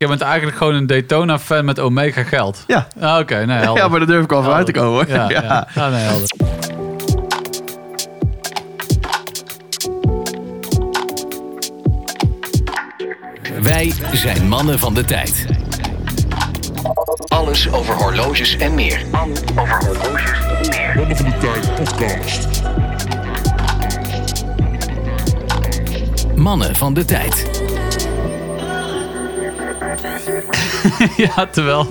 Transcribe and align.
Je 0.00 0.06
bent 0.08 0.20
eigenlijk 0.20 0.56
gewoon 0.56 0.74
een 0.74 0.86
Daytona-fan 0.86 1.64
met 1.64 1.78
Omega 1.78 2.22
geld. 2.22 2.64
Ja. 2.66 2.86
Ah, 3.00 3.18
Oké, 3.18 3.44
nee, 3.46 3.56
helder. 3.56 3.82
Ja, 3.82 3.88
maar 3.88 3.98
daar 3.98 4.08
durf 4.08 4.24
ik 4.24 4.32
al 4.32 4.42
vooruit 4.42 4.66
te 4.66 4.72
komen. 4.72 4.90
hoor. 4.92 5.08
Ja, 5.08 5.28
ja. 5.30 5.68
ja, 5.74 5.88
nee, 5.88 6.00
helder. 6.00 6.28
Wij 13.62 13.92
zijn 14.12 14.48
mannen 14.48 14.78
van 14.78 14.94
de 14.94 15.04
tijd. 15.04 15.46
Alles 17.28 17.72
over 17.72 17.94
horloges 17.94 18.56
en 18.56 18.74
meer. 18.74 19.02
Mannen 19.10 19.36
van 21.16 21.24
de 21.26 21.36
Tijd 21.40 21.74
podcast. 21.74 22.48
Mannen 26.36 26.76
van 26.76 26.94
de 26.94 27.04
tijd. 27.04 27.50
Ja, 31.34 31.46
terwijl, 31.46 31.86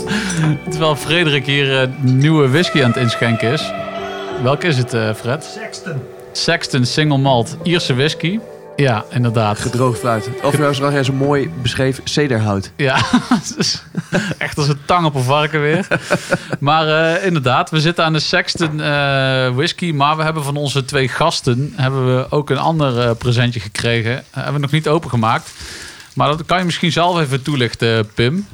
terwijl 0.69 0.95
Frederik 0.95 1.45
hier 1.45 1.81
eh, 1.81 1.87
nieuwe 1.99 2.49
whisky 2.49 2.83
aan 2.83 2.89
het 2.89 2.97
inschenken 2.99 3.51
is. 3.51 3.71
Welke 4.43 4.67
is 4.67 4.77
het, 4.77 4.93
eh, 4.93 5.13
Fred? 5.13 5.43
Sexton. 5.43 6.01
Sexton 6.31 6.85
Single 6.85 7.17
Malt 7.17 7.57
Ierse 7.63 7.95
whisky. 7.95 8.39
Ja, 8.77 9.05
inderdaad. 9.09 9.59
Gedroogd 9.59 9.99
fruit. 9.99 10.29
Of 10.43 10.51
trouwens, 10.51 10.79
zag 10.79 10.91
jij 10.91 11.03
zo 11.03 11.13
mooi 11.13 11.51
beschreven 11.61 12.03
cederhout. 12.05 12.71
Ja, 12.75 13.05
is 13.57 13.83
echt 14.37 14.57
als 14.57 14.67
een 14.67 14.79
tang 14.85 15.05
op 15.05 15.15
een 15.15 15.23
varken 15.23 15.61
weer. 15.61 15.87
Maar 16.59 16.87
eh, 16.87 17.25
inderdaad, 17.25 17.69
we 17.69 17.79
zitten 17.79 18.03
aan 18.03 18.13
de 18.13 18.19
Sexton 18.19 18.81
eh, 18.81 19.55
whisky. 19.55 19.91
Maar 19.91 20.17
we 20.17 20.23
hebben 20.23 20.43
van 20.43 20.55
onze 20.55 20.85
twee 20.85 21.07
gasten 21.07 21.73
hebben 21.75 22.15
we 22.15 22.25
ook 22.29 22.49
een 22.49 22.57
ander 22.57 23.15
presentje 23.15 23.59
gekregen. 23.59 24.23
Hebben 24.31 24.53
we 24.53 24.59
nog 24.59 24.71
niet 24.71 24.87
opengemaakt. 24.87 25.51
Maar 26.13 26.27
dat 26.27 26.45
kan 26.45 26.57
je 26.57 26.65
misschien 26.65 26.91
zelf 26.91 27.19
even 27.19 27.41
toelichten, 27.41 28.09
Pim. 28.13 28.47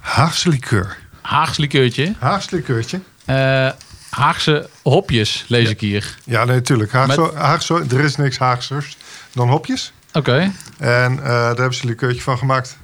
Haagse 0.00 0.48
likeur. 0.48 0.96
Haags 1.20 1.56
likeurtje. 1.58 2.14
Haagse 2.18 2.56
likeurtje. 2.56 3.00
Eh, 3.24 3.68
Haagse 4.10 4.68
hopjes, 4.82 5.44
lees 5.48 5.68
ik 5.68 5.80
hier. 5.80 6.14
Ja, 6.24 6.44
nee, 6.44 6.56
natuurlijk. 6.56 6.92
Haagse, 6.92 7.30
Haagse, 7.34 7.84
er 7.90 8.00
is 8.00 8.16
niks 8.16 8.38
Haagsers 8.38 8.96
dan 9.32 9.48
hopjes. 9.48 9.92
Oké. 10.12 10.52
En 10.78 11.18
eh, 11.18 11.24
daar 11.24 11.46
hebben 11.46 11.74
ze 11.74 11.82
een 11.82 11.88
likeurtje 11.88 12.22
van 12.22 12.38
gemaakt. 12.38 12.76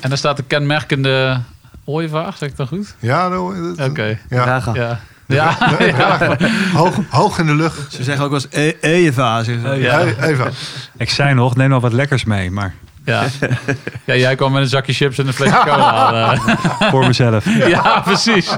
En 0.00 0.08
daar 0.08 0.18
staat 0.18 0.36
de 0.36 0.42
kenmerkende 0.42 1.40
ooievaar, 1.84 2.34
zeg 2.38 2.48
ik 2.48 2.56
dat 2.56 2.68
goed? 2.68 2.94
Ja, 2.98 3.28
nou, 3.28 3.74
eh, 3.76 3.84
Oké. 3.84 4.18
ja. 4.30 4.44
Raga. 4.44 4.74
Ja. 4.74 5.00
Ja, 5.26 5.56
ja. 5.78 6.36
Hoog, 6.72 6.96
hoog 7.08 7.38
in 7.38 7.46
de 7.46 7.54
lucht. 7.54 7.92
Ze 7.92 8.02
zeggen 8.02 8.24
ook 8.24 8.30
wel 8.30 8.40
eens 8.40 8.48
e 8.50 8.76
Eva. 8.80 9.42
ze. 9.42 9.52
Ja. 9.52 9.98
Hey, 9.98 10.16
Eva. 10.30 10.48
Ik 10.96 11.10
zei 11.10 11.34
nog, 11.34 11.56
neem 11.56 11.68
nog 11.68 11.82
wat 11.82 11.92
lekkers 11.92 12.24
mee, 12.24 12.50
maar 12.50 12.74
Ja. 13.06 13.26
ja, 14.04 14.14
jij 14.16 14.34
kwam 14.34 14.52
met 14.52 14.62
een 14.62 14.68
zakje 14.68 14.92
chips 14.92 15.18
en 15.18 15.26
een 15.26 15.32
flesje 15.32 15.60
cola. 15.64 16.32
eh. 16.34 16.90
voor 16.90 17.06
mezelf. 17.06 17.44
Ja, 17.68 18.00
precies. 18.00 18.56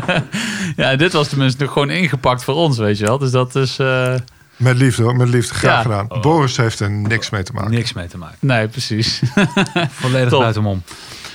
ja, 0.76 0.96
dit 0.96 1.12
was 1.12 1.28
tenminste 1.28 1.62
nog 1.64 1.72
gewoon 1.72 1.90
ingepakt 1.90 2.44
voor 2.44 2.54
ons, 2.54 2.78
weet 2.78 2.98
je 2.98 3.04
wel. 3.04 3.18
Dus 3.18 3.30
dat 3.30 3.54
is... 3.54 3.78
eh, 3.78 4.14
Met 4.56 4.76
liefde 4.76 5.02
hoor, 5.02 5.16
met 5.16 5.28
liefde. 5.28 5.54
Graag 5.54 5.72
Ja. 5.76 5.82
gedaan. 5.82 6.20
Boris 6.20 6.56
heeft 6.56 6.80
er 6.80 6.90
niks 6.90 7.30
mee 7.30 7.42
te 7.42 7.52
maken. 7.52 7.70
Niks 7.70 7.92
mee 7.92 8.06
te 8.06 8.18
maken. 8.18 8.36
Nee, 8.40 8.68
precies. 8.68 9.20
Volledig 9.90 10.28
Top. 10.28 10.76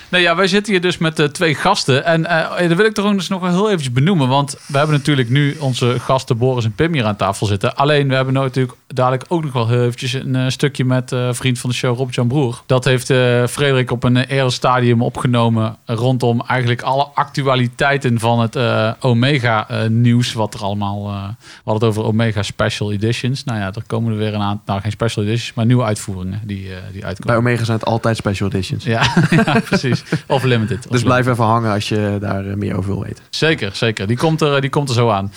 Nee, 0.09 0.21
ja, 0.21 0.35
wij 0.35 0.47
zitten 0.47 0.71
hier 0.73 0.81
dus 0.81 0.97
met 0.97 1.19
eh, 1.19 1.25
twee 1.25 1.55
gasten. 1.55 2.05
En 2.05 2.25
eh 2.25 2.67
dat 2.67 2.77
wil 2.77 2.85
ik 2.85 2.93
toch 2.93 3.05
ook 3.05 3.13
dus 3.13 3.27
nog 3.27 3.41
wel 3.41 3.49
heel 3.51 3.65
eventjes 3.67 3.91
benoemen. 3.91 4.27
Want 4.27 4.57
we 4.67 4.77
hebben 4.77 4.95
natuurlijk 4.95 5.29
nu 5.29 5.55
onze 5.59 5.99
gasten 5.99 6.37
Boris 6.37 6.65
en 6.65 6.71
Pim 6.75 6.93
hier 6.93 7.05
aan 7.05 7.15
tafel 7.15 7.45
zitten. 7.47 7.75
Alleen, 7.75 8.07
we 8.07 8.15
hebben 8.15 8.33
nou 8.33 8.45
natuurlijk 8.45 8.77
dadelijk 8.87 9.25
ook 9.27 9.43
nog 9.43 9.53
wel 9.53 9.67
heel 9.67 9.83
eventjes 9.83 10.13
een 10.13 10.35
eh, 10.35 10.45
stukje 10.49 10.85
met 10.85 11.11
eh, 11.11 11.29
vriend 11.31 11.59
van 11.59 11.69
de 11.69 11.75
show, 11.75 11.97
Rob-Jan 11.97 12.27
Broer. 12.27 12.61
Dat 12.65 12.85
heeft 12.85 13.09
eh, 13.09 13.45
Frederik 13.47 13.91
op 13.91 14.03
een 14.03 14.17
eerder 14.17 14.51
stadium 14.51 15.01
opgenomen 15.01 15.75
rondom 15.85 16.41
eigenlijk 16.47 16.81
alle 16.81 17.03
actualiteiten 17.13 18.19
van 18.19 18.39
het 18.39 18.55
eh, 18.55 18.91
Omega-nieuws. 18.99 20.33
wat 20.33 20.53
er 20.53 20.59
allemaal... 20.61 21.07
eh, 21.07 21.23
we 21.37 21.61
hadden 21.71 21.87
het 21.87 21.97
over 21.97 22.09
Omega 22.09 22.41
Special 22.43 22.91
Editions. 22.91 23.43
Nou 23.43 23.59
ja, 23.59 23.65
er 23.65 23.83
komen 23.87 24.11
er 24.11 24.17
weer 24.17 24.33
een 24.33 24.41
aantal... 24.41 24.63
Nou, 24.65 24.81
geen 24.81 24.91
Special 24.91 25.25
Editions, 25.25 25.53
maar 25.53 25.65
nieuwe 25.65 25.83
uitvoeringen 25.83 26.41
die, 26.43 26.69
eh, 26.69 26.77
die 26.91 27.05
uitkomen. 27.05 27.41
Bij 27.41 27.51
Omega 27.51 27.63
zijn 27.65 27.77
het 27.77 27.87
altijd 27.87 28.17
special 28.17 28.49
editions. 28.49 28.83
Ja, 28.83 29.01
ja, 29.45 29.59
precies. 29.59 29.94
Of 30.27 30.43
limited. 30.43 30.91
Dus 30.91 31.03
blijf 31.03 31.27
even 31.27 31.43
hangen 31.43 31.71
als 31.73 31.89
je 31.89 32.17
daar 32.19 32.45
eh, 32.45 32.55
meer 32.55 32.77
over 32.77 32.89
wil 32.93 33.03
weten. 33.03 33.23
Zeker, 33.29 33.69
zeker. 33.73 34.07
Die 34.07 34.17
komt 34.17 34.41
er, 34.41 34.61
die 34.61 34.69
komt 34.69 34.89
er 34.89 34.95
zo 34.95 35.09
aan. 35.09 35.31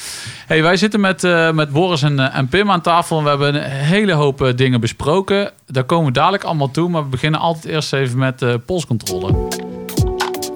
Hey, 0.47 0.63
wij 0.63 0.77
zitten 0.77 1.01
met, 1.01 1.25
eh, 1.25 1.51
met 1.51 1.71
Boris 1.71 2.03
en, 2.03 2.19
eh, 2.19 2.37
en 2.37 2.49
Pim 2.49 2.71
aan 2.71 2.81
tafel. 2.81 3.17
En 3.19 3.23
we 3.23 3.29
hebben 3.29 3.55
een 3.55 3.63
hele 3.71 4.13
hoop 4.13 4.43
eh, 4.43 4.57
dingen 4.57 4.81
besproken. 4.81 5.51
Daar 5.67 5.85
komen 5.85 6.07
we 6.07 6.13
dadelijk 6.13 6.45
allemaal 6.45 6.71
toe. 6.71 6.89
Maar 6.89 7.03
we 7.03 7.09
beginnen 7.09 7.41
altijd 7.41 7.65
eerst 7.65 7.93
even 7.93 8.19
met 8.19 8.43
eh 8.43 8.55
polscontrole. 8.67 9.49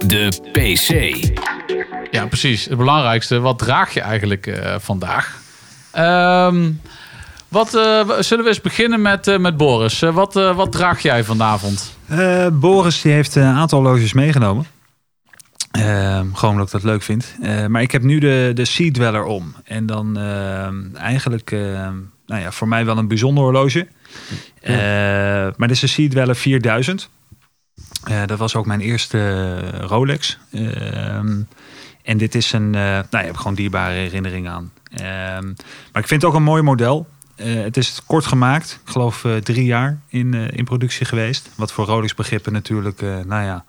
De 0.06 0.28
PC. 0.52 0.90
Ja, 2.10 2.26
precies. 2.26 2.64
Het 2.64 2.78
belangrijkste. 2.78 3.38
Wat 3.40 3.58
draag 3.58 3.94
je 3.94 4.00
eigenlijk 4.00 4.46
eh, 4.46 4.74
vandaag? 4.78 5.40
Ehm, 5.90 6.70
wat, 7.48 7.74
eh, 7.74 8.10
zullen 8.20 8.44
we 8.44 8.50
eens 8.50 8.60
beginnen 8.60 9.02
met, 9.02 9.26
eh, 9.28 9.38
met 9.38 9.56
Boris? 9.56 10.02
Eh, 10.02 10.14
wat, 10.14 10.36
eh, 10.36 10.56
wat 10.56 10.72
draag 10.72 11.02
jij 11.02 11.24
vanavond? 11.24 11.96
Eh, 12.12 12.46
Boris 12.52 13.00
die 13.00 13.12
heeft 13.12 13.34
een 13.34 13.42
aantal 13.42 13.80
horloges 13.80 14.12
meegenomen. 14.12 14.66
Ehm, 15.70 16.32
gewoon 16.32 16.50
omdat 16.50 16.66
ik 16.66 16.72
dat 16.72 16.82
leuk 16.82 17.02
vind. 17.02 17.36
Eh, 17.42 17.66
maar 17.66 17.82
ik 17.82 17.90
heb 17.90 18.02
nu 18.02 18.18
de, 18.18 18.50
de 18.54 18.64
Sea 18.64 18.90
Dweller 18.90 19.24
om. 19.24 19.54
En 19.64 19.86
dan 19.86 20.18
ehm, 20.18 20.94
eigenlijk, 20.94 21.50
ehm, 21.50 21.94
nou 22.26 22.40
ja, 22.40 22.52
voor 22.52 22.68
mij 22.68 22.84
wel 22.84 22.98
een 22.98 23.08
bijzonder 23.08 23.44
horloge. 23.44 23.88
Eh, 24.60 24.74
maar 25.56 25.68
dit 25.68 25.70
is 25.70 25.80
de 25.80 25.86
Sea 25.86 26.08
Dweller 26.08 26.36
4000. 26.36 27.10
Eh, 28.04 28.22
dat 28.26 28.38
was 28.38 28.56
ook 28.56 28.66
mijn 28.66 28.80
eerste 28.80 29.58
Rolex. 29.80 30.38
En 32.02 32.16
dit 32.16 32.34
is 32.34 32.52
een, 32.52 32.70
nou, 32.70 33.04
je 33.10 33.16
hebt 33.16 33.36
gewoon 33.36 33.54
dierbare 33.54 33.94
herinnering 33.94 34.48
aan. 34.48 34.72
Maar 35.92 36.02
ik 36.02 36.08
vind 36.08 36.22
het 36.22 36.24
ook 36.24 36.34
een 36.34 36.42
mooi 36.42 36.62
model. 36.62 37.08
Eh, 37.34 37.54
het 37.62 37.76
is 37.76 38.00
kort 38.06 38.26
gemaakt. 38.26 38.80
Ik 38.84 38.90
geloof 38.92 39.24
eh, 39.24 39.36
drie 39.36 39.64
jaar 39.64 39.98
in, 40.08 40.34
eh, 40.34 40.58
in 40.58 40.64
productie 40.64 41.06
geweest. 41.06 41.48
Wat 41.54 41.72
voor 41.72 41.84
Rolex 41.86 42.14
begrippen 42.14 42.52
natuurlijk, 42.52 43.02
eh, 43.02 43.08
nou 43.26 43.44
ja, 43.44 43.64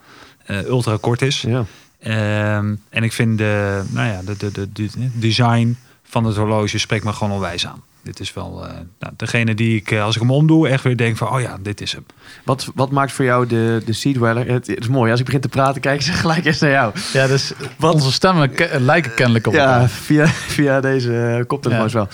eh, 0.45 0.65
ultra 0.65 0.97
kort 1.01 1.21
is. 1.21 1.41
Ja. 1.41 1.65
Ehm, 1.99 2.75
en 2.89 3.03
ik 3.03 3.13
vind 3.13 3.37
de, 3.37 3.83
nou 3.89 4.07
ja, 4.07 4.21
de, 4.25 4.37
de, 4.37 4.51
de, 4.51 4.71
de 4.73 4.89
design 5.13 5.77
van 6.03 6.23
het 6.25 6.35
horloge 6.35 6.77
spreekt 6.77 7.03
me 7.03 7.13
gewoon 7.13 7.33
onwijs 7.33 7.67
aan. 7.67 7.81
Dit 8.03 8.19
is 8.19 8.33
wel 8.33 8.65
eh, 8.67 8.73
nou, 8.99 9.13
degene 9.17 9.55
die 9.55 9.75
ik, 9.75 9.93
als 9.93 10.15
ik 10.15 10.21
hem 10.21 10.31
omdoe, 10.31 10.67
echt 10.67 10.83
weer 10.83 10.97
denk 10.97 11.17
van, 11.17 11.29
oh 11.29 11.41
ja, 11.41 11.57
dit 11.61 11.81
is 11.81 11.91
hem. 11.91 12.05
Wat, 12.45 12.71
wat 12.75 12.91
maakt 12.91 13.11
voor 13.11 13.25
jou 13.25 13.47
de, 13.47 13.81
de 13.85 13.93
Sea 13.93 14.13
Dweller? 14.13 14.47
Het, 14.47 14.67
het 14.67 14.79
is 14.79 14.87
mooi, 14.87 15.11
als 15.11 15.19
ik 15.19 15.25
begin 15.25 15.41
te 15.41 15.47
praten, 15.49 15.81
kijken 15.81 16.05
ze 16.05 16.11
gelijk 16.13 16.45
eens 16.45 16.59
naar 16.59 16.69
jou. 16.71 16.93
Ja, 17.13 17.27
dus 17.27 17.53
onze 17.79 18.11
stemmen 18.11 18.51
ke- 18.51 18.77
lijken 18.79 19.13
kennelijk 19.13 19.47
op 19.47 19.53
Ja, 19.53 19.89
via, 19.89 20.27
via 20.27 20.79
deze 20.81 21.35
uh, 21.39 21.45
koptelefoons 21.47 21.93
wel. 21.93 22.07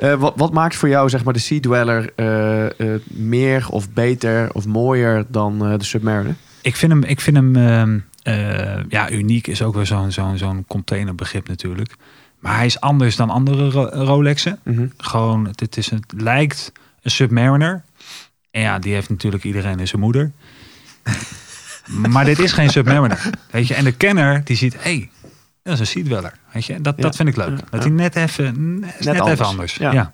Eh, 0.00 0.14
wat, 0.14 0.32
wat 0.36 0.52
maakt 0.52 0.76
voor 0.76 0.88
jou 0.88 1.08
zeg 1.08 1.24
maar, 1.24 1.32
de 1.32 1.38
Sea 1.38 1.60
Dweller 1.60 2.12
eh, 2.16 2.94
eh, 2.94 3.00
meer 3.06 3.68
of 3.68 3.90
beter 3.90 4.52
of 4.52 4.66
mooier 4.66 5.24
dan 5.28 5.58
de 5.58 5.84
Submariner? 5.84 6.34
Ik 6.62 6.76
vind 6.76 6.92
hem, 6.92 7.02
ik 7.02 7.20
vind 7.20 7.36
hem 7.36 7.56
ehm, 7.56 7.98
eh, 8.22 8.84
ja, 8.88 9.10
uniek 9.10 9.46
is 9.46 9.62
ook 9.62 9.74
weer 9.74 9.86
zo'n 9.86 10.12
zo'n 10.12 10.38
zo'n 10.38 10.64
containerbegrip 10.68 11.48
natuurlijk. 11.48 11.94
Maar 12.38 12.56
hij 12.56 12.66
is 12.66 12.80
anders 12.80 13.16
dan 13.16 13.30
andere 13.30 13.70
Ro- 13.70 13.88
Rolexen. 14.04 14.58
Mhm. 14.62 14.86
Gewoon, 14.96 15.46
het, 15.46 15.60
het, 15.60 15.76
is, 15.76 15.90
het 15.90 16.12
lijkt 16.16 16.72
een 17.02 17.10
Submariner. 17.10 17.82
En 18.50 18.60
ja, 18.60 18.78
die 18.78 18.94
heeft 18.94 19.08
natuurlijk 19.08 19.44
iedereen 19.44 19.78
in 19.80 19.88
zijn 19.88 20.02
moeder. 20.02 20.32
maar 22.12 22.24
dit 22.24 22.38
is 22.38 22.52
geen 22.52 22.70
Submariner. 22.70 23.30
Weet 23.50 23.66
je? 23.68 23.74
En 23.74 23.84
de 23.84 23.92
kenner 23.92 24.44
die 24.44 24.56
ziet, 24.56 24.74
hé, 24.74 24.80
hey, 24.80 25.10
dat 25.62 25.80
is 25.80 25.94
een 25.94 26.04
Dweller. 26.04 26.32
Weet 26.52 26.64
je? 26.66 26.80
Dat, 26.80 26.94
Ja. 26.96 27.02
dat 27.02 27.16
vind 27.16 27.28
ik 27.28 27.36
leuk. 27.36 27.70
Dat 27.70 27.82
hij 27.82 27.90
net 27.92 28.16
even, 28.16 28.78
net, 28.80 29.00
net 29.00 29.08
anders. 29.20 29.30
even 29.30 29.46
anders. 29.46 29.74
Ja. 29.74 29.92
Ja. 29.92 30.12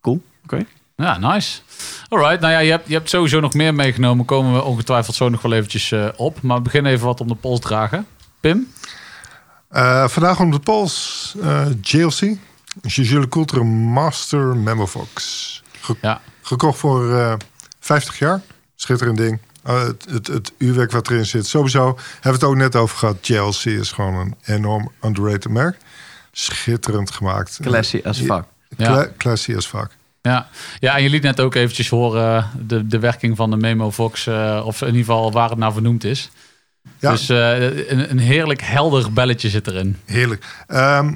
Cool, 0.00 0.22
oké. 0.44 0.64
Ja, 0.96 1.18
nice. 1.18 1.60
Alright, 2.08 2.40
nou 2.40 2.52
ja, 2.52 2.58
je 2.58 2.70
hebt, 2.70 2.88
je 2.88 2.94
hebt 2.94 3.10
sowieso 3.10 3.40
nog 3.40 3.54
meer 3.54 3.74
meegenomen. 3.74 4.24
Komen 4.24 4.52
we 4.54 4.62
ongetwijfeld 4.62 5.16
zo 5.16 5.28
nog 5.28 5.42
wel 5.42 5.52
eventjes 5.52 5.92
eh, 5.92 6.08
op. 6.16 6.42
Maar 6.42 6.56
we 6.56 6.62
beginnen 6.62 6.92
even 6.92 7.06
wat 7.06 7.20
om 7.20 7.28
de 7.28 7.34
pols 7.34 7.60
dragen. 7.60 8.06
Pim? 8.40 8.72
Eh, 9.68 10.08
vandaag 10.08 10.40
om 10.40 10.50
de 10.50 10.58
pols 10.58 11.34
eh 11.42 11.66
JLC. 11.80 12.36
Jules 12.82 13.28
Coulter 13.28 13.66
Master 13.66 14.56
Memovox. 14.56 15.62
Ge- 15.80 15.96
Ja. 16.00 16.20
Gekocht 16.42 16.78
voor 16.78 17.14
eh 17.18 17.34
50 17.80 18.18
jaar. 18.18 18.40
Schitterend 18.74 19.16
ding. 19.16 19.38
Eh, 19.64 19.82
het, 19.82 20.06
het, 20.10 20.26
het 20.26 20.52
uurwerk 20.58 20.90
wat 20.90 21.10
erin 21.10 21.26
zit. 21.26 21.46
Sowieso 21.46 21.84
hebben 21.84 22.20
we 22.22 22.28
het 22.30 22.44
ook 22.44 22.56
net 22.56 22.76
over 22.76 22.96
gehad. 22.98 23.26
JLC 23.26 23.64
is 23.64 23.92
gewoon 23.92 24.14
een 24.14 24.34
enorm 24.44 24.90
underrated 25.04 25.48
merk. 25.50 25.76
Schitterend 26.32 27.10
gemaakt. 27.10 27.58
Classy 27.62 28.00
as 28.04 28.18
fuck. 28.18 28.44
Ja. 28.76 28.86
Cla- 28.86 29.08
classy 29.18 29.54
as 29.56 29.66
fuck. 29.66 29.88
Ja. 30.22 30.48
ja, 30.80 30.96
en 30.96 31.02
je 31.02 31.10
liet 31.10 31.22
net 31.22 31.40
ook 31.40 31.54
eventjes 31.54 31.88
horen 31.88 32.50
de, 32.66 32.86
de 32.86 32.98
werking 32.98 33.36
van 33.36 33.50
de 33.50 33.56
Memo 33.56 33.90
Vox. 33.90 34.26
eh, 34.26 34.62
of 34.64 34.80
in 34.80 34.86
ieder 34.86 35.00
geval 35.00 35.32
waar 35.32 35.48
het 35.48 35.58
naar 35.58 35.72
vernoemd 35.72 36.04
is. 36.04 36.30
Ja. 36.98 37.10
Dus 37.10 37.28
eh, 37.28 37.62
een, 37.90 38.10
een 38.10 38.18
heerlijk 38.18 38.60
helder 38.62 39.12
belletje 39.12 39.48
zit 39.48 39.66
erin. 39.66 39.96
Heerlijk. 40.04 40.44
Ehm, 40.66 41.14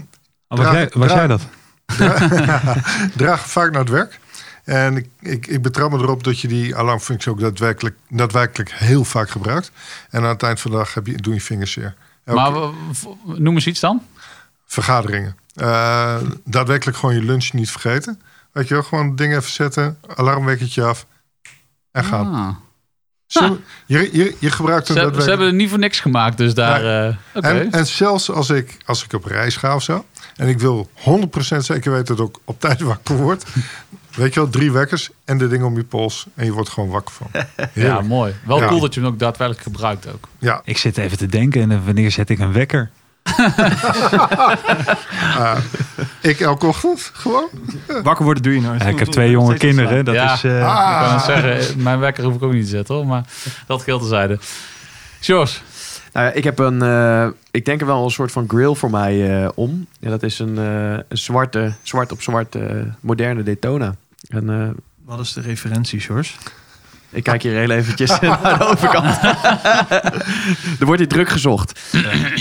Oh, 0.48 0.58
was 0.58 0.70
jij, 0.72 0.90
was 0.92 1.12
jij 1.12 1.26
dat? 1.26 1.40
draag 3.16 3.48
vaak 3.50 3.70
naar 3.70 3.80
het 3.80 3.90
werk. 3.90 4.18
En 4.68 4.96
ik, 4.96 5.06
ik, 5.20 5.46
ik 5.46 5.62
betrap 5.62 5.90
me 5.90 5.98
erop 5.98 6.24
dat 6.24 6.40
je 6.40 6.48
die 6.48 6.76
alarmfunctie 6.76 7.30
ook 7.32 7.40
daadwerkelijk, 7.40 7.96
daadwerkelijk 8.08 8.72
heel 8.72 9.04
vaak 9.04 9.30
gebruikt. 9.30 9.70
En 10.10 10.22
aan 10.22 10.28
het 10.28 10.42
eind 10.42 10.60
van 10.60 10.70
de 10.70 10.76
dag 10.76 10.94
heb 10.94 11.06
je, 11.06 11.16
doe 11.16 11.34
je 11.34 11.40
vingers 11.40 11.72
zeer. 11.72 11.94
Maar 12.24 12.52
noem 13.24 13.54
eens 13.54 13.66
iets 13.66 13.80
dan. 13.80 14.02
vergaderingen. 14.66 15.36
Eh, 15.54 16.16
daadwerkelijk 16.44 16.96
gewoon 16.98 17.14
je 17.14 17.22
lunch 17.22 17.52
niet 17.52 17.70
vergeten. 17.70 18.20
Weet 18.52 18.68
je 18.68 18.74
wel, 18.74 18.82
gewoon 18.82 19.16
dingen 19.16 19.38
even 19.38 19.50
zetten, 19.50 19.98
alarmwekkertje 20.16 20.82
af 20.84 21.06
en 21.90 22.04
gaan. 22.04 22.34
Ah. 22.34 22.54
Zo, 23.26 23.58
je, 23.86 24.08
je, 24.12 24.36
je 24.38 24.50
gebruikt 24.50 24.86
Ze, 24.86 24.92
hem 24.92 25.02
hebben- 25.02 25.22
ze 25.22 25.28
hebben 25.28 25.46
het 25.46 25.56
niet 25.56 25.68
voor 25.70 25.78
niks 25.78 26.00
gemaakt, 26.00 26.36
dus 26.36 26.54
daar... 26.54 27.06
eh, 27.08 27.16
Oké. 27.34 27.46
En, 27.48 27.70
en 27.72 27.86
zelfs 27.86 28.30
als 28.30 28.50
ik, 28.50 28.76
als 28.86 29.04
ik 29.04 29.12
op 29.12 29.24
reis 29.24 29.56
ga 29.56 29.74
of 29.74 29.82
zo, 29.82 30.04
en 30.36 30.48
ik 30.48 30.58
wil 30.58 30.90
100% 30.94 31.56
zeker 31.56 31.92
weten 31.92 32.16
dat 32.16 32.28
ik 32.28 32.36
op 32.44 32.60
tijd 32.60 32.80
wakker 32.80 33.16
word. 33.16 33.44
Weet 34.18 34.34
je 34.34 34.40
wel, 34.40 34.48
drie 34.48 34.72
wekkers 34.72 35.10
en 35.24 35.38
de 35.38 35.48
ding 35.48 35.62
om 35.64 35.76
je 35.76 35.84
pols. 35.84 36.26
En 36.34 36.44
je 36.44 36.52
wordt 36.52 36.68
gewoon 36.68 36.88
wakker 36.88 37.14
van. 37.14 37.26
Ja, 37.72 38.00
mooi. 38.00 38.34
Wel 38.44 38.58
Ja. 38.60 38.66
cool 38.66 38.80
dat 38.80 38.94
je 38.94 39.00
hem 39.00 39.08
ook 39.08 39.18
daadwerkelijk 39.18 39.62
gebruikt 39.64 40.12
ook. 40.12 40.28
Ja, 40.38 40.60
Ik 40.64 40.78
zit 40.78 40.98
even 40.98 41.18
te 41.18 41.26
denken, 41.26 41.70
en 41.70 41.84
wanneer 41.84 42.10
zet 42.10 42.30
ik 42.30 42.38
een 42.38 42.52
wekker? 42.52 42.90
ik 46.20 46.40
elke 46.40 46.66
ochtend 46.66 47.10
gewoon. 47.14 47.48
Wakker 48.02 48.24
worden 48.24 48.42
doe 48.42 48.54
je 48.54 48.60
nooit. 48.60 48.84
Ik 48.86 48.98
heb 48.98 49.08
twee 49.08 49.30
jonge 49.30 49.54
kinderen. 49.56 50.04
Dat 50.04 50.14
Ja. 50.14 50.32
is, 50.32 50.44
eh, 50.44 50.76
Ah. 50.76 50.90
Ik 50.92 51.06
kan 51.06 51.14
het 51.14 51.24
zeggen, 51.24 51.82
mijn 51.82 51.98
wekker 51.98 52.24
hoef 52.24 52.34
ik 52.34 52.42
ook 52.42 52.52
niet 52.52 52.62
te 52.64 52.68
zetten 52.70 52.94
hoor. 52.94 53.06
Maar 53.06 53.24
dat 53.66 53.82
geldt 53.82 54.00
terzijde. 54.02 54.38
Sjors. 55.20 55.62
Nou 56.12 56.26
ja, 56.26 56.32
ik 56.32 56.44
heb 56.44 56.58
een, 56.58 56.82
eh, 56.82 57.26
ik 57.50 57.64
denk 57.64 57.80
er 57.80 57.86
wel 57.86 58.04
een 58.04 58.10
soort 58.10 58.32
van 58.32 58.44
grill 58.48 58.74
voor 58.74 58.90
mij 58.90 59.42
eh, 59.42 59.48
om. 59.54 59.86
Ja, 60.00 60.10
dat 60.10 60.22
is 60.22 60.38
een, 60.38 60.58
eh, 60.58 60.92
een 60.92 61.18
zwarte, 61.18 61.72
zwart 61.82 62.12
op 62.12 62.22
zwart 62.22 62.54
eh, 62.54 62.62
moderne 63.00 63.42
Daytona. 63.42 63.94
En 64.28 64.50
eh, 64.50 64.68
Wat 65.04 65.20
is 65.20 65.32
de 65.32 65.40
referentie, 65.40 66.00
Sjors? 66.00 66.36
ik 67.10 67.22
kijk 67.22 67.42
hier 67.42 67.52
heel 67.52 67.70
eventjes 67.70 68.08
naar 68.20 68.58
de 68.58 68.64
overkant. 68.64 69.18
er 70.80 70.86
wordt 70.86 70.98
hier 71.00 71.08
druk 71.08 71.28
gezocht. 71.28 71.80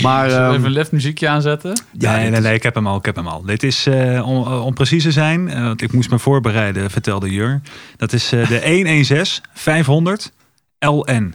Maar 0.02 0.30
Zullen 0.30 0.44
we 0.44 0.48
ehm, 0.48 0.54
even 0.54 0.64
een 0.64 0.70
lift 0.72 0.92
muziekje 0.92 1.28
aanzetten? 1.28 1.80
ja, 1.98 2.16
nee, 2.16 2.30
nee, 2.30 2.40
nee, 2.40 2.54
ik 2.54 2.62
heb 2.62 2.74
hem 2.74 2.86
al. 2.86 2.96
Ik 2.98 3.04
heb 3.04 3.16
hem 3.16 3.26
al. 3.28 3.42
Dit 3.42 3.62
is, 3.62 3.86
eh, 3.86 4.28
om, 4.28 4.46
om 4.46 4.74
precies 4.74 5.02
te 5.02 5.12
zijn, 5.12 5.48
eh, 5.50 5.62
want 5.62 5.82
ik 5.82 5.92
moest 5.92 6.10
me 6.10 6.18
voorbereiden, 6.18 6.90
vertelde 6.90 7.30
Jur. 7.30 7.60
Dat 7.96 8.12
is 8.12 8.32
eh, 8.32 8.48
de 8.48 8.60
116 8.64 9.44
500 9.54 10.32
LN. 10.78 11.34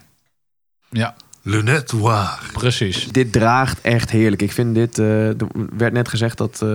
Ja, 0.89 1.15
Lunette 1.41 1.95
Noir. 1.95 2.39
precies. 2.51 3.07
Dit 3.11 3.31
draagt 3.31 3.81
echt 3.81 4.09
heerlijk. 4.11 4.41
Ik 4.41 4.51
vind 4.51 4.75
dit. 4.75 5.00
eh, 5.00 5.27
er 5.27 5.35
werd 5.77 5.94
net 5.94 6.07
gezegd 6.09 6.38
dat, 6.38 6.61
eh, 6.61 6.69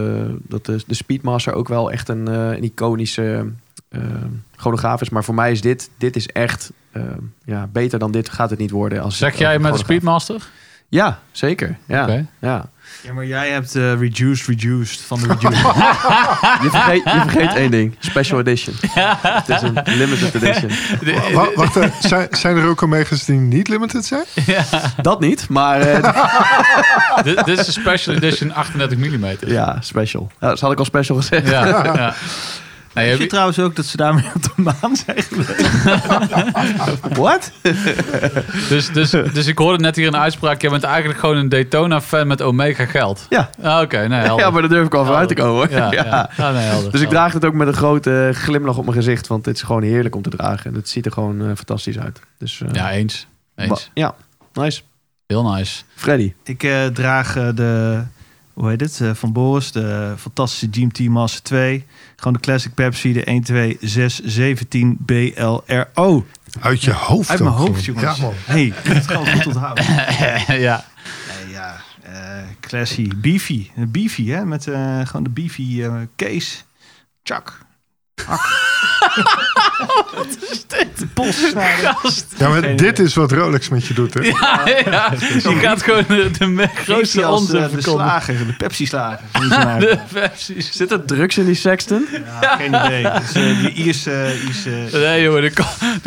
dat 0.48 0.66
de, 0.66 0.82
de 0.86 0.94
Speedmaster 0.94 1.52
ook 1.52 1.69
wel 1.69 1.90
echt 1.92 2.08
een, 2.08 2.28
eh, 2.28 2.34
een 2.56 2.64
iconische 2.64 3.46
eh 3.88 4.00
chronograaf 4.56 5.00
is. 5.00 5.08
Maar 5.11 5.25
voor 5.25 5.35
mij 5.35 5.50
is 5.52 5.61
dit. 5.61 5.90
Dit 5.99 6.17
is 6.17 6.26
echt. 6.26 6.70
eh, 6.93 7.02
ja, 7.44 7.67
beter 7.73 7.99
dan 7.99 8.11
dit 8.12 8.29
gaat 8.29 8.50
het 8.50 8.58
niet 8.58 8.70
worden. 8.70 9.02
Als 9.02 9.17
Zeg 9.19 9.38
jij 9.38 9.58
met 9.58 9.73
de 9.73 9.79
Speedmaster? 9.79 10.43
Ja, 10.90 11.19
zeker. 11.31 11.76
Ja, 11.87 12.25
ja. 12.38 12.69
Ja, 13.02 13.12
maar 13.12 13.26
jij 13.26 13.50
hebt 13.50 13.75
eh, 13.75 13.82
reduced, 14.00 14.46
reduced 14.46 15.00
van 15.00 15.19
de 15.20 15.26
reduced. 15.32 15.58
Je, 16.62 16.69
vergeet, 16.70 17.02
je 17.05 17.20
vergeet 17.26 17.55
één 17.55 17.70
ding. 17.70 17.94
Special 17.99 18.40
edition. 18.40 18.75
Het 19.20 19.49
is 19.49 19.62
een 19.62 19.79
limited 19.85 20.35
edition. 20.35 20.70
Wa- 21.35 21.52
Wacht, 21.55 21.76
eh, 21.76 21.93
zijn, 22.00 22.29
zijn 22.31 22.56
er 22.56 22.67
ook 22.67 22.82
Omega's 22.82 23.25
die 23.25 23.38
niet 23.38 23.69
limited 23.69 24.05
zijn? 24.05 24.25
Dat 25.02 25.20
niet, 25.20 25.49
maar 25.49 25.81
eh, 25.81 27.23
dit, 27.25 27.44
dit 27.44 27.58
is 27.58 27.67
een 27.67 27.73
special 27.73 28.14
edition 28.17 28.52
38 28.55 28.99
mm. 28.99 29.26
ja, 29.46 29.76
special. 29.81 30.31
Ja, 30.40 30.49
dat 30.49 30.61
had 30.61 30.73
ik 30.73 30.79
al 30.79 30.85
special 30.85 31.17
gezegd. 31.17 31.49
Ja, 31.49 31.67
ja. 31.67 32.14
Heb 33.06 33.17
je 33.17 33.23
je- 33.23 33.29
trouwens 33.29 33.59
ook 33.59 33.77
dat 33.77 33.85
ze 33.85 33.97
daarmee 33.97 34.25
op 34.35 34.43
de 34.43 34.50
maan 34.56 34.97
zijn? 34.97 35.25
What? 37.23 37.53
dus, 38.69 38.93
dus, 38.93 39.11
dus 39.11 39.47
ik 39.47 39.59
hoorde 39.59 39.83
net 39.83 39.97
hier 39.97 40.06
een 40.06 40.17
uitspraak. 40.17 40.62
Je 40.62 40.71
bent 40.71 40.83
eigenlijk 40.83 41.19
gewoon 41.19 41.37
een 41.37 41.49
Daytona-fan 41.49 42.27
met 42.27 42.43
Omega 42.43 42.85
geld. 42.87 43.27
Ja. 43.29 43.50
Ah, 43.62 43.81
Oké, 43.81 44.09
nee, 44.09 44.21
helder. 44.27 44.45
Ja, 44.45 44.50
maar 44.50 44.61
daar 44.61 44.71
durf 44.71 44.87
ik 44.87 44.95
al 44.95 45.05
vooruit 45.05 45.29
te 45.29 45.35
komen. 45.35 45.53
hoor. 45.55 45.71
Ja, 45.71 45.93
ja. 45.93 46.05
Ja. 46.05 46.31
Ja, 46.37 46.50
nee, 46.53 46.62
helder. 46.62 46.93
Dus 46.93 47.00
ik 47.00 47.09
draag 47.09 47.33
het 47.33 47.45
ook 47.45 47.55
met 47.55 47.69
een 47.69 47.75
grote 47.75 48.31
glimlach 48.35 48.77
op 48.77 48.85
mijn 48.85 48.97
gezicht. 48.97 49.27
Want 49.27 49.47
het 49.47 49.56
is 49.56 49.62
gewoon 49.62 49.83
heerlijk 49.83 50.15
om 50.17 50.23
te 50.23 50.31
dragen. 50.31 50.71
En 50.71 50.75
het 50.77 50.89
ziet 50.89 51.06
er 51.06 51.12
gewoon 51.12 51.41
eh, 51.41 51.47
fantastisch 51.47 51.99
uit. 51.99 52.21
Dus, 52.39 52.61
eh, 52.61 52.69
Ja, 52.73 52.91
eens. 52.91 53.27
Eens. 53.56 53.91
ja, 53.95 54.15
nice. 54.53 54.81
Heel 55.27 55.50
nice. 55.50 55.83
Freddy. 55.95 56.33
Ik 56.45 56.62
eh, 56.62 56.87
draag 56.87 57.33
de, 57.55 58.03
hoe 58.58 58.69
heet 58.69 58.81
het, 58.81 59.00
eh, 59.00 59.10
van 59.14 59.32
Boris, 59.32 59.72
de 59.72 60.14
fantastische 60.19 60.69
GMT 60.70 61.08
Master 61.08 61.43
2. 61.43 61.87
Gewoon 62.16 62.32
de 62.32 62.40
Classic 62.40 62.75
Pepsi, 62.75 63.12
de 63.12 63.22
12617 63.25 64.96
BLRO. 65.00 66.26
Uit 66.60 66.82
je 66.82 66.93
hoofd. 66.93 67.31
Uit 67.31 67.40
mijn 67.40 67.52
ook 67.52 67.58
hoofd, 67.58 67.84
jongens. 67.84 68.16
Ja, 68.16 68.22
man. 68.22 68.32
hey, 68.44 68.72
het 68.82 69.06
gewoon 69.06 69.26
goed 69.26 69.46
onthouden. 69.46 69.84
ja. 70.60 70.84
Nee, 71.28 71.50
ja, 71.52 71.81
eh 72.02 72.43
classy, 72.60 73.08
beefy. 73.16 73.70
Een 73.76 73.90
beefy, 73.90 74.26
hè, 74.26 74.44
met 74.44 74.66
eh, 74.66 75.00
gewoon 75.04 75.22
de 75.22 75.31
beefy 75.31 75.82
eh 75.82 75.94
case. 76.16 76.56
Chuck. 77.22 77.58
Wat 80.16 80.26
is 80.50 80.64
dit? 80.66 81.14
Polssnijder. 81.14 81.96
Ja, 82.38 82.48
maar 82.48 82.76
dit 82.76 82.98
is 82.98 83.14
wat 83.14 83.32
Rolex 83.32 83.69
met 83.69 83.86
je 83.86 83.94
doet, 83.94 84.14
hè? 84.14 84.20
Ja, 84.20 84.62
ja. 84.84 85.12
Je 85.32 85.58
gaat 85.60 85.82
gewoon 85.82 86.04
de, 86.08 86.30
de 86.38 86.46
me- 86.46 86.66
grootste 86.66 86.92
Grootste 86.92 87.25
als 87.25 87.40
onzin 87.40 87.56
eh, 87.56 87.62
de 87.62 87.69
verkondigen. 87.70 88.08
slager, 88.22 88.36
de 88.46 88.52
Pepsi-slager. 88.52 89.20
De 89.80 89.98
Pepsi's. 90.12 90.72
Zit 90.76 90.90
er 90.90 91.04
drugs 91.04 91.38
in 91.38 91.44
die 91.44 91.54
sexton? 91.54 92.06
Ja, 92.40 92.56
geen 92.56 92.75
idee. 92.75 93.02
Dus, 93.02 93.32
eh, 93.32 93.58
die 93.60 93.72
Ierse... 93.72 94.34
Ierse 94.46 94.88
Nee 94.92 95.22
jongen, 95.22 95.42
er 95.42 95.52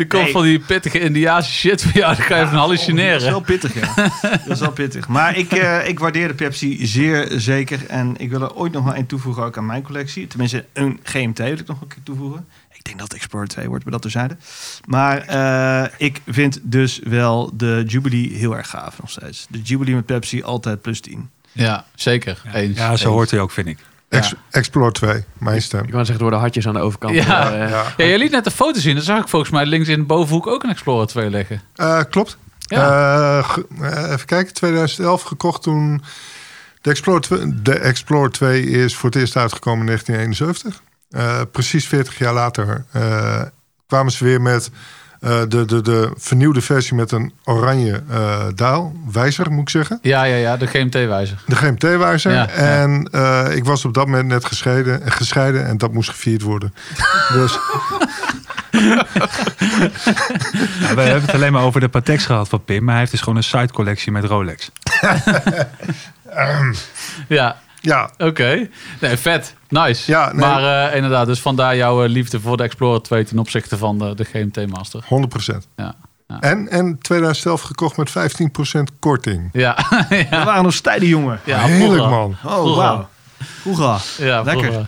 komt 0.08 0.22
Nee. 0.22 0.32
van 0.32 0.42
die 0.42 0.58
pittige 0.58 1.00
Indiaanse 1.00 1.50
shit 1.52 1.82
voor 1.82 1.92
jou. 1.92 2.16
Dan 2.16 2.24
ga 2.24 2.34
je 2.36 2.42
even 2.42 2.44
Dat 2.44 2.52
is 2.52 2.58
hallucineren. 2.60 3.30
wel 3.30 3.40
pittig, 3.40 3.74
ja. 3.74 3.94
Dat 4.46 4.54
is 4.56 4.60
wel 4.60 4.70
pittig. 4.72 5.08
Maar 5.08 5.36
ik, 5.36 5.52
eh, 5.52 5.88
ik 5.88 5.98
waardeer 5.98 6.28
de 6.28 6.34
Pepsi 6.34 6.86
zeer 6.86 7.26
zeker. 7.36 7.78
En 7.88 8.14
ik 8.18 8.30
wil 8.30 8.40
er 8.42 8.54
ooit 8.54 8.72
nog 8.72 8.84
wel 8.84 8.96
een 8.96 9.06
toevoegen 9.06 9.42
ook 9.44 9.56
aan 9.56 9.66
mijn 9.66 9.82
collectie. 9.82 10.26
Tenminste, 10.26 10.64
een 10.72 11.00
GMT 11.02 11.38
wil 11.38 11.52
ik 11.52 11.66
nog 11.66 11.80
een 11.80 11.88
keer 11.88 12.02
toevoegen. 12.04 12.46
Ik 12.82 12.88
denk 12.88 12.98
dat 12.98 13.12
het 13.12 13.16
Explorer 13.16 13.48
2 13.48 13.68
wordt, 13.68 13.84
maar 13.84 13.92
dat 13.92 14.02
terzijde. 14.02 14.36
Maar 14.86 15.18
eh, 15.18 15.90
ik 15.98 16.20
vind 16.26 16.58
dus 16.62 17.00
wel 17.04 17.50
de 17.54 17.82
Jubilee 17.86 18.32
heel 18.36 18.56
erg 18.56 18.68
gaaf 18.68 18.98
nog 19.00 19.10
steeds. 19.10 19.46
De 19.50 19.60
Jubilee 19.62 19.94
met 19.94 20.06
Pepsi 20.06 20.42
altijd 20.42 20.80
plus 20.82 21.00
10. 21.00 21.30
Ja, 21.52 21.84
zeker. 21.94 22.42
Eens. 22.54 22.76
Ja, 22.78 22.84
zo 22.86 22.90
Eens. 22.92 23.02
hoort 23.02 23.30
hij 23.30 23.40
ook, 23.40 23.50
vind 23.50 23.66
ik. 23.66 23.78
Ex- 24.08 24.34
Explore 24.50 24.92
2, 24.92 25.24
mijn 25.38 25.62
stem. 25.62 25.84
Ik 25.84 25.90
wou 25.92 25.96
zeggen, 26.04 26.14
er 26.14 26.20
worden 26.20 26.38
hartjes 26.38 26.66
aan 26.66 26.74
de 26.74 26.80
overkant. 26.80 27.14
Ja. 27.14 27.52
Eh, 27.52 27.70
Ja. 27.70 27.84
Ja, 27.96 28.04
je 28.04 28.18
liet 28.18 28.30
net 28.30 28.46
een 28.46 28.52
foto 28.52 28.80
zien. 28.80 28.94
Dan 28.94 29.04
zag 29.04 29.20
ik 29.20 29.28
volgens 29.28 29.50
mij 29.50 29.66
links 29.66 29.88
in 29.88 29.98
de 29.98 30.04
bovenhoek 30.04 30.46
ook 30.46 30.62
een 30.62 30.70
Explorer 30.70 31.06
2 31.06 31.30
liggen. 31.30 31.60
Eh, 31.74 32.00
klopt. 32.10 32.36
Ja. 32.58 33.38
Even 33.80 34.26
kijken, 34.26 34.54
2011 34.54 35.22
gekocht 35.22 35.62
toen. 35.62 36.02
De 36.80 36.90
Explorer, 36.90 37.20
2, 37.20 37.62
de 37.62 37.78
Explorer 37.78 38.30
2 38.30 38.62
is 38.62 38.96
voor 38.96 39.10
het 39.10 39.18
eerst 39.18 39.36
uitgekomen 39.36 39.80
in 39.80 39.86
1971. 39.86 40.82
Eh, 41.12 41.40
precies 41.52 41.86
40 41.88 42.18
jaar 42.18 42.32
later 42.32 42.84
eh, 42.92 43.42
kwamen 43.86 44.12
ze 44.12 44.24
weer 44.24 44.40
met 44.40 44.70
eh, 45.22 45.40
de, 45.48 45.64
de, 45.64 45.80
de 45.82 46.12
vernieuwde 46.16 46.60
versie 46.60 46.94
met 46.94 47.12
een 47.12 47.32
oranje 47.44 48.02
eh 48.10 48.44
daal. 48.54 48.92
Wijzer, 49.12 49.50
moet 49.50 49.62
ik 49.62 49.68
zeggen. 49.68 49.98
Ja, 50.02 50.24
ja, 50.24 50.36
ja. 50.36 50.56
De 50.56 50.66
GMT-wijzer. 50.66 51.42
De 51.46 51.56
GMT-wijzer. 51.56 52.32
Ja, 52.32 52.38
ja. 52.38 52.48
en 52.48 53.08
eh, 53.12 53.56
ik 53.56 53.64
was 53.64 53.84
op 53.84 53.94
dat 53.94 54.06
moment 54.06 54.28
net 54.28 54.44
gescheiden, 54.44 55.12
gescheiden 55.12 55.66
en 55.66 55.78
dat 55.78 55.92
moest 55.92 56.10
gevierd 56.10 56.42
worden. 56.42 56.74
dus 57.32 57.58
we 58.70 59.04
hebben 60.80 61.20
het 61.20 61.34
alleen 61.34 61.52
maar 61.52 61.62
over 61.62 61.80
de 61.80 61.88
Patex 61.88 62.26
gehad 62.26 62.48
van 62.48 62.64
Pim. 62.64 62.82
Maar 62.82 62.90
hij 62.90 62.98
heeft 62.98 63.10
dus 63.10 63.20
gewoon 63.20 63.36
een 63.36 63.44
site-collectie 63.44 64.12
met 64.12 64.24
Rolex. 64.24 64.70
Ja, 67.28 67.56
ja, 67.82 68.10
oké. 68.18 68.68
Nee, 69.00 69.16
vet. 69.16 69.54
Nice. 69.68 70.10
Ja, 70.10 70.26
nee. 70.26 70.34
Maar 70.34 70.88
eh, 70.88 70.96
inderdaad, 70.96 71.26
dus 71.26 71.40
vandaar 71.40 71.76
jouw 71.76 72.04
eh, 72.04 72.10
liefde 72.10 72.40
voor 72.40 72.56
de 72.56 72.62
Explorer 72.62 73.02
2 73.02 73.24
ten 73.24 73.38
opzichte 73.38 73.78
van 73.78 73.98
de, 73.98 74.14
de 74.14 74.24
GMT 74.24 74.66
Master. 74.66 75.04
100%. 75.04 75.06
Ja. 75.76 75.94
Ja. 76.28 76.40
En, 76.40 76.68
en 76.68 76.98
2011 76.98 77.60
gekocht 77.60 77.96
met 77.96 78.10
15% 78.10 78.98
korting. 78.98 79.48
Ja, 79.52 79.76
We 80.08 80.26
ja. 80.30 80.44
waren 80.44 80.62
nog 80.62 80.74
stijde 80.74 81.08
jongen. 81.08 81.40
ja 81.44 81.58
Heerlijk, 81.58 82.10
man. 82.10 82.36
Oh, 82.44 82.76
wauw. 82.76 83.08
Hoera. 83.62 83.98
Ja, 84.18 84.42
Lekker. 84.42 84.64
vroeger. 84.64 84.86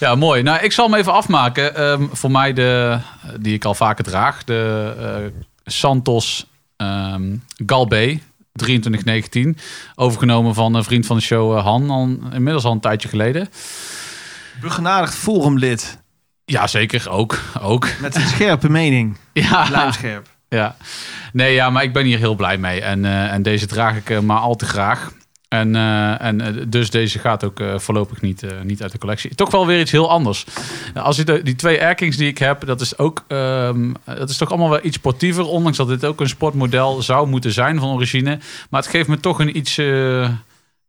Ja, 0.00 0.14
mooi. 0.14 0.42
Nou, 0.42 0.62
ik 0.62 0.72
zal 0.72 0.90
hem 0.90 0.98
even 0.98 1.12
afmaken. 1.12 1.76
Ehm, 1.76 2.06
voor 2.12 2.30
mij 2.30 2.52
de, 2.52 2.98
die 3.40 3.54
ik 3.54 3.64
al 3.64 3.74
vaker 3.74 4.04
draag. 4.04 4.44
De 4.44 4.92
eh, 4.98 5.42
Santos 5.64 6.46
ehm 6.76 7.36
Galbe 7.66 8.18
2319. 8.52 9.56
Overgenomen 9.94 10.54
van 10.54 10.74
een 10.74 10.84
vriend 10.84 11.06
van 11.06 11.16
de 11.16 11.22
show 11.22 11.56
eh, 11.56 11.62
Han. 11.64 11.90
Al, 11.90 12.08
inmiddels 12.32 12.64
al 12.64 12.72
een 12.72 12.80
tijdje 12.80 13.08
geleden. 13.08 13.48
Begenadigd 14.60 15.14
forumlid. 15.14 15.98
Ja, 16.44 16.66
zeker. 16.66 17.10
Ook. 17.10 17.38
ook. 17.60 17.88
Met 18.00 18.14
een 18.14 18.26
scherpe 18.26 18.70
mening. 18.70 19.16
Ja, 19.32 19.66
Lijmscherp. 19.70 20.26
ja. 20.48 20.76
Nee, 21.32 21.54
ja, 21.54 21.70
maar 21.70 21.82
ik 21.82 21.92
ben 21.92 22.04
hier 22.04 22.18
heel 22.18 22.34
blij 22.34 22.58
mee. 22.58 22.80
En, 22.80 23.04
eh, 23.04 23.32
en 23.32 23.42
deze 23.42 23.66
draag 23.66 23.96
ik 23.96 24.10
eh, 24.10 24.18
maar 24.18 24.38
al 24.38 24.56
te 24.56 24.64
graag. 24.66 25.10
En, 25.50 25.76
eh, 25.76 26.22
en 26.24 26.40
eh, 26.40 26.62
dus 26.68 26.90
deze 26.90 27.18
gaat 27.18 27.44
ook 27.44 27.60
eh, 27.60 27.78
voorlopig 27.78 28.20
niet, 28.20 28.42
eh, 28.42 28.50
niet 28.62 28.82
uit 28.82 28.92
de 28.92 28.98
collectie. 28.98 29.34
Toch 29.34 29.50
wel 29.50 29.66
weer 29.66 29.80
iets 29.80 29.90
heel 29.90 30.10
anders. 30.10 30.46
Als 30.94 31.16
je 31.16 31.24
de, 31.24 31.42
die 31.42 31.54
twee 31.56 31.78
Erkings 31.78 32.16
die 32.16 32.28
ik 32.28 32.38
heb, 32.38 32.66
dat 32.66 32.80
is 32.80 32.98
ook 32.98 33.24
ehm, 33.28 33.92
dat 34.04 34.30
is 34.30 34.36
toch 34.36 34.48
allemaal 34.50 34.70
wel 34.70 34.80
iets 34.82 34.96
sportiever. 34.96 35.44
Ondanks 35.46 35.76
dat 35.78 35.88
dit 35.88 36.04
ook 36.04 36.20
een 36.20 36.28
sportmodel 36.28 37.02
zou 37.02 37.28
moeten 37.28 37.52
zijn 37.52 37.78
van 37.78 37.88
origine. 37.88 38.38
Maar 38.70 38.80
het 38.80 38.90
geeft 38.90 39.08
me 39.08 39.20
toch 39.20 39.38
een 39.40 39.56
iets, 39.56 39.78
eh 39.78 40.28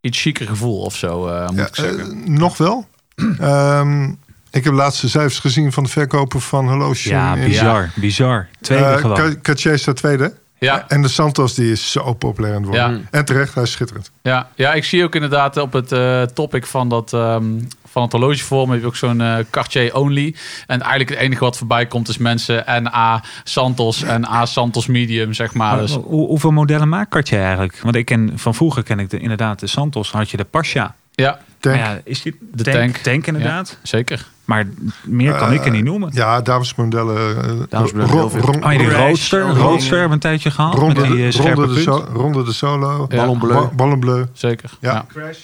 iets 0.02 0.22
chiquer 0.22 0.48
gevoel 0.48 0.82
of 0.82 0.96
zo, 0.96 1.28
eh, 1.28 1.48
moet 1.48 1.58
Ja, 1.58 1.68
ik 1.68 1.76
zeggen. 1.76 2.00
eh, 2.00 2.28
nog 2.28 2.58
wel. 2.58 2.88
Ehm, 3.40 4.04
ik 4.52 4.64
heb 4.64 4.74
laatste 4.74 5.10
cijfers 5.10 5.40
gezien 5.40 5.72
van 5.72 5.84
de 5.84 5.90
verkopen 5.90 6.42
van 6.42 6.68
horloges. 6.68 7.04
Ja, 7.04 7.36
in- 7.36 7.48
bizar. 7.48 7.90
Bizar. 7.96 8.48
Tweede 8.62 8.98
gewoon. 8.98 9.16
Ca- 9.18 9.36
Cartier 9.42 9.80
staat 9.80 9.96
tweede. 9.96 10.34
Ja, 10.66 10.86
En 10.88 11.02
de 11.02 11.08
Santos 11.08 11.54
die 11.54 11.72
is 11.72 11.92
zo 11.92 12.14
populair 12.14 12.54
aan 12.56 12.62
het 12.62 12.70
worden. 12.70 12.94
Ja. 12.98 13.02
En 13.12 13.26
terecht, 13.26 13.54
hij 13.54 13.64
is 13.64 13.72
schitterend. 13.72 14.12
ja, 14.22 14.48
ja, 14.56 14.74
ik 14.74 14.84
zie 14.84 15.04
ook 15.04 15.16
inderdaad 15.16 15.58
op 15.58 15.74
het 15.74 15.92
eh, 15.92 16.22
topic 16.22 16.66
van, 16.66 16.90
dat, 16.90 17.14
ehm, 17.14 17.46
van 17.86 18.02
het 18.04 18.12
horlogevorm 18.12 18.70
heb 18.72 18.80
je 18.80 18.86
ook 18.86 18.96
zo'n 18.96 19.22
eh, 19.22 19.38
Cartier 19.50 19.96
only. 19.96 20.36
En 20.68 20.80
eigenlijk 20.82 21.10
het 21.10 21.20
enige 21.20 21.44
wat 21.44 21.58
voorbij 21.58 21.86
komt 21.86 22.08
is 22.10 22.18
mensen 22.18 22.68
en 22.68 22.88
A 22.94 23.24
Santos 23.44 24.04
en 24.04 24.26
A 24.28 24.46
Santos 24.46 24.88
medium, 24.88 25.34
zeg 25.34 25.54
maar. 25.54 25.72
Maar 25.72 25.82
Dus, 25.82 25.94
hoe- 25.94 26.28
hoeveel 26.28 26.52
modellen 26.52 26.90
maakt 26.90 27.10
Cartier 27.10 27.40
eigenlijk? 27.42 27.80
Want 27.82 27.96
ik 27.96 28.06
ken 28.06 28.32
van 28.36 28.56
vroeger 28.56 28.84
ken 28.84 29.00
ik 29.00 29.10
de, 29.10 29.20
inderdaad 29.20 29.60
de 29.60 29.68
Santos, 29.68 30.12
had 30.12 30.30
je 30.30 30.38
de 30.38 30.44
Pasha. 30.46 30.96
ja, 31.12 31.40
Tank. 31.60 31.76
Ja, 31.76 32.02
is 32.04 32.22
die 32.22 32.38
De 32.54 32.64
tank, 32.64 32.76
tank. 32.78 32.96
tank 32.98 33.28
inderdaad. 33.28 33.78
zeker. 33.84 34.28
Maar 34.52 34.68
meer 35.04 35.34
kan 35.34 35.54
ik 35.54 35.66
er 35.66 35.72
niet 35.72 35.84
noemen. 35.84 36.10
Ja, 36.14 36.42
damesmodellen. 36.42 37.44
eh, 37.44 37.50
Damesmodellen 37.70 38.24
Oh, 38.24 38.72
ja, 38.72 38.78
die 38.78 38.92
roadster, 38.94 39.42
roadster 39.42 39.90
hebben 40.00 40.08
we 40.08 40.14
een 40.14 40.20
tijdje 40.20 40.52
gehad. 40.52 40.74
Ronde, 40.76 41.02
met 41.02 41.10
die 41.10 41.28
eh, 41.28 41.32
ronde, 41.56 41.74
de 41.74 41.82
so- 41.82 42.06
ronde 42.14 42.44
de 42.44 42.54
solo. 42.54 43.06
Ja. 43.10 43.18
Ballon 43.18 43.40
bleu. 43.40 43.54
Ba- 43.54 43.70
Ballon 43.76 44.00
bleu. 44.00 44.26
Zeker. 44.34 44.70
Ja. 44.80 44.92
Ja, 44.94 45.06
Crash. 45.08 45.38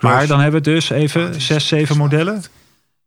Maar 0.00 0.26
dan 0.26 0.40
hebben 0.40 0.62
we 0.62 0.70
dus 0.70 0.90
even 0.90 1.40
zes, 1.40 1.68
zeven 1.68 1.96
modellen. 1.96 2.42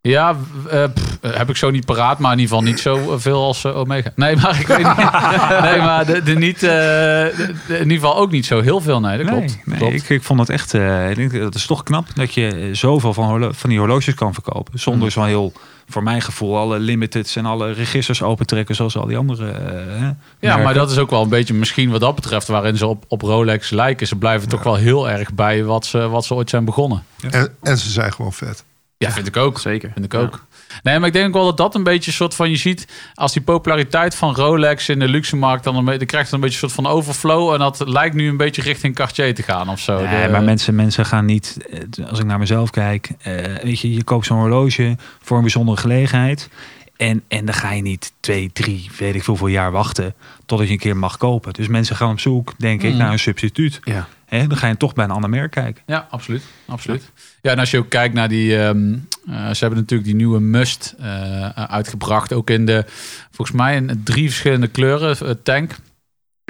Ja 0.08 0.36
eh, 0.70 0.84
pff, 0.94 1.18
eh, 1.22 1.34
heb 1.38 1.50
ik 1.50 1.58
zo 1.58 1.70
niet 1.70 1.86
paraat, 1.86 2.20
maar 2.20 2.32
in 2.34 2.40
ieder 2.40 2.56
geval 2.56 2.72
niet 2.72 2.80
zo 2.80 3.18
veel 3.18 3.44
als 3.44 3.64
eh, 3.64 3.78
Omega. 3.78 4.12
Nee, 4.16 4.36
maar 4.36 4.60
ik 4.60 4.68
weet 4.68 4.78
niet. 4.78 5.12
nee, 5.72 5.78
maar 5.82 6.06
de, 6.06 6.24
de 6.24 6.36
niet, 6.36 6.56
eh, 6.56 6.70
de- 6.70 7.54
de- 7.68 7.74
in 7.78 7.90
ieder 7.90 7.94
geval 8.08 8.18
ook 8.18 8.32
niet 8.32 8.46
zo 8.46 8.62
heel 8.62 8.82
veel. 8.82 9.00
Nee, 9.00 9.18
dat 9.18 9.26
Nee, 9.26 9.36
klopt. 9.38 9.60
nee, 9.66 9.78
klopt. 9.78 9.94
ik, 9.94 10.10
ik 10.10 10.24
vond 10.24 10.40
het 10.40 10.50
echt. 10.50 10.74
eh, 10.74 11.10
ik 11.10 11.16
denk, 11.16 11.32
dat 11.40 11.56
is 11.56 11.66
toch 11.66 11.84
knap 11.84 12.06
dat 12.16 12.34
je 12.34 12.70
zoveel 12.72 13.14
van, 13.14 13.54
van 13.56 13.70
die 13.70 13.80
horloges 13.80 14.14
kan 14.14 14.34
verkopen. 14.34 14.80
Zonder 14.80 15.12
zo'n 15.12 15.26
heel, 15.26 15.54
voor 15.90 16.04
mijn 16.04 16.22
gevoel, 16.22 16.58
alle 16.58 16.80
limiteds 16.80 17.36
en 17.36 17.46
alle 17.46 17.72
registers 17.72 18.22
opentrekken. 18.22 18.76
Zoals 18.76 18.98
al 18.98 19.06
die 19.08 19.18
andere. 19.18 19.46
hè, 19.88 20.12
Ja, 20.40 20.58
maar 20.58 20.74
dat 20.74 20.92
is 20.92 20.98
ook 20.98 21.10
wel 21.10 21.22
een 21.22 21.30
beetje 21.30 21.54
misschien 21.54 21.90
wat 21.90 22.02
dat 22.02 22.16
betreft 22.16 22.48
waarin 22.48 22.78
ze 22.78 22.88
op, 22.88 23.04
op 23.08 23.22
Rolex 23.22 23.70
lijken. 23.70 24.08
Ze 24.08 24.16
blijven 24.16 24.50
toch 24.50 24.64
wel 24.64 24.76
heel 24.76 25.10
erg 25.10 25.34
bij 25.34 25.64
wat 25.64 25.86
ze, 25.86 26.10
wat 26.10 26.26
ze 26.26 26.34
ooit 26.34 26.50
zijn 26.50 26.66
begonnen. 26.66 27.04
En, 27.30 27.54
en 27.62 27.78
ze 27.78 27.90
zijn 27.90 28.14
gewoon 28.14 28.34
vet. 28.34 28.64
Ja, 29.00 29.12
vind 29.12 29.28
ik 29.28 29.38
ook. 29.38 29.60
Zeker. 29.60 29.92
Vind 29.94 30.06
ik 30.06 30.14
ook. 30.14 30.46
Nee, 30.84 31.00
maar 31.00 31.08
ik 31.08 31.14
denk 31.14 31.28
ook 31.28 31.34
wel 31.34 31.46
dat 31.46 31.58
dat 31.58 31.76
een 31.76 31.84
beetje 31.84 32.08
een 32.12 32.18
soort 32.18 32.36
van... 32.36 32.50
Je 32.50 32.56
ziet, 32.56 32.88
als 33.14 33.34
die 33.34 33.42
populariteit 33.42 34.16
van 34.16 34.36
Rolex 34.36 34.90
in 34.90 35.00
de 35.00 35.08
luxe 35.08 35.36
markt... 35.36 35.64
dan, 35.64 35.76
een 35.76 35.86
dan 35.86 35.98
krijgt 36.06 36.26
het 36.26 36.32
een 36.34 36.40
beetje 36.40 36.64
een 36.64 36.70
soort 36.70 36.86
van 36.86 36.94
overflow. 36.94 37.54
En 37.54 37.60
dat 37.60 37.84
lijkt 37.86 38.16
nu 38.16 38.30
een 38.30 38.38
beetje 38.38 38.62
richting 38.62 38.96
Cartier 38.96 39.36
te 39.36 39.44
gaan 39.44 39.70
of 39.70 39.80
zo. 39.80 40.02
Nee, 40.06 40.26
De- 40.26 40.32
maar 40.32 40.44
mensen, 40.44 40.76
mensen 40.76 41.06
gaan 41.06 41.26
niet, 41.26 41.58
eh, 41.98 42.06
als 42.10 42.20
ik 42.20 42.26
naar 42.26 42.40
mezelf 42.40 42.70
kijk, 42.70 43.10
eh, 43.22 43.34
weet 43.64 43.80
je, 43.80 43.94
je 43.94 44.04
koopt 44.04 44.26
zo'n 44.26 44.38
horloge 44.40 44.98
voor 45.22 45.36
een 45.38 45.44
bijzondere 45.44 45.78
gelegenheid. 45.78 46.50
En, 46.98 47.24
en 47.28 47.46
dan 47.46 47.56
ga 47.56 47.72
je 47.72 47.82
niet 47.82 48.14
twee, 48.20 48.50
drie, 48.54 48.90
weet 48.98 49.16
ik 49.16 49.24
veel, 49.24 49.36
veel 49.36 49.48
jaar 49.48 49.72
wachten 49.72 50.14
totdat 50.46 50.68
je 50.68 50.74
een 50.74 50.80
keer 50.80 50.98
mag 50.98 51.18
kopen. 51.18 51.54
Dus 51.54 51.68
mensen 51.68 51.96
gaan 51.96 52.12
op 52.12 52.20
zoek, 52.20 52.54
denk 52.58 52.84
ik, 52.84 52.92
Mm. 52.92 52.98
naar 52.98 53.12
een 53.12 53.20
substituut. 53.20 53.80
Ja. 53.84 54.08
Hè, 54.28 54.48
dan 54.48 54.58
ga 54.58 54.68
je 54.68 54.78
toch 54.78 54.94
bij 54.94 55.06
een 55.06 55.12
ander 55.12 55.30
merk 55.30 55.52
kijken. 55.52 55.84
Ja, 55.86 56.08
absoluut. 56.10 56.44
absoluut. 56.66 57.12
Ja, 57.42 57.52
en 57.52 57.60
als 57.60 57.72
je 57.72 57.78
ook 57.78 57.90
kijkt 57.90 58.14
naar 58.14 58.28
die... 58.30 58.58
ehm, 58.60 58.94
eh, 59.28 59.36
ze 59.50 59.58
hebben 59.60 59.80
natuurlijk 59.80 60.08
die 60.10 60.16
nieuwe 60.16 60.40
Must 60.40 60.96
eh, 61.00 61.50
uitgebracht. 61.50 62.34
Ook 62.34 62.50
in 62.50 62.66
de, 62.66 62.86
volgens 63.32 63.58
mij, 63.58 63.76
in 63.76 64.02
drie 64.04 64.28
verschillende 64.30 64.68
kleuren. 64.68 65.18
eh, 65.28 65.30
tank. 65.44 65.76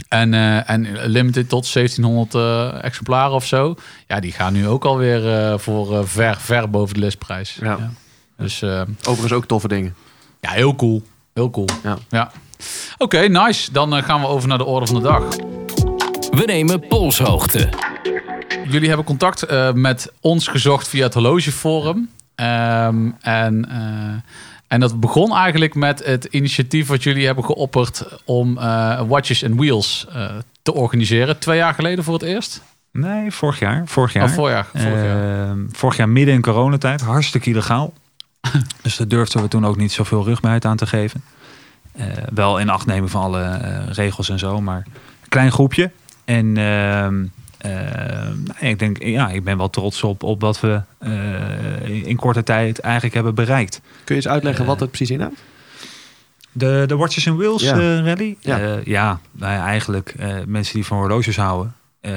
En, 0.08 0.34
eh, 0.34 0.70
en 0.70 1.06
limited 1.08 1.50
tot 1.50 1.72
1700 1.74 2.36
eh, 2.36 2.84
exemplaren 2.84 3.36
of 3.36 3.46
zo. 3.46 3.76
Ja, 4.08 4.20
die 4.20 4.32
gaan 4.32 4.54
nu 4.54 4.68
ook 4.68 4.86
alweer 4.86 5.34
eh 5.52 5.58
voor 5.58 5.98
eh, 5.98 6.06
ver, 6.06 6.38
ver 6.40 6.70
boven 6.70 6.94
de 6.94 7.00
listprijs. 7.00 7.58
Ja. 7.62 7.92
Dus 8.38 8.62
eh, 8.62 8.82
Overigens 9.00 9.34
ook 9.34 9.46
toffe 9.46 9.68
dingen. 9.68 9.96
ja, 10.40 10.50
heel 10.52 10.76
cool. 10.76 11.04
Heel 11.34 11.50
cool. 11.50 11.68
Ja. 12.10 12.32
Oké, 12.98 13.20
nice. 13.20 13.72
Dan 13.72 13.96
eh, 13.96 14.04
gaan 14.04 14.22
we 14.22 14.28
over 14.28 14.48
naar 14.48 14.58
de 14.58 14.66
orde 14.66 14.86
van 14.88 14.96
de 14.96 15.02
dag. 15.02 15.24
We 16.38 16.46
nemen 16.46 16.88
polshoogte. 16.88 17.70
Jullie 18.68 18.88
hebben 18.88 19.06
contact 19.06 19.44
eh, 19.44 19.72
met 19.74 20.12
ons 20.20 20.48
gezocht 20.48 20.88
via 20.88 21.04
het 21.04 21.14
horlogeforum. 21.14 22.10
Ehm, 22.36 23.10
en, 23.22 23.70
eh, 23.70 24.32
en 24.68 24.80
dat 24.80 25.00
begon 25.00 25.36
eigenlijk 25.36 25.76
met 25.76 26.06
het 26.06 26.26
initiatief 26.26 26.88
wat 26.88 27.04
jullie 27.04 27.26
hebben 27.26 27.44
geopperd 27.44 28.06
om 28.26 28.58
eh, 28.58 29.02
Watches 29.08 29.46
and 29.46 29.56
Wheels 29.56 30.08
eh, 30.14 30.30
te 30.62 30.74
organiseren. 30.74 31.40
Twee 31.40 31.58
jaar 31.58 31.74
geleden 31.74 32.04
voor 32.04 32.14
het 32.14 32.24
eerst? 32.24 32.62
Nee, 32.92 33.32
vorig 33.32 33.60
jaar. 33.60 33.84
Vorig 33.86 34.14
jaar. 34.14 34.30
Voorjaar? 34.30 34.68
Vorig 34.76 35.04
jaar. 35.04 35.50
Ehm, 35.50 35.60
vorig 35.72 35.98
jaar 35.98 36.10
midden 36.10 36.34
in 36.34 36.42
coronatijd, 36.42 37.02
hartstikke 37.02 37.50
illegaal. 37.50 37.94
dus 38.82 38.96
daar 38.98 39.08
durfden 39.08 39.42
we 39.42 39.48
toen 39.48 39.66
ook 39.66 39.78
niet 39.78 39.92
zoveel 39.92 40.24
rugbaarheid 40.24 40.66
aan 40.66 40.78
te 40.78 40.88
geven. 40.88 41.24
Eh, 41.92 42.06
wel 42.34 42.60
in 42.60 42.70
acht 42.70 42.86
nemen 42.86 43.10
van 43.10 43.22
alle 43.22 43.60
regels 43.92 44.30
en 44.30 44.40
zo, 44.40 44.62
maar 44.62 44.84
een 45.22 45.30
klein 45.30 45.52
groepje. 45.52 45.92
En 46.28 46.58
ehm, 46.58 47.26
ehm, 47.58 48.44
nou, 48.44 48.58
ik 48.60 48.80
denk, 48.80 49.04
ja, 49.04 49.30
ik 49.30 49.44
ben 49.44 49.58
wel 49.58 49.70
trots 49.70 50.04
op, 50.04 50.24
op 50.24 50.42
wat 50.42 50.60
we 50.60 50.82
eh, 50.98 51.90
in 52.08 52.16
korte 52.16 52.44
tijd 52.44 52.80
eigenlijk 52.80 53.14
hebben 53.16 53.36
bereikt. 53.36 53.82
Kun 54.04 54.16
je 54.16 54.22
eens 54.22 54.28
uitleggen 54.28 54.62
Eh, 54.64 54.70
wat 54.70 54.80
het 54.80 54.90
precies 54.90 55.12
inhoudt? 55.12 55.40
De, 56.52 56.84
de 56.88 56.96
Watches 56.96 57.28
and 57.28 57.38
Wheels 57.38 57.62
Ja. 57.64 57.74
eh, 57.74 58.06
rally? 58.06 58.38
Ja. 58.84 59.20
Nou 59.32 59.54
ja, 59.54 59.66
eigenlijk 59.66 60.16
mensen 60.46 60.74
die 60.76 60.86
van 60.86 60.98
horloges 60.98 61.38
houden. 61.38 61.74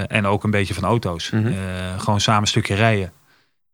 en 0.06 0.26
ook 0.26 0.44
een 0.44 0.50
beetje 0.50 0.74
van 0.74 0.84
auto's. 0.84 1.30
Mhm. 1.30 1.52
Gewoon 1.96 2.20
samen 2.20 2.40
een 2.42 2.46
stukje 2.48 2.74
rijden. 2.74 3.12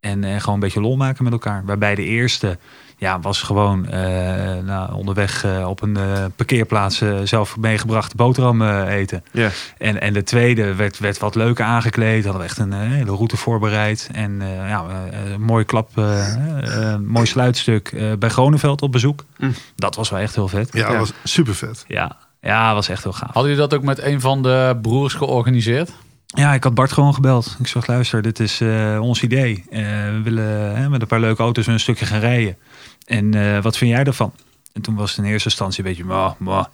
En, 0.00 0.24
en 0.24 0.40
gewoon 0.40 0.54
een 0.54 0.60
beetje 0.60 0.80
lol 0.80 0.96
maken 0.96 1.24
met 1.24 1.32
elkaar. 1.32 1.62
Waarbij 1.64 1.94
de 1.94 2.04
eerste 2.04 2.58
ja, 2.98 3.20
was 3.20 3.42
gewoon 3.42 3.88
eh, 3.88 4.00
nou, 4.64 4.92
onderweg 4.92 5.44
eh, 5.44 5.68
op 5.68 5.82
een 5.82 5.96
eh, 5.96 6.24
parkeerplaats 6.36 7.00
eh, 7.00 7.18
zelf 7.24 7.56
meegebracht 7.56 8.14
boterham 8.14 8.62
eten. 8.86 9.24
Ja. 9.32 9.50
En, 9.78 10.00
en 10.00 10.12
de 10.12 10.22
tweede 10.22 10.74
werd, 10.74 10.98
werd 10.98 11.18
wat 11.18 11.34
leuker 11.34 11.64
aangekleed. 11.64 12.22
Hadden 12.24 12.42
we 12.42 12.48
echt 12.48 12.58
een 12.58 12.72
hele 12.72 13.10
route 13.10 13.36
voorbereid. 13.36 14.08
En 14.12 14.42
eh, 14.42 14.68
ja, 14.68 14.84
een 15.34 15.40
mooi 15.42 15.64
klap, 15.64 15.90
mooi 17.06 17.26
sluitstuk 17.26 17.88
eh, 17.92 18.12
bij 18.18 18.28
Groneveld 18.28 18.82
op 18.82 18.92
bezoek. 18.92 19.24
Mm. 19.38 19.54
Dat 19.76 19.94
was 19.94 20.10
wel 20.10 20.20
echt 20.20 20.34
heel 20.34 20.48
vet. 20.48 20.68
Ja, 20.72 20.80
Ja. 20.80 20.88
dat 20.88 20.98
was 20.98 21.12
super 21.24 21.54
vet. 21.54 21.84
Ja, 21.88 22.16
ja 22.40 22.74
was 22.74 22.88
echt 22.88 23.02
heel 23.02 23.12
gaaf. 23.12 23.32
Hadden 23.32 23.52
jullie 23.52 23.68
dat 23.68 23.74
ook 23.78 23.84
met 23.84 24.02
een 24.02 24.20
van 24.20 24.42
de 24.42 24.78
broers 24.82 25.14
georganiseerd? 25.14 25.90
Ja, 26.26 26.54
ik 26.54 26.64
had 26.64 26.75
Bart 26.75 26.92
gewoon 26.92 27.14
gebeld. 27.14 27.56
Ik 27.59 27.66
zeg, 27.66 27.87
luister, 27.87 28.23
dit 28.23 28.40
is 28.40 28.61
eh, 28.61 28.99
ons 29.00 29.23
idee. 29.23 29.64
Eh, 29.71 29.80
we 29.80 30.21
willen 30.25 30.90
met 30.90 31.00
een 31.00 31.06
paar 31.06 31.21
leuke 31.21 31.42
auto's 31.42 31.66
een 31.66 31.80
stukje 31.80 32.06
gaan 32.06 32.21
rijden. 32.21 32.56
En 33.04 33.35
eh, 33.35 33.62
wat 33.62 33.76
vind 33.76 33.90
jij 33.90 34.04
daarvan? 34.04 34.33
En 34.73 34.83
toen 34.83 34.95
was 34.95 35.11
het 35.11 35.25
in 35.25 35.33
eerste 35.33 35.49
instantie 35.49 35.85
een 35.85 35.88
beetje, 35.88 36.04
"Mwah, 36.04 36.33
mwah." 36.38 36.64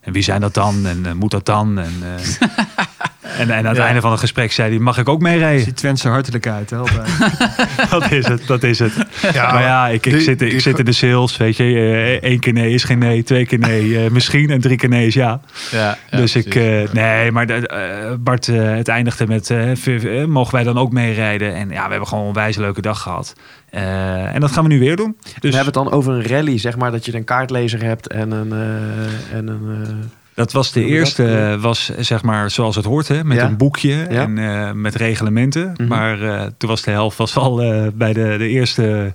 en 0.00 0.12
wie 0.12 0.22
zijn 0.22 0.40
dat 0.40 0.54
dan? 0.54 0.86
En 0.86 1.16
moet 1.16 1.30
dat 1.30 1.46
dan? 1.46 1.78
En, 1.78 1.92
en, 3.38 3.50
en 3.50 3.56
aan 3.58 3.64
het 3.64 3.76
Ja. 3.76 3.84
einde 3.84 4.00
van 4.00 4.10
het 4.10 4.20
gesprek 4.20 4.52
zei 4.52 4.70
hij, 4.70 4.78
mag 4.78 4.98
ik 4.98 5.08
ook 5.08 5.20
meerijden? 5.20 5.64
Ziet 5.64 5.76
Twentse 5.76 6.08
hartelijkheid, 6.08 6.70
hè? 6.70 6.76
altijd. 6.76 7.08
dat 7.90 8.10
is 8.10 8.26
het, 8.28 8.46
dat 8.46 8.62
is 8.62 8.78
het. 8.78 8.92
Ja, 9.32 9.52
maar 9.52 9.62
ja, 9.62 9.88
ik, 9.88 10.06
ik, 10.06 10.12
die- 10.12 10.20
zit, 10.20 10.42
ik 10.42 10.50
die- 10.50 10.60
zit 10.60 10.78
in 10.78 10.84
de 10.84 10.92
sales, 10.92 11.36
weet 11.36 11.56
je. 11.56 11.64
Eh, 12.20 12.30
Eén 12.30 12.38
keer 12.40 12.52
nee 12.52 12.74
is 12.74 12.84
geen 12.84 12.98
nee, 12.98 13.22
twee 13.22 13.46
keer 13.46 13.58
nee, 13.58 14.04
eh, 14.04 14.10
misschien. 14.10 14.50
En 14.50 14.60
drie 14.60 14.76
keer 14.76 14.88
nee 14.88 15.06
is 15.06 15.14
ja. 15.14 15.40
Ja, 15.70 15.96
dus 16.10 16.36
ik, 16.36 16.54
eh, 16.54 16.92
nee, 16.92 17.32
maar 17.32 17.46
de, 17.46 17.68
eh, 17.68 18.12
Bart, 18.18 18.48
eh, 18.48 18.70
het 18.76 18.88
eindigde 18.88 19.26
met, 19.26 19.50
eh, 19.50 20.24
mogen 20.24 20.54
wij 20.54 20.62
dan 20.64 20.78
ook 20.78 20.92
meerijden? 20.92 21.54
En 21.54 21.68
ja, 21.70 21.84
we 21.84 21.90
hebben 21.90 22.08
gewoon 22.08 22.26
een 22.26 22.32
wijze 22.32 22.60
leuke 22.60 22.80
dag 22.80 23.00
gehad. 23.02 23.34
Eh, 23.70 24.34
en 24.34 24.40
dat 24.40 24.52
gaan 24.52 24.62
we 24.62 24.68
nu 24.68 24.78
weer 24.78 24.96
doen. 24.96 25.16
Dus 25.22 25.32
We 25.50 25.56
hebben 25.56 25.64
het 25.64 25.74
dan 25.74 25.90
over 25.92 26.12
een 26.12 26.26
rally, 26.26 26.58
zeg 26.58 26.76
maar, 26.76 26.90
dat 26.90 27.04
je 27.04 27.14
een 27.14 27.24
kaartlezer 27.24 27.82
hebt 27.82 28.06
en 28.08 28.30
een... 28.30 28.52
eh, 28.52 29.36
en 29.38 29.48
een 29.48 29.82
eh, 29.86 29.88
dat 30.38 30.52
was 30.52 30.72
de 30.72 30.84
eerste, 30.84 31.36
eh, 31.36 31.60
was 31.60 31.90
zeg 31.98 32.22
maar 32.22 32.50
zoals 32.50 32.76
het 32.76 32.84
hoort, 32.84 33.08
hè, 33.08 33.24
met 33.24 33.36
Ja. 33.38 33.44
een 33.44 33.56
boekje 33.56 33.94
Ja. 34.10 34.22
en 34.22 34.38
eh, 34.38 34.72
met 34.72 34.94
reglementen. 34.94 35.72
Mhm. 35.76 35.86
Maar 35.88 36.22
eh, 36.22 36.46
toen 36.58 36.68
was 36.68 36.82
de 36.82 36.90
helft 36.90 37.16
was 37.18 37.36
al 37.36 37.56
bij 37.94 38.12
de, 38.12 38.34
de 38.38 38.48
eerste 38.48 39.14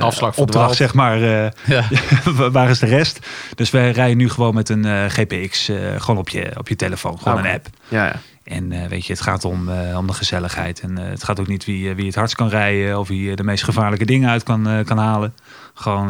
Afslag 0.00 0.10
opdracht, 0.10 0.36
verdwaald. 0.36 0.76
zeg 0.76 0.94
maar. 0.94 1.18
Ja. 1.66 1.84
waar 2.52 2.70
is 2.70 2.78
de 2.78 2.86
rest? 2.86 3.26
Dus 3.54 3.70
wij 3.70 3.90
rijden 3.90 4.16
nu 4.16 4.28
gewoon 4.28 4.54
met 4.54 4.68
een 4.68 5.10
GPX, 5.10 5.70
gewoon 5.96 6.18
op 6.18 6.28
je, 6.28 6.50
op 6.58 6.68
je 6.68 6.76
telefoon, 6.76 7.18
gewoon 7.18 7.38
een 7.38 7.52
app. 7.52 7.66
ja, 7.88 8.04
ja. 8.04 8.14
En 8.44 8.88
weet 8.88 9.06
je, 9.06 9.12
het 9.12 9.22
gaat 9.22 9.44
om, 9.44 9.68
om 9.96 10.06
de 10.06 10.12
gezelligheid. 10.12 10.80
En 10.80 10.96
het 10.96 11.24
gaat 11.24 11.40
ook 11.40 11.46
niet 11.48 11.64
wie, 11.64 11.94
wie 11.94 12.06
het 12.06 12.14
hardst 12.14 12.36
kan 12.36 12.48
rijden 12.48 12.98
of 12.98 13.08
wie 13.08 13.36
de 13.36 13.44
meest 13.44 13.64
gevaarlijke 13.64 14.04
dingen 14.04 14.30
uit 14.30 14.42
kan, 14.42 14.82
kan 14.84 14.98
halen. 14.98 15.34
Gewoon, 15.74 16.08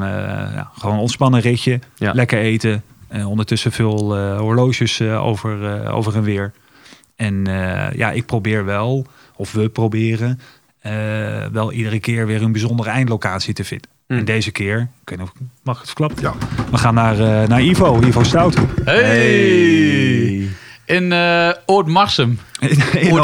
ja, 0.54 0.70
gewoon 0.78 0.98
ontspannen 0.98 1.40
ritje, 1.40 1.80
lekker 1.98 2.38
eten. 2.38 2.82
Eh, 3.10 3.28
ondertussen 3.30 3.72
veel 3.72 4.16
eh, 4.16 4.38
horloges 4.38 5.00
eh, 5.00 5.24
over, 5.26 5.64
eh, 5.84 5.96
over 5.96 6.16
en 6.16 6.22
weer. 6.22 6.52
En 7.16 7.46
eh, 7.46 7.96
ja, 7.96 8.10
ik 8.10 8.26
probeer 8.26 8.64
wel 8.64 9.06
of 9.36 9.52
we 9.52 9.68
proberen, 9.68 10.40
eh, 10.80 10.92
wel 11.52 11.72
iedere 11.72 12.00
keer 12.00 12.26
weer 12.26 12.42
een 12.42 12.52
bijzondere 12.52 12.90
eindlocatie 12.90 13.54
te 13.54 13.64
vinden. 13.64 13.90
Mm. 14.06 14.18
En 14.18 14.24
deze 14.24 14.50
keer, 14.50 14.78
ik 15.02 15.08
weet 15.08 15.18
niet 15.18 15.28
of 15.28 15.34
ik 15.40 15.46
mag 15.62 15.78
het 15.78 15.86
verklappen? 15.86 16.22
Ja. 16.22 16.34
We 16.70 16.78
gaan 16.78 16.94
naar, 16.94 17.20
eh, 17.20 17.48
naar 17.48 17.62
Ivo, 17.62 18.00
Ivo 18.02 18.22
Stout. 18.22 18.56
Hey! 18.84 20.48
In 20.90 21.12
eh 21.12 21.50
Oud-Marsum. 21.66 22.38
In 22.60 23.12
Oort- 23.12 23.22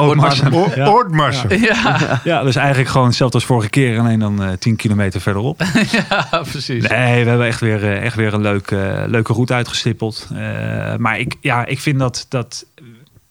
Oud-Marsum. 0.78 1.50
Ja. 1.50 1.58
Ja, 1.58 2.20
ja, 2.24 2.42
dus 2.42 2.56
eigenlijk 2.56 2.88
gewoon 2.88 3.06
hetzelfde 3.06 3.36
als 3.36 3.46
vorige 3.46 3.68
keer, 3.70 3.98
alleen 3.98 4.18
dan 4.18 4.42
eh 4.42 4.52
10 4.58 4.76
kilometer 4.76 5.20
verderop. 5.20 5.62
ja, 6.10 6.42
precies. 6.50 6.88
Nee, 6.88 7.22
we 7.24 7.28
hebben 7.28 7.46
echt 7.46 7.60
weer, 7.60 7.82
eh, 7.84 8.02
echt 8.02 8.16
weer 8.16 8.34
een 8.34 8.40
leuke, 8.40 9.04
leuke 9.08 9.32
route 9.32 9.54
uitgestippeld. 9.54 10.28
Eh, 10.34 10.96
maar 10.96 11.18
ik, 11.18 11.34
ja, 11.40 11.66
ik 11.66 11.80
vind 11.80 11.98
dat, 11.98 12.26
dat 12.28 12.66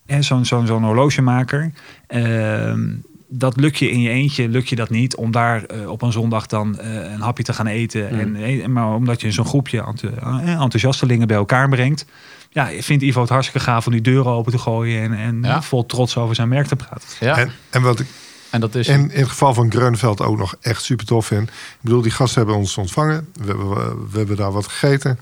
hè, 0.05 0.21
zo'n 0.21 0.45
zo'n 0.45 0.67
zo'n 0.67 0.83
horlogemaker... 0.83 1.71
ehm, 2.07 2.79
dat 3.27 3.57
lukt 3.59 3.77
je 3.79 3.89
in 3.91 4.01
je 4.01 4.09
eentje, 4.09 4.49
lukt 4.49 4.69
je 4.69 4.75
dat 4.75 4.89
niet... 4.89 5.15
om 5.15 5.31
daar 5.31 5.63
eh, 5.63 5.89
op 5.89 6.01
een 6.01 6.11
zondag 6.11 6.45
dan 6.45 6.79
eh, 6.79 7.11
een 7.13 7.21
hapje 7.21 7.43
te 7.43 7.53
gaan 7.53 7.67
eten. 7.67 8.07
Mm. 8.11 8.35
En, 8.35 8.71
maar 8.71 8.93
omdat 8.93 9.21
je 9.21 9.31
zo'n 9.31 9.45
groepje 9.45 9.83
enth- 9.83 10.03
eh, 10.03 10.61
enthousiastelingen 10.61 11.27
bij 11.27 11.37
elkaar 11.37 11.69
brengt... 11.69 12.05
Ja, 12.55 12.69
vindt 12.81 13.03
Ivo 13.03 13.21
het 13.21 13.29
hartstikke 13.29 13.59
gaaf 13.67 13.85
om 13.85 13.91
die 13.91 14.01
deuren 14.01 14.31
open 14.31 14.51
te 14.51 14.57
gooien... 14.57 15.01
en, 15.01 15.13
en 15.13 15.39
Ja. 15.43 15.61
vol 15.61 15.85
trots 15.85 16.17
over 16.17 16.35
zijn 16.35 16.47
merk 16.47 16.67
te 16.67 16.75
praten. 16.75 17.07
Ja, 17.19 17.37
En, 17.37 17.51
en 17.69 17.81
wat 17.81 17.99
ik 17.99 18.07
en 18.49 18.59
dat 18.61 18.75
is... 18.75 18.87
in, 18.87 19.11
in 19.11 19.19
het 19.19 19.29
geval 19.29 19.53
van 19.53 19.71
Greunveld 19.71 20.21
ook 20.21 20.37
nog 20.37 20.55
echt 20.61 20.83
super 20.83 21.05
tof 21.05 21.25
vind. 21.25 21.49
Ik 21.49 21.55
bedoel, 21.81 22.01
die 22.01 22.11
gasten 22.11 22.37
hebben 22.37 22.55
ons 22.57 22.77
ontvangen. 22.77 23.27
We 23.33 23.45
hebben, 23.45 23.69
we 24.11 24.17
hebben 24.17 24.35
daar 24.35 24.51
wat 24.51 24.67
gegeten. 24.67 25.19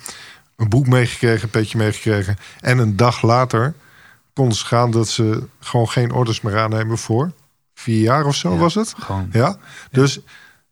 Een 0.56 0.70
boek 0.70 0.88
meegekregen, 0.88 1.44
een 1.44 1.50
petje 1.50 1.78
meegekregen. 1.78 2.38
En 2.60 2.78
een 2.78 2.96
dag 2.96 3.22
later 3.22 3.74
konden 4.34 4.58
ze 4.58 4.66
gaan 4.66 4.92
dat 4.92 5.08
ze 5.10 5.44
gewoon 5.60 5.90
geen 5.90 6.12
orders 6.12 6.42
meer 6.42 6.58
aannemen 6.58 6.98
voor 6.98 7.32
vier 7.74 8.02
jaar 8.02 8.26
of 8.26 8.36
zo 8.36 8.52
Ja. 8.54 8.58
was 8.58 8.74
het. 8.76 8.94
Gewoon, 9.00 9.30
Ja, 9.32 9.58
dus 9.92 10.20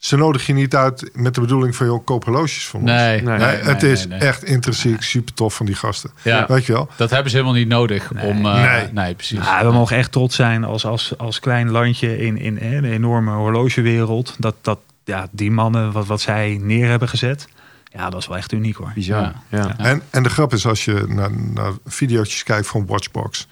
ze 0.01 0.17
nodigen 0.17 0.55
je 0.55 0.62
niet 0.62 0.75
uit 0.75 1.10
met 1.13 1.36
de 1.36 1.41
bedoeling 1.41 1.75
van 1.75 1.86
joh, 1.86 2.05
koop 2.05 2.24
horloges 2.24 2.67
van 2.67 2.79
ons. 2.81 2.89
Nee, 2.91 3.22
Nee, 3.22 3.38
Nee, 3.38 3.48
nee, 3.48 3.55
het 3.63 3.81
nee, 3.81 3.91
is 3.91 4.08
nee, 4.08 4.20
nee. 4.20 4.27
echt 4.27 4.43
intrinsiek 4.43 5.01
super 5.01 5.34
tof 5.34 5.55
van 5.55 5.65
die 5.65 5.75
gasten. 5.75 6.12
Ja, 6.22 6.46
Weet 6.48 6.65
je 6.65 6.74
wel? 6.74 6.89
dat 6.98 7.10
hebben 7.10 7.29
ze 7.31 7.38
helemaal 7.38 7.58
niet 7.58 7.67
nodig 7.67 8.12
Nee. 8.13 8.25
om... 8.25 8.46
eh, 8.46 8.62
Nee. 8.74 8.88
nee. 8.91 9.15
precies. 9.15 9.38
Ja, 9.46 9.65
we 9.65 9.72
mogen 9.72 9.98
echt 9.98 10.12
trots 10.12 10.36
zijn 10.36 10.63
als, 10.63 10.86
als, 10.86 11.13
als 11.17 11.39
klein 11.39 11.70
landje 11.70 12.17
in, 12.17 12.38
in 12.38 12.58
hè, 12.58 12.81
de 12.81 12.89
enorme 12.89 13.31
horlogewereld. 13.31 14.36
Dat, 14.39 14.55
dat 14.62 14.79
ja, 15.03 15.27
die 15.31 15.51
mannen, 15.51 15.91
wat, 15.91 16.05
wat 16.05 16.22
zij 16.22 16.60
neer 16.62 16.89
hebben 16.89 17.10
gezet. 17.10 17.48
Ja, 17.93 18.10
dat 18.10 18.20
is 18.22 18.27
wel 18.27 18.38
echt 18.38 18.51
uniek 18.51 18.75
hoor. 18.75 18.91
Bizar. 18.96 19.22
Ja. 19.22 19.34
Ja. 19.50 19.58
Ja. 19.77 19.86
En, 19.86 20.01
en 20.10 20.24
de 20.24 20.29
grap 20.29 20.53
is 20.53 20.65
als 20.65 20.86
je 20.86 21.05
naar, 21.08 21.31
naar 21.53 21.72
video's 21.86 22.43
kijkt 22.43 22.67
van 22.67 22.86
Watchbox. 22.86 23.48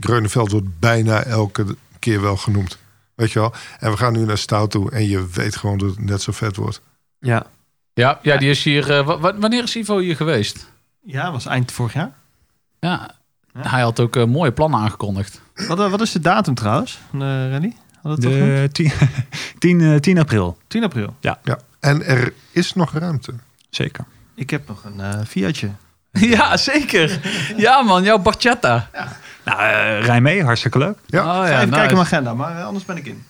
Greuneveld 0.00 0.50
wordt 0.50 0.78
bijna 0.78 1.22
elke 1.22 1.64
keer 1.98 2.20
wel 2.22 2.36
genoemd. 2.36 2.78
Weet 3.20 3.32
je 3.32 3.38
wel? 3.38 3.52
En 3.78 3.90
we 3.90 3.96
gaan 3.96 4.12
nu 4.12 4.24
naar 4.24 4.38
Stout 4.38 4.70
toe 4.70 4.90
en 4.90 5.08
je 5.08 5.26
weet 5.32 5.56
gewoon 5.56 5.78
dat 5.78 5.90
het 5.90 6.04
net 6.04 6.22
zo 6.22 6.32
vet 6.32 6.56
wordt. 6.56 6.80
Ja. 7.18 7.46
Ja, 7.94 8.18
ja, 8.22 8.36
die 8.36 8.50
is 8.50 8.64
hier... 8.64 8.96
eh, 8.98 9.06
wa- 9.06 9.18
wa- 9.18 9.38
wanneer 9.38 9.62
is 9.62 9.76
Ivo 9.76 9.98
hier 9.98 10.16
geweest? 10.16 10.70
Ja, 11.02 11.32
was 11.32 11.46
eind 11.46 11.72
vorig 11.72 11.92
jaar. 11.92 12.12
Ja, 12.80 13.10
hij 13.58 13.80
had 13.80 14.00
ook 14.00 14.16
eh, 14.16 14.24
mooie 14.24 14.52
plannen 14.52 14.80
aangekondigd. 14.80 15.40
Wat, 15.54 15.80
eh, 15.80 15.90
wat 15.90 16.00
is 16.00 16.12
de 16.12 16.20
datum 16.20 16.54
trouwens? 16.54 16.98
Had 18.02 18.12
het 18.12 18.20
toch 18.20 18.32
genoemd? 18.32 18.56
De 18.56 18.68
10, 18.72 18.92
10, 19.58 19.80
eh, 19.80 19.96
10 19.96 20.18
april, 20.18 20.58
10 20.66 20.84
april. 20.84 21.16
Ja. 21.20 21.38
En 21.80 22.04
er 22.06 22.32
is 22.50 22.74
nog 22.74 22.92
ruimte. 22.92 23.32
zeker. 23.70 24.04
Ik 24.34 24.50
heb 24.50 24.68
nog 24.68 24.84
een 24.84 25.26
Fiatje. 25.26 25.70
Ja, 26.12 26.56
zeker. 26.56 27.20
Ja 27.56 27.82
man, 27.82 28.02
jouw 28.02 28.18
Barchetta. 28.18 28.90
Nou, 29.44 29.60
eh, 29.60 30.04
rij 30.04 30.20
mee, 30.20 30.44
hartstikke 30.44 30.78
leuk. 30.78 30.98
Ja. 31.06 31.20
Oh, 31.20 31.26
ja, 31.26 31.44
even 31.44 31.58
nice. 31.58 31.70
kijken 31.70 31.94
mijn 31.94 32.06
agenda, 32.06 32.34
maar 32.34 32.58
eh, 32.58 32.64
anders 32.64 32.84
ben 32.84 32.96
ik 32.96 33.06
in. 33.06 33.24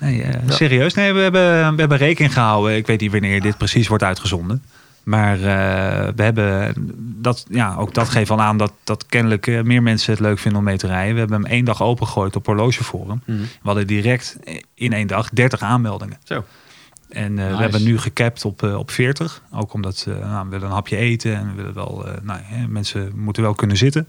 Nee, 0.00 0.22
eh, 0.22 0.40
serieus. 0.48 0.94
Nee, 0.94 1.12
we 1.12 1.20
hebben, 1.20 1.74
we 1.74 1.80
hebben 1.80 1.98
rekening 1.98 2.32
gehouden. 2.32 2.76
Ik 2.76 2.86
weet 2.86 3.00
niet 3.00 3.12
wanneer 3.12 3.40
dit 3.40 3.56
precies 3.56 3.88
wordt 3.88 4.04
uitgezonden. 4.04 4.62
Maar 5.06 5.34
eh, 5.34 6.12
we 6.16 6.22
hebben 6.22 6.74
dat, 6.98 7.46
ja, 7.48 7.74
ook 7.78 7.94
dat 7.94 8.08
geeft 8.08 8.30
al 8.30 8.40
aan 8.40 8.56
dat, 8.56 8.72
dat 8.84 9.06
kennelijk 9.06 9.46
eh, 9.46 9.62
meer 9.62 9.82
mensen 9.82 10.12
het 10.12 10.20
leuk 10.20 10.38
vinden 10.38 10.58
om 10.60 10.66
mee 10.66 10.76
te 10.76 10.86
rijden. 10.86 11.12
We 11.14 11.20
hebben 11.20 11.42
hem 11.42 11.50
één 11.50 11.64
dag 11.64 11.82
opengegooid 11.82 12.36
op 12.36 12.46
Horlogeforum. 12.46 13.22
Mhm. 13.24 13.40
We 13.40 13.46
hadden 13.62 13.86
direct 13.86 14.36
in 14.74 14.92
één 14.92 15.06
dag 15.06 15.28
30 15.30 15.60
aanmeldingen. 15.60 16.18
Zo. 16.24 16.44
En 17.08 17.38
eh, 17.38 17.44
Nice. 17.44 17.56
we 17.56 17.62
hebben 17.62 17.84
nu 17.84 17.98
gecapt 17.98 18.44
op, 18.44 18.62
eh, 18.62 18.78
op 18.78 18.90
40. 18.90 19.42
Ook 19.52 19.72
omdat 19.72 20.06
eh, 20.08 20.18
nou, 20.30 20.44
we 20.44 20.50
willen 20.50 20.66
een 20.66 20.72
hapje 20.74 20.96
eten 20.96 21.36
en 21.36 21.48
we 21.48 21.54
willen 21.54 21.74
wel, 21.74 22.06
nou, 22.22 22.40
hè, 22.42 22.66
mensen 22.66 23.12
moeten 23.14 23.42
wel 23.42 23.54
kunnen 23.54 23.76
zitten 23.76 24.08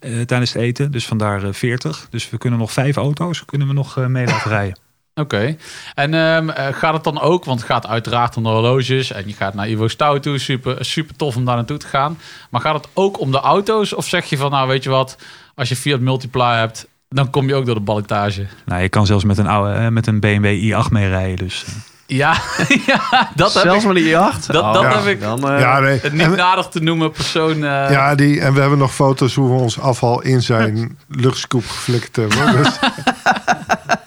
eh, 0.00 0.20
tijdens 0.20 0.52
het 0.52 0.62
eten. 0.62 0.92
Dus 0.92 1.06
vandaar 1.06 1.42
eh, 1.42 1.52
40. 1.52 2.06
Dus 2.10 2.30
we 2.30 2.38
kunnen 2.38 2.58
nog 2.58 2.72
vijf 2.72 2.96
auto's 2.96 3.44
kunnen 3.44 3.68
we 3.68 3.74
nog 3.74 3.96
mee 3.96 4.26
laten 4.26 4.50
rijden. 4.50 4.78
Oké. 5.14 5.56
En 5.94 6.14
ehm, 6.14 6.48
eh, 6.50 6.74
gaat 6.74 6.94
het 6.94 7.04
dan 7.04 7.20
ook, 7.20 7.44
want 7.44 7.60
het 7.60 7.68
gaat 7.68 7.86
uiteraard 7.86 8.36
om 8.36 8.42
de 8.42 8.48
horloges 8.48 9.12
en 9.12 9.22
je 9.26 9.32
gaat 9.34 9.54
naar 9.54 9.68
Ivo 9.68 9.88
Stout 9.88 10.22
toe, 10.22 10.38
super, 10.38 10.84
super 10.84 11.16
tof 11.16 11.36
om 11.36 11.44
daar 11.44 11.56
naartoe 11.56 11.76
te 11.76 11.86
gaan. 11.86 12.18
Maar 12.50 12.60
gaat 12.60 12.74
het 12.74 12.88
ook 12.94 13.20
om 13.20 13.30
de 13.30 13.40
auto's 13.40 13.94
of 13.94 14.06
zeg 14.08 14.24
je 14.24 14.36
van, 14.36 14.50
nou 14.50 14.68
weet 14.68 14.82
je 14.82 14.90
wat, 14.90 15.16
als 15.54 15.68
je 15.68 15.76
Fiat 15.76 16.00
Multiply 16.00 16.56
hebt, 16.58 16.86
dan 17.08 17.30
kom 17.30 17.46
je 17.46 17.54
ook 17.54 17.66
door 17.66 17.74
de 17.74 17.80
ballotage? 17.80 18.46
Nou, 18.64 18.82
je 18.82 18.88
kan 18.88 19.06
zelfs 19.06 19.24
met 19.24 19.38
een, 19.38 19.46
oude, 19.46 19.90
met 19.90 20.06
een 20.06 20.20
BMW 20.20 20.72
i8 20.72 20.90
mee 20.90 21.08
rijden. 21.08 21.36
Dus, 21.36 21.64
Ja, 22.06 22.34
ja 22.86 23.30
dat 23.34 23.54
heb 23.54 23.62
Zelfs 23.62 23.80
ik. 23.82 23.86
met 23.86 23.96
die 23.96 24.08
jacht? 24.08 24.52
Dat- 24.52 24.74
dat 24.74 24.94
heb 24.94 25.04
ik- 25.06 25.20
Dan, 25.20 25.50
eh, 25.50 25.60
ja, 25.60 25.78
nee. 25.80 25.98
Het 26.02 26.12
niet 26.12 26.22
En, 26.22 26.36
nadig 26.36 26.66
te 26.68 26.80
noemen 26.80 27.10
persoon. 27.10 27.52
eh, 27.54 27.90
ja, 27.90 28.14
die, 28.14 28.40
en 28.40 28.54
we 28.54 28.60
hebben 28.60 28.78
nog 28.78 28.94
foto's 28.94 29.34
hoe 29.34 29.48
we 29.56 29.60
ons 29.62 29.80
afval 29.80 30.22
in 30.22 30.42
zijn 30.42 30.98
luchtscoop 31.08 31.64
geflikt 31.68 32.16
hebben. 32.16 32.56
Dus, 32.62 32.78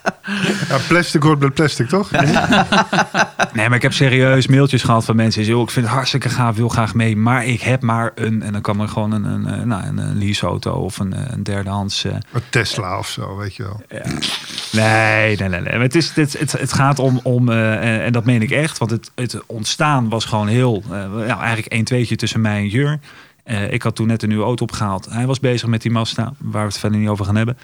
ja, 0.69 0.77
plastic 0.87 1.23
hoort 1.23 1.39
met 1.39 1.53
plastic, 1.53 1.87
toch? 1.87 2.11
Nee, 3.53 3.67
maar 3.67 3.75
ik 3.75 3.81
heb 3.81 3.93
serieus 3.93 4.47
mailtjes 4.47 4.83
gehad 4.83 5.05
van 5.05 5.15
mensen. 5.15 5.43
"Joh, 5.43 5.61
Ik 5.61 5.69
vind 5.69 5.85
het 5.85 5.95
hartstikke 5.95 6.29
gaaf, 6.29 6.55
wil 6.55 6.69
graag 6.69 6.93
mee. 6.93 7.15
Maar 7.17 7.45
ik 7.45 7.61
heb 7.61 7.81
maar 7.81 8.11
een... 8.15 8.41
En 8.41 8.51
dan 8.53 8.61
kan 8.61 8.79
er 8.81 8.87
gewoon 8.87 9.11
een, 9.11 9.23
een, 9.23 9.45
een, 9.59 9.67
nou, 9.67 9.83
een, 9.85 10.17
leaseauto 10.17 10.71
of 10.71 10.97
een, 10.99 11.33
een 11.33 11.43
derdehands... 11.43 12.03
eh, 12.03 12.11
Een 12.31 12.41
Tesla 12.49 12.97
of 12.97 13.07
zo, 13.07 13.37
weet 13.37 13.55
je 13.55 13.63
wel. 13.63 13.81
Nee, 14.71 15.37
nee, 15.37 15.49
nee. 15.49 15.61
nee. 15.61 15.79
Het, 15.79 15.95
is, 15.95 16.11
het, 16.15 16.39
het, 16.39 16.51
het 16.51 16.73
gaat 16.73 16.99
om, 16.99 17.19
om 17.23 17.49
eh, 17.49 18.05
en, 18.05 18.13
dat 18.13 18.25
meen 18.25 18.41
ik 18.41 18.51
echt, 18.51 18.77
want 18.77 18.91
het, 18.91 19.11
het 19.15 19.37
ontstaan 19.45 20.09
was 20.09 20.25
gewoon 20.25 20.47
heel, 20.47 20.83
eh, 20.91 21.27
ja, 21.27 21.37
eigenlijk 21.39 21.73
een 21.73 21.83
tweetje 21.83 22.15
tussen 22.15 22.41
mij 22.41 22.57
en 22.57 22.67
Jur. 22.67 22.99
Eh, 23.47 23.71
ik 23.71 23.81
had 23.81 23.95
toen 23.95 24.07
net 24.07 24.21
een 24.23 24.29
nieuwe 24.29 24.43
auto 24.43 24.63
opgehaald. 24.63 25.07
Hij 25.09 25.25
was 25.25 25.39
bezig 25.39 25.67
met 25.67 25.81
die 25.81 25.91
Mazda, 25.91 26.33
waar 26.37 26.61
we 26.61 26.67
het 26.67 26.77
verder 26.77 26.99
niet 26.99 27.09
over 27.09 27.25
gaan 27.25 27.35
hebben. 27.35 27.57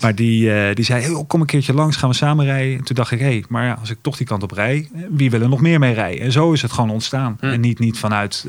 Maar 0.00 0.14
die, 0.14 0.52
eh, 0.54 0.74
die 0.74 0.84
zei, 0.84 1.02
hey, 1.02 1.24
kom 1.26 1.40
een 1.40 1.46
keertje 1.46 1.74
langs, 1.74 1.96
gaan 1.96 2.08
we 2.08 2.14
samen 2.14 2.44
rijden. 2.44 2.78
En 2.78 2.84
toen 2.84 2.96
dacht 2.96 3.10
ik, 3.10 3.18
hé, 3.18 3.24
hey, 3.24 3.44
maar 3.48 3.64
ja, 3.64 3.76
als 3.80 3.90
ik 3.90 3.98
toch 4.00 4.16
die 4.16 4.26
kant 4.26 4.42
op 4.42 4.50
rij, 4.50 4.88
eh, 4.94 5.02
wie 5.10 5.30
wil 5.30 5.40
er 5.40 5.48
nog 5.48 5.60
meer 5.60 5.78
mee 5.78 5.94
rijden? 5.94 6.24
En 6.24 6.32
zo 6.32 6.52
is 6.52 6.62
het 6.62 6.72
gewoon 6.72 6.90
ontstaan. 6.90 7.36
Hm. 7.40 7.46
En 7.46 7.60
niet, 7.60 7.78
niet 7.78 7.98
vanuit, 7.98 8.46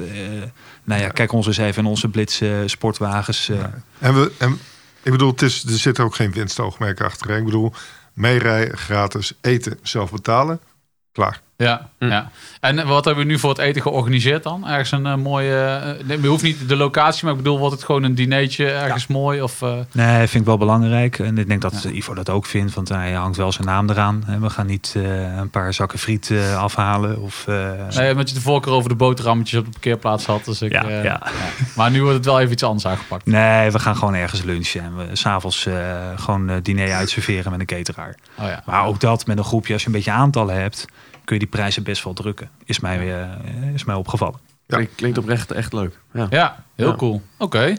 nou 0.84 1.02
ja, 1.02 1.10
kijk 1.10 1.32
ons 1.32 1.48
eens 1.48 1.58
even 1.58 1.84
in 1.84 1.90
onze 1.90 2.08
blitz 2.08 2.42
sportwagens. 2.66 3.52
En, 4.00 4.14
we, 4.14 4.32
en 4.38 4.60
ik 5.04 5.12
bedoel, 5.12 5.32
het 5.32 5.42
is, 5.42 5.64
er 5.64 5.78
zit 5.78 6.00
ook 6.00 6.16
geen 6.16 6.32
winstoogmerk 6.32 7.02
achter. 7.02 7.30
hè. 7.30 7.38
Ik 7.38 7.46
bedoel, 7.46 7.74
meerijden, 8.14 8.78
gratis, 8.78 9.34
eten, 9.42 9.80
zelf 9.82 10.12
betalen. 10.12 10.60
Klaar. 11.12 11.42
Ja, 11.64 11.90
Hm. 12.00 12.06
ja. 12.06 12.30
En 12.60 12.88
wat 12.88 13.06
hebben 13.06 13.26
we 13.26 13.32
nu 13.32 13.40
voor 13.40 13.50
het 13.50 13.60
eten 13.60 13.82
georganiseerd 13.82 14.44
dan? 14.44 14.68
Ergens 14.68 14.92
een 14.92 15.06
eh, 15.06 15.16
mooie... 15.16 15.56
eh, 16.00 16.06
nee, 16.08 16.28
hoeft 16.28 16.44
niet 16.44 16.70
de 16.70 16.76
locatie, 16.76 17.24
maar 17.24 17.32
ik 17.32 17.38
bedoel, 17.38 17.60
wordt 17.60 17.76
het 17.76 17.84
gewoon 17.84 18.04
een 18.04 18.16
dinertje 18.16 18.72
ergens 18.72 19.08
mooi? 19.08 19.42
Of, 19.42 19.62
eh, 19.62 19.74
Nee, 19.92 20.18
vind 20.18 20.34
ik 20.34 20.46
wel 20.46 20.58
belangrijk. 20.58 21.20
En 21.20 21.38
ik 21.38 21.48
denk 21.48 21.62
dat 21.62 21.84
Ivo 21.84 22.14
dat 22.14 22.30
ook 22.30 22.46
vindt, 22.46 22.74
want 22.74 22.90
hij 22.90 23.12
hangt 23.12 23.38
wel 23.38 23.52
zijn 23.52 23.68
naam 23.68 23.90
eraan. 23.90 24.24
En 24.28 24.42
We 24.42 24.50
gaan 24.50 24.66
niet 24.66 24.96
een 25.40 25.50
paar 25.50 25.74
zakken 25.74 26.00
friet 26.00 26.32
afhalen. 26.58 27.22
Of, 27.22 27.46
nee, 27.96 28.12
omdat 28.12 28.30
je 28.30 28.36
de 28.36 28.42
vorige 28.42 28.64
keer 28.64 28.74
over 28.74 28.90
de 28.90 28.96
boterhammetjes 28.96 29.60
op 29.60 29.66
de 29.66 29.72
parkeerplaats 29.72 30.26
had. 30.26 30.46
Dus 30.46 30.62
ik, 30.62 30.72
Ja, 30.72 30.90
ja. 30.90 31.22
Maar 31.76 31.92
nu 31.92 32.02
wordt 32.02 32.16
het 32.16 32.26
wel 32.26 32.40
even 32.40 32.52
iets 32.52 32.64
anders 32.64 32.86
aangepakt. 32.86 33.26
Nee, 33.26 33.72
we 33.72 33.80
gaan 33.80 33.96
gewoon 33.96 34.14
ergens 34.14 34.42
lunchen. 34.44 34.82
En 34.84 34.96
we 34.98 35.06
s'avonds 35.16 35.68
gewoon 36.16 36.60
diner 36.62 36.94
uitserveren 36.94 37.52
met 37.52 37.60
een 37.60 37.66
cateraar. 37.66 38.16
Oh 38.40 38.46
ja. 38.48 38.62
Maar 38.66 38.86
ook 38.86 39.00
dat 39.00 39.26
met 39.26 39.38
een 39.38 39.44
groepje, 39.44 39.74
als 39.74 39.82
je 39.82 39.88
een 39.88 39.94
beetje 39.94 40.12
aantallen 40.12 40.62
hebt, 40.62 40.86
kun 41.26 41.36
je 41.36 41.42
die 41.42 41.52
prijzen 41.52 41.84
best 41.84 42.04
wel 42.04 42.14
drukken. 42.14 42.50
Is 42.66 42.80
mij, 42.80 43.22
eh, 43.22 43.74
is 43.74 43.84
mij 43.84 43.96
opgevallen. 43.96 44.40
Ja. 44.68 44.76
Klinkt, 44.76 44.96
klinkt 44.96 45.18
oprecht 45.18 45.52
echt 45.52 45.74
leuk. 45.74 46.00
Ja. 46.14 46.28
Ja, 46.30 46.64
heel 46.76 46.88
Ja. 46.90 46.96
cool. 46.96 47.22
Oké, 47.38 47.78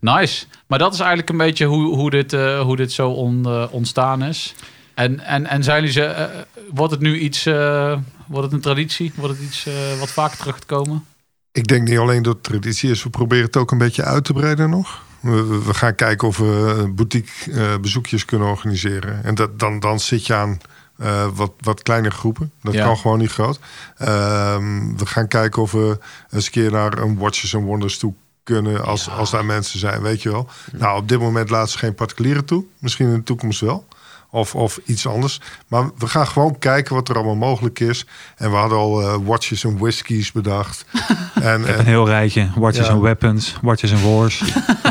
nice. 0.00 0.46
Maar 0.66 0.78
dat 0.78 0.92
is 0.92 0.98
eigenlijk 0.98 1.30
een 1.30 1.36
beetje 1.36 1.64
hoe, 1.66 1.94
hoe, 1.94 2.10
dit, 2.10 2.32
eh, 2.32 2.60
hoe 2.60 2.76
dit 2.76 2.92
zo 2.92 3.10
on- 3.10 3.44
eh, 3.46 3.64
ontstaan 3.70 4.22
is. 4.22 4.54
En, 4.94 5.20
en, 5.20 5.46
en 5.46 5.62
zijn 5.64 5.76
jullie 5.76 5.92
ze, 5.92 6.28
wordt 6.70 6.92
het 6.92 7.00
nu 7.00 7.18
iets, 7.18 7.46
eh, 7.46 7.98
wordt 8.26 8.44
het 8.44 8.52
een 8.52 8.60
traditie? 8.60 9.12
Wordt 9.14 9.34
het 9.36 9.42
iets 9.46 9.66
eh, 9.66 9.74
wat 9.98 10.10
vaker 10.10 10.38
terug 10.38 10.58
te 10.58 10.66
komen? 10.66 11.04
Ik 11.52 11.66
denk 11.66 11.88
niet 11.88 11.98
alleen 11.98 12.22
dat 12.22 12.34
het 12.34 12.42
traditie 12.42 12.90
is. 12.90 13.02
We 13.02 13.10
proberen 13.10 13.44
het 13.44 13.56
ook 13.56 13.70
een 13.70 13.78
beetje 13.78 14.02
uit 14.04 14.24
te 14.24 14.32
breiden 14.32 14.70
nog. 14.70 15.02
We, 15.20 15.74
gaan 15.74 15.94
kijken 15.94 16.28
of 16.28 16.38
we 16.38 16.92
boutique 16.94 17.52
eh, 17.52 17.78
bezoekjes 17.80 18.24
kunnen 18.24 18.48
organiseren. 18.48 19.24
En 19.24 19.34
dat, 19.34 19.58
dan, 19.58 19.80
dan 19.80 20.00
zit 20.00 20.26
je 20.26 20.34
aan 20.34 20.58
eh, 21.04 21.26
wat, 21.34 21.52
wat 21.60 21.82
kleine 21.82 22.10
groepen. 22.10 22.52
Dat 22.62 22.74
Ja. 22.74 22.84
kan 22.84 22.96
gewoon 22.96 23.18
niet 23.18 23.30
groot. 23.32 23.58
Ehm, 23.96 24.96
we 24.96 25.06
gaan 25.06 25.28
kijken 25.28 25.62
of 25.62 25.72
we 25.72 25.98
eens 26.30 26.44
een 26.46 26.50
keer 26.52 26.70
naar 26.70 26.98
een 26.98 27.18
Watches 27.18 27.54
and 27.54 27.64
Wonders 27.64 27.98
toe 27.98 28.14
kunnen. 28.42 28.84
Als, 28.84 29.10
als 29.10 29.30
daar 29.30 29.44
mensen 29.44 29.78
zijn, 29.78 30.02
weet 30.02 30.22
je 30.22 30.30
wel. 30.30 30.48
Nou, 30.72 30.98
op 30.98 31.08
dit 31.08 31.18
moment 31.20 31.50
laten 31.50 31.72
ze 31.72 31.78
geen 31.78 31.94
particulieren 31.94 32.44
toe. 32.44 32.64
Misschien 32.78 33.06
in 33.08 33.14
de 33.14 33.22
toekomst 33.22 33.60
wel. 33.60 33.86
of, 34.30 34.54
of 34.54 34.80
iets 34.84 35.06
anders. 35.06 35.40
Maar 35.68 35.90
we 35.98 36.06
gaan 36.06 36.26
gewoon 36.26 36.58
kijken 36.58 36.94
wat 36.94 37.08
er 37.08 37.14
allemaal 37.14 37.34
mogelijk 37.34 37.80
is. 37.80 38.06
En 38.36 38.50
we 38.50 38.56
hadden 38.56 38.78
al 38.78 39.00
eh, 39.02 39.14
watches 39.24 39.64
en 39.64 39.78
whiskies 39.78 40.32
bedacht. 40.32 40.84
en, 41.34 41.44
Een 41.60 41.66
en 41.66 41.84
heel 41.84 42.06
rijtje. 42.06 42.50
Watches 42.56 42.86
Ja. 42.86 42.92
and 42.92 43.02
Weapons, 43.02 43.56
Watches 43.62 43.92
and 43.92 44.02
Wars. 44.02 44.38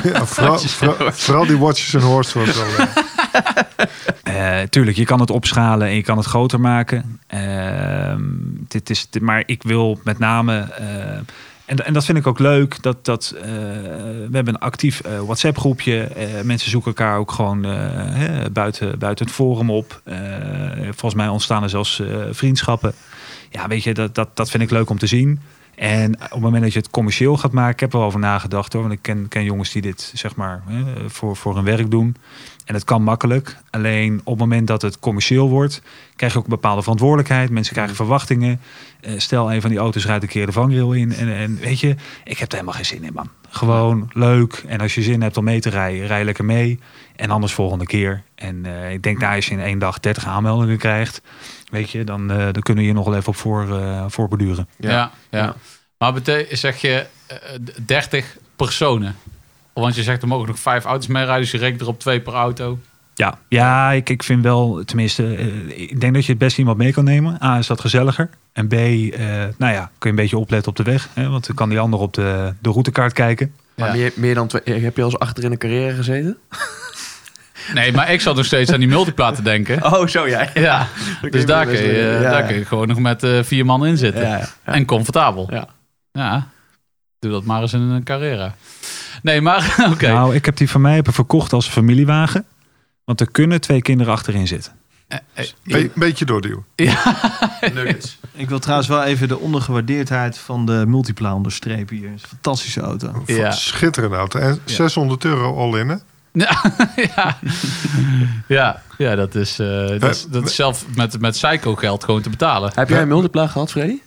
ja, 0.04 0.26
vooral, 0.26 0.58
vooral, 0.60 1.12
vooral 1.12 1.46
die 1.46 1.58
watches 1.58 1.94
en 1.94 2.02
horse 2.02 2.40
was 2.40 2.56
wel 2.56 2.88
Eh, 4.24 4.62
tuurlijk, 4.62 4.98
je 4.98 5.06
kan 5.06 5.20
het 5.20 5.30
opschalen 5.30 5.88
en 5.88 5.96
je 5.96 6.02
kan 6.02 6.18
het 6.18 6.26
groter 6.26 6.60
maken. 6.60 7.20
Ehm, 7.28 8.22
dit 8.68 8.90
is, 8.90 9.08
maar 9.22 9.44
ik 9.46 9.64
wil 9.64 10.00
met 10.04 10.20
name... 10.20 10.60
eh, 10.60 11.18
en, 11.66 11.86
en 11.86 11.94
dat 11.94 12.06
vind 12.06 12.18
ik 12.18 12.28
ook 12.28 12.40
leuk. 12.40 12.82
Dat, 12.82 13.06
dat, 13.06 13.34
eh, 13.38 13.44
we 13.44 14.30
hebben 14.32 14.54
een 14.54 14.60
actief 14.60 15.00
eh, 15.00 15.20
WhatsApp 15.20 15.58
groepje. 15.58 16.04
Eh, 16.04 16.42
mensen 16.42 16.70
zoeken 16.70 16.90
elkaar 16.96 17.18
ook 17.18 17.32
gewoon 17.32 17.64
hè, 17.64 18.52
buiten, 18.52 19.00
buiten 19.00 19.26
het 19.26 19.36
forum 19.36 19.70
op. 19.70 20.02
Volgens 20.84 21.14
mij 21.14 21.28
ontstaan 21.28 21.64
er 21.64 21.70
zelfs 21.70 22.02
vriendschappen. 22.32 22.94
Ja, 23.50 23.68
weet 23.68 23.84
je, 23.84 23.94
dat, 23.94 24.16
dat, 24.16 24.36
dat 24.36 24.50
vind 24.50 24.64
ik 24.64 24.72
leuk 24.72 24.90
om 24.90 24.98
te 24.98 25.08
zien. 25.08 25.40
En 25.76 26.14
op 26.14 26.30
het 26.30 26.40
moment 26.40 26.64
dat 26.64 26.74
je 26.74 26.80
het 26.80 26.90
commercieel 26.90 27.38
gaat 27.38 27.52
maken, 27.52 27.86
heb 27.86 27.94
er 27.94 28.06
over 28.06 28.20
nagedacht 28.20 28.74
hoor. 28.74 28.82
Want 28.82 28.94
ik 28.94 29.02
ken, 29.02 29.28
ken 29.28 29.44
jongens 29.44 29.72
die 29.72 29.82
dit 29.82 30.12
zeg 30.14 30.36
maar 30.36 30.64
voor, 31.08 31.36
voor 31.36 31.56
hun 31.56 31.64
werk 31.64 31.92
doen. 31.92 32.16
En 32.66 32.74
het 32.74 32.84
kan 32.84 33.04
makkelijk. 33.04 33.58
Alleen 33.70 34.22
op 34.24 34.34
het 34.34 34.40
moment 34.40 34.68
dat 34.68 34.82
het 34.82 35.00
commercieel 35.00 35.50
wordt, 35.50 35.82
krijg 36.16 36.34
je 36.34 36.38
ook 36.38 36.44
een 36.44 36.50
bepaalde 36.50 36.82
verantwoordelijkheid. 36.82 37.50
Mensen 37.50 37.74
krijgen 37.74 37.96
verwachtingen. 37.96 38.62
Eh, 39.02 39.14
stel, 39.20 39.54
een 39.54 39.62
van 39.62 39.70
die 39.70 39.80
auto's 39.80 40.06
rijdt 40.06 40.24
een 40.24 40.30
keer 40.30 40.46
de 40.46 40.52
vangrail 40.52 40.94
in. 40.94 41.14
En, 41.14 41.36
en 41.36 41.56
weet 41.60 41.80
je, 41.80 41.96
ik 42.24 42.38
heb 42.38 42.48
er 42.48 42.54
helemaal 42.54 42.74
geen 42.74 42.86
zin 42.86 43.04
in, 43.04 43.14
man. 43.14 43.30
Gewoon 43.50 44.10
leuk. 44.14 44.64
En 44.68 44.80
als 44.80 44.96
je 44.96 45.02
zin 45.02 45.22
hebt 45.22 45.38
om 45.38 45.44
mee 45.44 45.60
te 45.60 45.70
rijden, 45.70 46.08
rij 46.08 46.24
lekker 46.24 46.46
mee. 46.46 46.80
En 47.16 47.30
anders 47.30 47.54
volgende 47.54 47.86
keer. 47.86 48.24
En 48.36 48.66
eh, 48.66 48.92
ik 48.92 49.04
denk, 49.04 49.20
nou, 49.20 49.36
als 49.36 49.46
je 49.46 49.52
in 49.52 49.60
één 49.60 49.80
dag 49.80 50.00
30 50.00 50.26
aanmeldingen 50.26 50.78
krijgt, 50.78 51.22
weet 51.72 51.90
je, 51.90 52.04
dan, 52.04 52.32
eh, 52.32 52.38
dan 52.38 52.62
kunnen 52.62 52.84
we 52.84 52.90
hier 52.90 52.94
nog 52.94 53.06
wel 53.06 53.16
even 53.16 53.28
op 53.28 53.36
voor, 53.36 53.80
eh 53.80 54.06
voor 54.08 54.28
borduren. 54.28 54.68
Ja, 54.78 54.90
ja. 54.90 55.12
Ja. 55.30 55.56
Maar 55.98 56.14
zeg 56.50 56.82
je 56.82 57.06
eh, 57.28 57.38
30 57.86 58.38
personen? 58.56 59.16
Want 59.74 59.96
je 59.96 60.04
zegt 60.04 60.22
er 60.22 60.28
mogen 60.28 60.48
nog 60.48 60.60
vijf 60.60 60.84
auto's 60.86 61.08
mee 61.08 61.24
rijden, 61.24 61.42
dus 61.42 61.52
je 61.52 61.58
rekent 61.58 61.82
er 61.82 61.88
op 61.88 62.00
twee 62.00 62.20
per 62.20 62.34
auto. 62.34 62.80
Ja, 63.16 63.38
ja 63.48 63.92
ik, 63.92 64.10
ik 64.10 64.24
vind 64.24 64.44
wel, 64.44 64.82
tenminste, 64.86 65.36
eh, 65.36 65.80
ik 65.80 66.00
denk 66.02 66.14
dat 66.14 66.26
je 66.26 66.30
het 66.32 66.40
best 66.42 66.58
iemand 66.58 66.78
mee 66.78 66.92
kan 66.92 67.04
nemen. 67.04 67.38
A, 67.44 67.58
is 67.58 67.68
dat 67.68 67.82
gezelliger. 67.82 68.30
En 68.54 68.68
B, 68.68 68.74
eh, 68.74 68.80
nou 69.58 69.74
ja, 69.74 69.82
kun 69.84 69.92
je 70.00 70.10
een 70.10 70.16
beetje 70.16 70.38
opletten 70.38 70.70
op 70.70 70.76
de 70.78 70.84
weg. 70.84 71.10
Hè, 71.14 71.30
want 71.30 71.46
dan 71.48 71.56
kan 71.56 71.70
die 71.70 71.80
ander 71.80 72.00
op 72.00 72.14
de, 72.14 72.54
de 72.62 72.70
routekaart 72.70 73.14
kijken. 73.14 73.54
Maar 73.76 73.88
Ja. 73.88 73.94
meer, 73.94 74.12
meer 74.16 74.36
dan 74.36 74.48
twee, 74.48 74.80
heb 74.82 74.96
je 74.96 75.04
al 75.04 75.10
eens 75.10 75.20
achter 75.20 75.44
in 75.44 75.52
een 75.52 75.58
carrière 75.58 75.96
gezeten? 75.96 76.38
Nee, 77.74 77.92
maar 77.92 78.12
ik 78.12 78.22
zat 78.22 78.36
nog 78.36 78.46
steeds 78.46 78.72
aan 78.72 78.80
die 78.80 78.88
multiplaat 78.88 79.36
te 79.36 79.42
denken. 79.42 79.84
Oh, 79.94 80.08
zo 80.08 80.28
jij. 80.30 80.50
Ja, 80.54 80.88
dus 81.30 81.46
daar 81.46 81.66
kun, 81.66 81.74
je, 81.84 82.20
Ja, 82.22 82.30
daar 82.32 82.44
kun 82.44 82.56
je 82.56 82.66
gewoon 82.66 82.88
nog 82.88 83.00
met 83.00 83.24
eh, 83.24 83.44
vier 83.44 83.66
man 83.66 83.86
in 83.86 83.98
zitten. 83.98 84.22
Ja, 84.22 84.38
ja, 84.38 84.48
ja. 84.66 84.74
En 84.74 84.86
comfortabel. 84.86 85.48
Ja. 85.52 85.68
Ja, 86.12 86.48
doe 87.20 87.32
dat 87.32 87.44
maar 87.44 87.62
eens 87.62 87.74
in 87.74 87.80
een 87.82 88.04
carrière. 88.04 88.52
Nee, 89.24 89.42
maar 89.42 89.76
oké. 89.94 90.08
Nou, 90.08 90.36
ik 90.36 90.46
heb 90.46 90.58
die 90.58 90.70
van 90.70 90.82
mij 90.82 90.94
hebben 90.94 91.14
verkocht 91.14 91.54
als 91.54 91.68
familiewagen. 91.68 92.46
Want 93.06 93.20
er 93.20 93.32
kunnen 93.32 93.62
twee 93.62 93.82
kinderen 93.82 94.14
achterin 94.14 94.48
zitten. 94.48 94.72
Eh, 95.08 95.18
eh, 95.34 95.46
Be- 95.64 95.92
beetje 95.96 96.26
doorduwen. 96.26 96.66
Ik 98.36 98.50
wil 98.50 98.60
trouwens 98.60 98.90
wel 98.90 99.04
even 99.04 99.28
de 99.28 99.40
ondergewaardeerdheid 99.40 100.38
van 100.38 100.66
de 100.66 100.84
Multipla 100.88 101.34
onderstrepen 101.34 101.96
hier. 101.96 102.08
Een 102.08 102.20
fantastische 102.20 102.82
auto. 102.82 103.24
Ja. 103.26 103.52
Schitterende 103.52 104.16
auto. 104.16 104.40
En 104.40 104.60
600 104.66 105.26
euro 105.26 105.58
all 105.58 105.80
in, 105.80 105.90
hè? 105.90 105.96
ja. 107.16 107.38
ja, 108.48 108.82
ja, 108.98 109.16
dat 109.16 109.36
is, 109.36 109.60
eh, 109.60 109.88
dat, 110.00 110.04
is, 110.16 110.26
dat 110.30 110.46
is 110.46 110.56
zelf 110.56 110.86
met, 110.96 111.20
met 111.20 111.32
Psycho 111.32 111.76
geld 111.76 112.04
gewoon 112.04 112.22
te 112.22 112.30
betalen. 112.30 112.72
Heb 112.76 112.90
jij 112.90 113.02
een 113.02 113.08
multipla 113.08 113.48
gehad, 113.48 113.72
Freddy? 113.72 113.98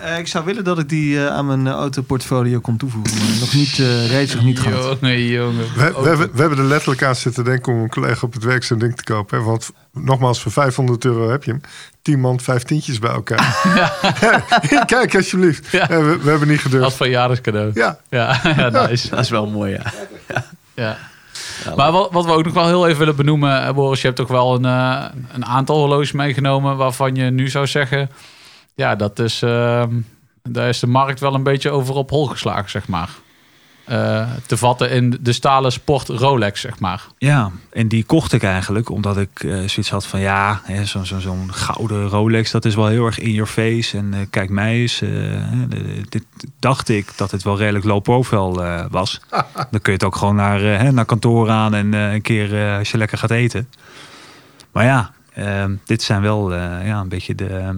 Eh, 0.00 0.18
ik 0.18 0.26
zou 0.28 0.44
willen 0.44 0.64
dat 0.64 0.78
ik 0.78 0.88
die 0.88 1.18
eh, 1.18 1.26
aan 1.26 1.46
mijn 1.46 1.66
eh, 1.66 1.72
autoportfolio 1.72 2.60
kon 2.60 2.76
toevoegen. 2.76 3.18
Maar 3.18 3.38
nog 3.40 3.54
niet, 3.54 3.78
eh 3.78 4.06
reeds 4.10 4.34
nog 4.34 4.44
niet 4.44 4.60
gehad. 4.60 4.98
Jongen, 5.00 5.24
jongen. 5.24 5.74
We, 5.74 5.94
we, 6.02 6.08
hebben, 6.08 6.30
we 6.32 6.40
hebben 6.40 6.58
er 6.58 6.64
letterlijk 6.64 7.02
aan 7.02 7.16
zitten 7.16 7.44
denken 7.44 7.72
om 7.72 7.78
een 7.80 7.88
collega 7.88 8.26
op 8.26 8.32
het 8.32 8.44
werk 8.44 8.64
zijn 8.64 8.78
ding 8.78 8.96
te 8.96 9.04
kopen. 9.04 9.38
Hè? 9.38 9.44
Want 9.44 9.70
nogmaals, 9.92 10.42
voor 10.42 10.52
500 10.52 11.04
euro 11.04 11.30
heb 11.30 11.44
je 11.44 11.50
hem. 11.50 11.60
10 12.02 12.20
man, 12.20 12.40
vijf 12.40 12.62
tientjes 12.62 12.98
bij 12.98 13.10
elkaar. 13.10 13.56
Kijk, 14.86 15.14
alsjeblieft. 15.14 15.70
Ja. 15.70 15.86
We, 15.86 16.18
we 16.22 16.30
hebben 16.30 16.48
niet 16.48 16.62
Als 16.62 16.72
gedurfd. 16.72 16.96
verjaardagscadeau. 16.96 17.70
Ja, 17.74 17.98
Ja, 18.10 18.40
ja, 18.56 18.68
nice. 18.68 19.08
Dat 19.08 19.18
is 19.18 19.30
wel 19.30 19.46
mooi, 19.46 19.72
ja. 19.72 19.92
Ja. 20.74 20.98
Maar 21.76 21.92
wat, 21.92 22.12
wat 22.12 22.24
we 22.24 22.30
ook 22.30 22.44
nog 22.44 22.54
wel 22.54 22.66
heel 22.66 22.86
even 22.86 22.98
willen 22.98 23.16
benoemen, 23.16 23.74
Boris, 23.74 24.00
je 24.00 24.06
hebt 24.06 24.18
toch 24.18 24.28
wel 24.28 24.54
een, 24.54 24.64
eh, 24.64 25.04
een 25.32 25.46
aantal 25.46 25.76
horloges 25.76 26.12
meegenomen 26.12 26.76
waarvan 26.76 27.14
je 27.14 27.30
nu 27.30 27.48
zou 27.48 27.66
zeggen, 27.66 28.10
ja, 28.74 28.94
dat 28.96 29.18
is, 29.18 29.42
ehm, 29.42 29.90
daar 30.42 30.68
is 30.68 30.78
de 30.80 30.86
markt 30.86 31.20
wel 31.20 31.34
een 31.34 31.42
beetje 31.42 31.70
over 31.70 31.94
op 31.94 32.10
hol 32.10 32.26
geslagen, 32.26 32.70
zeg 32.70 32.88
maar. 32.88 33.10
Eh, 33.84 34.30
te 34.46 34.56
vatten 34.56 34.90
in 34.90 35.18
de 35.20 35.32
stalen 35.32 35.72
sport 35.72 36.08
Rolex, 36.08 36.60
zeg 36.60 36.78
maar. 36.78 37.02
Ja, 37.18 37.50
en 37.72 37.88
die 37.88 38.04
kocht 38.04 38.32
ik 38.32 38.42
eigenlijk 38.42 38.88
omdat 38.90 39.16
ik 39.18 39.42
eh, 39.42 39.50
zoiets 39.50 39.90
had 39.90 40.06
van 40.06 40.20
ja, 40.20 40.60
hè, 40.64 40.84
zo- 40.84 41.04
zo- 41.04 41.18
zo'n 41.18 41.52
gouden 41.54 42.08
Rolex, 42.08 42.50
dat 42.50 42.64
is 42.64 42.74
wel 42.74 42.86
heel 42.86 43.06
erg 43.06 43.18
in 43.18 43.30
your 43.32 43.50
face. 43.50 43.96
En 43.98 44.14
eh, 44.14 44.20
kijk 44.30 44.50
mij 44.50 44.72
eens, 44.74 44.98
dit 46.08 46.24
dacht 46.58 46.88
ik 46.88 47.12
dat 47.16 47.30
het 47.30 47.42
wel 47.42 47.56
redelijk 47.58 47.84
low 47.84 48.02
profile 48.02 48.86
was. 48.90 49.20
Dan 49.70 49.80
kun 49.80 49.92
je 49.92 49.98
het 49.98 50.04
ook 50.04 50.16
gewoon 50.16 50.36
naar, 50.36 50.60
hè, 50.60 50.92
naar 50.92 51.04
kantoor 51.04 51.50
aan 51.50 51.74
en 51.74 51.92
een 51.92 52.22
keer 52.22 52.78
als 52.78 52.90
je 52.90 52.98
lekker 52.98 53.18
gaat 53.18 53.30
eten. 53.30 53.68
Maar 54.72 54.84
ja, 54.84 55.10
eh, 55.32 55.64
dit 55.84 56.02
zijn 56.02 56.22
wel 56.22 56.54
ja, 56.54 57.00
een 57.00 57.08
beetje 57.08 57.34
de, 57.34 57.46
eh, 57.46 57.68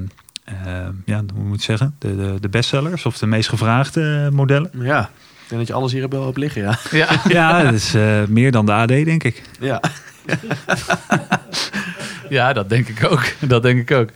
ja, 1.04 1.22
hoe 1.34 1.44
moet 1.44 1.46
je 1.46 1.52
het 1.52 1.62
zeggen, 1.62 1.94
de, 1.98 2.16
de, 2.16 2.36
de 2.40 2.48
bestsellers 2.48 3.06
of 3.06 3.18
de 3.18 3.26
meest 3.26 3.48
gevraagde 3.48 4.28
modellen. 4.32 4.70
Ja, 4.72 5.10
ik 5.44 5.48
denk 5.48 5.60
dat 5.60 5.66
je 5.66 5.74
alles 5.74 5.92
hier 5.92 6.08
wel 6.08 6.26
op 6.26 6.36
liggen, 6.36 6.62
ja. 6.62 6.78
Ja, 6.90 7.08
Ja, 7.28 7.62
dat 7.62 7.72
is 7.72 7.94
eh, 7.94 8.24
meer 8.28 8.52
dan 8.52 8.66
de 8.66 8.72
AD, 8.72 8.88
denk 8.88 9.24
ik. 9.24 9.42
Ja, 9.60 9.80
ja 12.28 12.52
dat 12.52 12.68
denk 12.68 12.88
ik 12.88 13.10
ook. 13.10 13.24
Dat 13.40 13.62
denk 13.62 13.90
ik 13.90 13.96
ook. 13.96 14.08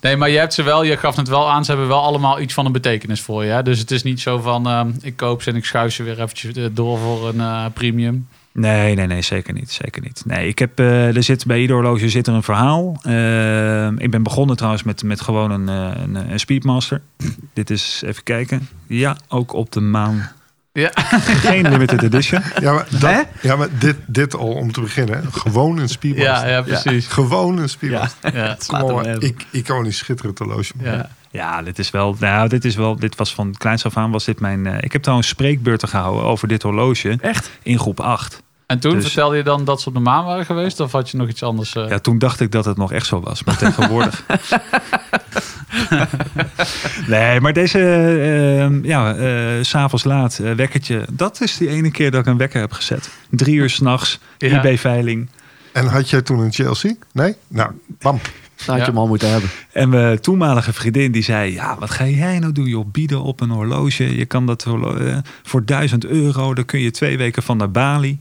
Nee, 0.00 0.16
maar 0.16 0.30
je 0.30 0.38
hebt 0.38 0.54
ze 0.54 0.62
wel, 0.62 0.82
je 0.82 0.96
gaf 0.96 1.16
het 1.16 1.28
wel 1.28 1.50
aan, 1.50 1.64
ze 1.64 1.70
hebben 1.70 1.88
wel 1.88 2.02
allemaal 2.02 2.40
iets 2.40 2.54
van 2.54 2.66
een 2.66 2.72
betekenis 2.72 3.20
voor 3.20 3.44
je. 3.44 3.50
Hè? 3.50 3.62
Dus 3.62 3.78
het 3.78 3.90
is 3.90 4.02
niet 4.02 4.20
zo 4.20 4.38
van, 4.38 4.66
ehm, 4.66 4.90
ik 5.00 5.16
koop 5.16 5.42
ze 5.42 5.50
en 5.50 5.56
ik 5.56 5.64
schuif 5.64 5.92
ze 5.92 6.02
weer 6.02 6.20
eventjes 6.20 6.56
eh, 6.56 6.64
door 6.72 6.98
voor 6.98 7.28
een 7.28 7.40
eh, 7.40 7.64
premium. 7.74 8.28
Nee, 8.56 8.94
nee, 8.94 9.06
nee, 9.06 9.22
zeker 9.22 9.54
niet. 9.54 9.70
Zeker 9.70 10.02
niet. 10.02 10.22
Nee, 10.26 10.48
ik 10.48 10.58
heb, 10.58 10.78
eh, 10.78 11.16
er 11.16 11.22
zit 11.22 11.46
bij 11.46 11.60
ieder 11.60 11.76
horloge 11.76 12.08
zit 12.08 12.26
er 12.26 12.34
een 12.34 12.42
verhaal. 12.42 13.00
Eh, 13.02 13.86
ik 13.86 14.10
ben 14.10 14.22
begonnen 14.22 14.56
trouwens 14.56 14.82
met, 14.82 15.02
met 15.02 15.20
gewoon 15.20 15.50
een, 15.50 15.68
eh, 15.68 16.02
een, 16.02 16.14
een 16.32 16.40
Speedmaster. 16.40 17.00
Dit 17.52 17.70
is, 17.70 18.02
even 18.04 18.22
kijken. 18.22 18.68
Ja, 18.86 19.16
ook 19.28 19.52
op 19.52 19.72
de 19.72 19.80
maan. 19.80 20.30
Ja. 20.72 20.90
Geen 21.46 21.68
limited 21.68 22.02
edition. 22.02 22.42
ja 22.60 22.72
maar, 22.72 22.86
dat, 23.00 23.26
ja, 23.42 23.56
maar 23.56 23.68
dit, 23.78 23.96
dit 24.06 24.34
al 24.36 24.52
om 24.52 24.72
te 24.72 24.80
beginnen. 24.80 25.32
Gewoon 25.32 25.78
een 25.78 25.88
speedmaster. 25.88 26.48
Ja, 26.48 26.56
ja, 26.56 26.62
precies. 26.62 27.06
Gewoon 27.06 27.58
een 27.58 27.68
speedmaster. 27.68 28.36
Ja. 28.36 28.56
Kom 28.66 28.94
maar, 28.94 29.16
op. 29.16 29.22
ik, 29.22 29.46
ik 29.50 29.64
kan 29.64 29.82
niet 29.82 29.94
schitterend 29.94 30.38
horloge. 30.38 30.72
Ja. 30.78 31.10
Ja, 31.36 31.62
dit 31.62 31.78
is 31.78 31.90
wel, 31.90 32.16
nou, 32.18 32.48
dit 32.48 32.64
is 32.64 32.74
wel, 32.74 32.96
dit 32.96 33.16
was 33.16 33.34
van 33.34 33.54
kleins 33.58 33.84
af 33.84 33.96
aan 33.96 34.10
was 34.10 34.24
dit 34.24 34.40
mijn, 34.40 34.66
eh, 34.66 34.78
ik 34.80 34.92
heb 34.92 35.02
trouwens 35.02 35.28
spreekbeurten 35.28 35.88
gehouden 35.88 36.24
over 36.24 36.48
dit 36.48 36.62
horloge 36.62 37.18
Echt? 37.20 37.50
in 37.62 37.78
groep 37.78 38.00
8. 38.00 38.42
En 38.66 38.78
toen 38.80 38.94
Dus- 38.94 39.04
vertelde 39.04 39.36
je 39.36 39.42
dan 39.42 39.64
dat 39.64 39.80
ze 39.80 39.88
op 39.88 39.94
de 39.94 40.00
maan 40.00 40.24
waren 40.24 40.44
geweest? 40.44 40.80
Of 40.80 40.92
had 40.92 41.10
je 41.10 41.16
nog 41.16 41.28
iets 41.28 41.42
anders? 41.42 41.74
eh? 41.74 41.88
Ja, 41.88 41.98
toen 41.98 42.18
dacht 42.18 42.40
ik 42.40 42.52
dat 42.52 42.64
het 42.64 42.76
nog 42.76 42.92
echt 42.92 43.06
zo 43.06 43.20
was, 43.20 43.44
maar 43.44 43.56
tegenwoordig. 43.56 44.22
nee, 47.06 47.40
maar 47.40 47.52
deze, 47.52 47.78
eh, 47.78 48.82
ja, 48.84 49.14
eh, 49.14 49.62
s 49.62 49.68
s'avonds 49.68 50.04
laat, 50.04 50.38
eh, 50.38 50.52
wekkertje. 50.52 51.04
Dat 51.12 51.40
is 51.40 51.56
die 51.56 51.68
ene 51.68 51.90
keer 51.90 52.10
dat 52.10 52.20
ik 52.20 52.26
een 52.26 52.36
wekker 52.36 52.60
heb 52.60 52.72
gezet. 52.72 53.10
Drie 53.30 53.54
uur 53.56 53.70
s'nachts, 53.70 54.18
Ja. 54.38 54.58
eBay-veiling. 54.58 55.28
En 55.72 55.86
had 55.86 56.10
jij 56.10 56.22
toen 56.22 56.38
een 56.38 56.52
Chelsea? 56.52 56.94
Nee? 57.12 57.34
Nou, 57.48 57.70
bam. 57.98 58.20
Dat 58.56 58.66
had 58.66 58.76
Ja. 58.76 58.82
je 58.84 58.90
hem 58.90 58.98
al 59.00 59.06
moeten 59.08 59.30
hebben. 59.30 59.50
En 59.72 59.88
mijn 59.88 60.20
toenmalige 60.20 60.72
vriendin 60.72 61.12
die 61.12 61.22
zei, 61.22 61.52
ja, 61.52 61.76
wat 61.78 61.90
ga 61.90 62.06
jij 62.06 62.38
nou 62.38 62.52
doen? 62.52 62.64
joh? 62.66 62.86
bieden 62.90 63.22
op 63.22 63.40
een 63.40 63.50
horloge. 63.50 64.16
Je 64.16 64.24
kan 64.24 64.46
dat 64.46 64.64
eh, 64.66 65.16
voor 65.42 65.64
1000 65.64 66.04
euro, 66.04 66.54
dan 66.54 66.64
kun 66.64 66.80
je 66.80 66.90
twee 66.90 67.18
weken 67.18 67.42
van 67.42 67.56
naar 67.56 67.70
Bali. 67.70 68.18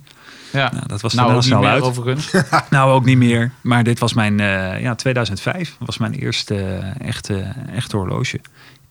Ja. 0.51 0.71
Nou, 0.71 0.87
dat 0.87 1.01
was 1.01 1.13
nou, 1.13 1.27
ook 1.29 1.35
niet 1.35 1.43
snel 1.43 1.59
meer 1.59 1.69
uit. 1.69 1.83
overigens. 1.83 2.31
Nou, 2.69 2.91
ook 2.91 3.05
niet 3.05 3.17
meer. 3.17 3.51
Maar 3.61 3.83
dit 3.83 3.99
was 3.99 4.13
mijn, 4.13 4.39
eh, 4.39 4.81
ja, 4.81 4.95
2005 4.95 5.75
was 5.79 5.97
mijn 5.97 6.13
eerste 6.13 6.55
eh, 6.55 7.07
echte, 7.07 7.53
echte 7.73 7.97
horloge. 7.97 8.39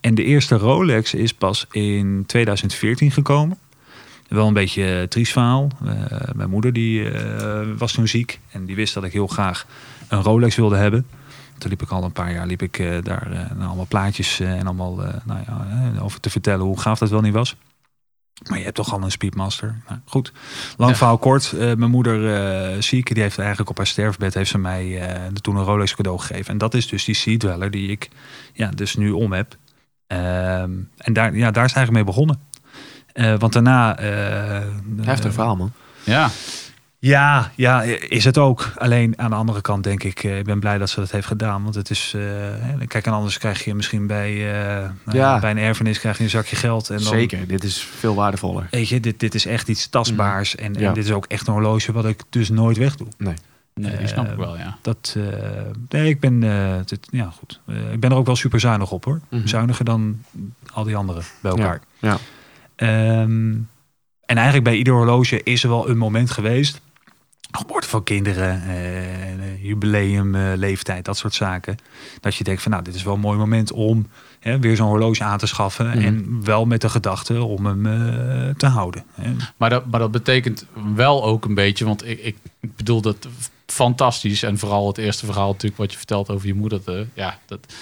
En 0.01 0.15
de 0.15 0.25
eerste 0.25 0.57
Rolex 0.57 1.15
is 1.15 1.35
pas 1.35 1.67
in 1.71 2.25
2014 2.27 3.11
gekomen. 3.11 3.59
Wel 4.29 4.47
een 4.47 4.53
beetje 4.53 4.85
een 4.85 5.09
triest 5.09 5.33
verhaal. 5.33 5.69
Eh, 5.85 5.93
mijn 6.35 6.51
moeder 6.51 6.73
die, 6.73 7.11
eh, 7.11 7.61
was 7.79 7.93
toen 7.93 8.09
ziek. 8.09 8.41
En 8.51 8.65
die 8.65 8.77
wist 8.77 8.95
dat 8.95 9.05
ik 9.05 9.13
heel 9.13 9.27
graag 9.27 9.67
een 10.09 10.23
Rolex 10.23 10.57
wilde 10.57 10.77
hebben. 10.77 11.07
Toen 11.59 11.71
liep 11.71 11.83
ik 11.83 11.91
al 11.91 12.05
een 12.05 12.13
paar 12.13 12.33
jaar 12.33 12.47
liep 12.47 12.63
ik, 12.63 12.79
eh, 12.79 12.97
daar 13.03 13.33
eh, 13.33 13.67
allemaal 13.67 13.87
plaatjes 13.89 14.41
eh, 14.41 14.53
en 14.59 14.65
allemaal 14.67 15.05
eh, 15.05 15.15
nou 15.25 15.41
ja, 15.47 15.67
eh, 15.95 16.05
over 16.05 16.21
te 16.21 16.31
vertellen 16.31 16.65
hoe 16.65 16.81
gaaf 16.81 16.99
dat 16.99 17.11
wel 17.11 17.21
niet 17.21 17.33
was. 17.33 17.57
Maar 18.49 18.59
je 18.59 18.65
hebt 18.65 18.77
toch 18.77 18.93
al 18.93 19.03
een 19.03 19.11
Speedmaster. 19.11 19.83
Nou, 19.89 20.01
goed, 20.05 20.33
lang 20.77 20.91
Ja. 20.91 20.97
verhaal 20.97 21.19
kort. 21.19 21.53
Eh, 21.53 21.59
mijn 21.59 21.91
moeder 21.91 22.21
uh, 22.75 22.83
ziek, 22.83 23.15
die 23.15 23.23
heeft 23.23 23.39
eigenlijk 23.39 23.71
op 23.71 23.77
haar 23.77 23.87
sterfbed 23.87 24.35
heeft 24.35 24.51
ze 24.51 24.59
mij 24.59 25.01
eh, 25.09 25.27
toen 25.33 25.57
een 25.57 25.65
Rolex 25.65 25.95
cadeau 25.95 26.19
gegeven. 26.19 26.53
En 26.53 26.59
dat 26.59 26.75
is 26.75 26.89
dus 26.89 27.05
die 27.05 27.15
Sea 27.15 27.37
Dweller 27.37 27.71
die 27.71 27.89
ik 27.91 28.09
ja, 28.53 28.69
dus 28.69 28.95
nu 28.95 29.11
om 29.11 29.33
heb. 29.33 29.57
Ehm, 30.07 30.71
en 30.97 31.13
daar, 31.13 31.37
ja, 31.37 31.51
daar 31.51 31.65
is 31.65 31.73
eigenlijk 31.73 31.91
mee 31.93 32.05
begonnen. 32.05 32.41
Eh, 33.13 33.35
want 33.39 33.53
daarna... 33.53 33.99
eh, 33.99 34.63
Heftig 35.01 35.33
verhaal, 35.33 35.57
man. 35.57 35.73
Ja, 36.05 36.31
ja, 37.07 37.51
ja, 37.55 37.83
is 38.09 38.25
het 38.25 38.39
ook. 38.39 38.73
Alleen 38.77 39.19
aan 39.19 39.31
de 39.31 39.37
andere 39.37 39.61
kant 39.61 39.85
denk 39.85 40.03
ik, 40.03 40.25
eh, 40.25 40.39
ik 40.39 40.45
ben 40.45 40.61
blij 40.61 40.79
dat 40.79 40.91
ze 40.91 41.01
dat 41.01 41.11
heeft 41.11 41.27
gedaan. 41.27 41.63
Want 41.63 41.75
het 41.75 41.91
is, 41.91 42.13
eh, 42.17 42.87
kijk, 42.87 43.07
en 43.07 43.13
anders 43.13 43.39
krijg 43.39 43.65
je 43.65 43.75
misschien 43.75 44.07
bij, 44.07 44.33
eh, 44.53 44.89
nou 45.05 45.19
Ja. 45.19 45.39
bij 45.39 45.51
een 45.51 45.59
erfenis 45.59 45.99
krijg 45.99 46.17
je 46.19 46.25
een 46.25 46.31
zakje 46.31 46.57
geld. 46.57 46.91
En 46.91 46.97
dan, 46.99 47.07
Zeker, 47.07 47.47
dit 47.47 47.65
is 47.65 47.79
veel 47.83 48.15
waardevoller. 48.15 48.67
Weet 48.71 48.89
je, 48.89 49.01
dit, 49.01 49.21
dit 49.21 49.35
is 49.35 49.47
echt 49.47 49.69
iets 49.69 49.89
tastbaars. 49.89 50.57
En, 50.57 50.75
en 50.75 50.81
Ja. 50.81 50.93
dit 50.93 51.05
is 51.05 51.11
ook 51.13 51.25
echt 51.27 51.47
een 51.47 51.53
horloge 51.53 51.93
wat 51.93 52.05
ik 52.07 52.23
dus 52.31 52.49
nooit 52.49 52.77
wegdoe. 52.77 53.07
nee, 53.19 53.97
die 53.97 54.07
snap 54.07 54.31
ik 54.31 54.37
wel, 54.37 54.57
ja. 54.59 54.77
Dat, 54.83 55.15
eh, 55.17 55.23
nee, 55.89 56.09
ik 56.09 56.21
ben, 56.21 56.43
eh, 56.43 56.75
dit- 56.85 57.07
ja, 57.11 57.31
goed. 57.39 57.61
Ik 57.93 58.01
ben 58.01 58.11
er 58.11 58.17
ook 58.17 58.27
wel 58.27 58.37
super 58.37 58.61
zuinig 58.61 58.91
op 58.91 59.05
hoor. 59.05 59.21
Mhm. 59.31 59.47
Zuiniger 59.47 59.85
dan 59.85 60.23
al 60.73 60.85
die 60.85 60.97
anderen 60.97 61.23
bij 61.41 61.51
elkaar. 61.51 61.81
Ja. 61.99 62.19
Ehm, 62.77 63.53
en 64.27 64.37
eigenlijk 64.37 64.65
bij 64.65 64.77
ieder 64.77 64.95
horloge 64.95 65.43
is 65.43 65.63
er 65.63 65.69
wel 65.69 65.89
een 65.89 65.99
moment 65.99 66.31
geweest. 66.31 66.81
Geboorte 67.57 67.89
van 67.89 68.03
kinderen, 68.03 68.63
eh, 68.67 69.65
jubileum, 69.65 70.35
eh, 70.35 70.43
leeftijd, 70.57 71.05
dat 71.05 71.17
soort 71.17 71.35
zaken. 71.35 71.77
Dat 72.21 72.35
je 72.35 72.45
denkt 72.45 72.63
van 72.63 72.71
nou, 72.71 72.85
dit 72.85 72.95
is 72.95 73.03
wel 73.03 73.15
een 73.15 73.21
mooi 73.21 73.39
moment 73.39 73.73
om 73.73 74.07
hè, 74.41 74.59
weer 74.59 74.77
zo'n 74.77 74.89
horloge 74.89 75.25
aan 75.25 75.39
te 75.39 75.47
schaffen. 75.47 75.87
Mhm. 75.89 75.99
En 75.99 76.41
wel 76.45 76.65
met 76.65 76.81
de 76.81 76.89
gedachte 76.89 77.43
om 77.43 77.67
hem 77.67 77.87
eh, 77.87 78.55
te 78.57 78.67
houden. 78.67 79.05
hè. 79.15 79.31
Maar 79.57 79.71
dat, 79.71 79.87
maar 79.91 80.01
dat 80.01 80.11
betekent 80.11 80.67
wel 80.95 81.25
ook 81.25 81.45
een 81.45 81.55
beetje, 81.55 81.85
want 81.85 82.07
ik, 82.09 82.21
ik 82.23 82.37
ik 82.61 82.77
bedoel 82.77 83.01
dat 83.01 83.29
fantastisch. 83.67 84.43
En 84.43 84.59
vooral 84.59 84.87
het 84.87 84.99
eerste 84.99 85.27
verhaal 85.27 85.51
natuurlijk 85.53 85.77
wat 85.81 85.91
je 85.93 85.97
vertelt 85.99 86.31
over 86.31 86.47
je 86.47 86.55
moeder. 86.55 86.81
De, 86.85 87.07
ja, 87.15 87.39
dat, 87.47 87.75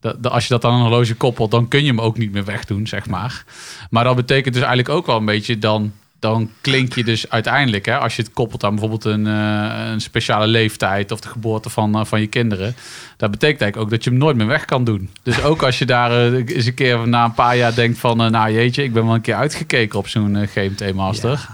dat, 0.00 0.22
dat- 0.22 0.32
als 0.32 0.42
je 0.46 0.54
dat 0.54 0.64
aan 0.64 0.74
een 0.74 0.80
horloge 0.80 1.14
koppelt, 1.14 1.50
dan 1.50 1.68
kun 1.68 1.80
je 1.82 1.86
hem 1.88 2.00
ook 2.00 2.18
niet 2.18 2.32
meer 2.32 2.44
wegdoen, 2.44 2.86
zeg 2.86 3.06
maar. 3.06 3.44
Maar 3.90 4.04
dat 4.04 4.16
betekent 4.16 4.54
dus 4.54 4.62
eigenlijk 4.64 4.94
ook 4.98 5.06
wel 5.06 5.16
een 5.16 5.24
beetje, 5.24 5.58
dan, 5.58 5.92
dan 6.20 6.50
klink 6.60 6.94
je 6.94 7.04
dus 7.04 7.30
uiteindelijk, 7.30 7.86
hè, 7.86 7.98
als 7.98 8.16
je 8.16 8.22
het 8.22 8.32
koppelt 8.32 8.64
aan 8.64 8.70
bijvoorbeeld 8.70 9.04
een, 9.04 9.26
eh, 9.26 9.90
een 9.90 10.00
speciale 10.00 10.46
leeftijd 10.46 11.12
of 11.12 11.20
de 11.20 11.28
geboorte 11.28 11.70
van, 11.70 11.94
eh, 11.94 12.04
van 12.04 12.20
je 12.20 12.26
kinderen. 12.26 12.74
Dat 13.16 13.30
betekent 13.30 13.60
eigenlijk 13.60 13.76
ook 13.76 13.90
dat 13.90 14.04
je 14.04 14.10
hem 14.10 14.18
nooit 14.18 14.36
meer 14.36 14.46
weg 14.46 14.64
kan 14.64 14.84
doen. 14.84 15.10
Dus 15.22 15.42
ook 15.50 15.62
als 15.62 15.78
je 15.78 15.86
daar 15.86 16.10
eh, 16.10 16.56
eens 16.56 16.66
een 16.66 16.74
keer 16.74 17.08
na 17.08 17.24
een 17.24 17.34
paar 17.34 17.56
jaar 17.56 17.74
denkt 17.74 17.98
van, 17.98 18.16
nou 18.16 18.52
jeetje, 18.52 18.82
ik 18.82 18.92
ben 18.92 19.04
wel 19.04 19.14
een 19.14 19.20
keer 19.20 19.34
uitgekeken 19.34 19.98
op 19.98 20.08
zo'n 20.08 20.36
eh, 20.36 20.48
GMT 20.48 20.94
Master. 20.94 21.48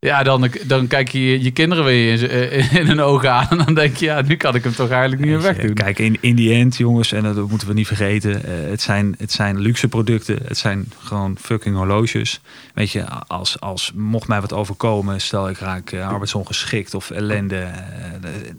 Ja, 0.00 0.22
dan, 0.22 0.50
dan 0.66 0.86
kijk 0.86 1.08
je 1.08 1.42
je 1.42 1.50
kinderen 1.50 1.84
weer 1.84 2.12
in, 2.22 2.28
eh, 2.28 2.74
in 2.74 2.86
hun 2.86 3.00
ogen 3.00 3.32
aan. 3.32 3.46
En 3.50 3.56
dan 3.58 3.74
denk 3.74 3.96
je, 3.96 4.04
ja, 4.04 4.20
nu 4.22 4.36
kan 4.36 4.54
ik 4.54 4.62
hem 4.64 4.74
toch 4.74 4.90
eigenlijk 4.90 5.20
niet 5.22 5.30
meer 5.30 5.40
wegdoen. 5.42 5.74
Kijk, 5.74 5.98
in, 5.98 6.16
in 6.20 6.36
die 6.36 6.52
end, 6.54 6.76
jongens, 6.76 7.12
en 7.12 7.22
dat 7.22 7.48
moeten 7.50 7.68
we 7.68 7.74
niet 7.74 7.86
vergeten. 7.86 8.44
eh, 8.44 8.70
het, 8.70 8.80
zijn, 8.82 9.14
het 9.18 9.32
zijn 9.32 9.58
luxe 9.58 9.88
producten. 9.88 10.38
Het 10.44 10.58
zijn 10.58 10.92
gewoon 10.98 11.36
fucking 11.40 11.76
horloges. 11.76 12.40
Weet 12.74 12.90
je, 12.90 13.04
als, 13.26 13.60
als 13.60 13.92
mocht 13.94 14.28
mij 14.28 14.40
wat 14.40 14.52
overkomen, 14.52 15.20
stel 15.20 15.48
ik 15.48 15.58
raak 15.58 15.90
eh, 15.90 16.08
arbeidsongeschikt 16.08 16.94
of 16.94 17.10
ellende. 17.10 17.68
de- 18.20 18.56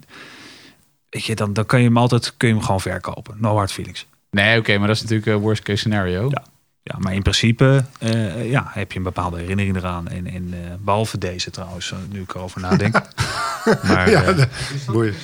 weet 1.10 1.24
je, 1.24 1.34
dan, 1.34 1.52
dan 1.52 1.66
kun 1.66 1.78
je 1.78 1.84
hem 1.84 1.96
altijd 1.96 2.34
kun 2.36 2.48
je 2.48 2.54
hem 2.54 2.62
gewoon 2.64 2.80
verkopen. 2.80 3.34
No 3.38 3.54
hard 3.56 3.72
feelings. 3.72 4.06
Nee, 4.30 4.58
oké, 4.58 4.78
maar 4.78 4.86
dat 4.86 4.96
is 4.96 5.02
natuurlijk 5.02 5.42
worst 5.42 5.62
case 5.62 5.78
scenario. 5.78 6.28
Ja. 6.30 6.42
Ja, 6.82 6.94
maar 6.98 7.14
in 7.14 7.22
principe 7.22 7.84
eh, 7.98 8.50
ja, 8.50 8.66
heb 8.70 8.92
je 8.92 8.98
een 8.98 9.04
bepaalde 9.04 9.38
herinnering 9.38 9.76
eraan. 9.76 10.08
En, 10.08 10.26
en 10.26 10.48
eh, 10.52 10.58
behalve 10.78 11.18
deze 11.18 11.50
trouwens, 11.50 11.92
eh, 11.92 11.98
nu 12.10 12.20
ik 12.20 12.34
erover 12.34 12.60
nadenk. 12.60 12.94
maar, 13.88 14.10
Ja, 14.10 14.32
de- 14.32 14.48
boeien. 14.86 15.14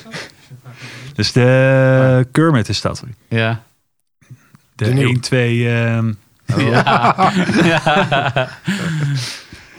dus 1.14 1.32
de 1.32 2.26
Kermit 2.32 2.68
is 2.68 2.80
dat. 2.80 3.02
Ja. 3.28 3.62
De, 4.74 4.84
De 4.84 4.92
nieuwe. 4.92 5.10
1, 5.12 5.20
2... 5.20 5.68
ehm, 5.74 6.12
Ja. 6.70 7.32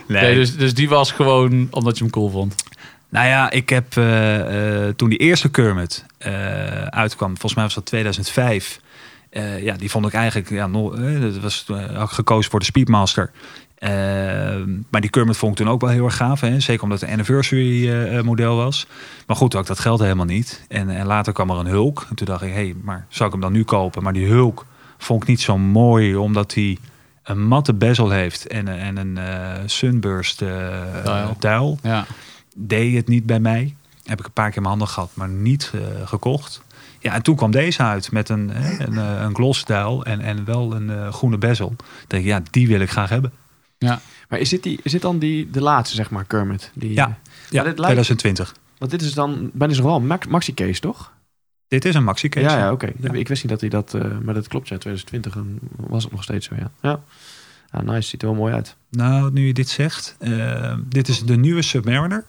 nee, 0.08 0.22
Nee, 0.22 0.36
dus, 0.36 0.56
dus 0.58 0.74
die 0.74 0.90
was 0.90 1.12
gewoon 1.12 1.68
omdat 1.72 1.98
je 1.98 2.04
hem 2.04 2.12
cool 2.14 2.30
vond. 2.30 2.56
Nou 3.10 3.28
ja, 3.28 3.50
ik 3.52 3.70
heb 3.70 3.98
eh, 3.98 4.86
eh, 4.88 4.96
toen 4.96 5.10
die 5.10 5.18
eerste 5.18 5.50
Kermit 5.50 6.06
eh, 6.18 6.32
uitkwam, 6.84 7.30
volgens 7.30 7.54
mij 7.54 7.64
was 7.64 7.74
dat 7.74 7.86
2005. 7.86 8.80
Eh, 9.38 9.64
ja, 9.64 9.76
die 9.78 9.90
vond 9.90 10.06
ik 10.06 10.14
eigenlijk, 10.14 10.50
ja, 10.50 10.68
nog, 10.68 10.96
eh, 10.98 11.22
dat 11.22 11.38
was 11.40 11.66
eh, 11.68 12.08
gekozen 12.08 12.52
voor 12.52 12.60
de 12.60 12.66
Speedmaster. 12.66 13.32
Eh, 13.76 13.90
maar 14.90 15.02
die 15.02 15.10
Kermit 15.10 15.38
vond 15.38 15.52
ik 15.52 15.66
toen 15.66 15.74
ook 15.74 15.82
wel 15.82 15.90
heel 15.90 16.06
erg 16.06 16.16
gaaf. 16.16 16.42
Hè? 16.42 16.60
Zeker 16.60 16.84
omdat 16.84 17.00
het 17.00 17.10
een 17.10 17.16
anniversary 17.16 18.22
model 18.24 18.56
was. 18.56 18.88
Maar 19.28 19.36
goed, 19.36 19.54
ik 19.56 19.66
dat 19.66 19.80
geld 19.80 20.00
helemaal 20.00 20.26
niet. 20.26 20.66
En, 20.68 20.90
en 20.90 21.06
later 21.06 21.34
kwam 21.34 21.50
er 21.50 21.58
een 21.58 21.66
Hulk. 21.68 22.06
En 22.10 22.16
toen 22.16 22.26
dacht 22.26 22.42
ik, 22.42 22.48
hé, 22.50 22.54
hey, 22.56 22.76
maar 22.84 23.06
zou 23.10 23.26
ik 23.26 23.32
hem 23.32 23.42
dan 23.42 23.52
nu 23.52 23.64
kopen? 23.64 24.04
Maar 24.04 24.14
die 24.14 24.28
Hulk 24.28 24.66
vond 24.98 25.22
ik 25.22 25.28
niet 25.28 25.42
zo 25.42 25.58
mooi, 25.58 26.16
omdat 26.16 26.54
hij 26.54 26.78
een 27.24 27.48
matte 27.48 27.74
bezel 27.74 28.10
heeft 28.10 28.48
en, 28.48 28.68
een- 28.68 28.80
en 28.80 28.98
een 28.98 29.18
eh, 29.18 29.54
sunburst 29.66 30.40
Dial. 31.04 31.36
dial 31.40 31.78
Ja. 31.84 32.06
deed 32.56 32.96
het 32.96 33.08
niet 33.08 33.26
bij 33.26 33.40
mij. 33.40 33.76
Heb 34.04 34.20
ik 34.20 34.26
een 34.26 34.32
paar 34.32 34.48
keer 34.48 34.56
in 34.58 34.62
mijn 34.62 34.74
handen 34.78 34.94
gehad, 34.94 35.10
maar 35.14 35.30
niet 35.30 35.72
gekocht. 36.06 36.62
Ja, 37.00 37.14
en 37.14 37.22
toen 37.22 37.36
kwam 37.36 37.52
deze 37.52 37.84
uit 37.84 38.12
met 38.12 38.30
een, 38.30 38.52
een, 38.88 38.98
eh, 38.98 39.22
een 39.22 39.36
gloss 39.36 39.66
dial 39.66 40.06
en, 40.06 40.22
en 40.22 40.46
wel 40.46 40.76
een 40.76 40.90
eh, 40.90 41.14
groene 41.14 41.38
bezel. 41.38 41.72
Ik 42.04 42.10
denk, 42.10 42.26
ja, 42.26 42.42
die 42.52 42.68
wil 42.68 42.80
ik 42.80 42.90
graag 42.90 43.10
hebben. 43.10 43.32
Maar 44.30 44.40
is 44.40 44.50
dit, 44.50 44.64
die, 44.64 44.80
is 44.84 44.92
dit 44.92 45.02
dan 45.02 45.20
die, 45.20 45.50
de 45.50 45.62
laatste, 45.62 45.96
zeg 45.96 46.10
maar, 46.10 46.26
Kermit? 46.26 46.72
Die, 46.74 46.94
Ja. 46.94 47.18
Ja, 47.50 47.64
dit 47.64 47.80
lijkt- 47.80 47.82
2020. 47.84 48.56
Want 48.78 48.92
dit 48.92 49.02
is 49.02 49.14
dan, 49.14 49.50
ben 49.54 49.70
is 49.70 49.78
nog 49.78 49.86
wel 49.86 49.96
een 49.96 50.08
max- 50.08 50.28
maxi-case, 50.28 50.80
toch? 50.80 51.12
Dit 51.68 51.86
is 51.86 51.96
een 51.96 52.04
maxi 52.04 52.30
case. 52.30 52.46
ja, 52.46 52.58
ja, 52.58 52.72
oké. 52.72 52.92
Ja. 53.00 53.12
Ik 53.14 53.28
wist 53.28 53.42
niet 53.44 53.52
dat 53.52 53.62
hij 53.62 53.70
dat... 53.70 53.94
eh, 53.94 54.18
maar 54.24 54.34
dat 54.34 54.48
klopt, 54.48 54.68
ja. 54.68 54.78
2020 54.78 55.34
dan 55.34 55.60
was 55.76 56.04
het 56.04 56.12
nog 56.12 56.24
steeds 56.24 56.48
zo, 56.48 56.56
ja. 56.58 56.72
Ja, 56.82 57.00
ja 57.72 57.82
nice. 57.82 58.10
Ziet 58.10 58.22
er 58.22 58.28
wel 58.28 58.38
mooi 58.38 58.54
uit. 58.54 58.76
Nou, 58.90 59.32
nu 59.32 59.46
je 59.48 59.54
dit 59.54 59.70
zegt. 59.70 60.16
eh, 60.20 60.74
dit 60.86 61.08
is 61.08 61.24
de 61.24 61.38
nieuwe 61.38 61.62
Submariner. 61.62 62.26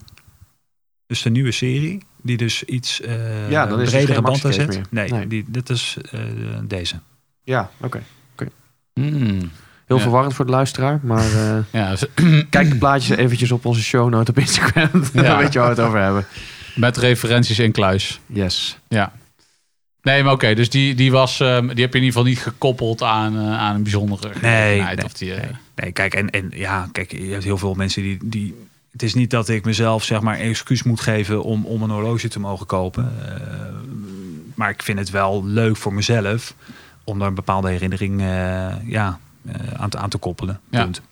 Dus 1.08 1.22
de 1.22 1.30
nieuwe 1.30 1.52
serie. 1.52 1.98
Die 2.22 2.36
dus 2.36 2.64
iets 2.64 3.00
eh 3.00 3.50
Ja, 3.50 3.66
dan 3.66 3.80
is 3.80 3.90
bredere 3.90 4.22
band 4.22 4.42
meer. 4.42 4.80
Nee, 4.90 5.10
Nee. 5.10 5.26
Die, 5.26 5.44
dit 5.48 5.70
is 5.70 5.96
eh, 6.10 6.20
deze. 6.64 6.94
Ja, 7.44 7.70
oké. 7.80 8.02
Hmm. 8.92 9.50
Heel 9.86 9.96
Ja. 9.96 10.02
verwarrend 10.02 10.34
voor 10.34 10.44
de 10.44 10.50
luisteraar, 10.50 11.00
maar 11.02 11.32
eh, 11.32 11.58
Ja, 11.80 11.90
dus- 11.90 12.06
kijk 12.50 12.70
de 12.70 12.76
plaatjes 12.78 13.16
eventjes 13.16 13.52
op 13.52 13.64
onze 13.64 13.82
show 13.82 14.08
note 14.10 14.30
op 14.30 14.38
Instagram. 14.38 14.90
dan 15.12 15.24
Ja. 15.24 15.38
weet 15.38 15.52
je 15.52 15.58
waar 15.58 15.68
we 15.68 15.74
het 15.74 15.84
over 15.88 16.00
hebben. 16.00 16.26
met 16.76 16.96
referenties 16.96 17.58
in 17.58 17.72
kluis. 17.72 18.20
Yes. 18.26 18.78
Ja. 18.88 19.12
Nee, 20.02 20.22
maar 20.22 20.32
oké, 20.32 20.54
dus 20.54 20.70
die, 20.70 20.94
die, 20.94 21.10
was, 21.10 21.36
die 21.38 21.46
heb 21.48 21.66
je 21.74 21.74
in 21.82 21.84
ieder 21.84 22.00
geval 22.00 22.22
niet 22.24 22.38
gekoppeld 22.38 23.02
aan, 23.02 23.36
eh, 23.36 23.58
aan 23.58 23.74
een 23.74 23.82
bijzondere 23.82 24.28
gelegenheid. 24.34 24.96
nee, 24.96 25.04
of 25.04 25.12
die, 25.12 25.30
nee. 25.30 25.40
Nee, 25.74 25.92
kijk, 25.92 26.14
en, 26.14 26.30
en 26.30 26.50
ja, 26.54 26.88
kijk, 26.92 27.12
je 27.12 27.30
hebt 27.32 27.44
heel 27.44 27.58
veel 27.58 27.74
mensen 27.74 28.02
die, 28.02 28.18
die. 28.24 28.54
Het 28.92 29.02
is 29.02 29.14
niet 29.14 29.30
dat 29.30 29.48
ik 29.48 29.64
mezelf 29.64 30.04
zeg 30.04 30.20
maar 30.20 30.38
excuus 30.38 30.82
moet 30.82 31.00
geven 31.00 31.42
om, 31.42 31.66
om 31.66 31.82
een 31.82 31.90
horloge 31.90 32.28
te 32.28 32.40
mogen 32.40 32.66
kopen. 32.66 33.12
Eh, 33.26 33.40
maar 34.54 34.70
ik 34.70 34.82
vind 34.82 34.98
het 34.98 35.10
wel 35.10 35.44
leuk 35.44 35.76
voor 35.76 35.94
mezelf 35.94 36.54
om 37.04 37.18
daar 37.18 37.28
een 37.28 37.34
bepaalde 37.34 37.68
herinnering 37.68 38.20
eh, 38.20 38.26
ja, 38.84 39.18
eh, 39.46 39.54
aan, 39.76 39.90
te, 39.90 39.98
aan 39.98 40.08
te 40.08 40.18
koppelen. 40.18 40.60
Ja. 40.70 40.82
Punt. 40.82 41.02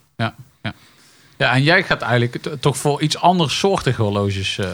Ja, 1.38 1.54
en 1.54 1.62
jij 1.62 1.82
gaat 1.82 2.02
eigenlijk 2.02 2.56
toch 2.60 2.76
voor 2.76 3.02
iets 3.02 3.18
anders 3.18 3.58
soortige 3.58 4.02
horloges, 4.02 4.58
eh. 4.58 4.72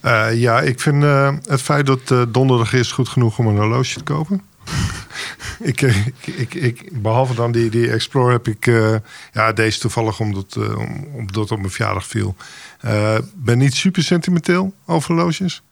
Eh, 0.00 0.40
ja, 0.40 0.60
ik 0.60 0.80
vind 0.80 1.02
eh, 1.02 1.34
het 1.46 1.62
feit 1.62 1.86
dat 1.86 2.14
donderdag 2.28 2.72
is 2.72 2.92
goed 2.92 3.08
genoeg 3.08 3.38
om 3.38 3.46
een 3.46 3.56
horloge 3.56 3.94
te 3.94 4.02
kopen. 4.02 4.42
ik, 5.70 5.82
eh, 5.82 6.06
ik, 6.06 6.26
ik, 6.26 6.54
ik, 6.54 7.02
behalve 7.02 7.34
dan 7.34 7.52
die, 7.52 7.70
die 7.70 7.90
Explorer 7.90 8.32
heb 8.32 8.48
ik... 8.48 8.66
eh, 8.66 8.94
ja, 9.32 9.52
deze 9.52 9.78
toevallig 9.80 10.20
omdat, 10.20 10.56
om- 10.56 11.08
omdat 11.12 11.50
op 11.50 11.58
mijn 11.58 11.70
verjaardag 11.70 12.06
viel. 12.06 12.36
Eh, 12.80 13.18
ben 13.34 13.58
niet 13.58 13.74
super 13.74 14.02
sentimenteel 14.02 14.74
over 14.86 15.14
horloges. 15.14 15.62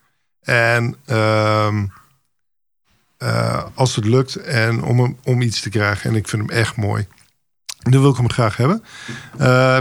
En 0.40 0.96
ehm, 1.06 1.86
eh, 3.16 3.64
als 3.74 3.96
het 3.96 4.04
lukt 4.04 4.36
en 4.36 4.82
om, 4.82 5.18
om 5.24 5.40
iets 5.42 5.60
te 5.60 5.70
krijgen... 5.70 6.10
en 6.10 6.16
ik 6.16 6.28
vind 6.28 6.48
hem 6.48 6.58
echt 6.58 6.76
mooi... 6.76 7.06
dan 7.78 8.00
wil 8.00 8.10
ik 8.10 8.16
hem 8.16 8.30
graag 8.30 8.56
hebben. 8.56 8.82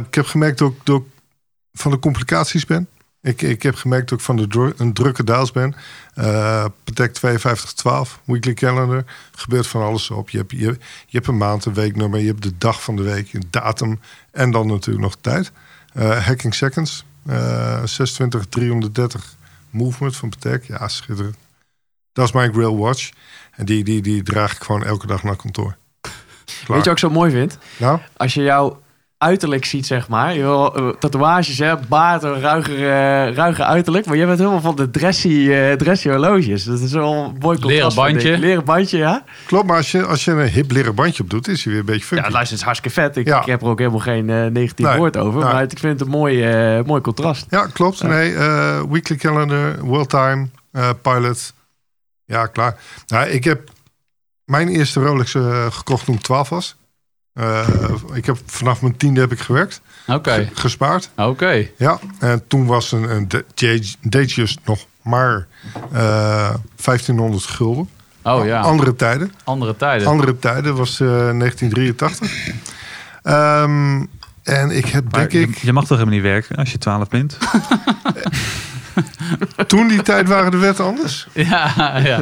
Ik 0.08 0.13
heb 0.15 0.26
gemerkt 0.26 0.58
dat 0.58 0.72
ik, 0.72 0.78
dat 0.84 1.02
ik 1.02 1.08
van 1.74 1.91
de 1.91 2.00
complicaties 2.00 2.65
ben. 2.65 2.88
Ik, 3.21 3.41
ik 3.41 3.63
heb 3.63 3.75
gemerkt 3.75 4.10
dat 4.10 4.19
ik 4.19 4.25
van 4.25 4.36
de 4.36 4.47
dru- 4.47 4.73
een 4.77 4.93
drukke 4.93 5.23
daals 5.23 5.51
ben. 5.51 5.75
Eh 6.13 6.65
Patek 6.84 7.17
5212, 7.17 8.19
weekly 8.25 8.53
calendar. 8.53 9.03
gebeurt 9.36 9.67
van 9.67 9.82
alles 9.82 10.10
op. 10.10 10.29
Je 10.29 10.38
hebt, 10.38 10.51
je, 10.51 10.58
je 10.60 10.77
hebt 11.17 11.27
een 11.27 11.38
maand, 11.38 11.65
een 11.65 11.73
weeknummer. 11.73 12.19
Je 12.19 12.27
hebt 12.27 12.43
de 12.43 12.58
dag 12.58 12.84
van 12.84 12.95
de 12.95 13.03
week, 13.03 13.34
een 13.34 13.47
datum. 13.49 13.99
En 14.32 14.51
dan 14.51 14.67
natuurlijk 14.67 15.03
nog 15.05 15.15
tijd. 15.21 15.51
Eh, 15.93 16.25
hacking 16.25 16.53
seconds. 16.55 17.05
eh 17.25 17.84
26 17.86 18.45
330 18.45 19.36
movement 19.69 20.15
van 20.15 20.29
Patek. 20.29 20.63
Ja, 20.67 20.88
schitterend. 20.88 21.36
Dat 22.13 22.25
is 22.25 22.32
mijn 22.34 22.53
Grail 22.53 22.77
Watch. 22.77 23.10
En 23.55 23.65
die, 23.65 23.84
die, 23.84 24.01
die 24.01 24.23
draag 24.23 24.55
ik 24.55 24.63
gewoon 24.63 24.84
elke 24.84 25.08
dag 25.08 25.23
naar 25.23 25.36
kantoor. 25.36 25.77
Klaar. 26.01 26.12
Weet 26.55 26.67
je 26.67 26.75
wat 26.75 26.88
ik 26.88 26.97
zo 26.97 27.10
mooi 27.10 27.32
vind? 27.32 27.58
Nou, 27.77 27.99
Als 28.17 28.34
je 28.34 28.41
jouw 28.41 28.82
uiterlijk 29.19 29.65
ziet, 29.65 29.86
zeg 29.86 30.08
maar. 30.08 30.34
Je, 30.36 30.71
eh, 30.75 30.88
tatoeages, 30.99 31.58
hè, 31.58 31.75
baard, 31.88 32.23
een 32.23 32.39
ruiger, 32.39 32.75
eh, 32.75 33.34
ruiger 33.36 33.63
uiterlijk. 33.63 34.05
Maar 34.05 34.17
jij 34.17 34.25
bent 34.25 34.39
helemaal 34.39 34.62
van 34.62 34.75
de 34.75 34.89
dressy, 34.91 35.49
eh, 35.51 35.73
dressy 35.73 36.10
horloges. 36.10 36.63
Dat 36.63 36.79
is 36.79 36.91
wel 36.91 37.13
een 37.13 37.36
mooi 37.39 37.60
contrast. 37.60 37.97
Leren 37.97 38.12
bandje. 38.13 38.38
Leren 38.38 38.63
bandje, 38.65 38.97
ja. 38.97 39.23
Klopt, 39.45 39.67
maar 39.67 39.77
als 39.77 39.91
je, 39.91 40.05
als 40.05 40.25
je 40.25 40.32
een 40.32 40.47
hip 40.49 40.71
leren 40.71 40.95
bandje 40.95 41.23
op 41.23 41.29
doet, 41.29 41.47
is 41.47 41.63
hij 41.63 41.71
weer 41.71 41.82
een 41.82 41.88
beetje 41.88 42.05
funky. 42.05 42.23
Ja, 42.25 42.29
luister, 42.32 42.49
het 42.51 42.60
is 42.60 42.65
hartstikke 42.65 43.01
vet. 43.01 43.17
Ik, 43.17 43.27
Ja. 43.27 43.39
ik 43.39 43.45
heb 43.45 43.62
er 43.62 43.67
ook 43.67 43.79
helemaal 43.79 43.99
geen 43.99 44.29
eh, 44.29 44.45
negatief 44.45 44.86
Nee, 44.86 44.97
woord 44.97 45.17
over. 45.17 45.43
nee. 45.43 45.53
Maar 45.53 45.63
ik 45.63 45.79
vind 45.79 45.99
het 45.99 46.01
een 46.01 46.13
mooi, 46.13 46.43
eh, 46.43 46.84
mooi 46.86 47.01
contrast. 47.01 47.45
Ja, 47.49 47.65
klopt. 47.73 48.03
Nee, 48.03 48.36
eh, 48.36 48.82
weekly 48.89 49.15
calendar, 49.15 49.79
world 49.79 50.10
time, 50.10 50.47
eh, 50.71 50.89
pilot. 51.01 51.53
Ja, 52.25 52.45
klaar. 52.45 52.77
Nou, 53.08 53.27
ik 53.29 53.43
heb 53.43 53.69
mijn 54.45 54.67
eerste 54.67 54.99
Rolex 54.99 55.36
gekocht 55.69 56.05
toen 56.05 56.15
ik 56.15 56.21
12 56.21 56.49
was. 56.49 56.75
Eh, 57.39 57.67
ik 58.13 58.25
heb 58.25 58.38
vanaf 58.45 58.82
mijn 58.82 58.97
tiende 58.97 59.19
heb 59.19 59.32
ik 59.32 59.39
gewerkt, 59.39 59.82
Oké, 60.08 60.32
ge- 60.34 60.47
gespaard. 60.54 61.10
oké. 61.15 61.67
Ja, 61.78 61.99
en 62.19 62.43
toen 62.47 62.65
was 62.65 62.91
een, 62.91 63.12
een 63.15 63.28
nog 64.65 64.86
maar 65.02 65.47
eh 65.91 66.54
1500 66.84 67.43
gulden. 67.43 67.89
Oh 68.23 68.45
ja, 68.45 68.60
Andere 68.62 68.95
tijden. 68.95 69.34
andere 69.43 69.75
tijden. 69.75 70.08
Andere 70.08 70.39
tijden 70.39 70.75
was 70.75 70.99
eh 70.99 71.08
1983. 71.08 72.32
Ehm, 73.23 74.06
en 74.43 74.71
ik 74.71 74.86
heb 74.86 75.12
Maar 75.12 75.30
denk 75.30 75.49
ik... 75.49 75.58
je, 75.58 75.65
je 75.65 75.73
mag 75.73 75.86
toch 75.86 75.97
helemaal 75.97 76.19
niet 76.19 76.30
werken 76.30 76.56
als 76.56 76.71
je 76.71 76.78
12 76.78 77.08
bent? 77.10 77.38
Toen 79.67 79.88
die 79.88 80.02
tijd 80.02 80.28
waren 80.28 80.52
de 80.52 80.58
wetten 80.58 80.86
anders. 80.86 81.28
Ja, 81.49 81.97
ja. 82.04 82.21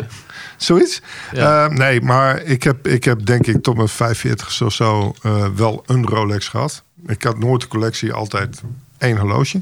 Zoiets? 0.58 1.02
Ja. 1.32 1.66
Eh, 1.66 1.72
nee, 1.72 2.02
maar 2.02 2.42
ik 2.42 2.64
heb, 2.64 2.88
ik 2.88 3.04
heb 3.04 3.26
denk 3.26 3.48
ik 3.48 3.64
tot 3.64 3.76
mijn 3.76 3.90
45 3.90 4.62
of 4.62 4.74
zo 4.74 5.14
eh, 5.22 5.48
wel 5.56 5.84
een 5.86 6.08
Rolex 6.08 6.48
gehad. 6.48 6.84
Ik 7.08 7.24
had 7.24 7.40
nooit 7.40 7.64
een 7.64 7.70
collectie, 7.70 8.14
altijd 8.14 8.62
één 8.98 9.18
horloge. 9.18 9.62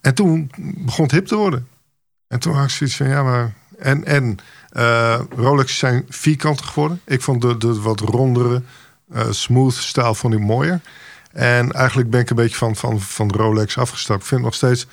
En 0.00 0.14
toen 0.14 0.50
begon 0.56 1.04
het 1.04 1.12
hip 1.12 1.26
te 1.26 1.36
worden. 1.36 1.68
En 2.28 2.38
toen 2.38 2.54
had 2.54 2.64
ik 2.64 2.70
zoiets 2.70 2.96
van, 2.96 3.08
ja 3.08 3.22
maar... 3.22 3.52
En, 3.78 4.04
en 4.04 4.38
eh, 4.70 5.20
Rolex 5.36 5.78
zijn 5.78 6.04
vierkantig 6.08 6.66
geworden. 6.66 7.00
Ik 7.04 7.22
vond 7.22 7.42
de, 7.42 7.56
de 7.56 7.80
wat 7.80 8.00
rondere, 8.00 8.62
eh, 9.12 9.30
smooth 9.30 9.74
stijl 9.74 10.14
vond 10.14 10.34
ik 10.34 10.40
mooier. 10.40 10.80
En 11.32 11.72
eigenlijk 11.72 12.10
ben 12.10 12.20
ik 12.20 12.30
een 12.30 12.36
beetje 12.36 12.56
van, 12.56 12.76
van, 12.76 13.00
van 13.00 13.30
Rolex 13.30 13.78
afgestapt. 13.78 14.20
Ik 14.20 14.26
vind 14.26 14.40
het 14.40 14.50
nog 14.50 14.54
steeds 14.58 14.86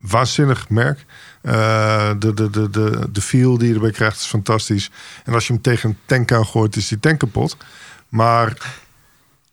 waanzinnig 0.00 0.68
merk. 0.68 1.04
Eh, 1.42 2.10
de, 2.18 2.34
de, 2.34 2.50
de, 2.50 2.70
de, 2.70 3.08
de 3.12 3.20
feel 3.20 3.58
die 3.58 3.68
je 3.68 3.74
erbij 3.74 3.90
krijgt 3.90 4.20
is 4.20 4.26
fantastisch. 4.26 4.90
En 5.24 5.34
als 5.34 5.46
je 5.46 5.52
hem 5.52 5.62
tegen 5.62 5.88
een 5.90 5.98
tank 6.06 6.32
aan 6.32 6.46
gooit, 6.46 6.76
is 6.76 6.88
die 6.88 7.00
tank 7.00 7.18
kapot. 7.18 7.56
Maar 8.08 8.56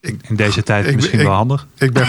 In 0.01 0.36
deze 0.36 0.63
tijd 0.63 0.88
ik- 0.88 0.95
misschien 0.95 1.19
ik- 1.19 1.25
wel 1.25 1.36
handig. 1.36 1.67
ik 1.77 1.93
ben, 1.93 2.07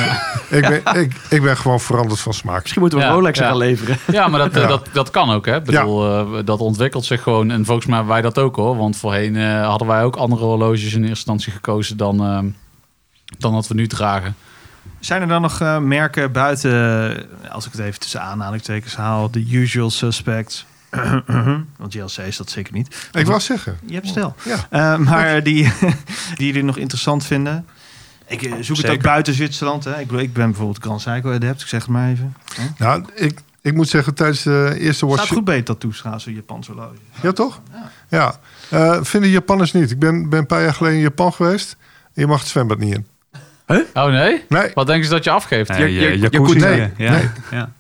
ik, 0.51 0.61
ben, 0.83 0.95
ik, 1.03 1.13
ik 1.31 1.43
ben 1.43 1.57
gewoon 1.57 1.81
veranderd 1.81 2.21
van 2.21 2.35
smaak. 2.35 2.61
Misschien 2.61 2.81
moeten 2.81 2.99
we 2.99 3.05
Ja, 3.05 3.11
Rolex 3.11 3.39
ja. 3.39 3.47
gaan 3.47 3.57
leveren. 3.57 3.97
Ja, 4.07 4.29
maar 4.29 4.39
dat, 4.41 4.55
eh, 4.57 4.63
Ja. 4.63 4.69
dat, 4.69 4.89
dat 4.93 5.11
kan 5.11 5.31
ook. 5.31 5.47
Hè? 5.47 5.57
Ik 5.57 5.65
bedoel, 5.65 6.37
eh, 6.37 6.45
dat 6.45 6.59
ontwikkelt 6.59 7.05
zich 7.05 7.23
gewoon. 7.23 7.51
En 7.51 7.65
volgens 7.65 7.87
mij 7.87 7.97
hebben 7.97 8.13
wij 8.15 8.23
dat 8.23 8.39
ook 8.39 8.57
hoor. 8.57 8.77
Want 8.77 8.97
voorheen 8.97 9.37
eh, 9.37 9.67
hadden 9.67 9.89
wij 9.89 10.03
ook 10.03 10.17
andere 10.17 10.45
horloges 10.45 10.83
in 10.83 10.89
eerste 10.89 11.09
instantie 11.09 11.53
gekozen 11.53 11.97
dan, 11.97 12.21
eh, 12.21 12.39
dan 13.39 13.53
wat 13.53 13.67
we 13.69 13.75
nu 13.75 13.87
dragen. 13.87 14.37
Zijn 15.01 15.23
er 15.23 15.29
dan 15.29 15.43
nog 15.43 15.61
eh, 15.61 15.79
merken 15.79 16.33
buiten, 16.33 16.73
eh, 17.43 17.51
als 17.51 17.67
ik 17.67 17.73
het 17.73 17.81
even 17.81 18.01
tussen 18.01 18.23
aanhalingstekens 18.23 18.97
haal, 18.97 19.31
de 19.31 19.47
usual 19.51 19.91
suspects? 19.91 20.67
Want 21.79 21.93
JLC 21.93 22.17
is 22.17 22.37
dat 22.37 22.51
zeker 22.51 22.73
niet. 22.73 23.09
Ik 23.13 23.27
wou 23.27 23.41
zeggen. 23.41 23.79
Je 23.87 23.95
hebt 23.95 24.07
stel. 24.07 24.35
Ja. 24.45 24.67
Eh, 24.71 24.99
maar 24.99 25.43
die, 25.43 25.73
die 26.37 26.47
jullie 26.47 26.65
nog 26.65 26.77
interessant 26.77 27.25
vinden. 27.25 27.67
Ik 28.27 28.55
zoek 28.61 28.77
het 28.77 28.91
ook 28.91 29.03
buiten 29.03 29.35
Zwitserland. 29.35 29.85
Hè. 29.85 30.01
Ik, 30.01 30.07
bedoel, 30.07 30.23
ik 30.23 30.33
ben 30.33 30.47
bijvoorbeeld 30.47 30.83
Grand 30.83 31.01
Seiko 31.01 31.33
adept. 31.33 31.61
Ik 31.61 31.67
zeg 31.67 31.81
het 31.81 31.91
maar 31.91 32.09
even. 32.09 32.37
Nou, 32.79 33.05
ik, 33.15 33.41
ik 33.61 33.75
moet 33.75 33.89
zeggen, 33.89 34.15
tijdens 34.15 34.43
de 34.43 34.77
eerste 34.79 35.07
watch... 35.07 35.23
Staat 35.23 35.37
goed 35.37 35.45
bij 35.45 35.63
tattoos 35.63 36.01
gaan, 36.01 36.21
zo'n 36.21 36.35
Japanse 36.35 36.73
horloge. 36.73 36.97
Ja, 37.23 37.33
toch? 37.33 37.61
Ja. 38.09 38.39
Vinden 39.03 39.31
Japanners 39.31 39.73
niet. 39.73 39.91
Ik 39.91 39.99
ben, 39.99 40.29
ben 40.29 40.39
een 40.39 40.47
paar 40.47 40.63
jaar 40.63 40.75
geleden 40.75 40.97
in 40.97 41.03
Japan 41.03 41.33
geweest. 41.33 41.77
Je 42.13 42.27
mag 42.27 42.41
het 42.41 42.49
zwembad 42.49 42.79
niet 42.79 42.95
in. 42.95 43.07
Oh 43.95 44.07
nee? 44.07 44.45
Nee. 44.49 44.71
Wat 44.75 44.87
denken 44.87 45.05
ze 45.05 45.11
dat 45.11 45.25
je 45.25 45.31
afgeeft? 45.31 45.69
Nee, 45.71 45.93
je- 45.95 46.01
je, 46.01 46.11
je 46.11 46.19
jacuzzi, 46.19 46.59
nee, 46.59 46.79
ja. 46.81 46.91
Ja, 46.97 47.11
nee. 47.11 47.29
ja. 47.51 47.71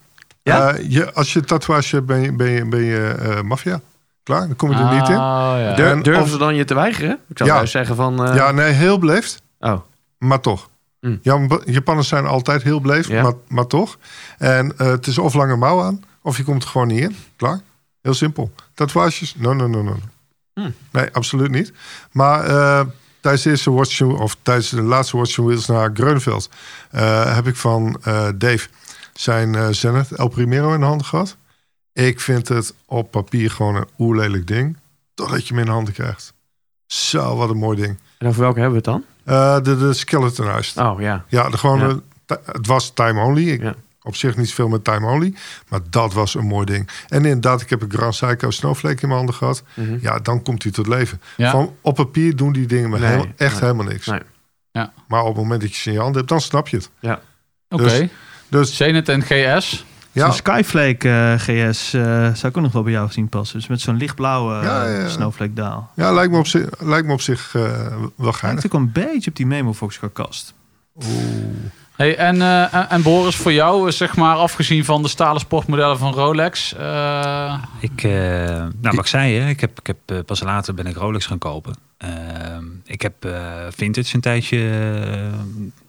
Ja? 0.42 0.72
Eh, 0.72 0.90
je, 0.90 1.12
als 1.12 1.33
je 1.33 1.40
tatoeage 1.40 1.94
hebt, 1.94 2.07
ben 2.07 2.20
je, 2.20 2.33
ben 2.33 2.51
je, 2.51 2.64
ben 2.68 2.85
je 2.85 3.09
eh, 3.20 3.42
maffia. 3.42 3.81
Klaar, 4.22 4.46
dan 4.46 4.57
kom 4.57 4.70
je 4.70 4.77
er 4.77 4.94
niet 4.94 5.09
in. 5.09 5.14
Ja. 5.14 5.74
Dur- 5.74 5.90
En 5.90 6.03
durven 6.03 6.22
of- 6.22 6.29
ze 6.29 6.38
dan 6.38 6.55
je 6.55 6.64
te 6.64 6.74
weigeren? 6.74 7.18
Ik 7.29 7.38
zou 7.38 7.51
Ja. 7.51 7.57
juist 7.57 7.72
zeggen 7.72 7.96
van... 7.96 8.24
eh, 8.27 8.35
Ja, 8.35 8.51
nee, 8.51 8.72
heel 8.72 8.98
beleefd. 8.98 9.42
Oh, 9.61 9.81
Maar 10.18 10.40
toch. 10.40 10.68
Mm. 11.01 11.18
Ja, 11.22 11.46
Japanners 11.64 12.09
zijn 12.09 12.27
altijd 12.27 12.62
heel 12.62 12.81
beleefd, 12.81 13.09
Ja. 13.09 13.22
maar, 13.22 13.33
maar 13.48 13.66
toch. 13.66 13.98
En 14.38 14.72
eh, 14.79 14.87
het 14.87 15.07
is 15.07 15.18
of 15.18 15.35
lange 15.35 15.57
mouw 15.57 15.83
aan, 15.83 16.05
of 16.22 16.37
je 16.37 16.44
komt 16.44 16.62
er 16.62 16.68
gewoon 16.68 16.87
niet 16.87 17.01
in. 17.01 17.16
Klaar. 17.37 17.61
Heel 18.03 18.14
simpel. 18.14 18.53
Tatoeages? 18.74 19.35
No, 19.38 19.53
no, 19.55 19.66
no, 19.66 19.83
no. 19.83 19.96
Mm. 20.55 20.74
Nee, 20.92 21.09
absoluut 21.12 21.51
niet. 21.51 21.72
Maar 22.12 22.44
eh, 22.44 22.81
tijdens 23.29 23.43
de 23.43 23.51
eerste 23.51 23.71
watch, 23.71 24.01
of 24.21 24.37
tijdens 24.43 24.69
de 24.71 24.83
laatste 24.83 25.17
Watch 25.17 25.37
Wheels 25.37 25.67
naar 25.67 25.91
Greunveld... 25.95 26.49
eh, 26.91 27.35
heb 27.35 27.47
ik 27.47 27.57
van 27.57 27.99
eh, 28.03 28.29
Dave 28.35 28.69
zijn 29.14 29.55
eh 29.55 29.69
Zenith 29.71 30.12
El 30.12 30.29
Primero 30.29 30.75
in 30.75 30.81
de 30.81 30.87
handen 30.87 31.07
gehad. 31.07 31.37
Ik 31.93 32.21
vind 32.21 32.49
het 32.49 32.75
op 32.87 33.11
papier 33.11 33.51
gewoon 33.51 33.75
een 33.77 33.88
oerlelijk 33.99 34.47
ding. 34.47 34.77
Totdat 35.14 35.41
je 35.47 35.49
hem 35.49 35.59
in 35.59 35.64
de 35.64 35.73
handen 35.73 35.95
krijgt. 35.95 36.33
Zo, 36.87 37.37
wat 37.37 37.51
een 37.51 37.57
mooi 37.57 37.81
ding. 37.81 37.99
en 38.19 38.27
over 38.27 38.41
welke 38.41 38.61
hebben 38.61 38.83
we 38.83 38.91
het 38.91 39.05
dan? 39.25 39.62
De, 39.62 39.77
de 39.79 39.93
Skeleton 39.93 40.47
Heist. 40.47 40.77
Oh, 40.79 41.01
ja. 41.01 41.25
Ja, 41.29 41.49
de 41.51 41.59
Ja. 41.62 41.99
ti- 42.27 42.43
het 42.53 42.67
was 42.67 42.91
time 42.95 43.21
only. 43.23 43.49
Ik, 43.49 43.62
Ja. 43.62 43.75
Op 44.09 44.16
zich 44.16 44.37
niet 44.37 44.55
veel 44.55 44.68
met 44.68 44.85
time 44.85 45.07
only. 45.07 45.35
Maar 45.68 45.81
dat 45.90 46.12
was 46.12 46.35
een 46.35 46.47
mooi 46.47 46.66
ding. 46.66 46.88
En 47.09 47.25
inderdaad, 47.25 47.61
ik 47.61 47.71
heb 47.71 47.83
een 47.83 47.90
Grand 47.92 48.14
Seiko 48.14 48.51
Snowflake 48.51 48.94
in 49.03 49.09
mijn 49.09 49.12
handen 49.18 49.35
gehad. 49.35 49.62
Mhm. 49.75 49.99
Ja, 50.01 50.18
dan 50.18 50.42
komt 50.42 50.62
hij 50.62 50.73
tot 50.73 50.87
leven. 50.87 51.21
Ja. 51.37 51.51
Van 51.51 51.75
op 51.81 51.94
papier 51.94 52.37
doen 52.37 52.53
die 52.53 52.66
dingen 52.66 52.90
me 52.90 52.99
Nee, 52.99 53.07
helemaal- 53.09 53.33
echt 53.37 53.53
nee. 53.53 53.61
helemaal 53.61 53.87
niks. 53.92 54.07
Nee. 54.07 54.21
Ja. 54.73 54.92
Maar 55.09 55.21
op 55.21 55.27
het 55.29 55.37
moment 55.37 55.61
dat 55.61 55.71
je 55.75 55.81
ze 55.81 55.88
in 55.88 55.94
je 55.94 56.01
hand 56.01 56.14
hebt, 56.14 56.29
dan 56.29 56.40
snap 56.40 56.68
je 56.68 56.77
het. 56.77 56.90
Oké. 57.68 57.83
dus- 57.83 58.09
Dus 58.49 58.77
Zenith 58.77 59.09
en 59.09 59.23
GS. 59.23 59.85
ja, 60.12 60.25
Zo'n 60.25 60.33
Skyflake 60.33 61.09
eh, 61.09 61.35
GS 61.38 61.94
eh, 61.94 62.03
zou 62.35 62.47
ik 62.49 62.57
ook 62.57 62.62
nog 62.62 62.73
wel 62.73 62.83
bij 62.83 62.92
jou 62.92 63.11
zien 63.11 63.29
passen. 63.29 63.59
Dus 63.59 63.68
met 63.68 63.81
zo'n 63.81 63.97
lichtblauwe 63.97 64.55
eh, 64.59 64.62
Ja, 64.64 64.85
ja, 64.87 64.99
ja. 65.01 65.09
snowflake 65.09 65.53
daal. 65.53 65.90
ja 65.94 66.12
lijkt, 66.12 66.33
me 66.33 66.38
op 66.38 66.47
zich, 66.47 66.68
lijkt 66.79 67.07
me 67.07 67.12
op 67.12 67.21
zich 67.21 67.55
eh, 67.55 67.62
wel 67.62 68.11
Lijkt 68.16 68.37
geinig. 68.37 68.66
ook 68.66 68.73
een 68.73 68.92
beetje 68.92 69.31
op 69.31 69.37
die 69.37 69.47
Memo 69.47 69.75
Fox 69.75 70.01
kast. 70.12 70.55
Hey, 71.99 72.17
en, 72.17 72.43
eh, 72.43 72.75
en- 72.75 72.91
en 72.91 73.03
Boris, 73.03 73.37
voor 73.37 73.53
jou, 73.53 73.87
eh, 73.89 73.93
zeg 73.93 74.17
maar, 74.17 74.35
afgezien 74.37 74.85
van 74.85 75.03
de 75.03 75.09
stalen 75.09 75.41
sportmodellen 75.41 75.99
van 75.99 76.13
Rolex. 76.13 76.75
eh, 76.75 77.55
Ik, 77.81 78.03
nou, 78.03 78.71
wat 78.81 78.95
ik 78.99 79.07
zei, 79.07 79.39
hè, 79.39 79.49
ik 79.49 79.61
heb, 79.61 79.79
ik 79.81 79.87
heb, 79.87 80.27
pas 80.27 80.41
later 80.41 80.75
ben 80.75 80.87
ik 80.87 80.97
Rolex 80.97 81.27
gaan 81.27 81.39
kopen. 81.39 81.75
Ehm, 81.97 82.65
ik 82.85 83.03
heb 83.03 83.15
vintage 83.71 84.15
een 84.15 84.21
tijdje, 84.21 84.59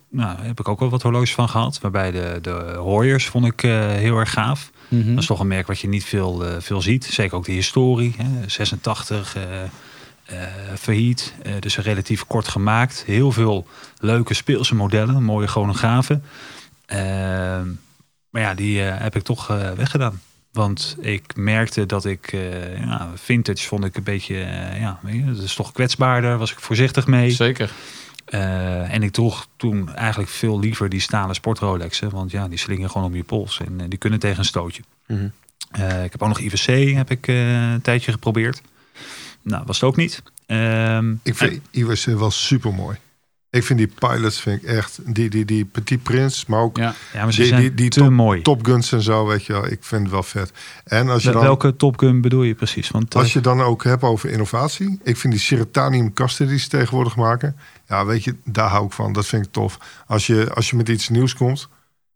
nou, 0.09 0.37
heb 0.41 0.59
ik 0.59 0.67
ook 0.67 0.79
wel 0.79 0.89
wat 0.89 1.01
horloges 1.01 1.33
van 1.33 1.49
gehad. 1.49 1.79
Waarbij 1.81 2.11
de, 2.11 2.39
de 2.41 2.73
Hoyers 2.77 3.25
vond 3.27 3.45
ik 3.45 3.61
heel 3.99 4.17
erg 4.17 4.31
gaaf. 4.31 4.69
mhm. 4.87 5.09
Dat 5.09 5.17
is 5.19 5.25
toch 5.25 5.39
een 5.39 5.47
merk 5.47 5.67
wat 5.67 5.79
je 5.79 5.87
niet 5.87 6.05
veel, 6.05 6.43
veel 6.59 6.81
ziet. 6.81 7.05
Zeker 7.05 7.37
ook 7.37 7.45
de 7.45 7.51
historie. 7.51 8.15
Hè. 8.17 8.49
86, 8.49 9.35
eh 9.35 9.43
eh, 9.43 9.69
failliet. 10.77 11.33
Eh, 11.43 11.53
dus 11.59 11.77
relatief 11.77 12.25
kort 12.25 12.47
gemaakt. 12.47 13.03
Heel 13.05 13.31
veel 13.31 13.67
leuke 13.99 14.33
speelse 14.33 14.75
modellen. 14.75 15.23
Mooie 15.23 15.47
chronografen. 15.47 16.23
Ehm, 16.85 17.67
maar 18.29 18.41
ja, 18.41 18.53
die 18.53 18.83
eh, 18.83 19.01
heb 19.01 19.15
ik 19.15 19.23
toch 19.23 19.49
eh, 19.49 19.71
weggedaan. 19.71 20.21
Want 20.51 20.97
ik 21.01 21.35
merkte 21.35 21.85
dat 21.85 22.05
ik... 22.05 22.31
eh, 22.33 22.79
ja, 22.79 23.11
vintage 23.15 23.67
vond 23.67 23.85
ik 23.85 23.95
een 23.95 24.03
beetje... 24.03 24.35
eh, 24.43 24.79
ja, 24.81 24.99
dat 25.25 25.43
is 25.43 25.53
toch 25.55 25.71
kwetsbaarder. 25.71 26.37
Was 26.37 26.51
ik 26.51 26.59
voorzichtig 26.59 27.07
mee. 27.07 27.31
Zeker. 27.31 27.71
Eh, 28.25 28.93
en 28.93 29.03
ik 29.03 29.11
droeg 29.11 29.47
toen 29.55 29.95
eigenlijk 29.95 30.29
veel 30.29 30.59
liever 30.59 30.89
die 30.89 30.99
stalen 30.99 31.35
sport 31.35 31.59
Rolexen. 31.59 32.09
Want 32.09 32.31
ja, 32.31 32.47
die 32.47 32.57
slingen 32.57 32.89
gewoon 32.89 33.07
om 33.07 33.15
je 33.15 33.23
pols. 33.23 33.59
En 33.65 33.81
eh, 33.81 33.85
die 33.89 33.99
kunnen 33.99 34.19
tegen 34.19 34.39
een 34.39 34.45
stootje. 34.45 34.81
Mhm. 35.07 35.27
Eh, 35.71 36.03
ik 36.03 36.11
heb 36.11 36.21
ook 36.21 36.27
nog 36.27 36.39
IWC 36.39 36.95
heb 36.95 37.11
ik, 37.11 37.27
eh, 37.27 37.71
een 37.71 37.81
tijdje 37.81 38.11
geprobeerd. 38.11 38.61
Nou, 39.41 39.63
was 39.65 39.79
het 39.79 39.89
ook 39.89 39.95
niet. 39.95 40.23
Ehm, 40.45 41.13
Ik 41.23 41.35
vind 41.35 41.61
IWC 41.71 42.05
wel 42.05 42.31
super 42.31 42.73
mooi. 42.73 42.97
Ik 43.51 43.63
vind 43.63 43.79
die 43.79 43.91
pilots 43.99 44.41
vind 44.41 44.63
ik 44.63 44.69
echt, 44.69 44.99
die, 45.15 45.29
die, 45.29 45.45
die 45.45 45.65
Petit 45.65 46.03
Prince, 46.03 46.45
maar 46.47 46.59
ook 46.61 46.77
Ja. 46.77 46.95
ja, 47.13 47.23
maar 47.23 47.33
ze 47.33 47.41
die, 47.41 47.55
die, 47.55 47.73
die 47.73 47.89
top, 47.89 48.09
mooi. 48.09 48.41
Top 48.41 48.65
Guns 48.65 48.91
en 48.91 49.01
zo, 49.01 49.25
weet 49.25 49.45
je 49.45 49.53
wel. 49.53 49.65
Ik 49.65 49.83
vind 49.83 50.01
het 50.01 50.11
wel 50.11 50.23
vet. 50.23 50.51
En 50.83 51.09
als 51.09 51.23
je 51.23 51.31
dan... 51.31 51.41
Welke 51.41 51.75
Top 51.75 51.99
Gun 51.99 52.21
bedoel 52.21 52.43
je 52.43 52.53
precies? 52.55 52.89
Want 52.89 53.13
eh, 53.13 53.21
Als 53.21 53.33
je 53.33 53.41
dan 53.41 53.61
ook 53.61 53.83
hebt 53.83 54.03
over 54.03 54.29
innovatie. 54.29 54.99
Ik 55.03 55.17
vind 55.17 55.33
die 55.33 55.41
Ceratanium 55.41 56.13
kasten 56.13 56.47
die 56.47 56.59
ze 56.59 56.67
tegenwoordig 56.67 57.15
maken. 57.15 57.55
Ja, 57.87 58.05
weet 58.05 58.23
je, 58.23 58.35
daar 58.45 58.69
hou 58.69 58.85
ik 58.85 58.91
van. 58.91 59.13
Dat 59.13 59.25
vind 59.25 59.45
ik 59.45 59.51
tof. 59.51 59.77
Als 60.07 60.27
je, 60.27 60.53
als 60.53 60.69
je 60.69 60.75
met 60.75 60.89
iets 60.89 61.09
nieuws 61.09 61.35
komt. 61.35 61.69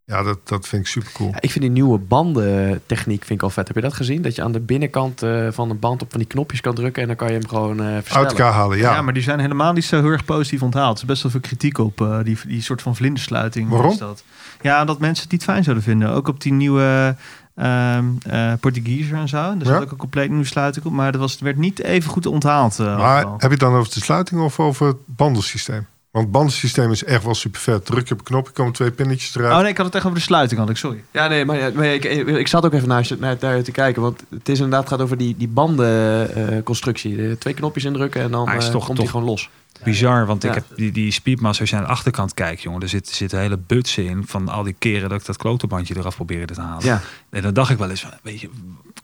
Ja, 0.05 0.23
dat, 0.23 0.39
dat 0.47 0.67
vind 0.67 0.81
ik 0.81 0.87
super 0.87 1.11
cool. 1.13 1.29
Ja, 1.29 1.37
ik 1.41 1.51
vind 1.51 1.63
die 1.63 1.73
nieuwe 1.73 1.97
bandentechniek 1.97 3.19
vind 3.25 3.39
ik 3.39 3.43
al 3.43 3.49
vet. 3.49 3.67
Heb 3.67 3.75
je 3.75 3.81
dat 3.81 3.93
gezien? 3.93 4.21
Dat 4.21 4.35
je 4.35 4.43
aan 4.43 4.51
de 4.51 4.59
binnenkant 4.59 5.21
eh, 5.23 5.47
van 5.51 5.67
de 5.67 5.73
band 5.73 6.01
op 6.01 6.09
van 6.11 6.19
die 6.19 6.27
knopjes 6.29 6.61
kan 6.61 6.75
drukken 6.75 7.01
en 7.01 7.07
dan 7.07 7.17
kan 7.17 7.27
je 7.27 7.33
hem 7.33 7.47
gewoon 7.47 7.79
eh 7.79 7.93
Uit 7.95 8.11
elkaar 8.29 8.51
halen, 8.53 8.77
Ja. 8.77 8.93
ja. 8.93 9.01
maar 9.01 9.13
die 9.13 9.23
zijn 9.23 9.39
helemaal 9.39 9.73
niet 9.73 9.85
zo 9.85 10.01
heel 10.01 10.09
erg 10.09 10.25
positief 10.25 10.61
onthaald. 10.63 10.95
Er 10.97 11.01
is 11.03 11.09
best 11.09 11.21
wel 11.23 11.31
veel 11.31 11.39
kritiek 11.41 11.77
op 11.77 12.01
eh, 12.01 12.17
die, 12.23 12.37
die 12.47 12.61
soort 12.61 12.81
van 12.81 12.95
vlindersluiting. 12.95 13.69
Waarom? 13.69 13.91
Is 13.91 13.97
dat. 13.97 14.23
Ja, 14.61 14.85
dat 14.85 14.99
mensen 14.99 15.23
het 15.23 15.31
niet 15.31 15.43
fijn 15.43 15.63
zouden 15.63 15.83
vinden. 15.83 16.09
Ook 16.09 16.27
op 16.27 16.41
die 16.41 16.53
nieuwe 16.53 17.15
ehm 17.55 18.05
eh 18.25 18.53
Portugiezer 18.59 19.17
en 19.17 19.27
zo. 19.27 19.57
Daar 19.57 19.73
Ja. 19.73 19.79
ook 19.79 19.91
een 19.91 19.97
compleet 19.97 20.29
nieuwe 20.29 20.45
sluiting 20.45 20.85
op. 20.85 20.91
Maar 20.91 21.11
dat 21.11 21.21
was, 21.21 21.31
het 21.31 21.41
werd 21.41 21.57
niet 21.57 21.79
even 21.83 22.09
goed 22.11 22.25
onthaald. 22.25 22.77
Maar 22.77 22.89
overal. 23.17 23.31
heb 23.31 23.41
je 23.41 23.47
het 23.47 23.59
dan 23.59 23.73
over 23.73 23.93
de 23.93 23.99
sluiting 23.99 24.41
of 24.41 24.59
over 24.59 24.87
het 24.87 24.97
bandensysteem? 25.05 25.85
Want 26.13 26.25
het 26.25 26.33
bandensysteem 26.33 26.91
is 26.91 27.03
echt 27.03 27.23
wel 27.23 27.33
super 27.35 27.59
vet. 27.61 27.85
Druk 27.85 28.07
je 28.07 28.13
op 28.13 28.19
een 28.19 28.25
knopje, 28.25 28.51
komen 28.53 28.73
twee 28.73 28.91
pinnetjes 28.91 29.35
eruit. 29.35 29.53
Oh 29.53 29.59
nee, 29.61 29.69
ik 29.69 29.77
had 29.77 29.85
het 29.85 29.95
echt 29.95 30.05
over 30.05 30.17
de 30.17 30.23
sluiting, 30.23 30.59
had 30.59 30.69
ik. 30.69 30.77
Sorry. 30.77 31.03
Ja, 31.11 31.27
nee, 31.27 31.45
maar, 31.45 31.57
ja, 31.57 31.69
maar 31.73 31.85
ik, 31.85 32.03
ik 32.25 32.47
zat 32.47 32.65
ook 32.65 32.73
even 32.73 32.87
naar, 32.87 33.07
naar, 33.19 33.37
naar 33.39 33.61
te 33.63 33.71
kijken. 33.71 34.01
Want 34.01 34.23
het 34.29 34.49
is 34.49 34.59
inderdaad 34.59 34.87
gaat 34.87 35.01
over 35.01 35.17
die, 35.17 35.35
die 35.37 35.47
bandenconstructie. 35.47 37.29
Eh, 37.29 37.35
twee 37.35 37.53
knopjes 37.53 37.83
indrukken 37.83 38.21
en 38.21 38.31
dan 38.31 38.51
is 38.51 38.65
eh, 38.65 38.71
toch- 38.71 38.85
komt 38.85 38.97
die 38.97 39.07
gewoon 39.07 39.25
los. 39.25 39.49
Bizar, 39.83 40.25
want 40.25 40.43
ik 40.43 40.53
heb 40.53 40.65
die, 40.75 40.91
die 40.91 41.11
Speedmaster, 41.11 41.61
als 41.61 41.69
je 41.69 41.75
aan 41.75 41.81
de 41.83 41.89
achterkant 41.89 42.33
kijkt, 42.33 42.61
jongen, 42.61 42.81
er 42.81 42.89
zitten 42.89 43.15
zitten 43.15 43.39
hele 43.39 43.57
butsen 43.57 44.05
in 44.05 44.23
van 44.27 44.49
al 44.49 44.63
die 44.63 44.75
keren 44.79 45.09
dat 45.09 45.19
ik 45.19 45.25
dat 45.25 45.37
klotenbandje 45.37 45.97
eraf 45.97 46.15
probeerde 46.15 46.53
te 46.53 46.61
halen. 46.61 46.85
Ja, 46.85 47.01
En 47.29 47.41
dan 47.41 47.53
dacht 47.53 47.69
ik 47.69 47.77
wel 47.77 47.89
eens, 47.89 48.01
van, 48.01 48.11
weet 48.21 48.41
je, 48.41 48.49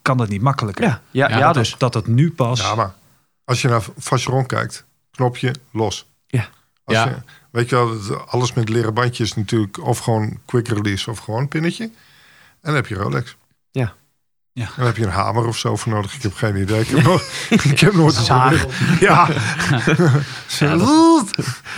kan 0.01 0.17
dat 0.17 0.29
niet 0.29 0.41
makkelijker? 0.41 0.83
ja, 0.85 1.01
ja, 1.11 1.29
Ja, 1.29 1.37
ja, 1.37 1.45
dat, 1.45 1.53
dus. 1.53 1.71
het, 1.71 1.79
dat 1.79 1.93
het 1.93 2.07
nu 2.07 2.31
pas. 2.31 2.59
Ja, 2.61 2.75
maar 2.75 2.93
als 3.45 3.61
je 3.61 3.67
naar 3.67 3.81
Vacheron 3.97 4.45
kijkt, 4.45 4.85
knopje 5.11 5.53
los. 5.71 6.05
Ja. 6.91 7.01
Als 7.03 7.09
Ja. 7.11 7.15
Je, 7.15 7.31
weet 7.51 7.69
je 7.69 7.75
wel, 7.75 7.89
het- 7.91 8.27
alles 8.27 8.53
met 8.53 8.69
leren 8.69 8.93
bandjes 8.93 9.33
natuurlijk 9.35 9.79
of 9.85 9.99
gewoon 9.99 10.39
quick 10.45 10.67
release 10.67 11.09
of 11.09 11.19
gewoon 11.19 11.39
een 11.41 11.47
pinnetje. 11.47 11.83
En 11.83 11.91
dan 12.61 12.75
heb 12.75 12.87
je 12.87 12.95
Rolex. 12.95 13.35
Ja. 13.71 13.93
Ja. 14.53 14.65
En 14.65 14.71
dan 14.75 14.85
heb 14.85 14.97
je 14.97 15.03
een 15.03 15.09
hamer 15.11 15.47
of 15.47 15.57
zo 15.57 15.75
voor 15.75 15.91
nodig. 15.93 16.13
Ik 16.15 16.21
heb 16.21 16.33
geen 16.33 16.55
idee. 16.55 16.79
Ik 16.81 16.87
heb, 16.87 17.03
nog, 17.03 17.21
ik 17.71 17.79
heb 17.79 17.93
nooit 17.93 18.15
een 18.17 18.23
Zaag. 18.23 18.65
Ja. 18.99 19.27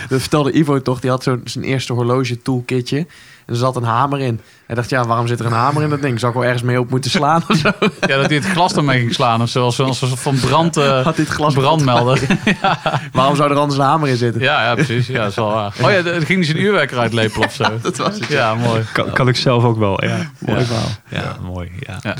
Dat 0.08 0.20
vertelde 0.20 0.52
Ivo 0.52 0.82
toch, 0.82 1.00
die 1.00 1.10
had 1.10 1.22
zo'n 1.22 1.40
zijn 1.44 1.64
eerste 1.64 1.92
horloge 1.92 2.42
toolkitje. 2.42 3.06
En 3.46 3.52
er 3.52 3.56
zat 3.56 3.76
een 3.76 3.82
hamer 3.82 4.20
in. 4.20 4.40
Hij 4.66 4.74
dacht, 4.76 4.90
ja, 4.90 5.06
waarom 5.06 5.26
zit 5.26 5.40
er 5.40 5.46
een 5.46 5.52
hamer 5.52 5.82
in 5.82 5.90
dat 5.90 6.02
ding? 6.02 6.18
Zou 6.18 6.32
ik 6.32 6.38
wel 6.38 6.46
ergens 6.46 6.66
mee 6.66 6.80
op 6.80 6.90
moeten 6.90 7.10
slaan 7.10 7.42
of 7.48 7.56
zo? 7.56 7.70
Ja, 8.00 8.16
dat 8.16 8.26
hij 8.26 8.34
het 8.36 8.44
glas 8.44 8.72
ermee 8.74 8.98
ging 8.98 9.14
slaan 9.14 9.42
of 9.42 9.48
zo. 9.48 9.64
Als 9.64 9.78
een 9.78 9.94
soort 9.94 10.18
van 10.18 10.38
brand, 10.40 10.76
eh, 10.76 11.04
Had 11.04 11.16
dit 11.16 11.28
glas 11.28 11.54
brandmelder. 11.54 12.20
Waarom 13.12 13.36
zou 13.36 13.50
er 13.50 13.56
anders 13.56 13.78
een 13.78 13.84
hamer 13.84 14.08
in 14.08 14.16
zitten? 14.16 14.40
Ja, 14.42 14.62
ja, 14.62 14.74
precies. 14.74 15.06
Ja, 15.06 15.18
dat 15.18 15.30
is 15.30 15.34
wel 15.34 15.52
waar. 15.52 15.74
Oh 15.82 15.90
ja, 15.90 16.02
dan 16.02 16.22
ging 16.22 16.38
hij 16.38 16.44
zijn 16.44 16.60
uurwerker 16.60 16.98
uitlepelen 16.98 17.46
of 17.46 17.54
zo. 17.54 17.64
Dat 17.82 17.96
was 17.96 18.18
het. 18.18 18.26
Ja, 18.26 18.54
mooi. 18.54 18.84
Kan, 18.92 19.12
kan 19.12 19.28
ik 19.28 19.36
zelf 19.36 19.64
ook 19.64 19.78
wel, 19.78 20.04
ja. 20.04 20.30
Mooi 20.38 20.64
verhaal. 20.64 20.88
Ja, 21.08 21.36
mooi. 21.42 21.70
Ja. 21.78 21.98
Ja. 22.02 22.14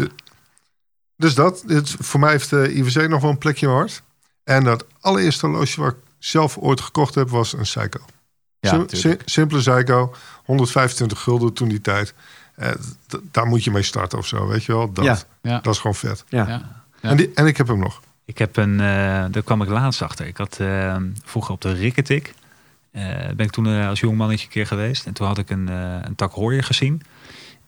Dus 1.16 1.34
dat, 1.34 1.62
dit, 1.66 1.96
voor 1.98 2.20
mij 2.20 2.30
heeft 2.30 2.50
de 2.50 2.72
IWC 2.72 3.08
nog 3.08 3.20
wel 3.20 3.30
een 3.30 3.38
plekje 3.38 3.66
in 3.66 3.72
mijn 3.72 3.84
hart. 3.84 4.02
En 4.44 4.64
dat 4.64 4.86
allereerste 5.00 5.46
horloge 5.46 5.80
wat 5.80 5.92
ik 5.92 5.98
zelf 6.18 6.58
ooit 6.58 6.80
gekocht 6.80 7.14
heb, 7.14 7.30
was 7.30 7.52
een 7.52 7.66
Seiko. 7.66 8.00
Ja, 8.62 8.68
Sim- 8.70 8.78
natuurlijk. 8.78 9.20
si- 9.26 9.32
simpele 9.32 9.60
Seiko, 9.60 10.14
125 10.44 11.20
gulden 11.20 11.52
toen 11.52 11.68
die 11.68 11.80
tijd. 11.80 12.14
Eh, 12.54 12.70
daar 13.30 13.46
moet 13.46 13.64
je 13.64 13.70
mee 13.70 13.82
starten 13.82 14.18
of 14.18 14.26
zo, 14.26 14.46
weet 14.46 14.64
je 14.64 14.72
wel. 14.72 14.92
Dat, 14.92 15.04
Ja. 15.04 15.18
Ja. 15.42 15.60
dat 15.60 15.72
is 15.74 15.80
gewoon 15.80 15.94
vet. 15.96 16.24
Ja. 16.28 16.48
Ja. 16.48 16.82
Ja. 17.00 17.10
En, 17.10 17.16
die, 17.16 17.30
en 17.34 17.46
ik 17.46 17.56
heb 17.56 17.68
hem 17.68 17.78
nog. 17.78 18.00
Ik 18.24 18.38
heb 18.38 18.56
een, 18.56 18.72
eh, 18.80 19.24
daar 19.30 19.42
kwam 19.44 19.62
ik 19.62 19.68
laatst 19.68 20.02
achter. 20.02 20.26
Ik 20.26 20.36
had 20.36 20.56
eh, 20.60 20.96
vroeger 21.24 21.52
op 21.54 21.60
de 21.60 21.72
Rikketik, 21.72 22.34
eh 22.92 23.02
ben 23.36 23.46
ik 23.46 23.50
toen 23.50 23.66
als 23.66 24.00
jong 24.00 24.16
mannetje 24.16 24.44
een 24.46 24.52
keer 24.52 24.66
geweest. 24.66 25.06
En 25.06 25.12
toen 25.12 25.26
had 25.26 25.38
ik 25.38 25.50
een, 25.50 25.68
eh 25.68 25.96
een 26.02 26.14
tak 26.14 26.32
hooier 26.32 26.64
gezien. 26.64 27.02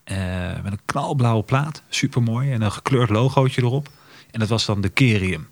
eh, 0.03 0.17
met 0.63 0.71
een 0.71 0.79
knalblauwe 0.85 1.43
plaat, 1.43 1.81
super 1.89 2.21
mooi. 2.23 2.51
En 2.51 2.61
een 2.61 2.71
gekleurd 2.71 3.09
logootje 3.09 3.61
erop. 3.61 3.87
En 4.31 4.39
dat 4.39 4.49
was 4.49 4.65
dan 4.65 4.81
de 4.81 4.89
Kerium. 4.89 5.47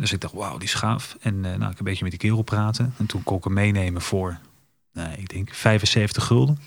Dus 0.00 0.12
ik 0.12 0.20
dacht, 0.20 0.34
wauw, 0.34 0.58
die 0.58 0.68
is 0.68 0.74
gaaf. 0.74 1.16
En 1.20 1.44
eh, 1.44 1.58
nou, 1.58 1.70
ik 1.70 1.78
een 1.78 1.84
beetje 1.84 2.02
met 2.02 2.10
die 2.10 2.20
kerel 2.20 2.42
praten. 2.42 2.94
En 2.98 3.06
toen 3.06 3.22
kon 3.22 3.36
ik 3.38 3.44
hem 3.44 3.52
meenemen 3.52 4.02
voor, 4.02 4.38
nou, 4.92 5.08
ik 5.16 5.28
denk 5.28 5.54
75 5.54 6.24
gulden. 6.24 6.58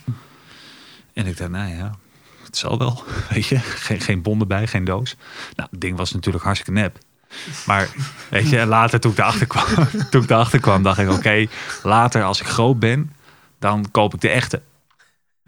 En 1.13 1.25
ik 1.25 1.37
dacht, 1.37 1.49
nou 1.49 1.75
ja, 1.75 1.95
het 2.45 2.57
zal 2.57 2.77
wel. 2.77 3.03
Weet 3.29 3.45
je, 3.45 3.59
geen, 3.59 4.01
geen 4.01 4.21
bon 4.21 4.39
erbij, 4.39 4.67
geen 4.67 4.83
doos. 4.83 5.15
Nou, 5.55 5.69
het 5.71 5.81
ding 5.81 5.97
was 5.97 6.11
natuurlijk 6.11 6.43
hartstikke 6.43 6.79
nep. 6.79 6.97
Maar 7.65 7.89
weet 8.29 8.49
je, 8.49 8.65
later 8.65 8.99
toen 8.99 9.11
ik 9.11 9.17
erachter 9.17 9.47
kwam, 9.47 9.65
toen 10.09 10.23
ik 10.23 10.29
erachter 10.29 10.59
kwam 10.59 10.83
dacht 10.83 10.99
ik, 10.99 11.09
oké, 11.09 11.47
later 11.83 12.23
als 12.23 12.41
ik 12.41 12.47
groot 12.47 12.79
ben, 12.79 13.11
dan 13.59 13.91
koop 13.91 14.13
ik 14.13 14.21
de 14.21 14.29
echte. 14.29 14.61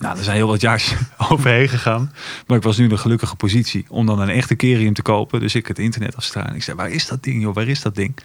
Nou, 0.02 0.18
er 0.18 0.24
zijn 0.24 0.36
heel 0.36 0.48
wat 0.48 0.62
jaar 0.62 0.98
overheen 1.30 1.70
gegaan. 1.70 2.12
Maar 2.48 2.58
ik 2.58 2.64
was 2.64 2.78
nu 2.78 2.86
in 2.86 2.92
een 2.92 3.00
gelukkige 3.00 3.36
positie 3.36 3.86
om 3.90 4.06
dan 4.06 4.20
een 4.20 4.30
echte 4.30 4.56
Kerium 4.56 4.94
te 4.94 5.02
kopen. 5.02 5.40
Dus 5.40 5.56
ik 5.56 5.68
het 5.68 5.80
internet 5.80 6.16
afstaan. 6.16 6.56
Ik 6.56 6.64
zei, 6.64 6.78
waar 6.78 6.90
is 6.90 7.08
dat 7.08 7.24
ding 7.24 7.42
joh, 7.42 7.54
waar 7.54 7.68
is 7.68 7.82
dat 7.82 7.96
ding? 7.96 8.16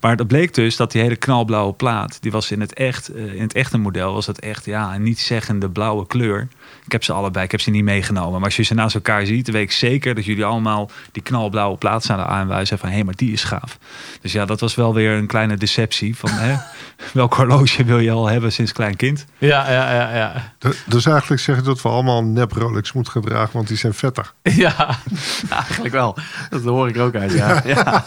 Maar 0.00 0.16
dat 0.16 0.26
bleek 0.26 0.54
dus 0.54 0.76
dat 0.76 0.92
die 0.92 1.02
hele 1.02 1.16
knalblauwe 1.16 1.72
plaat, 1.72 2.18
die 2.20 2.30
was 2.32 2.50
in 2.50 2.60
het 2.60 2.74
echt, 2.74 3.08
eh, 3.08 3.32
in 3.34 3.42
het 3.42 3.52
echte 3.52 3.78
model 3.78 4.12
was 4.14 4.26
dat 4.26 4.38
echt, 4.38 4.64
ja, 4.64 4.94
een 4.94 5.02
niet 5.02 5.18
zeggende 5.20 5.70
blauwe 5.70 6.06
kleur. 6.06 6.48
Ik 6.84 6.92
heb 6.92 7.04
ze 7.04 7.12
allebei, 7.12 7.44
ik 7.44 7.50
heb 7.50 7.60
ze 7.60 7.70
niet 7.70 7.84
meegenomen. 7.84 8.32
Maar 8.32 8.44
als 8.44 8.56
je 8.56 8.62
ze 8.62 8.74
naast 8.74 8.94
elkaar 8.94 9.26
ziet, 9.26 9.44
dan 9.44 9.54
weet 9.54 9.62
ik 9.62 9.72
zeker 9.72 10.14
dat 10.14 10.24
jullie 10.24 10.44
allemaal 10.44 10.90
die 11.12 11.22
knalblauwe 11.22 11.76
plaat 11.76 12.04
staan 12.04 12.20
aanwijzen 12.20 12.78
van 12.78 12.88
hé, 12.88 13.02
maar 13.04 13.14
die 13.16 13.32
is 13.32 13.44
gaaf. 13.44 13.78
Dus 14.20 14.32
ja, 14.32 14.44
dat 14.44 14.60
was 14.60 14.74
wel 14.74 14.94
weer 14.94 15.12
een 15.12 15.26
kleine 15.26 15.56
deceptie 15.56 16.16
van 16.16 16.30
hè, 16.32 16.56
welk 17.12 17.34
horloge 17.34 17.84
wil 17.84 17.98
je 17.98 18.10
al 18.10 18.26
hebben 18.28 18.52
sinds 18.52 18.72
klein 18.72 18.96
kind? 18.96 19.24
Ja, 19.38 19.70
ja, 19.70 19.92
ja, 19.94 20.16
ja. 20.16 20.52
D- 20.58 20.82
Dus 20.86 21.06
eigenlijk 21.06 21.42
zeg 21.42 21.56
je 21.56 21.62
dat 21.62 21.82
we 21.82 21.88
allemaal 21.88 22.24
nep 22.24 22.52
Rolex 22.52 22.92
moeten 22.92 23.12
gaan 23.12 23.22
dragen, 23.22 23.50
want 23.52 23.68
die 23.68 23.76
zijn 23.76 23.94
vetter. 23.94 24.32
Ja, 24.42 24.96
Eigenlijk 25.50 25.94
wel. 25.94 26.16
Dat 26.50 26.62
hoor 26.64 26.88
ik 26.88 26.98
ook 26.98 27.14
uit, 27.14 27.32
ja. 27.32 27.62
ja. 27.64 28.04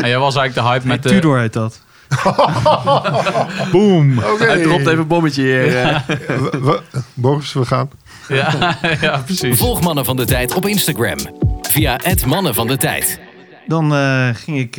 en 0.00 0.08
jij 0.12 0.18
was 0.18 0.36
eigenlijk 0.36 0.54
de 0.54 0.60
hype 0.62 0.86
met 0.86 1.02
de... 1.02 1.08
Tudor 1.08 1.38
heet 1.38 1.52
dat. 1.52 1.80
Boom! 3.72 4.18
Hij 4.38 4.62
dropt 4.62 4.86
even 4.86 4.98
een 4.98 5.06
bommetje 5.06 5.42
hier. 5.42 5.76
eh. 5.82 6.00
We- 6.08 6.58
we- 6.62 6.80
Boris, 7.14 7.52
we 7.52 7.64
gaan. 7.64 7.90
Ja, 8.28 8.76
ja, 9.00 9.18
precies. 9.18 9.58
Volg 9.58 9.80
Mannen 9.80 10.04
van 10.04 10.16
de 10.16 10.24
Tijd 10.24 10.54
op 10.54 10.66
Instagram. 10.66 11.18
Via 11.62 11.98
het 12.02 12.26
Mannen 12.26 12.54
van 12.54 12.66
de 12.66 12.76
Tijd. 12.76 13.20
Dan 13.66 13.94
eh, 13.94 14.28
ging 14.32 14.58
ik, 14.58 14.78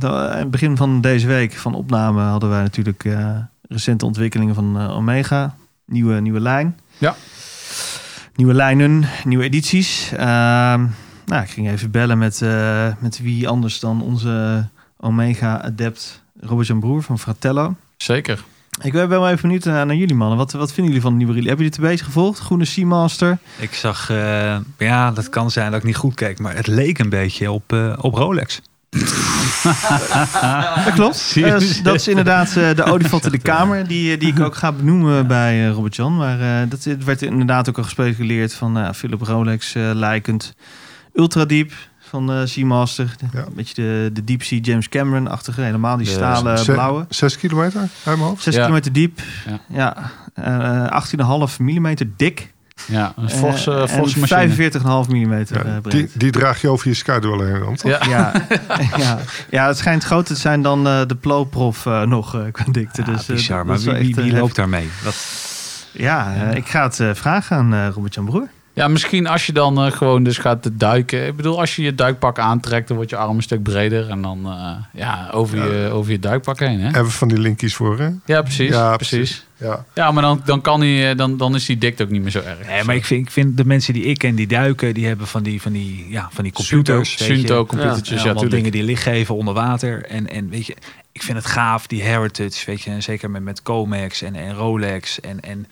aan 0.00 0.36
het 0.38 0.50
begin 0.50 0.76
van 0.76 1.00
deze 1.00 1.26
week 1.26 1.52
van 1.52 1.74
opname 1.74 2.22
hadden 2.22 2.50
wij 2.50 2.62
natuurlijk 2.62 3.04
eh, 3.04 3.28
recente 3.68 4.04
ontwikkelingen 4.04 4.54
van 4.54 4.90
Omega. 4.90 5.54
Nieuwe, 5.86 6.20
nieuwe 6.20 6.40
lijn. 6.40 6.78
Ja. 6.98 7.14
Nieuwe 8.34 8.54
lijnen, 8.54 9.04
nieuwe 9.24 9.44
edities. 9.44 10.10
Ehm, 10.12 10.86
nou, 11.26 11.42
ik 11.42 11.48
ging 11.50 11.70
even 11.70 11.90
bellen 11.90 12.18
met, 12.18 12.42
eh, 12.42 12.86
met 12.98 13.18
wie 13.22 13.48
anders 13.48 13.80
dan 13.80 14.02
onze 14.02 14.66
Omega 15.04 15.62
Adept 15.62 16.22
Robert-Jan 16.40 16.80
Broer 16.80 17.02
van 17.02 17.18
Fratello. 17.18 17.74
Zeker. 17.96 18.44
Ik 18.82 18.92
ben 18.92 19.08
wel 19.08 19.28
even 19.28 19.42
benieuwd 19.42 19.64
naar, 19.64 19.86
naar 19.86 19.96
jullie 19.96 20.14
mannen. 20.14 20.38
Wat, 20.38 20.52
wat 20.52 20.72
vinden 20.72 20.86
jullie 20.86 21.00
van 21.00 21.10
de 21.10 21.16
nieuwe 21.16 21.32
release? 21.32 21.54
Hebben 21.56 21.66
jullie 21.66 21.82
het 21.82 21.84
een 21.84 21.90
beetje 21.90 22.12
gevolgd? 22.12 22.38
Groene 22.38 22.64
Seamaster. 22.64 23.38
Ik 23.58 23.74
zag, 23.74 24.10
eh, 24.10 24.56
ja, 24.78 25.10
dat 25.10 25.28
kan 25.28 25.50
zijn 25.50 25.70
dat 25.70 25.80
ik 25.80 25.86
niet 25.86 25.96
goed 25.96 26.14
keek, 26.14 26.38
maar 26.38 26.56
het 26.56 26.66
leek 26.66 26.98
een 26.98 27.08
beetje 27.08 27.50
op, 27.50 27.72
eh, 27.72 27.98
op 28.00 28.14
Rolex. 28.14 28.60
Dat 30.84 30.94
klopt. 30.94 31.32
Eh, 31.36 31.50
dat, 31.82 31.94
is, 31.94 32.08
inderdaad 32.08 32.56
eh, 32.56 32.74
de 32.74 32.84
olifant 32.84 33.24
in 33.24 33.30
de 33.30 33.38
kamer, 33.38 33.88
die, 33.88 34.12
eh, 34.12 34.20
die 34.20 34.28
ik 34.32 34.40
ook 34.40 34.54
ga 34.54 34.72
benoemen 34.72 35.26
bij 35.26 35.66
eh, 35.66 35.72
Robert-Jan. 35.72 36.16
Maar 36.16 36.40
eh, 36.40 36.70
dat 36.70 36.84
het 36.84 37.04
werd 37.04 37.22
inderdaad 37.22 37.68
ook 37.68 37.76
al 37.76 37.82
gespeculeerd 37.82 38.54
van 38.54 38.78
uh, 38.78 38.92
Philip 38.92 39.22
Rolex 39.22 39.74
uh, 39.74 39.90
lijkend. 39.94 40.54
Ultra 41.14 41.44
Deep 41.44 41.72
van 42.14 42.32
uh, 42.40 42.40
Seamaster. 42.44 43.14
Ja. 43.32 43.38
Een 43.38 43.52
beetje 43.54 43.74
de, 43.74 44.10
de 44.12 44.24
Deep 44.24 44.42
Sea 44.42 44.58
James 44.62 44.88
Cameron-achtige. 44.88 45.60
Helemaal 45.60 45.96
die 45.96 46.06
stalen 46.06 46.64
blauwe. 46.64 47.06
Zes 47.08 47.36
kilometer 47.38 47.80
uit 47.80 47.90
mijn 48.04 48.18
hoofd. 48.18 48.42
6 48.42 48.54
Ja. 48.54 48.60
kilometer 48.60 48.92
diep. 48.92 49.20
Ja. 49.68 49.96
Ja. 50.36 50.90
Uh, 50.90 51.48
18,5 51.50 51.56
mm 51.58 51.94
dik. 52.16 52.52
Ja, 52.86 53.12
een 53.16 53.30
forse, 53.30 53.70
Eh, 53.72 53.86
forse 53.88 54.14
en 54.14 54.20
machine. 54.20 54.70
45,5 55.04 55.08
mm 55.08 55.32
Ja, 55.32 55.80
breed. 55.80 55.90
die, 55.92 56.08
die 56.14 56.30
draag 56.30 56.60
je 56.60 56.68
over 56.68 56.88
je 56.88 56.94
heen 57.44 57.60
dan, 57.60 57.74
toch? 57.76 57.90
Ja. 57.90 57.98
Ja, 58.08 58.32
ja. 58.96 59.18
ja, 59.50 59.66
het 59.66 59.78
schijnt 59.78 60.04
groter 60.04 60.34
te 60.34 60.40
zijn 60.40 60.62
dan 60.62 60.86
uh, 60.86 61.00
de 61.06 61.14
Ploprof 61.14 61.84
uh, 61.84 62.02
nog 62.02 62.34
uh, 62.36 62.42
qua 62.52 62.64
dikte. 62.70 63.02
Ja, 63.06 63.12
dus, 63.12 63.26
bizar, 63.26 63.56
dat 63.56 63.66
maar 63.66 63.78
wie, 63.78 63.90
wie, 63.90 64.08
echt, 64.08 64.22
wie 64.22 64.32
uh, 64.32 64.38
loopt 64.40 64.54
daarmee? 64.56 64.88
Wat, 65.04 65.16
Ja, 65.92 66.34
uh, 66.50 66.54
ik 66.54 66.66
ga 66.66 66.82
het 66.82 66.98
uh, 66.98 67.10
vragen 67.14 67.56
aan 67.56 67.74
uh, 67.74 67.88
Robert-Jan 67.94 68.24
Broer. 68.24 68.48
Ja, 68.74 68.88
misschien 68.88 69.26
als 69.26 69.46
je 69.46 69.52
dan 69.52 69.84
eh, 69.84 69.92
gewoon 69.92 70.22
dus 70.22 70.38
gaat 70.38 70.70
duiken. 70.72 71.26
Ik 71.26 71.36
bedoel, 71.36 71.60
als 71.60 71.76
je 71.76 71.82
je 71.82 71.94
duikpak 71.94 72.38
aantrekt, 72.38 72.88
dan 72.88 72.96
wordt 72.96 73.10
je 73.10 73.16
arm 73.16 73.36
een 73.36 73.42
stuk 73.42 73.62
breder. 73.62 74.08
En 74.10 74.22
dan 74.22 74.46
eh, 74.46 75.00
ja, 75.00 75.30
over, 75.32 75.72
Je, 75.72 75.90
over 75.90 76.12
je 76.12 76.18
duikpak 76.18 76.58
heen. 76.58 76.80
Hè? 76.80 76.88
Even 76.88 77.10
van 77.10 77.28
die 77.28 77.38
linkjes 77.38 77.74
voor, 77.74 77.98
hè? 77.98 78.10
Ja, 78.24 78.42
precies. 78.42 78.68
Ja, 78.70 78.96
precies. 78.96 79.18
precies. 79.18 79.46
Ja. 79.56 79.84
Ja, 79.94 80.10
maar 80.12 80.22
dan, 80.22 80.42
dan, 80.44 80.60
kan 80.60 80.80
die, 80.80 81.08
eh, 81.08 81.16
dan, 81.16 81.36
dan 81.36 81.54
is 81.54 81.66
die 81.66 81.78
dikte 81.78 82.02
ook 82.02 82.10
niet 82.10 82.22
meer 82.22 82.30
zo 82.30 82.40
erg. 82.40 82.66
nee, 82.66 82.84
maar 82.84 82.94
ik 82.94 83.04
vind, 83.04 83.26
ik 83.26 83.32
vind 83.32 83.56
de 83.56 83.64
mensen 83.64 83.92
die 83.92 84.04
ik 84.04 84.18
ken, 84.18 84.34
die 84.34 84.46
duiken, 84.46 84.94
die 84.94 85.06
hebben 85.06 85.26
van 85.26 85.42
die, 85.42 85.62
van 85.62 85.72
die, 85.72 86.06
ja, 86.08 86.28
van 86.32 86.44
die 86.44 86.52
computers. 86.52 87.16
weet 87.16 87.28
je. 87.28 87.34
Sunto 87.34 87.66
computertjes, 87.66 88.22
Ja, 88.22 88.32
ja, 88.36 88.48
dingen 88.48 88.72
die 88.72 88.82
licht 88.82 89.02
geven 89.02 89.34
onder 89.34 89.54
water. 89.54 90.04
En, 90.04 90.30
en 90.30 90.48
weet 90.48 90.66
je, 90.66 90.76
ik 91.12 91.22
vind 91.22 91.38
het 91.38 91.46
gaaf, 91.46 91.86
die 91.86 92.02
heritage, 92.02 92.66
weet 92.66 92.82
je. 92.82 92.90
En 92.90 93.02
zeker 93.02 93.30
met, 93.30 93.42
met 93.42 93.62
Comex 93.62 94.22
en, 94.22 94.34
en 94.34 94.54
Rolex. 94.54 95.20
En, 95.20 95.40
en 95.40 95.66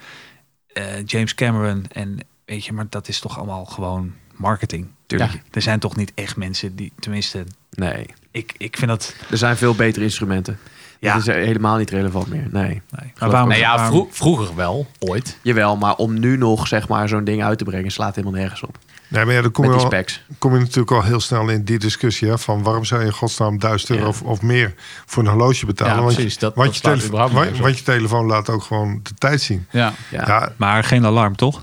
eh, 0.72 0.84
James 1.06 1.34
Cameron 1.34 1.84
en 1.92 2.18
weet 2.52 2.64
je, 2.64 2.72
maar 2.72 2.86
dat 2.88 3.08
is 3.08 3.20
toch 3.20 3.36
allemaal 3.38 3.64
gewoon 3.64 4.12
marketing. 4.36 4.86
Tuurlijk. 5.06 5.32
Ja. 5.32 5.38
Er 5.50 5.62
zijn 5.62 5.78
toch 5.78 5.96
niet 5.96 6.12
echt 6.14 6.36
mensen 6.36 6.76
die, 6.76 6.92
tenminste, 6.98 7.44
Nee, 7.70 8.06
ik, 8.30 8.54
ik 8.58 8.76
vind 8.76 8.90
dat. 8.90 9.14
er 9.30 9.36
zijn 9.38 9.56
veel 9.56 9.74
betere 9.74 10.04
instrumenten. 10.04 10.58
Ja. 11.00 11.12
Dat 11.14 11.28
is 11.28 11.34
helemaal 11.34 11.76
niet 11.76 11.90
relevant 11.90 12.26
meer. 12.28 12.48
Nee. 12.50 12.64
Nee. 12.90 13.12
Maar 13.18 13.30
waarom? 13.30 13.48
Nee, 13.48 13.58
ja, 13.58 13.86
vro- 13.86 14.08
vroeger 14.10 14.54
wel, 14.54 14.86
ooit. 14.98 15.38
Jawel, 15.42 15.76
maar 15.76 15.94
om 15.96 16.18
nu 16.18 16.36
nog 16.36 16.66
zeg 16.66 16.88
maar 16.88 17.08
zo'n 17.08 17.24
ding 17.24 17.42
uit 17.44 17.58
te 17.58 17.64
brengen 17.64 17.90
slaat 17.90 18.14
helemaal 18.14 18.40
nergens 18.40 18.62
op. 18.62 18.78
Nee, 19.08 19.24
maar 19.24 19.34
ja, 19.34 19.42
dan 19.42 19.50
kom 19.50 19.64
je, 19.64 19.70
al, 19.70 20.04
kom 20.38 20.52
je 20.54 20.58
natuurlijk 20.60 20.90
al 20.90 21.02
heel 21.02 21.20
snel 21.20 21.48
in 21.48 21.64
die 21.64 21.78
discussie. 21.78 22.28
Hè, 22.28 22.38
van 22.38 22.62
waarom 22.62 22.84
zou 22.84 23.00
je 23.00 23.06
in 23.06 23.12
godsnaam 23.12 23.58
1000 23.58 23.90
euro 23.90 24.02
Ja. 24.02 24.08
of, 24.08 24.22
of 24.22 24.42
meer 24.42 24.74
voor 25.06 25.22
een 25.22 25.28
horloge 25.28 25.66
betalen? 25.66 25.94
Ja, 25.94 26.00
want, 26.02 26.14
precies. 26.14 26.34
je, 26.34 26.40
Dat- 26.40 26.54
want, 26.54 26.82
dat 26.82 27.02
je 27.02 27.10
want, 27.10 27.58
want 27.58 27.78
je 27.78 27.84
telefoon 27.84 28.26
laat 28.26 28.50
ook 28.50 28.62
gewoon 28.62 29.00
de 29.02 29.14
tijd 29.18 29.40
zien. 29.40 29.66
Ja. 29.70 29.92
Ja. 30.10 30.24
Ja, 30.26 30.52
Maar 30.56 30.84
geen 30.84 31.06
alarm, 31.06 31.36
toch? 31.36 31.60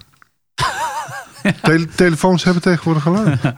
Tele- 1.62 1.88
telefoons 1.96 2.44
hebben 2.44 2.62
tegenwoordig 2.62 3.08
alarm. 3.08 3.40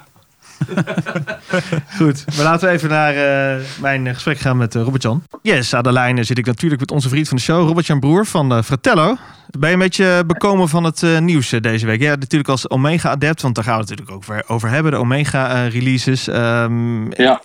Goed, 1.97 2.25
maar 2.35 2.45
laten 2.45 2.67
we 2.67 2.73
even 2.73 2.89
naar 2.89 3.13
eh, 3.15 3.63
mijn 3.81 4.07
eh, 4.07 4.13
gesprek 4.13 4.39
gaan 4.39 4.57
met 4.57 4.75
eh, 4.75 4.81
Robert-Jan. 4.81 5.23
Yes, 5.41 5.73
aan 5.73 5.83
de 5.83 5.91
lijn 5.91 6.25
zit 6.25 6.37
ik 6.37 6.45
natuurlijk 6.45 6.81
met 6.81 6.91
onze 6.91 7.09
vriend 7.09 7.27
van 7.27 7.37
de 7.37 7.43
show, 7.43 7.67
Robert-Jan 7.67 7.99
Broer 7.99 8.25
van 8.25 8.51
eh, 8.53 8.61
Fratello. 8.63 9.17
Ben 9.59 9.67
je 9.69 9.73
een 9.75 9.81
beetje 9.81 10.23
bekomen 10.27 10.69
van 10.69 10.83
het 10.83 11.03
eh, 11.03 11.17
nieuws 11.19 11.49
deze 11.49 11.85
week? 11.85 12.01
Ja, 12.01 12.09
natuurlijk 12.15 12.49
als 12.49 12.69
Omega-adept, 12.69 13.41
want 13.41 13.55
daar 13.55 13.63
gaan 13.63 13.73
we 13.73 13.79
het 13.79 13.89
natuurlijk 13.89 14.17
ook 14.17 14.25
weer 14.25 14.43
over 14.47 14.69
hebben, 14.69 14.91
de 14.91 14.97
Omega-releases. 14.97 16.25
Ja. 16.25 17.41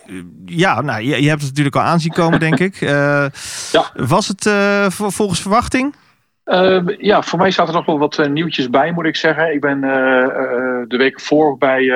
ja, 0.46 0.80
nou, 0.80 1.02
je, 1.02 1.22
je 1.22 1.28
hebt 1.28 1.40
het 1.40 1.48
natuurlijk 1.50 1.76
al 1.76 1.82
aanzien 1.82 2.12
komen, 2.12 2.40
denk 2.40 2.58
ik. 2.58 2.80
Eh, 2.80 3.24
Ja. 3.72 3.90
Was 3.94 4.28
het 4.28 4.46
eh, 4.46 4.86
vol- 4.88 5.10
volgens 5.10 5.40
verwachting? 5.40 5.94
Eh, 6.46 6.80
ja, 6.98 7.22
voor 7.22 7.38
mij 7.38 7.50
staat 7.50 7.68
er 7.68 7.74
nog 7.74 7.86
wel 7.86 7.98
wat 7.98 8.18
eh, 8.18 8.28
nieuwtjes 8.28 8.70
bij, 8.70 8.92
moet 8.92 9.06
ik 9.06 9.16
zeggen. 9.16 9.52
Ik 9.52 9.60
ben 9.60 9.84
eh, 9.84 10.22
eh, 10.22 10.88
de 10.88 10.96
week 10.96 11.20
voor 11.20 11.58
bij 11.58 11.92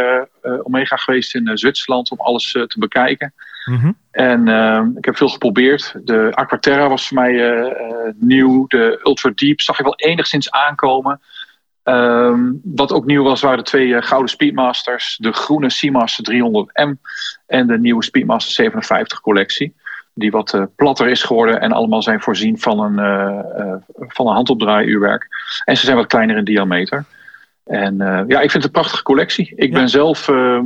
Omega 0.62 0.96
geweest 0.96 1.34
in 1.34 1.58
Zwitserland 1.58 2.10
om 2.10 2.20
alles 2.20 2.50
te 2.52 2.76
bekijken. 2.78 3.34
Mhm. 3.64 3.92
En 4.10 4.48
eh, 4.48 4.84
ik 4.96 5.04
heb 5.04 5.16
veel 5.16 5.28
geprobeerd. 5.28 5.94
De 6.04 6.30
Aquaterra 6.34 6.88
was 6.88 7.08
voor 7.08 7.16
mij 7.16 7.74
nieuw. 8.16 8.66
De 8.66 9.00
Ultra 9.04 9.30
Deep 9.34 9.60
zag 9.60 9.78
ik 9.78 9.84
wel 9.84 9.96
enigszins 9.96 10.50
aankomen. 10.50 11.20
Ehm, 11.82 12.52
wat 12.62 12.92
ook 12.92 13.04
nieuw 13.04 13.22
was, 13.22 13.40
waren 13.40 13.58
de 13.58 13.64
twee 13.64 14.02
gouden 14.02 14.30
Speedmasters. 14.30 15.16
De 15.20 15.32
groene 15.32 15.70
Seamaster 15.70 16.24
300M 16.24 17.00
en 17.46 17.66
de 17.66 17.78
nieuwe 17.78 18.04
Speedmaster 18.04 18.52
57 18.52 19.20
collectie. 19.20 19.74
Die 20.20 20.30
wat 20.30 20.54
eh, 20.54 20.62
platter 20.76 21.08
is 21.08 21.22
geworden 21.22 21.60
en 21.60 21.72
allemaal 21.72 22.02
zijn 22.02 22.20
voorzien 22.20 22.58
van 22.58 22.80
een, 22.80 22.98
eh, 22.98 23.60
eh, 23.60 23.74
van 23.96 24.26
een 24.26 24.34
handopdraaiuurwerk. 24.34 25.28
En 25.64 25.76
ze 25.76 25.84
zijn 25.84 25.96
wat 25.96 26.06
kleiner 26.06 26.36
in 26.36 26.44
diameter. 26.44 27.04
En 27.64 27.96
ja, 28.28 28.40
ik 28.40 28.50
vind 28.50 28.52
het 28.52 28.64
een 28.64 28.70
prachtige 28.70 29.02
collectie. 29.02 29.52
Ik 29.56 29.68
Ja. 29.70 29.78
ben 29.78 29.88
zelf... 29.88 30.28
ehm, 30.28 30.64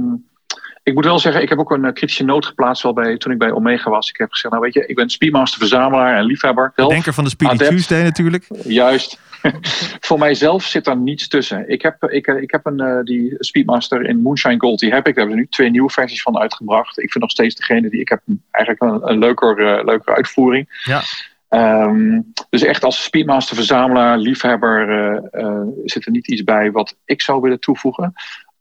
ik 0.85 0.95
moet 0.95 1.05
wel 1.05 1.19
zeggen, 1.19 1.43
ik 1.43 1.49
heb 1.49 1.59
ook 1.59 1.71
een 1.71 1.85
eh, 1.85 1.93
kritische 1.93 2.25
noot 2.25 2.47
geplaatst 2.47 2.83
wel 2.83 2.93
bij, 2.93 3.17
toen 3.17 3.33
ik 3.33 3.39
bij 3.39 3.51
Omega 3.51 3.91
was. 3.91 4.09
Ik 4.09 4.17
heb 4.17 4.31
gezegd, 4.31 4.55
nou 4.55 4.65
weet 4.65 4.75
je, 4.75 4.87
ik 4.87 4.97
ben 4.97 5.11
Speedmaster 5.11 5.59
verzamelaar 5.59 6.17
en 6.17 6.25
liefhebber. 6.25 6.73
Zelf. 6.77 6.91
Denker 6.91 7.13
van 7.13 7.25
de 7.25 7.31
Speedy 7.31 7.55
Adept. 7.55 7.71
Tuesday 7.71 8.03
natuurlijk. 8.03 8.47
Juist. 8.65 9.21
Voor 10.07 10.19
mijzelf 10.19 10.65
zit 10.65 10.85
daar 10.85 10.97
niets 10.97 11.29
tussen. 11.29 11.69
Ik 11.71 11.83
heb, 11.83 12.05
ik, 12.05 12.27
ik 12.27 12.51
heb 12.51 12.67
een, 12.67 12.81
eh, 12.81 13.03
die 13.03 13.35
Speedmaster 13.39 14.09
in 14.09 14.23
Moonshine 14.23 14.61
Gold. 14.61 14.79
Die 14.79 14.93
heb 14.93 15.07
ik. 15.07 15.15
Daar 15.15 15.25
hebben 15.25 15.35
ze 15.35 15.41
nu 15.41 15.49
twee 15.49 15.71
nieuwe 15.71 15.91
versies 15.91 16.23
van 16.23 16.39
uitgebracht. 16.39 16.99
Ik 16.99 17.11
vind 17.11 17.25
nog 17.25 17.31
steeds 17.33 17.55
degene 17.55 17.91
die 17.91 18.01
ik 18.01 18.09
heb 18.09 18.21
eigenlijk 18.51 18.93
een, 18.93 19.11
een 19.11 19.19
leuker, 19.19 19.59
eh, 19.59 19.85
leukere 19.85 20.17
uitvoering. 20.17 20.83
Ja. 20.85 21.03
Ehm, 21.55 22.21
dus 22.51 22.63
echt 22.63 22.85
als 22.85 23.03
Speedmaster 23.03 23.57
verzamelaar, 23.57 24.19
liefhebber, 24.19 24.91
eh, 24.91 25.43
eh, 25.43 25.67
zit 25.85 26.07
er 26.07 26.11
niet 26.11 26.29
iets 26.29 26.45
bij 26.45 26.71
wat 26.71 26.97
ik 27.05 27.23
zou 27.23 27.41
willen 27.41 27.61
toevoegen. 27.61 28.13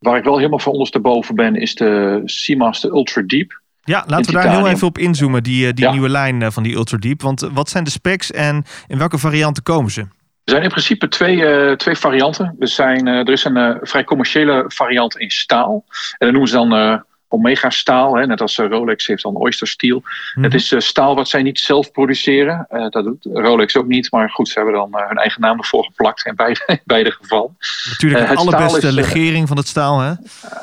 Waar 0.03 0.17
ik 0.17 0.23
wel 0.23 0.37
helemaal 0.37 0.59
van 0.59 0.71
ondersteboven 0.71 1.35
ben, 1.35 1.55
is 1.55 1.75
de 1.75 2.21
Seamaster 2.25 2.91
Ultra 2.91 3.21
Deep. 3.21 3.61
Ja, 3.83 4.03
laten 4.07 4.25
we 4.25 4.31
daar 4.31 4.41
titanium. 4.41 4.63
heel 4.65 4.73
even 4.73 4.87
op 4.87 4.97
inzoomen, 4.97 5.43
die, 5.43 5.67
eh, 5.67 5.73
die 5.73 5.85
Ja. 5.85 5.91
nieuwe 5.91 6.09
lijn 6.09 6.41
eh, 6.41 6.51
van 6.51 6.63
die 6.63 6.75
Ultra 6.75 6.97
Deep. 6.97 7.21
Want 7.21 7.41
eh, 7.41 7.49
wat 7.53 7.69
zijn 7.69 7.83
de 7.83 7.89
specs 7.89 8.31
en 8.31 8.63
in 8.87 8.97
welke 8.97 9.17
varianten 9.17 9.63
komen 9.63 9.91
ze? 9.91 10.01
Er 10.01 10.51
zijn 10.51 10.63
in 10.63 10.69
principe 10.69 11.07
twee, 11.07 11.75
twee 11.75 11.95
varianten. 11.95 12.55
Er, 12.59 12.67
zijn, 12.67 13.07
er 13.07 13.29
is 13.29 13.43
een 13.43 13.77
vrij 13.81 14.03
commerciële 14.03 14.63
variant 14.67 15.17
in 15.17 15.29
staal. 15.31 15.85
En 16.17 16.17
dat 16.17 16.29
noemen 16.31 16.47
ze 16.49 16.55
dan 16.55 17.03
Omega 17.33 17.69
staal. 17.69 18.15
Hè, 18.15 18.25
net 18.25 18.41
als 18.41 18.57
eh, 18.57 18.67
Rolex 18.69 19.07
heeft 19.07 19.23
dan 19.23 19.35
Oyster 19.35 19.67
Steel. 19.67 20.01
Mhm. 20.33 20.43
Het 20.43 20.53
is 20.53 20.71
eh, 20.71 20.79
staal 20.79 21.15
wat 21.15 21.29
zij 21.29 21.41
niet 21.41 21.59
zelf 21.59 21.91
produceren. 21.91 22.65
Eh, 22.69 22.89
dat 22.89 23.03
doet 23.03 23.27
Rolex 23.33 23.77
ook 23.77 23.87
niet. 23.87 24.11
Maar 24.11 24.29
goed, 24.29 24.47
ze 24.47 24.53
hebben 24.53 24.73
dan 24.73 24.89
hun 25.07 25.17
eigen 25.17 25.41
naam 25.41 25.57
ervoor 25.57 25.83
geplakt. 25.83 26.25
In 26.25 26.35
beide, 26.35 26.63
in 26.67 26.79
beide 26.85 27.11
gevallen. 27.11 27.57
Natuurlijk 27.89 28.27
de 28.27 28.35
allerbeste 28.35 28.87
is, 28.87 28.93
legering 28.93 29.47
van 29.47 29.57
het 29.57 29.67
staal, 29.67 29.99
hè? 29.99 30.13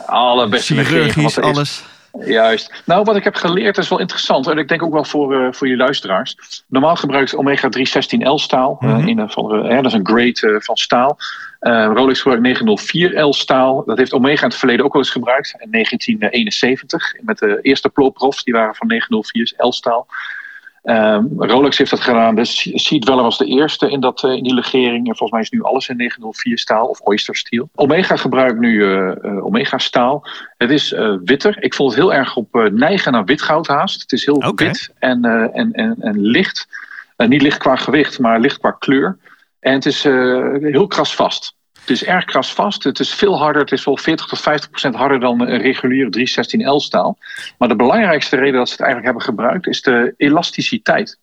Allerbeste 0.07 0.75
legering 0.75 1.12
Chirurgisch, 1.12 1.37
is. 1.37 1.45
alles. 1.45 1.85
Juist. 2.18 2.83
Nou, 2.85 3.05
wat 3.05 3.16
ik 3.16 3.25
heb 3.25 3.35
geleerd 3.35 3.79
is 3.79 3.89
wel 3.89 3.99
interessant. 3.99 4.47
En 4.47 4.59
ik 4.59 4.68
denk 4.68 4.83
ook 4.83 4.93
wel 4.93 5.05
voor, 5.05 5.35
eh, 5.35 5.53
voor 5.53 5.68
je 5.68 5.77
luisteraars. 5.77 6.37
Normaal 6.66 6.97
gebruikt 6.97 7.37
Omega 7.37 7.68
316L 7.68 8.35
staal. 8.35 8.77
Mhm. 8.81 9.09
in 9.09 9.31
van 9.31 9.64
hè, 9.66 9.77
dat 9.77 9.87
is 9.87 9.93
een 9.93 10.07
grade 10.07 10.61
van 10.62 10.77
staal. 10.77 11.18
Eh, 11.61 11.91
Rolex 11.95 12.23
gebruikt 12.23 12.43
904L 12.43 13.29
staal. 13.29 13.85
Dat 13.85 13.99
heeft 13.99 14.13
Omega 14.13 14.43
in 14.43 14.49
het 14.49 14.59
verleden 14.59 14.85
ook 14.85 14.93
wel 14.93 15.03
eens 15.03 15.11
gebruikt. 15.11 15.55
In 15.59 15.71
1971. 15.71 17.15
Met 17.21 17.39
de 17.39 17.59
eerste 17.63 17.89
Ploprofs. 17.89 18.45
Die 18.45 18.55
waren 18.55 18.75
van 18.75 18.89
904L 18.89 19.69
staal. 19.69 20.07
Ehm, 20.83 21.25
Rolex 21.37 21.79
heeft 21.79 21.91
dat 21.91 22.01
gedaan. 22.01 22.35
De 22.35 22.45
Sea 22.45 22.99
Dweller 22.99 23.23
was 23.23 23.39
de 23.39 23.45
eerste 23.45 23.91
in, 23.91 24.01
dat, 24.01 24.25
eh, 24.25 24.31
in 24.31 24.43
die 24.43 24.55
legering. 24.55 25.09
En 25.09 25.17
volgens 25.17 25.31
mij 25.31 25.41
is 25.41 25.51
nu 25.51 25.63
alles 25.63 25.89
in 25.89 25.97
904 25.97 26.59
staal 26.59 26.87
of 26.87 27.01
Oyster 27.01 27.37
Steel. 27.37 27.69
Omega 27.75 28.17
gebruikt 28.17 28.59
nu 28.59 28.85
eh, 28.85 29.45
Omega 29.45 29.79
staal. 29.79 30.29
Het 30.57 30.71
is 30.71 30.95
witter. 31.25 31.63
Ik 31.63 31.75
vond 31.75 31.91
het 31.91 32.01
heel 32.01 32.15
erg 32.15 32.37
op 32.37 32.71
neigen 32.73 33.13
naar 33.13 33.25
witgoud 33.25 33.67
haast. 33.67 34.01
Het 34.01 34.13
is 34.13 34.25
heel 34.25 34.53
wit 34.55 34.93
en, 34.99 35.25
en, 35.53 35.73
en, 35.73 35.97
en 36.01 36.21
licht. 36.21 36.67
Niet 37.17 37.43
licht 37.43 37.59
qua 37.59 37.77
gewicht, 37.77 38.19
maar 38.19 38.41
licht 38.41 38.59
qua 38.59 38.71
kleur. 38.71 39.19
En 39.61 39.73
het 39.73 39.87
is 39.87 40.05
eh, 40.05 40.55
heel 40.61 40.87
krasvast. 40.87 41.55
Het 41.81 41.91
is 41.91 42.05
erg 42.05 42.25
krasvast. 42.25 42.85
Het 42.85 42.99
is 43.01 43.15
veel 43.15 43.39
harder. 43.39 43.63
Het 43.63 43.73
is 43.73 43.85
wel 43.85 43.97
40 43.97 44.27
tot 44.27 44.41
50 44.41 44.71
procent 44.71 44.95
harder 44.95 45.21
dan 45.21 45.41
een 45.41 45.61
reguliere 45.61 46.11
316L 46.19 46.77
staal. 46.77 47.19
Maar 47.59 47.69
de 47.69 47.77
belangrijkste 47.77 48.37
reden 48.37 48.55
dat 48.55 48.69
ze 48.69 48.73
het 48.73 48.83
eigenlijk 48.83 49.13
hebben 49.13 49.35
gebruikt 49.35 49.67
is 49.67 49.83
de 49.83 50.15
elasticiteit. 50.17 51.19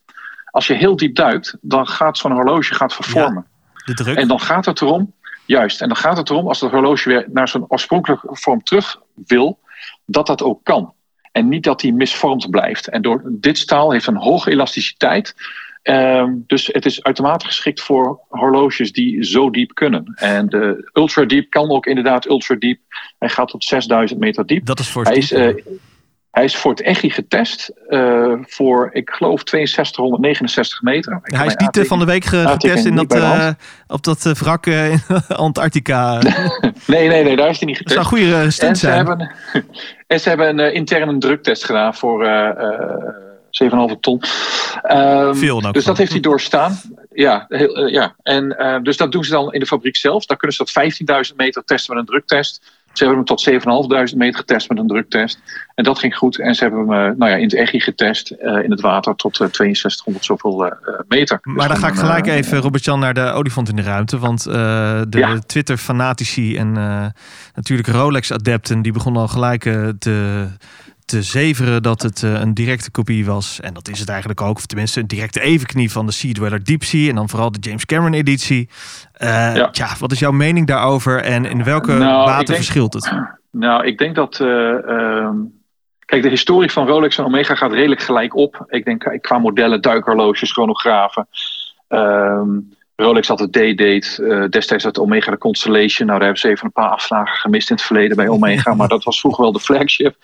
Als 0.45 0.67
je 0.67 0.73
heel 0.73 0.95
diep 0.95 1.15
duikt, 1.15 1.57
dan 1.61 1.87
gaat 1.87 2.17
zo'n 2.17 2.31
horloge 2.31 2.73
gaat 2.73 2.93
vervormen. 2.93 3.45
De 3.85 3.93
druk. 3.93 4.17
En 4.17 4.27
dan 4.27 4.39
gaat 4.39 4.65
het 4.65 4.81
erom, 4.81 5.13
juist, 5.45 5.81
en 5.81 5.87
dan 5.87 5.97
gaat 5.97 6.17
het 6.17 6.29
erom 6.29 6.47
als 6.47 6.61
het 6.61 6.71
horloge 6.71 7.09
weer 7.09 7.25
naar 7.29 7.47
zijn 7.47 7.65
oorspronkelijke 7.67 8.27
vorm 8.31 8.63
terug 8.63 9.01
wil, 9.25 9.59
dat 10.05 10.27
dat 10.27 10.43
ook 10.43 10.63
kan. 10.63 10.93
En 11.31 11.47
niet 11.47 11.63
dat 11.63 11.79
die 11.79 11.93
misvormd 11.93 12.49
blijft. 12.49 12.87
En 12.87 13.01
door 13.01 13.21
dit 13.25 13.57
staal 13.57 13.91
heeft 13.91 14.07
een 14.07 14.17
hoge 14.17 14.51
elasticiteit. 14.51 15.35
Ehm, 15.87 16.31
dus 16.47 16.69
het 16.71 16.85
is 16.85 17.03
uitermate 17.03 17.45
geschikt 17.45 17.81
voor 17.81 18.19
horloges 18.29 18.91
die 18.91 19.23
zo 19.23 19.49
diep 19.49 19.73
kunnen. 19.73 20.13
En 20.15 20.47
de 20.47 20.89
ultra 20.93 21.25
diep 21.25 21.49
kan 21.49 21.69
ook 21.69 21.85
inderdaad 21.85 22.25
ultra 22.25 22.55
diep. 22.55 22.79
Hij 23.19 23.29
gaat 23.29 23.47
tot 23.47 23.63
6000 23.63 24.19
meter 24.19 24.45
diep. 24.45 24.65
Dat 24.65 24.79
is 24.79 24.89
voor 24.89 25.03
Hij 25.03 25.15
is, 25.15 25.31
eh, 25.31 25.55
hij 26.31 26.43
is 26.43 26.55
voor 26.55 26.71
het 26.71 26.81
EGI 26.81 27.09
getest 27.09 27.71
eh, 27.87 28.33
voor, 28.41 28.89
ik 28.93 29.09
geloof, 29.09 29.41
6269 29.45 30.81
meter. 30.81 31.19
Ik 31.23 31.35
Hij 31.35 31.45
is 31.45 31.55
niet 31.55 31.77
eh, 31.77 31.83
van 31.83 31.99
de 31.99 32.05
week 32.05 32.25
getest 32.25 32.85
in 32.85 32.95
dat, 32.95 33.55
op 33.87 34.03
dat 34.03 34.23
wrak 34.23 34.65
in 34.65 34.99
Antarctica. 35.27 36.19
Dat 36.19 36.33
Nee, 36.87 37.07
nee, 37.07 37.23
nee, 37.23 37.35
daar 37.35 37.49
is 37.49 37.57
hij 37.57 37.67
niet 37.67 37.77
getest. 37.77 38.05
zou 38.05 38.05
een 38.05 38.29
goede 38.29 38.43
En 38.43 38.53
stunt 38.53 38.77
ze, 38.77 38.85
zijn. 38.85 38.97
hebben, 38.97 39.31
en 40.07 40.19
ze 40.19 40.29
hebben 40.29 40.59
een 40.59 40.73
interne 40.73 41.17
druktest 41.17 41.65
gedaan 41.65 41.95
voor 41.95 42.23
7,5 43.63 43.99
ton. 43.99 44.21
Ehm, 44.81 45.33
Veel 45.35 45.71
dus 45.71 45.85
dat 45.85 45.97
heeft 45.97 46.11
hij 46.11 46.19
doorstaan. 46.19 46.79
Ja, 47.11 47.45
heel, 47.47 47.75
eh, 47.75 47.91
ja. 47.91 48.15
En, 48.23 48.57
eh, 48.57 48.81
dus 48.81 48.97
dat 48.97 49.11
doen 49.11 49.23
ze 49.23 49.31
dan 49.31 49.53
in 49.53 49.59
de 49.59 49.65
fabriek 49.65 49.95
zelf. 49.95 50.25
Dan 50.25 50.37
kunnen 50.37 50.57
ze 50.57 50.63
dat 50.63 50.71
15.000 50.71 51.37
meter 51.37 51.63
testen 51.63 51.95
met 51.95 52.03
een 52.03 52.09
druktest. 52.09 52.61
Ze 52.97 53.03
hebben 53.03 53.15
hem 53.15 53.35
tot 53.35 53.41
7.500 53.41 54.17
meter 54.17 54.39
getest 54.39 54.69
met 54.69 54.77
een 54.77 54.87
druktest. 54.87 55.39
En 55.75 55.83
dat 55.83 55.99
ging 55.99 56.15
goed. 56.15 56.39
En 56.39 56.55
ze 56.55 56.63
hebben 56.63 56.79
hem 56.79 57.11
eh, 57.11 57.17
nou 57.17 57.31
ja, 57.31 57.37
in 57.37 57.43
het 57.43 57.53
EGI 57.53 57.79
getest. 57.79 58.31
in 58.31 58.71
het 58.71 58.81
water 58.81 59.15
tot 59.15 59.39
eh, 59.39 59.47
6200 59.51 60.25
zoveel 60.25 60.65
eh, 60.65 60.99
meter. 61.07 61.39
Dus 61.41 61.55
Maar 61.55 61.67
dan 61.67 61.77
ga 61.77 61.87
ik 61.87 61.95
gelijk 61.95 62.27
even, 62.27 62.57
Robert-Jan, 62.59 62.99
naar 62.99 63.13
de 63.13 63.31
olifant 63.31 63.69
in 63.69 63.75
de 63.75 63.81
ruimte. 63.81 64.19
Want 64.19 64.43
de 64.43 65.07
Ja. 65.09 65.39
Twitter-fanatici 65.39 66.57
en 66.57 66.71
natuurlijk 67.53 67.87
Rolex-adepten... 67.87 68.81
die 68.81 68.91
begonnen 68.91 69.21
al 69.21 69.27
gelijk 69.27 69.61
te, 69.99 70.47
te 71.07 71.21
zeveren 71.21 71.83
dat 71.83 72.01
het 72.01 72.23
eh, 72.23 72.31
een 72.39 72.53
directe 72.53 72.91
kopie 72.91 73.25
was. 73.25 73.59
En 73.59 73.73
dat 73.73 73.87
is 73.87 73.99
het 73.99 74.09
eigenlijk 74.09 74.41
ook. 74.41 74.57
Of 74.57 74.65
tenminste 74.65 74.99
een 74.99 75.07
directe 75.07 75.39
evenknie 75.41 75.91
van 75.91 76.05
de 76.05 76.11
Sea 76.11 76.31
Dweller 76.33 76.63
Deep 76.63 76.83
Sea. 76.83 77.09
En 77.09 77.15
dan 77.15 77.29
vooral 77.29 77.51
de 77.51 77.59
James 77.59 77.85
Cameron-editie. 77.85 78.69
Eh 79.13 79.55
Ja. 79.55 79.69
Tja, 79.69 79.87
wat 79.99 80.11
is 80.11 80.19
jouw 80.19 80.31
mening 80.31 80.67
daarover? 80.67 81.21
En 81.21 81.45
in 81.45 81.63
welke 81.63 81.93
Nou, 81.93 82.25
mate 82.29 82.43
denk- 82.43 82.57
verschilt 82.57 82.93
het? 82.93 83.11
Nou, 83.51 83.85
ik 83.85 83.97
denk 83.97 84.15
dat. 84.15 84.39
eh, 84.39 84.89
ehm, 84.89 85.35
kijk, 86.05 86.21
de 86.23 86.29
historie 86.29 86.71
van 86.71 86.87
Rolex 86.87 87.17
en 87.17 87.25
Omega 87.25 87.55
gaat 87.55 87.71
redelijk 87.73 88.01
gelijk 88.01 88.35
op. 88.35 88.65
Ik 88.67 88.85
denk 88.85 89.17
qua 89.21 89.37
modellen, 89.37 89.81
duikhorloges, 89.81 90.51
chronografen. 90.51 91.27
Ehm, 91.87 92.49
Rolex 92.95 93.27
had 93.27 93.39
het 93.39 93.51
D-date. 93.51 94.47
destijds 94.49 94.83
had 94.83 94.99
Omega 94.99 95.31
de 95.31 95.37
Constellation. 95.37 96.07
Nou, 96.07 96.19
daar 96.19 96.27
hebben 96.27 96.39
ze 96.39 96.49
even 96.49 96.65
een 96.65 96.71
paar 96.71 96.89
afslagen 96.89 97.35
gemist 97.35 97.69
in 97.69 97.75
het 97.75 97.85
verleden 97.85 98.17
bij 98.17 98.27
Omega. 98.35 98.73
maar 98.73 98.87
dat 98.87 99.03
was 99.03 99.19
vroeger 99.19 99.43
wel 99.43 99.51
de 99.51 99.59
flagship. 99.59 100.15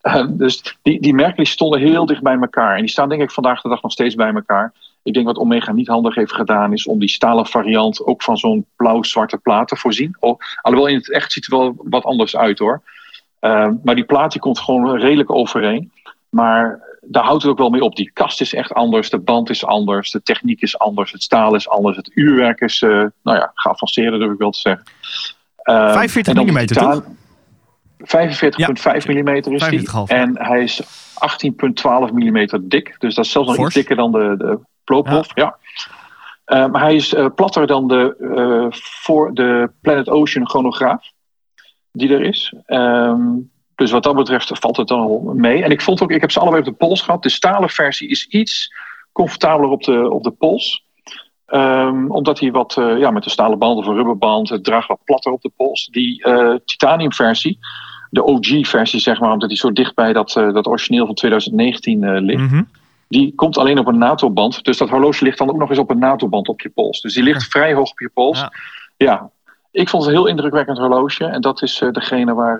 Eh, 0.00 0.26
dus 0.28 0.76
die, 0.82 1.00
die 1.00 1.14
merken 1.14 1.36
die 1.36 1.46
stonden 1.46 1.80
heel 1.80 2.06
dicht 2.06 2.22
bij 2.22 2.38
elkaar. 2.38 2.74
En 2.74 2.80
die 2.80 2.90
staan 2.90 3.08
denk 3.08 3.22
ik 3.22 3.30
vandaag 3.30 3.60
de 3.60 3.68
dag 3.68 3.82
nog 3.82 3.92
steeds 3.92 4.14
bij 4.14 4.32
elkaar. 4.32 4.72
Ik 5.02 5.14
denk 5.14 5.26
wat 5.26 5.38
Omega 5.38 5.72
niet 5.72 5.88
handig 5.88 6.14
heeft 6.14 6.32
gedaan... 6.32 6.72
is 6.72 6.86
om 6.86 6.98
die 6.98 7.08
stalen 7.08 7.46
variant 7.46 8.04
ook 8.04 8.22
van 8.22 8.36
zo'n 8.36 8.66
blauw-zwarte 8.76 9.38
plaat 9.38 9.68
te 9.68 9.76
voorzien. 9.76 10.16
Oh, 10.20 10.38
alhoewel 10.62 10.88
in 10.88 10.96
het 10.96 11.12
echt 11.12 11.32
ziet 11.32 11.44
het 11.44 11.54
er 11.54 11.60
wel 11.60 11.74
wat 11.76 12.04
anders 12.04 12.36
uit 12.36 12.58
hoor. 12.58 12.82
Eh, 13.38 13.68
maar 13.82 13.94
die 13.94 14.04
plaat 14.04 14.32
die 14.32 14.40
komt 14.40 14.58
gewoon 14.58 14.98
redelijk 14.98 15.30
overeen. 15.30 15.92
Maar 16.28 16.88
daar 17.00 17.24
houdt 17.24 17.42
het 17.42 17.50
ook 17.50 17.58
wel 17.58 17.70
mee 17.70 17.84
op. 17.84 17.96
Die 17.96 18.10
kast 18.12 18.40
is 18.40 18.54
echt 18.54 18.72
anders, 18.72 19.10
de 19.10 19.18
band 19.18 19.50
is 19.50 19.64
anders, 19.64 20.10
de 20.10 20.22
techniek 20.22 20.60
is 20.60 20.78
anders, 20.78 21.12
het 21.12 21.22
staal 21.22 21.54
is 21.54 21.68
anders, 21.68 21.96
het 21.96 22.10
uurwerk 22.14 22.60
is, 22.60 22.82
eh, 22.82 23.04
nou 23.22 23.38
ja, 23.38 23.50
geavanceerder 23.54 24.18
durf 24.18 24.32
ik 24.32 24.38
wel 24.38 24.50
te 24.50 24.58
zeggen. 24.58 24.84
Eh, 25.56 25.92
45 25.92 26.16
en 26.16 26.34
dan 26.34 26.46
de 26.46 26.52
millimeter, 26.52 26.76
titaan- 26.76 27.02
toch? 27.02 27.12
45,5 28.00 29.06
mm 29.06 29.28
is 29.28 29.68
die. 29.68 29.88
45,5. 29.88 29.92
En 30.06 30.38
hij 30.38 30.62
is 30.62 30.82
18,12 30.82 32.12
mm 32.12 32.46
dik. 32.62 32.94
Dus 32.98 33.14
dat 33.14 33.24
is 33.24 33.30
zelfs 33.30 33.48
nog 33.48 33.56
Fors. 33.56 33.68
iets 33.68 33.74
dikker 33.76 33.96
dan 33.96 34.12
de, 34.12 34.34
de 34.38 34.58
Plopov. 34.84 35.28
Ja. 35.34 35.58
Maar 36.50 36.80
hij 36.80 36.94
is 36.94 37.14
eh, 37.14 37.26
platter 37.34 37.66
dan 37.66 37.88
de, 37.88 38.16
eh, 38.36 38.78
voor 38.80 39.34
de 39.34 39.70
Planet 39.80 40.08
Ocean 40.08 40.48
chronograaf 40.48 41.10
die 41.92 42.14
er 42.14 42.22
is. 42.22 42.54
Ehm, 42.66 43.20
dus 43.74 43.90
wat 43.90 44.02
dat 44.02 44.14
betreft 44.14 44.58
valt 44.58 44.76
het 44.76 44.88
dan 44.88 44.98
wel 44.98 45.32
mee. 45.34 45.62
En 45.62 45.70
ik 45.70 45.80
vond 45.80 46.02
ook, 46.02 46.10
ik 46.10 46.20
heb 46.20 46.30
ze 46.30 46.40
allebei 46.40 46.62
op 46.62 46.68
de 46.68 46.86
pols 46.86 47.02
gehad. 47.02 47.22
De 47.22 47.28
stalen 47.28 47.68
versie 47.68 48.08
is 48.08 48.26
iets 48.26 48.74
comfortabeler 49.12 49.70
op 49.70 49.82
de, 49.82 50.10
op 50.10 50.22
de 50.22 50.30
pols. 50.30 50.84
Ehm, 51.46 52.10
omdat 52.10 52.40
hij 52.40 52.50
wat, 52.50 52.76
eh, 52.76 52.98
ja, 52.98 53.10
met 53.10 53.22
de 53.22 53.30
stalen 53.30 53.58
band 53.58 53.78
of 53.78 53.86
een 53.86 53.94
rubberband, 53.94 54.48
het 54.48 54.64
draagt 54.64 54.88
wat 54.88 55.04
platter 55.04 55.32
op 55.32 55.42
de 55.42 55.52
pols. 55.56 55.86
Die 55.86 56.24
titanium 56.64 57.12
versie, 57.12 57.58
de 58.10 58.24
OG 58.24 58.68
versie 58.68 59.00
zeg 59.00 59.20
maar, 59.20 59.32
omdat 59.32 59.48
hij 59.48 59.58
zo 59.58 59.72
dicht 59.72 59.94
bij 59.94 60.12
dat, 60.12 60.36
eh, 60.36 60.52
dat 60.52 60.66
origineel 60.66 61.06
van 61.06 61.14
2019 61.14 62.04
eh, 62.04 62.20
ligt. 62.20 62.50
Mhm. 62.50 62.62
Die 63.08 63.32
komt 63.34 63.58
alleen 63.58 63.78
op 63.78 63.86
een 63.86 63.98
NATO-band. 63.98 64.64
Dus 64.64 64.78
dat 64.78 64.88
horloge 64.88 65.24
ligt 65.24 65.38
dan 65.38 65.50
ook 65.50 65.56
nog 65.56 65.68
eens 65.68 65.78
op 65.78 65.90
een 65.90 65.98
NATO-band 65.98 66.48
op 66.48 66.60
je 66.60 66.68
pols. 66.68 67.00
Dus 67.00 67.14
die 67.14 67.22
ligt 67.22 67.44
vrij 67.44 67.74
hoog 67.74 67.90
op 67.90 68.00
je 68.00 68.10
pols. 68.14 68.38
Ja. 68.38 68.52
Ja. 68.96 69.30
Ik 69.72 69.88
vond 69.88 70.02
het 70.02 70.12
een 70.12 70.18
heel 70.18 70.28
indrukwekkend 70.28 70.78
horloge. 70.78 71.24
En 71.24 71.40
dat 71.40 71.62
is 71.62 71.80
eh, 71.80 71.90
degene 71.90 72.34
waar... 72.34 72.56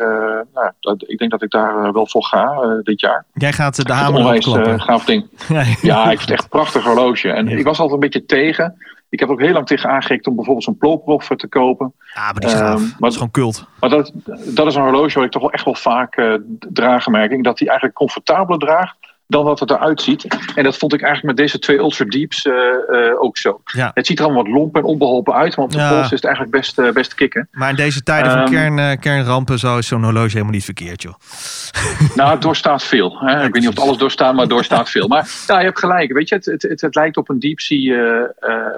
nou, 0.55 0.71
dat, 0.81 1.05
ik 1.07 1.19
denk 1.19 1.31
dat 1.31 1.43
ik 1.43 1.51
daar 1.51 1.93
wel 1.93 2.07
voor 2.07 2.25
ga 2.25 2.79
dit 2.83 3.01
jaar. 3.01 3.25
Jij 3.35 3.53
gaat 3.53 3.87
de 3.87 3.93
hamer 3.93 4.21
onwijs 4.21 4.47
gaaf 4.83 5.05
ding. 5.05 5.27
Ja, 5.49 5.65
Ja, 5.83 6.11
ik 6.11 6.19
vind 6.19 6.21
het 6.21 6.31
echt 6.31 6.43
een 6.43 6.49
prachtig 6.49 6.85
horloge. 6.85 7.31
En 7.31 7.49
ik 7.49 7.65
was 7.65 7.79
altijd 7.79 7.95
een 8.03 8.11
beetje 8.11 8.27
tegen. 8.27 8.77
Ik 9.11 9.21
heb 9.21 9.29
ook 9.29 9.41
heel 9.41 9.53
lang 9.53 9.67
tegen 9.67 9.91
aangekikt 9.91 10.27
om 10.27 10.35
bijvoorbeeld 10.35 10.65
zo'n 10.65 10.77
Plopov 10.79 11.29
te 11.29 11.49
kopen. 11.49 11.93
Ja, 12.15 12.21
maar 12.23 12.35
die 12.35 12.49
is 12.49 12.55
gaaf. 12.55 12.75
Ehm, 12.81 12.89
dat 12.89 12.99
maar- 12.99 13.09
is 13.11 13.17
gewoon 13.17 13.31
cult. 13.31 13.67
Maar 13.81 13.91
dat, 13.91 14.13
dat 14.47 14.67
is 14.67 14.75
een 14.75 14.83
horloge 14.83 15.15
waar 15.15 15.25
ik 15.25 15.31
toch 15.31 15.43
wel 15.43 15.53
echt 15.53 15.65
wel 15.65 15.75
vaak 15.75 16.17
eh 16.17 16.35
dragen 16.59 17.13
merk. 17.13 17.31
ik. 17.31 17.45
Dat 17.45 17.59
hij 17.59 17.69
eigenlijk 17.69 17.99
comfortabeler 17.99 18.59
draagt 18.59 18.97
dan 19.31 19.45
wat 19.45 19.61
het 19.61 19.71
eruit 19.71 20.01
ziet. 20.03 20.27
En 20.55 20.65
dat 20.65 20.77
vond 20.77 20.93
ik 20.95 21.03
eigenlijk 21.03 21.37
met 21.37 21.47
deze 21.47 21.59
twee 21.59 21.79
Ultra 21.79 22.05
Deeps 22.05 22.47
eh, 22.47 22.53
eh, 22.55 23.23
ook 23.23 23.37
zo. 23.39 23.61
Ja. 23.65 23.91
Het 23.95 24.07
ziet 24.07 24.19
er 24.19 24.25
allemaal 24.25 24.43
wat 24.43 24.53
lomp 24.53 24.77
en 24.77 24.83
onbeholpen 24.85 25.35
uit. 25.35 25.57
Op 25.57 25.73
de 25.73 25.89
pols 25.89 26.05
is 26.05 26.11
het 26.11 26.25
eigenlijk 26.25 26.57
best, 26.57 26.79
eh, 26.79 26.91
best 26.91 27.15
kicken. 27.15 27.49
Maar 27.53 27.71
in 27.71 27.77
deze 27.77 28.03
tijden 28.03 28.31
van 28.31 28.41
Ehm, 28.41 28.51
kern, 28.51 28.79
eh, 28.79 28.99
kernrampen 29.01 29.59
zo 29.59 29.79
is 29.79 29.87
zo'n 29.87 30.05
horloge 30.05 30.29
helemaal 30.31 30.53
niet 30.53 30.65
verkeerd, 30.65 31.03
joh. 31.03 31.15
Nou, 32.15 32.31
het 32.31 32.43
doorstaat 32.43 32.83
veel. 32.85 33.19
Hè? 33.21 33.37
ik 33.45 33.53
weet 33.53 33.63
niet 33.63 33.69
of 33.69 33.75
het 33.75 33.83
alles 33.85 33.99
doorstaat, 33.99 34.33
maar 34.33 34.41
het 34.41 34.51
doorstaat 34.51 34.91
veel. 34.91 35.09
Maar 35.09 35.29
ja, 35.47 35.59
je 35.59 35.65
hebt 35.65 35.79
gelijk. 35.79 36.13
Weet 36.13 36.29
je, 36.29 36.35
het, 36.35 36.45
het, 36.45 36.63
het, 36.63 36.81
het 36.81 36.95
lijkt 36.95 37.17
op 37.17 37.29
een 37.29 37.39
Deep 37.39 37.61
Sea, 37.61 38.27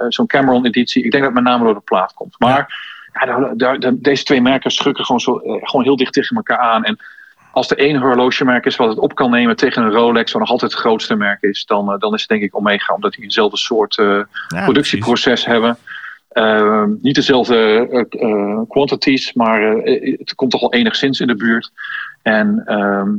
zo'n 0.08 0.26
Cameron 0.26 0.66
editie. 0.66 1.04
Ik 1.04 1.10
denk 1.10 1.24
dat 1.24 1.32
het 1.34 1.42
met 1.42 1.52
name 1.52 1.64
door 1.64 1.74
de 1.74 1.80
plaat 1.80 2.12
komt. 2.12 2.34
Maar 2.38 2.74
ja. 3.12 3.26
de- 3.26 3.52
de- 3.56 3.78
de- 3.78 4.00
deze 4.00 4.24
twee 4.24 4.42
merken 4.42 4.70
schukken 4.70 5.04
gewoon, 5.04 5.20
zo, 5.20 5.40
gewoon 5.42 5.84
heel 5.84 5.96
dicht 5.96 6.12
tegen 6.12 6.36
elkaar 6.36 6.58
aan. 6.58 6.84
En 6.84 6.98
als 7.52 7.70
er 7.70 7.78
één 7.78 7.96
horlogemerk 7.96 8.66
is 8.66 8.76
wat 8.76 8.88
het 8.88 8.98
op 8.98 9.14
kan 9.14 9.30
nemen 9.30 9.56
tegen 9.56 9.82
een 9.82 9.92
Rolex, 9.92 10.32
wat 10.32 10.40
nog 10.40 10.50
altijd 10.50 10.72
het 10.72 10.80
grootste 10.80 11.16
merk 11.16 11.42
is, 11.42 11.64
dan, 11.64 11.92
eh, 11.92 11.98
dan 11.98 12.14
is 12.14 12.20
het 12.20 12.30
denk 12.30 12.42
ik 12.42 12.56
Omega, 12.56 12.94
omdat 12.94 13.12
die 13.12 13.24
eenzelfde 13.24 13.56
soort 13.56 13.98
eh, 13.98 14.20
Ja, 14.48 14.64
productieproces 14.64 15.44
hebben. 15.44 15.76
Eh, 16.28 16.84
niet 17.00 17.14
dezelfde 17.14 17.86
eh, 18.10 18.60
quantities, 18.68 19.32
maar 19.32 19.62
het 19.62 20.34
komt 20.34 20.50
toch 20.50 20.60
wel 20.60 20.72
enigszins 20.72 21.20
in 21.20 21.26
de 21.26 21.36
buurt. 21.36 21.70
En 22.22 22.62
ehm, 22.64 23.10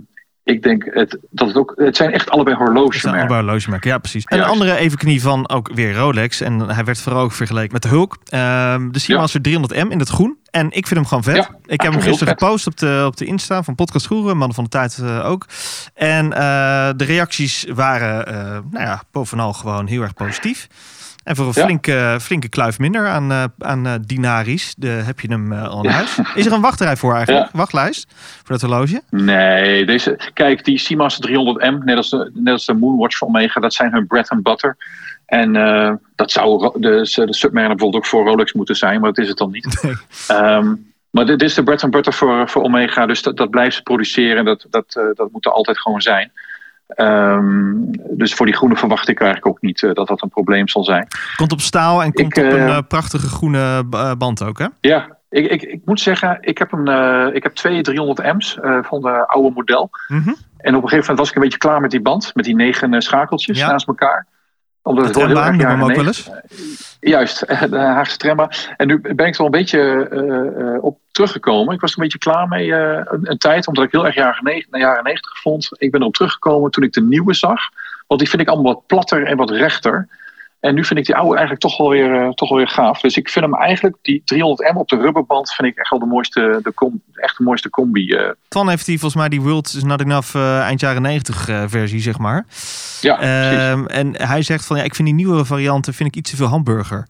ik 0.44 0.64
denk 0.64 0.86
het, 0.86 1.18
dat 1.30 1.48
het 1.48 1.58
ook. 1.58 1.74
Het 1.76 1.96
zijn 1.96 2.12
echt 2.12 2.30
allebei 2.30 2.56
Het 2.56 2.66
zijn 2.66 2.76
horlogemerken. 2.76 3.20
allebei 3.20 3.42
horlogemerken, 3.42 3.90
ja 3.90 3.98
precies. 3.98 4.24
En 4.26 4.40
een 4.40 4.46
andere 4.46 4.76
evenknie 4.76 5.22
van 5.22 5.50
ook 5.50 5.74
weer 5.74 5.96
Rolex. 5.96 6.42
En 6.42 6.60
hij 6.60 6.84
werd 6.84 7.02
vooral 7.02 7.24
ook 7.24 7.32
vergeleken 7.32 7.72
met 7.72 7.82
de 7.82 7.88
Hulk. 7.88 8.18
Ehm, 8.26 8.92
de 8.92 9.00
Seamaster 9.00 9.42
300M 9.42 9.92
in 9.92 10.00
het 10.00 10.10
groen. 10.10 10.38
En 10.50 10.66
ik 10.66 10.88
vind 10.88 11.00
hem 11.00 11.06
gewoon 11.06 11.24
vet. 11.24 11.36
Ja, 11.36 11.56
ik 11.66 11.82
heb 11.82 11.92
hem 11.92 12.02
gisteren 12.02 12.38
gepost 12.38 12.68
op 12.68 12.78
de, 12.78 13.04
op 13.06 13.18
de 13.18 13.26
Insta 13.26 13.64
van 13.64 13.76
Podcast 13.76 14.06
Groeren. 14.06 14.38
Mannen 14.38 14.56
van 14.56 14.64
de 14.64 14.70
Tijd 14.70 14.98
eh, 14.98 15.30
ook. 15.30 15.46
En 15.94 16.34
eh, 16.34 16.90
de 16.96 17.04
reacties 17.04 17.66
waren 17.74 18.28
eh, 18.28 18.36
nou 18.72 18.86
ja, 18.86 19.04
bovenal 19.12 19.54
gewoon 19.54 19.88
heel 19.88 20.02
erg 20.02 20.14
positief. 20.14 20.68
En 21.24 21.36
voor 21.36 21.46
een 21.46 21.52
Ja. 21.56 21.66
flinke, 21.66 22.18
flinke 22.22 22.50
kluif 22.50 22.80
minder 22.80 23.08
aan, 23.08 23.32
eh, 23.32 23.44
aan 23.60 23.86
eh, 23.86 23.94
dinaries 24.06 24.74
de, 24.78 24.88
heb 24.88 25.20
je 25.20 25.28
hem 25.28 25.52
eh, 25.52 25.68
al 25.68 25.84
in 25.84 25.90
huis. 25.90 26.20
Is 26.36 26.46
er 26.46 26.52
een 26.52 26.62
wachtrij 26.62 26.96
voor 26.98 27.16
eigenlijk? 27.16 27.50
Wachtlijst 27.52 28.14
voor 28.18 28.58
dat 28.58 28.62
horloge? 28.62 29.02
Nee, 29.10 29.86
deze, 29.86 30.20
kijk, 30.34 30.66
die 30.66 30.78
Seamaster 30.78 31.30
300M, 31.30 31.84
net 31.84 31.98
als, 31.98 32.10
de, 32.10 32.32
net 32.34 32.54
als 32.54 32.66
de 32.66 32.74
Moonwatch 32.74 33.18
van 33.18 33.28
Omega, 33.28 33.60
dat 33.60 33.74
zijn 33.74 33.92
hun 33.92 34.08
bread 34.08 34.30
and 34.30 34.44
butter. 34.44 34.78
En 35.26 35.54
dat 36.16 36.32
zou 36.32 36.80
de, 36.80 36.90
de 37.26 37.34
Submariner 37.34 37.76
bijvoorbeeld 37.76 37.96
ook 37.96 38.06
voor 38.06 38.28
Rolex 38.28 38.54
moeten 38.54 38.76
zijn, 38.76 39.02
maar 39.02 39.14
dat 39.14 39.24
is 39.24 39.30
het 39.30 39.38
dan 39.38 39.52
niet. 39.52 39.82
Nee. 39.84 39.94
Ehm, 40.28 40.76
maar 41.10 41.26
dit 41.26 41.42
is 41.42 41.54
de 41.54 41.64
bread 41.64 41.84
and 41.84 41.92
butter 41.92 42.14
voor, 42.14 42.50
voor 42.50 42.64
Omega, 42.64 43.06
dus 43.06 43.22
dat, 43.22 43.38
dat 43.38 43.50
blijft 43.50 43.76
ze 43.76 43.82
produceren. 43.82 44.46
Dat, 44.46 44.66
dat, 44.70 44.86
dat 45.14 45.30
moet 45.32 45.46
er 45.46 45.52
altijd 45.52 45.80
gewoon 45.80 46.02
zijn. 46.02 46.32
Ehm, 46.96 47.74
dus 48.10 48.34
voor 48.34 48.46
die 48.46 48.56
groene 48.56 48.76
verwacht 48.76 49.10
ik 49.10 49.20
eigenlijk 49.20 49.48
ook 49.48 49.62
niet 49.62 49.84
eh, 49.84 49.94
dat 49.94 50.08
dat 50.08 50.22
een 50.22 50.30
probleem 50.30 50.68
zal 50.68 50.84
zijn. 50.84 51.08
Komt 51.36 51.52
op 51.52 51.62
staal 51.62 52.04
en 52.04 52.14
komt 52.14 52.38
Ik, 52.38 52.44
op 52.44 52.52
een 52.52 52.60
eh, 52.60 52.78
eh, 52.78 52.84
prachtige 52.88 53.28
groene 53.28 53.84
band 54.18 54.44
ook, 54.44 54.60
hè? 54.60 54.68
Ja, 54.82 55.18
ik, 55.30 55.52
ik, 55.52 55.62
ik 55.62 55.82
moet 55.86 56.00
zeggen, 56.00 56.38
ik 56.42 56.58
heb, 56.58 56.72
een, 56.72 57.36
ik 57.36 57.44
heb 57.44 57.54
twee 57.54 57.82
300M's 57.92 58.60
eh, 58.60 58.78
van 58.82 59.02
de 59.02 59.28
oude 59.28 59.52
model. 59.56 59.90
Mhm. 60.08 60.34
En 60.58 60.76
op 60.76 60.84
een 60.84 60.90
gegeven 60.90 61.00
moment 61.00 61.18
was 61.18 61.30
ik 61.30 61.36
een 61.36 61.42
beetje 61.42 61.58
klaar 61.58 61.82
met 61.82 61.92
die 61.92 62.02
band, 62.02 62.32
met 62.36 62.46
die 62.46 62.56
negen 62.56 63.02
schakeltjes 63.02 63.58
Ja. 63.58 63.68
naast 63.68 63.88
elkaar. 63.88 64.28
Omdat 64.84 65.04
De 65.04 65.10
het 65.10 65.18
wel 65.18 65.46
heel 65.46 65.62
erg 65.62 65.82
ook 65.82 65.96
wel 65.96 66.06
eens. 66.06 66.30
Juist, 67.00 67.48
de 67.70 67.78
Haagse 67.78 68.18
tramba. 68.18 68.52
En 68.78 68.88
nu 68.88 69.00
ben 69.00 69.26
ik 69.26 69.34
er 69.34 69.38
wel 69.38 69.46
een 69.46 69.52
beetje 69.52 70.08
eh, 70.12 70.76
eh, 70.76 70.84
op 70.84 71.00
teruggekomen. 71.12 71.74
Ik 71.74 71.82
was 71.82 71.92
er 71.92 71.98
een 71.98 72.04
beetje 72.04 72.18
klaar 72.18 72.48
mee 72.48 72.76
eh, 72.76 73.02
een, 73.06 73.32
een 73.32 73.38
tijd, 73.38 73.68
omdat 73.68 73.84
ik 73.84 73.92
heel 73.92 74.06
erg 74.06 74.16
jaren 74.16 74.44
negentig, 74.44 74.82
jaren 74.82 75.04
90 75.04 75.42
vond. 75.42 75.70
Ik 75.78 75.92
ben 75.92 76.02
erop 76.02 76.14
teruggekomen 76.14 76.72
toen 76.72 76.84
ik 76.84 76.94
de 76.94 77.02
nieuwe 77.02 77.34
zag. 77.34 77.62
Want 78.08 78.20
die 78.20 78.30
vind 78.30 78.42
ik 78.42 78.48
allemaal 78.48 78.74
wat 78.74 78.88
platter 78.88 79.26
en 79.26 79.38
wat 79.38 79.50
rechter. 79.50 80.08
En 80.64 80.76
nu 80.76 80.86
vind 80.86 81.00
ik 81.00 81.06
die 81.06 81.16
oude 81.16 81.30
eigenlijk 81.32 81.62
toch 81.62 81.78
wel 81.78 81.90
weer, 81.90 82.22
eh, 82.22 82.30
toch 82.30 82.50
wel 82.50 82.58
weer 82.58 82.68
gaaf. 82.68 83.02
Dus 83.02 83.18
ik 83.18 83.30
vind 83.30 83.46
hem 83.46 83.56
eigenlijk, 83.56 83.96
die 84.02 84.22
300M 84.26 84.78
op 84.78 84.88
de 84.90 84.98
rubberband, 84.98 85.54
vind 85.54 85.68
ik 85.68 85.78
echt 85.78 85.90
wel 85.90 86.00
de 86.00 86.06
mooiste, 86.06 86.60
de 86.64 86.74
com, 86.74 87.02
echt 87.14 87.38
de 87.38 87.44
mooiste 87.44 87.70
combi. 87.70 88.10
eh. 88.10 88.30
Twan 88.48 88.70
heeft 88.70 88.86
hij 88.86 88.98
volgens 88.98 89.20
mij 89.22 89.30
die 89.30 89.42
World 89.42 89.74
is 89.76 89.84
Not 89.84 90.02
Enough 90.02 90.36
eh, 90.36 90.60
eind 90.60 90.80
jaren 90.80 91.02
90 91.02 91.48
eh, 91.48 91.64
versie, 91.68 92.00
zeg 92.02 92.18
maar. 92.18 92.46
ja. 93.02 93.20
Ehm, 93.20 93.86
en 93.86 94.22
hij 94.28 94.42
zegt 94.42 94.66
van 94.66 94.78
ja, 94.78 94.84
ik 94.84 94.96
vind 94.96 95.08
die 95.08 95.18
nieuwere 95.18 95.46
varianten 95.46 95.94
vind 95.94 96.10
ik 96.10 96.16
iets 96.16 96.30
te 96.30 96.36
veel 96.36 96.48
hamburger. 96.48 97.08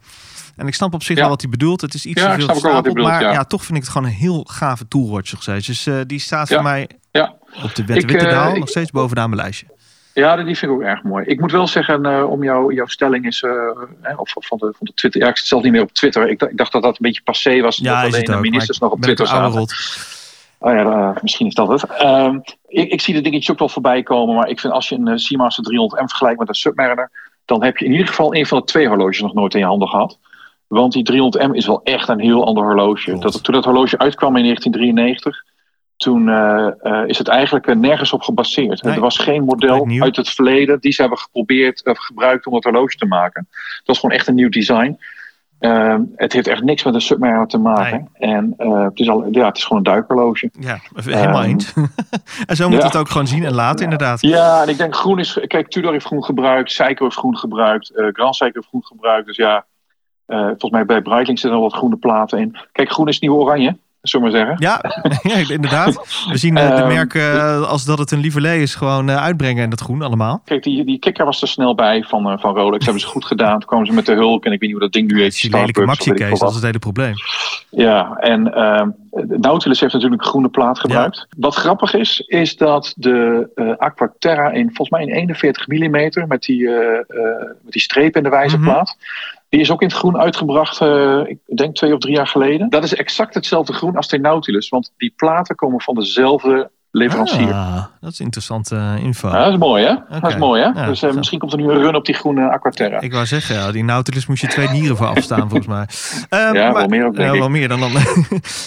En 0.55 0.67
ik 0.67 0.73
snap 0.73 0.93
op 0.93 1.03
zich 1.03 1.15
Ja. 1.15 1.21
wel 1.21 1.29
wat 1.31 1.41
hij 1.41 1.49
bedoelt. 1.49 1.81
Het 1.81 1.93
is 1.93 2.05
iets 2.05 2.21
Ja, 2.21 2.35
te 2.35 2.55
veel 2.59 2.81
bedoelt, 2.81 3.07
maar 3.07 3.21
ja. 3.21 3.31
ja. 3.31 3.43
toch 3.43 3.63
vind 3.65 3.77
ik 3.77 3.83
het 3.83 3.91
gewoon 3.91 4.07
een 4.07 4.13
heel 4.13 4.45
gave 4.49 4.87
toolwatch 4.87 5.31
nog 5.31 5.41
steeds. 5.41 5.67
Dus 5.67 5.85
eh, 5.85 5.95
die 6.07 6.19
staat 6.19 6.47
voor 6.49 6.63
mij 6.63 6.89
Ja. 7.11 7.33
op 7.63 7.75
de 7.75 7.83
eh, 7.87 7.95
ik- 7.95 8.57
nog 8.59 8.69
steeds 8.69 8.91
bovenaan 8.91 9.29
mijn 9.29 9.41
lijstje. 9.41 9.65
Ja, 10.13 10.35
die 10.35 10.45
vind 10.57 10.71
ik 10.71 10.77
ook 10.77 10.81
erg 10.83 11.03
mooi. 11.03 11.25
Ik 11.25 11.39
moet 11.39 11.51
wel 11.51 11.67
zeggen, 11.67 12.05
eh, 12.05 12.29
om 12.29 12.43
jou, 12.43 12.73
jouw 12.73 12.85
stelling 12.85 13.25
is, 13.25 13.41
eh, 13.43 13.51
eh, 14.01 14.19
of 14.19 14.31
van 14.33 14.57
de, 14.57 14.65
van 14.65 14.73
de 14.79 14.93
Twitter. 14.93 15.21
Ja, 15.21 15.27
ik 15.27 15.37
zit 15.37 15.47
zelf 15.47 15.63
niet 15.63 15.71
meer 15.71 15.81
op 15.81 15.91
Twitter. 15.91 16.29
Ik, 16.29 16.39
dacht- 16.39 16.51
ik 16.51 16.57
dacht 16.57 16.71
dat 16.71 16.81
dat 16.83 16.91
een 16.91 16.97
beetje 17.01 17.21
passé 17.23 17.61
was. 17.61 17.77
Ja, 17.77 17.83
dat 17.83 17.95
alleen 18.13 18.25
de 18.25 18.31
ministers 18.41 18.79
nog 18.79 18.91
op 18.91 19.01
Twitter 19.01 19.25
zaten. 19.27 19.59
Oh 20.59 20.73
ja, 20.73 21.15
misschien 21.21 21.47
is 21.47 21.53
dat 21.53 21.67
het. 21.67 21.83
Ehm, 21.83 22.39
ik, 22.67 22.91
ik 22.91 23.01
zie 23.01 23.13
de 23.13 23.21
dingetjes 23.21 23.51
ook 23.51 23.59
wel 23.59 23.69
voorbij 23.69 24.03
komen. 24.03 24.35
Maar 24.35 24.47
ik 24.49 24.59
vind 24.59 24.73
als 24.73 24.89
je 24.89 24.95
een 24.95 25.19
Seamaster 25.19 25.63
300M 25.63 26.05
vergelijkt 26.07 26.39
met 26.39 26.47
een 26.49 26.55
Submariner. 26.55 27.11
dan 27.45 27.63
heb 27.63 27.77
je 27.77 27.85
in 27.85 27.91
ieder 27.91 28.07
geval 28.07 28.35
een 28.35 28.45
van 28.45 28.57
de 28.59 28.63
twee 28.63 28.87
horloges 28.87 29.21
nog 29.21 29.33
nooit 29.33 29.53
in 29.53 29.59
je 29.59 29.65
handen 29.65 29.87
gehad. 29.87 30.17
Want 30.67 30.93
die 30.93 31.03
300M 31.11 31.51
is 31.51 31.65
wel 31.65 31.81
echt 31.83 32.07
een 32.09 32.19
heel 32.19 32.45
ander 32.45 32.63
horloge. 32.63 33.17
Dat, 33.19 33.43
toen 33.43 33.53
dat 33.53 33.65
horloge 33.65 33.97
uitkwam 33.97 34.35
in 34.37 34.43
1993. 34.43 35.43
Toen 36.03 36.29
eh, 36.29 36.67
eh, 36.81 37.07
is 37.07 37.17
het 37.17 37.27
eigenlijk 37.27 37.67
eh, 37.67 37.75
nergens 37.75 38.13
op 38.13 38.21
gebaseerd. 38.21 38.83
Nee. 38.83 38.93
Er 38.93 38.99
was 38.99 39.17
geen 39.17 39.43
model 39.43 39.87
uit 39.99 40.15
het 40.15 40.29
verleden 40.29 40.79
die 40.79 40.91
ze 40.91 41.01
hebben 41.01 41.19
geprobeerd 41.19 41.85
of 41.85 41.97
gebruikt 41.97 42.45
om 42.45 42.53
het 42.53 42.63
horloge 42.63 42.95
te 42.95 43.05
maken. 43.05 43.47
Het 43.49 43.81
was 43.87 43.99
gewoon 43.99 44.15
echt 44.15 44.27
een 44.27 44.35
nieuw 44.35 44.49
design. 44.49 44.99
Ehm, 45.59 46.01
het 46.15 46.33
heeft 46.33 46.47
echt 46.47 46.63
niks 46.63 46.83
met 46.83 46.93
een 46.93 47.01
Submariner 47.01 47.47
te 47.47 47.57
maken. 47.57 48.09
En 48.13 48.53
het, 48.57 48.99
is 48.99 49.09
al, 49.09 49.27
ja, 49.31 49.45
het 49.45 49.57
is 49.57 49.63
gewoon 49.63 49.77
een 49.77 49.91
duikhorloge. 49.91 50.49
Ja, 50.59 50.79
helemaal 50.95 51.41
Ehm, 51.41 51.49
eens. 51.49 51.73
en 52.45 52.55
zo 52.55 52.69
moet 52.69 52.79
ja. 52.79 52.85
het 52.85 52.95
ook 52.95 53.09
gewoon 53.09 53.27
zien 53.27 53.45
en 53.45 53.53
laten, 53.53 53.83
inderdaad. 53.83 54.21
Ja, 54.21 54.61
en 54.61 54.69
ik 54.69 54.77
denk 54.77 54.95
groen 54.95 55.19
is. 55.19 55.39
Kijk, 55.47 55.69
Tudor 55.69 55.91
heeft 55.91 56.05
groen 56.05 56.23
gebruikt, 56.23 56.71
Seiko 56.71 57.03
heeft 57.03 57.17
groen 57.17 57.37
gebruikt, 57.37 57.91
Grand 57.93 58.35
Seiko 58.35 58.55
heeft 58.59 58.67
groen 58.67 58.85
gebruikt. 58.85 59.27
Dus 59.27 59.37
ja, 59.37 59.65
volgens 60.27 60.71
mij 60.71 60.85
bij 60.85 61.01
Breitling 61.01 61.39
zitten 61.39 61.59
al 61.59 61.65
wat 61.65 61.77
groene 61.77 61.97
platen 61.97 62.39
in. 62.39 62.57
Kijk, 62.71 62.91
groen 62.91 63.07
is 63.07 63.19
nieuw 63.19 63.35
oranje, 63.35 63.77
zullen 64.09 64.31
we 64.31 64.37
maar 64.37 64.45
zeggen. 64.45 64.55
Ja, 64.59 64.81
ja, 65.35 65.53
inderdaad. 65.53 66.25
We 66.29 66.37
zien 66.37 66.57
eh, 66.57 66.67
de 66.67 66.73
Ehm, 66.73 66.87
merken 66.87 67.33
eh, 67.33 67.69
als 67.69 67.85
dat 67.85 67.99
het 67.99 68.11
een 68.11 68.19
lieverlee 68.19 68.61
is 68.61 68.75
gewoon 68.75 69.09
eh, 69.09 69.15
uitbrengen 69.15 69.63
in 69.63 69.69
het 69.69 69.79
groen 69.79 70.01
allemaal. 70.01 70.41
Kijk, 70.45 70.63
die, 70.63 70.85
die 70.85 70.99
kikker 70.99 71.25
was 71.25 71.41
er 71.41 71.47
snel 71.47 71.75
bij 71.75 72.03
van, 72.03 72.39
van 72.39 72.55
Rolex. 72.55 72.83
hebben 72.83 73.01
ze 73.01 73.07
goed 73.07 73.25
gedaan. 73.25 73.59
Toen 73.59 73.67
kwamen 73.67 73.87
ze 73.87 73.93
met 73.93 74.05
de 74.05 74.13
hulk 74.13 74.45
en 74.45 74.51
ik 74.51 74.59
weet 74.59 74.69
niet 74.69 74.71
hoe 74.71 74.89
dat 74.89 74.91
ding 74.91 75.11
nu 75.11 75.21
heet. 75.21 75.41
Die 75.41 75.51
lelijke 75.51 75.71
Starbucks 75.71 76.05
maxi-case, 76.05 76.39
dat 76.39 76.49
is 76.49 76.55
het 76.55 76.65
hele 76.65 76.79
probleem. 76.79 77.13
Ja, 77.69 78.15
en 78.15 78.43
de 79.13 79.37
Nautilus 79.39 79.79
heeft 79.79 79.93
natuurlijk 79.93 80.21
een 80.21 80.27
groene 80.27 80.49
plaat 80.49 80.79
gebruikt. 80.79 81.27
Wat 81.37 81.55
grappig 81.55 81.93
is, 81.93 82.19
is 82.19 82.57
dat 82.57 82.93
de 82.97 83.49
eh 83.55 83.77
Aquaterra 83.77 84.51
in 84.51 84.65
volgens 84.65 84.89
mij 84.89 85.01
in 85.01 85.09
41 85.09 85.67
mm 85.67 86.27
met 86.27 86.41
die, 86.41 86.69
eh, 86.69 87.05
met 87.61 87.71
die 87.71 87.81
streep 87.81 88.15
in 88.15 88.23
de 88.23 88.29
wijzerplaat. 88.29 88.97
Die 89.53 89.61
is 89.61 89.71
ook 89.71 89.81
in 89.81 89.87
het 89.87 89.97
groen 89.97 90.17
uitgebracht, 90.17 90.81
eh, 90.81 91.19
ik 91.25 91.57
denk 91.57 91.75
twee 91.75 91.93
of 91.93 91.99
drie 91.99 92.15
jaar 92.15 92.27
geleden. 92.27 92.69
Dat 92.69 92.83
is 92.83 92.95
exact 92.95 93.33
hetzelfde 93.33 93.73
groen 93.73 93.95
als 93.95 94.07
de 94.07 94.19
Nautilus, 94.19 94.69
want 94.69 94.93
die 94.97 95.13
platen 95.15 95.55
komen 95.55 95.81
van 95.81 95.95
dezelfde 95.95 96.71
leverancier. 96.91 97.53
Ah, 97.53 97.83
dat 98.01 98.11
is 98.11 98.19
interessante 98.19 98.75
eh, 98.75 99.03
info. 99.03 99.27
Ja, 99.29 99.43
dat 99.43 99.53
is 99.53 99.57
mooi, 99.59 99.83
hè? 99.85 100.19
Dat 100.19 100.29
is 100.31 100.37
mooi, 100.37 100.61
hè? 100.61 100.67
Ja, 100.81 100.85
dus 100.87 101.01
eh, 101.03 101.11
misschien 101.13 101.39
komt 101.39 101.51
er 101.51 101.57
nu 101.57 101.69
een 101.69 101.81
run 101.81 101.95
op 101.95 102.05
die 102.05 102.15
groene 102.15 102.49
Aquaterra. 102.49 103.01
Ik 103.01 103.11
wou 103.13 103.25
zeggen, 103.25 103.55
ja, 103.55 103.71
die 103.71 103.83
Nautilus 103.83 104.25
moest 104.27 104.41
je 104.41 104.47
twee 104.47 104.69
nieren 104.69 104.97
voor 104.97 105.07
afstaan, 105.07 105.49
volgens 105.49 105.67
mij. 105.67 105.85
Ehm, 106.29 106.53
Ja, 106.57 106.63
maar- 106.63 106.73
wel 106.73 106.87
meer 106.87 107.05
ook, 107.05 107.15
denk 107.15 107.27
ja, 107.27 107.33
ik. 107.33 107.39
wel 107.39 107.49
meer 107.49 107.67
dan 107.67 107.79
dan. 107.79 107.91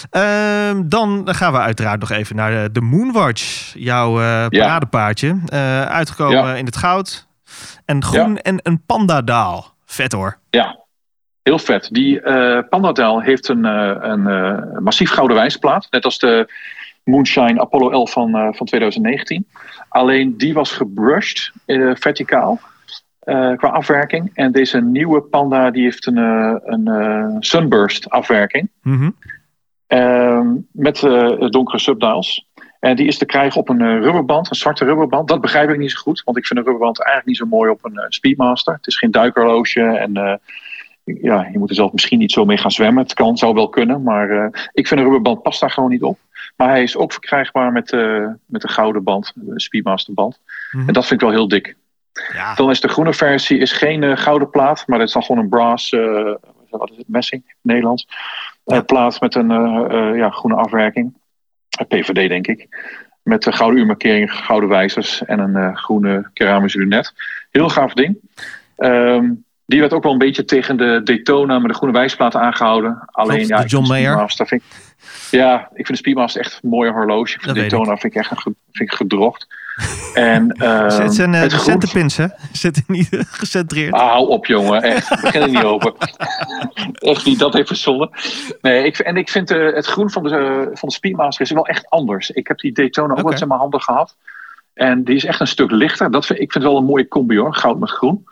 Ehm, 0.09 0.81
dan 0.85 1.23
gaan 1.25 1.51
we 1.51 1.59
uiteraard 1.59 1.99
nog 1.99 2.11
even 2.11 2.35
naar 2.35 2.51
de, 2.51 2.71
de 2.71 2.81
Moonwatch. 2.81 3.73
Jouw 3.77 4.21
eh 4.21 4.47
paradepaardje. 4.47 5.39
Eh, 5.45 5.81
uitgekomen 5.81 6.37
Ja. 6.37 6.55
in 6.55 6.65
het 6.65 6.77
goud. 6.77 7.27
En 7.85 8.03
groen 8.03 8.37
en 8.37 8.59
een 8.63 8.83
pandadaal. 8.85 9.75
Vet 9.87 10.11
hoor. 10.11 10.39
Ja, 10.49 10.79
heel 11.43 11.59
vet. 11.59 11.89
Die 11.91 12.21
eh 12.21 12.63
Pandadaal 12.69 13.21
heeft 13.21 13.47
een, 13.47 13.65
eh, 13.65 13.95
een 13.99 14.27
eh, 14.27 14.79
massief 14.79 15.09
gouden 15.09 15.37
wijsplaat. 15.37 15.87
Net 15.89 16.05
als 16.05 16.19
de 16.19 16.53
Moonshine 17.03 17.59
Apollo 17.61 17.89
11 17.89 18.11
van, 18.11 18.31
van 18.55 18.65
2019. 18.65 19.47
Alleen 19.89 20.37
die 20.37 20.53
was 20.53 20.71
gebrushed, 20.71 21.51
verticaal, 21.93 22.59
qua 23.55 23.69
afwerking. 23.69 24.31
En 24.33 24.51
deze 24.51 24.81
nieuwe 24.81 25.21
Panda 25.21 25.71
die 25.71 25.83
heeft 25.83 26.05
een, 26.05 26.17
een 26.65 27.35
sunburst 27.39 28.09
afwerking. 28.09 28.69
Mhm. 28.81 29.09
Ehm, 29.87 30.47
met 30.71 30.99
donkere 31.49 31.79
subdials. 31.79 32.46
En 32.79 32.95
die 32.95 33.07
is 33.07 33.17
te 33.17 33.25
krijgen 33.25 33.59
op 33.61 33.69
een 33.69 33.81
eh, 33.81 33.99
rubberband, 34.01 34.49
een 34.49 34.55
zwarte 34.55 34.85
rubberband. 34.85 35.27
Dat 35.27 35.41
begrijp 35.41 35.69
ik 35.69 35.77
niet 35.77 35.91
zo 35.91 35.99
goed, 36.01 36.21
want 36.25 36.37
ik 36.37 36.45
vind 36.45 36.59
een 36.59 36.65
rubberband 36.65 36.97
eigenlijk 37.03 37.27
niet 37.27 37.37
zo 37.37 37.57
mooi 37.57 37.71
op 37.71 37.85
een 37.85 37.97
eh, 37.97 38.05
Speedmaster. 38.09 38.73
Het 38.73 38.87
is 38.87 38.97
geen 38.97 39.11
duikerloosje 39.11 39.81
en 39.83 40.17
eh, 40.17 40.33
ja, 41.21 41.47
je 41.51 41.59
moet 41.59 41.69
er 41.69 41.75
zelf 41.75 41.91
misschien 41.91 42.19
niet 42.19 42.31
zo 42.31 42.45
mee 42.45 42.57
gaan 42.57 42.71
zwemmen. 42.71 43.03
Het 43.03 43.13
kan, 43.13 43.37
zou 43.37 43.53
wel 43.53 43.69
kunnen, 43.69 44.03
maar 44.03 44.29
eh, 44.29 44.61
ik 44.73 44.87
vind 44.87 44.99
een 44.99 45.05
rubberband 45.05 45.41
past 45.41 45.59
daar 45.59 45.71
gewoon 45.71 45.89
niet 45.89 46.03
op. 46.03 46.17
Maar 46.55 46.69
hij 46.69 46.83
is 46.83 46.97
ook 46.97 47.11
verkrijgbaar 47.11 47.71
met, 47.71 47.91
eh, 47.91 48.27
met 48.45 48.61
de 48.61 48.67
gouden 48.69 49.03
band, 49.03 49.31
de 49.35 49.59
Speedmaster 49.59 50.13
band. 50.13 50.39
Mhm. 50.71 50.87
En 50.87 50.93
dat 50.93 51.05
vind 51.07 51.21
ik 51.21 51.27
wel 51.27 51.35
heel 51.35 51.47
dik. 51.47 51.75
Ja. 52.33 52.53
Dan 52.55 52.69
is 52.69 52.81
de 52.81 52.87
groene 52.87 53.13
versie 53.13 53.57
is 53.57 53.71
geen 53.71 54.03
eh, 54.03 54.17
gouden 54.17 54.49
plaat, 54.49 54.83
maar 54.87 54.99
het 54.99 55.07
is 55.07 55.13
dan 55.13 55.23
gewoon 55.23 55.41
een 55.43 55.49
brass, 55.49 55.91
eh, 55.93 56.33
wat 56.69 56.91
is 56.91 56.97
het, 56.97 57.07
messing, 57.07 57.55
Nederlands. 57.61 58.07
eh, 58.65 58.79
plaat 58.85 59.21
met 59.21 59.35
een 59.35 59.51
eh, 59.51 59.85
eh, 60.09 60.17
ja, 60.17 60.29
groene 60.29 60.55
afwerking. 60.57 61.16
PVD 61.85 62.29
denk 62.29 62.47
ik. 62.47 62.67
Met 63.23 63.45
een 63.45 63.53
gouden 63.53 63.79
uurmarkering, 63.79 64.33
gouden 64.33 64.69
wijzers 64.69 65.25
en 65.25 65.39
een 65.39 65.55
eh, 65.55 65.75
groene 65.75 66.29
keramische 66.33 66.79
lunet. 66.79 67.13
Heel 67.51 67.69
gaaf 67.69 67.93
ding. 67.93 68.17
Ehm, 68.75 69.29
die 69.67 69.79
werd 69.79 69.93
ook 69.93 70.03
wel 70.03 70.11
een 70.11 70.17
beetje 70.17 70.45
tegen 70.45 70.77
de 70.77 71.01
Daytona 71.03 71.59
met 71.59 71.71
de 71.71 71.77
groene 71.77 71.93
wijsplaten 71.97 72.41
aangehouden. 72.41 73.03
Alleen 73.05 73.35
Klopt, 73.35 73.49
ja, 73.49 73.57
de 73.57 73.63
ik 73.63 73.69
John 73.69 73.85
vind 73.85 73.97
de 73.97 74.03
Mayer. 74.09 74.31
Vind 74.35 74.51
ik, 74.51 74.61
ja, 75.31 75.59
ik 75.59 75.85
vind 75.85 75.87
de 75.87 75.95
Speedmaster 75.95 76.41
echt 76.41 76.59
een 76.63 76.69
mooie 76.69 76.91
horloge. 76.91 77.33
Ik 77.33 77.41
vind 77.41 77.55
de 77.55 77.59
Daytona 77.59 77.97
vind 77.97 78.15
ik 78.15 78.21
echt 78.21 78.31
een, 78.31 78.55
vind 78.71 78.91
ik 78.91 78.97
gedrocht. 78.97 79.47
En, 80.13 80.55
het 81.03 81.13
zijn 81.13 81.33
eh, 81.33 81.41
het 81.41 81.49
de 81.49 81.57
groen- 81.57 81.71
centerpins, 81.71 82.17
hè? 82.17 82.25
Zitten 82.51 82.83
niet 82.87 83.13
eh, 83.13 83.19
gecentreerd. 83.41 83.93
Ah, 83.93 84.09
hou 84.09 84.27
op, 84.27 84.45
jongen. 84.45 84.81
Echt. 84.81 85.21
Begin 85.21 85.41
er 85.41 85.49
niet 85.49 85.63
over. 85.63 85.93
echt 86.93 87.25
niet, 87.25 87.39
dat 87.39 87.53
heeft 87.53 87.67
verzonnen. 87.67 88.09
Nee, 88.61 88.85
ik, 88.85 88.97
en 88.97 89.17
ik 89.17 89.29
vind 89.29 89.51
eh, 89.51 89.73
het 89.73 89.85
groen 89.85 90.09
van 90.09 90.23
de, 90.23 90.29
eh, 90.29 90.77
van 90.77 90.89
de 90.89 90.95
Speedmaster 90.95 91.45
is 91.45 91.51
wel 91.51 91.67
echt 91.67 91.89
anders. 91.89 92.31
Ik 92.31 92.47
heb 92.47 92.59
die 92.59 92.71
Daytona 92.71 93.13
ook 93.13 93.21
wel 93.21 93.31
eens 93.31 93.41
in 93.41 93.47
mijn 93.47 93.59
handen 93.59 93.81
gehad. 93.81 94.15
En 94.73 95.03
die 95.03 95.15
is 95.15 95.25
echt 95.25 95.39
een 95.39 95.47
stuk 95.47 95.71
lichter. 95.71 96.11
Dat 96.11 96.25
vind, 96.25 96.39
ik 96.39 96.51
vind 96.51 96.63
het 96.63 96.73
wel 96.73 96.81
een 96.81 96.87
mooie 96.87 97.07
combi 97.07 97.37
hoor, 97.37 97.55
goud 97.55 97.79
met 97.79 97.89
groen. 97.89 98.25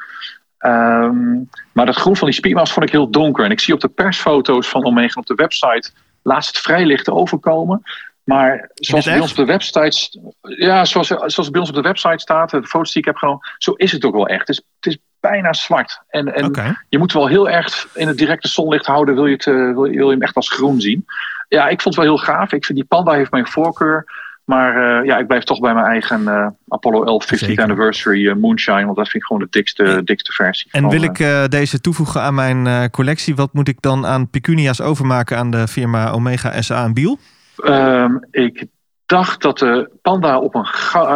Ehm, 0.66 1.34
maar 1.72 1.86
dat 1.86 1.96
groen 1.96 2.16
van 2.16 2.28
die 2.28 2.36
Speedmaster 2.38 2.74
vond 2.74 2.86
ik 2.86 2.92
heel 2.92 3.10
donker. 3.12 3.46
En 3.46 3.52
ik 3.52 3.60
zie 3.60 3.74
op 3.74 3.80
de 3.80 3.88
persfoto's 3.88 4.68
van 4.70 4.86
Omega 4.86 5.20
op 5.20 5.26
de 5.26 5.34
website 5.36 5.92
laatst 6.22 6.56
het 6.56 6.64
vrij 6.64 6.86
licht 6.86 7.10
overkomen. 7.10 7.82
Maar 8.24 8.70
zoals 8.74 9.06
het 9.06 9.14
bij 9.14 9.22
ons 9.22 9.32
op 9.32 9.38
de 9.38 9.46
website, 9.46 10.20
ja, 10.42 10.86
zoals, 10.86 11.08
zoals 11.08 11.50
bij 11.50 11.60
ons 11.60 11.70
op 11.70 11.76
de 11.76 11.82
website 11.82 12.20
staat, 12.20 12.50
de 12.50 12.64
foto's 12.64 12.92
die 12.92 13.02
ik 13.02 13.08
heb 13.08 13.16
genomen, 13.18 13.50
zo 13.58 13.72
is 13.72 13.92
het 13.92 14.06
ook 14.06 14.14
wel 14.14 14.28
echt. 14.28 14.48
Het 14.48 14.50
is, 14.58 14.64
het 14.80 14.94
is 14.94 14.98
bijna 15.20 15.54
zwart. 15.54 16.02
En, 16.10 16.34
en 16.36 16.44
je 16.90 16.98
moet 16.98 17.14
wel 17.14 17.28
heel 17.28 17.50
erg 17.50 17.88
in 17.94 18.08
het 18.08 18.18
directe 18.18 18.48
zonlicht 18.48 18.86
houden, 18.86 19.16
wil 19.16 19.26
je, 19.26 19.34
het, 19.34 19.48
eh, 19.48 19.54
wil, 19.54 19.86
je- 19.86 19.98
wil 19.98 20.06
je 20.08 20.14
hem 20.14 20.22
echt 20.22 20.36
als 20.36 20.50
groen 20.52 20.82
zien. 20.82 21.06
Ja, 21.48 21.64
ik 21.68 21.82
vond 21.82 21.96
het 21.96 22.06
wel 22.06 22.16
heel 22.16 22.24
gaaf. 22.26 22.52
Ik 22.52 22.66
vind 22.66 22.78
die 22.78 22.88
Panda 22.88 23.12
heeft 23.12 23.32
mijn 23.32 23.48
voorkeur. 23.48 24.06
Maar 24.46 25.00
eh, 25.00 25.06
ja, 25.06 25.18
ik 25.18 25.28
blijf 25.28 25.44
toch 25.44 25.60
bij 25.60 25.74
mijn 25.74 25.86
eigen 25.86 26.28
eh, 26.28 26.48
Apollo 26.68 27.04
11 27.04 27.26
50th 27.26 27.38
Zeker. 27.38 27.64
Anniversary 27.64 28.28
eh, 28.28 28.36
Moonshine. 28.36 28.86
Want 28.86 28.98
dat 28.98 29.10
vind 29.10 29.24
ik 29.24 29.24
gewoon 29.24 29.42
de 29.42 29.48
dikste, 29.50 30.02
dikste 30.04 30.32
versie. 30.32 30.72
En 30.72 30.82
van, 30.82 30.90
wil 30.90 31.02
ik 31.02 31.50
deze 31.52 31.82
toevoegen 31.82 32.22
aan 32.22 32.36
mijn 32.36 32.90
collectie? 32.90 33.36
Wat 33.36 33.54
moet 33.54 33.68
ik 33.68 33.82
dan 33.82 34.06
aan 34.06 34.30
pecunia's 34.30 34.82
overmaken 34.82 35.38
aan 35.38 35.52
de 35.52 35.68
firma 35.68 36.12
Omega 36.12 36.62
SA 36.62 36.84
en 36.84 36.94
Biel? 36.94 37.18
Ehm, 37.58 38.18
ik 38.32 38.66
dacht 39.06 39.42
dat 39.42 39.58
de 39.58 39.90
Panda 40.02 40.40
op 40.40 40.56
een 40.56 40.68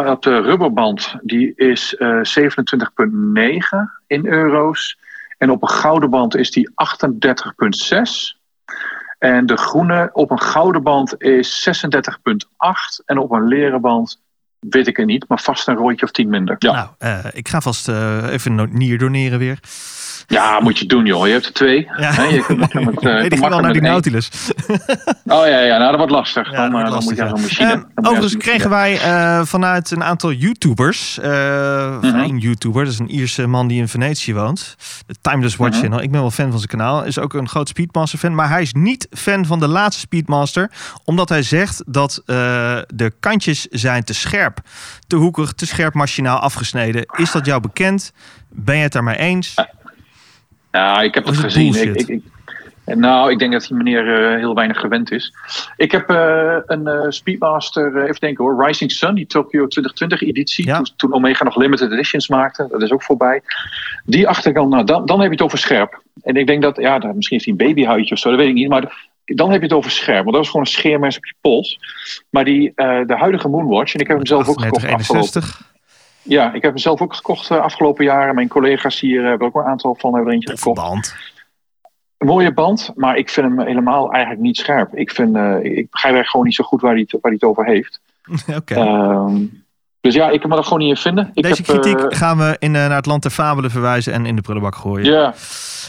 op 0.06 0.22
de 0.22 0.40
rubberband, 0.40 1.14
die 1.22 1.52
is 1.56 1.96
eh 1.96 2.20
27,9 2.22 4.00
in 4.06 4.26
euro's. 4.26 4.98
En 5.38 5.50
op 5.50 5.62
een 5.62 5.68
gouden 5.68 6.10
band 6.10 6.36
is 6.36 6.50
die 6.50 6.70
38,6. 6.74 8.38
En 9.20 9.46
de 9.46 9.56
groene 9.56 10.10
op 10.12 10.30
een 10.30 10.40
gouden 10.40 10.82
band 10.82 11.22
is 11.22 11.68
36,8. 11.68 13.04
En 13.04 13.18
op 13.18 13.30
een 13.30 13.46
leren 13.46 13.80
band 13.80 14.20
weet 14.58 14.86
ik 14.86 14.96
het 14.96 15.06
niet, 15.06 15.28
maar 15.28 15.40
vast 15.40 15.68
een 15.68 15.76
rondje 15.76 16.06
of 16.06 16.10
10 16.10 16.28
minder. 16.28 16.56
Ja, 16.58 16.72
Nou, 16.72 16.88
eh, 16.98 17.24
ik 17.32 17.48
ga 17.48 17.60
vast 17.60 17.88
eh, 17.88 18.32
even 18.32 18.58
een 18.58 18.68
nier 18.72 18.98
doneren 18.98 19.38
weer. 19.38 19.58
Ja 20.26 20.60
moet 20.60 20.78
je 20.78 20.86
doen 20.86 21.06
joh. 21.06 21.26
Je 21.26 21.32
hebt 21.32 21.46
er 21.46 21.52
twee. 21.52 21.88
Ja. 21.96 22.22
Je 22.22 22.44
kunt 22.46 22.58
met, 22.58 22.74
met, 22.74 22.96
eh, 23.04 23.12
nee, 23.12 23.28
die 23.28 23.38
ging 23.38 23.48
wel 23.50 23.60
naar 23.60 23.72
die. 23.72 23.82
Nautilus. 23.82 24.30
Oh 25.24 25.46
ja, 25.46 25.58
ja, 25.60 25.78
nou 25.78 25.88
dat 25.88 25.96
wordt 25.96 26.12
lastig. 26.12 26.50
Ja, 26.50 26.56
dan, 26.56 26.70
wordt 26.70 26.86
eh, 26.86 26.92
dan 26.92 27.02
moet 27.04 27.16
je 27.16 27.16
zo'n 27.16 27.26
ja. 27.36 27.42
machine. 27.42 27.68
Eh, 27.68 27.74
je 27.74 27.84
aan 27.94 28.04
overigens 28.04 28.32
zo'n 28.32 28.40
kregen 28.40 28.70
wij 28.70 28.98
vanuit 29.46 29.90
een 29.90 30.04
aantal 30.04 30.32
YouTubers, 30.32 31.18
Mhm. 31.20 32.04
een 32.04 32.38
YouTuber, 32.38 32.84
dat 32.84 32.92
is 32.92 32.98
een 32.98 33.10
Ierse 33.10 33.46
man 33.46 33.66
die 33.68 33.78
in 33.80 33.88
Venetië 33.88 34.34
woont, 34.34 34.76
de 35.06 35.14
Timeless 35.20 35.56
Watch 35.56 35.72
Mhm. 35.72 35.80
Channel. 35.80 36.02
Ik 36.02 36.10
ben 36.10 36.20
wel 36.20 36.30
fan 36.30 36.48
van 36.50 36.58
zijn 36.58 36.70
kanaal, 36.70 37.04
is 37.04 37.18
ook 37.18 37.34
een 37.34 37.48
groot 37.48 37.68
Speedmaster 37.68 38.18
fan, 38.18 38.34
maar 38.34 38.48
hij 38.48 38.62
is 38.62 38.72
niet 38.72 39.06
fan 39.10 39.46
van 39.46 39.58
de 39.58 39.68
laatste 39.68 40.00
Speedmaster, 40.00 40.70
omdat 41.04 41.28
hij 41.28 41.42
zegt 41.42 41.82
dat 41.86 42.22
de 42.24 43.12
kantjes 43.20 43.66
zijn 43.70 44.04
te 44.04 44.14
scherp, 44.14 44.60
te 45.06 45.16
hoekig, 45.16 45.52
te 45.52 45.66
scherp 45.66 45.94
machinaal 45.94 46.38
afgesneden. 46.38 47.04
Is 47.16 47.30
dat 47.32 47.46
jou 47.46 47.60
bekend? 47.60 48.12
Ben 48.48 48.76
je 48.76 48.82
het 48.82 48.92
daarmee 48.92 49.16
eens? 49.16 49.54
Ja, 50.72 51.00
ik 51.00 51.14
heb 51.14 51.24
het 51.24 51.36
gezien. 51.36 51.74
Ik, 51.74 51.94
ik, 52.00 52.08
ik- 52.08 52.22
nou, 52.84 53.30
ik 53.30 53.38
denk 53.38 53.52
dat 53.52 53.62
die 53.62 53.76
meneer 53.76 54.30
eh, 54.32 54.36
heel 54.38 54.54
weinig 54.54 54.80
gewend 54.80 55.10
is. 55.12 55.32
Ik 55.76 55.92
heb 55.92 56.10
eh, 56.10 56.56
een 56.66 56.86
eh, 56.86 57.06
Speedmaster, 57.08 58.02
even 58.02 58.20
denken 58.20 58.44
hoor, 58.44 58.64
Rising 58.66 58.92
Sun, 58.92 59.14
die 59.14 59.26
Tokyo 59.26 59.66
2020 59.66 60.22
editie. 60.22 60.66
Ja. 60.66 60.76
Toen, 60.76 60.88
toen 60.96 61.12
Omega 61.14 61.44
nog 61.44 61.56
limited 61.56 61.92
editions 61.92 62.28
maakte, 62.28 62.66
dat 62.70 62.82
is 62.82 62.90
ook 62.90 63.02
voorbij. 63.02 63.42
Die 64.04 64.28
achterkant, 64.28 64.70
nou, 64.70 64.84
dan, 64.84 65.06
dan 65.06 65.16
heb 65.18 65.26
je 65.26 65.32
het 65.34 65.42
over 65.44 65.58
scherp. 65.58 66.02
En 66.22 66.34
ik 66.36 66.46
denk 66.46 66.62
dat, 66.62 66.76
ja, 66.76 66.98
dat- 66.98 67.14
misschien 67.14 67.36
is 67.38 67.44
hij 67.44 67.54
een 67.58 67.66
babyhuidje 67.66 68.14
of 68.14 68.20
zo, 68.20 68.30
dat 68.30 68.38
weet 68.38 68.48
ik 68.48 68.54
niet. 68.54 68.68
Maar 68.68 69.08
dan 69.24 69.50
heb 69.50 69.60
je 69.60 69.66
het 69.66 69.76
over 69.76 69.90
scherp, 69.90 70.22
want 70.22 70.32
dat 70.34 70.44
is 70.44 70.50
gewoon 70.50 70.66
een 70.66 70.72
scheermes 70.72 71.16
op 71.16 71.24
je 71.24 71.34
pols. 71.40 71.78
Maar 72.30 72.44
die, 72.44 72.72
de 72.74 73.14
huidige 73.18 73.48
Moonwatch, 73.48 73.94
en 73.94 74.00
ik 74.00 74.06
heb 74.06 74.16
hem 74.16 74.26
zelf 74.26 74.48
ook 74.48 74.60
gekocht 74.60 74.84
afgelopen 74.84 75.16
61. 75.16 75.69
Ja, 76.22 76.46
ik 76.46 76.62
heb 76.62 76.70
hem 76.70 76.78
zelf 76.78 77.00
ook 77.00 77.14
gekocht 77.14 77.50
uh, 77.50 77.60
afgelopen 77.60 78.04
jaren. 78.04 78.34
Mijn 78.34 78.48
collega's 78.48 79.00
hier 79.00 79.24
hebben 79.24 79.46
ook 79.46 79.54
een 79.54 79.70
aantal 79.70 79.96
van 79.98 80.14
hebben 80.14 80.28
er 80.28 80.34
eentje 80.34 80.56
gekocht. 80.56 80.80
band. 80.80 81.14
Een 82.18 82.26
mooie 82.26 82.52
band, 82.52 82.92
maar 82.94 83.16
ik 83.16 83.30
vind 83.30 83.46
hem 83.46 83.66
helemaal 83.66 84.12
eigenlijk 84.12 84.42
niet 84.42 84.56
scherp. 84.56 84.94
Ik, 84.94 85.10
vind, 85.10 85.36
uh, 85.36 85.56
ik 85.56 85.62
begrijp 85.62 86.14
eigenlijk 86.14 86.28
gewoon 86.28 86.46
niet 86.46 86.54
zo 86.54 86.64
goed 86.64 86.80
waar 86.80 86.92
hij 86.92 87.00
het, 87.00 87.10
waar 87.10 87.20
hij 87.22 87.32
het 87.32 87.44
over 87.44 87.64
heeft. 87.64 88.00
Oké. 88.58 88.80
Um, 88.80 89.64
dus 90.00 90.14
ja, 90.14 90.30
ik 90.30 90.40
kan 90.40 90.50
me 90.50 90.56
er 90.56 90.64
gewoon 90.64 90.78
niet 90.78 90.88
in 90.88 90.96
vinden. 90.96 91.30
Ik 91.34 91.42
Deze 91.42 91.62
heb, 91.66 91.80
kritiek 91.80 91.98
uh, 91.98 92.06
gaan 92.08 92.38
we 92.38 92.56
in, 92.58 92.74
uh, 92.74 92.86
naar 92.86 92.96
het 92.96 93.06
land 93.06 93.22
der 93.22 93.30
fabelen 93.30 93.70
verwijzen 93.70 94.12
en 94.12 94.26
in 94.26 94.36
de 94.36 94.42
prullenbak 94.42 94.74
gooien. 94.74 95.04
Ja, 95.12 95.34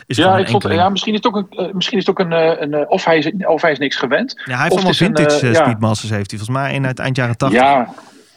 is 0.06 0.18
ja, 0.18 0.38
ik 0.38 0.50
vond, 0.50 0.64
ja 0.64 0.90
misschien 0.90 1.14
is 1.14 1.20
het 1.24 1.36
ook 1.36 1.46
een, 1.50 1.72
misschien 1.74 1.98
is 1.98 2.06
het 2.06 2.20
ook 2.20 2.26
een, 2.26 2.62
een 2.64 2.90
of, 2.90 3.06
hij 3.06 3.18
is, 3.18 3.32
of 3.46 3.62
hij 3.62 3.72
is 3.72 3.80
niks 3.80 3.96
gewend. 3.96 4.42
Ja, 4.46 4.54
hij 4.54 4.62
heeft 4.62 4.74
allemaal 4.74 4.94
vintage 4.94 5.54
Speedmasters 5.54 6.12
heeft 6.12 6.32
hij 6.32 6.40
volgens 6.40 6.60
mij 6.60 6.74
in 6.74 6.84
het 6.84 7.00
eind 7.00 7.16
jaren 7.16 7.38
80. 7.38 7.60
Ja, 7.60 7.94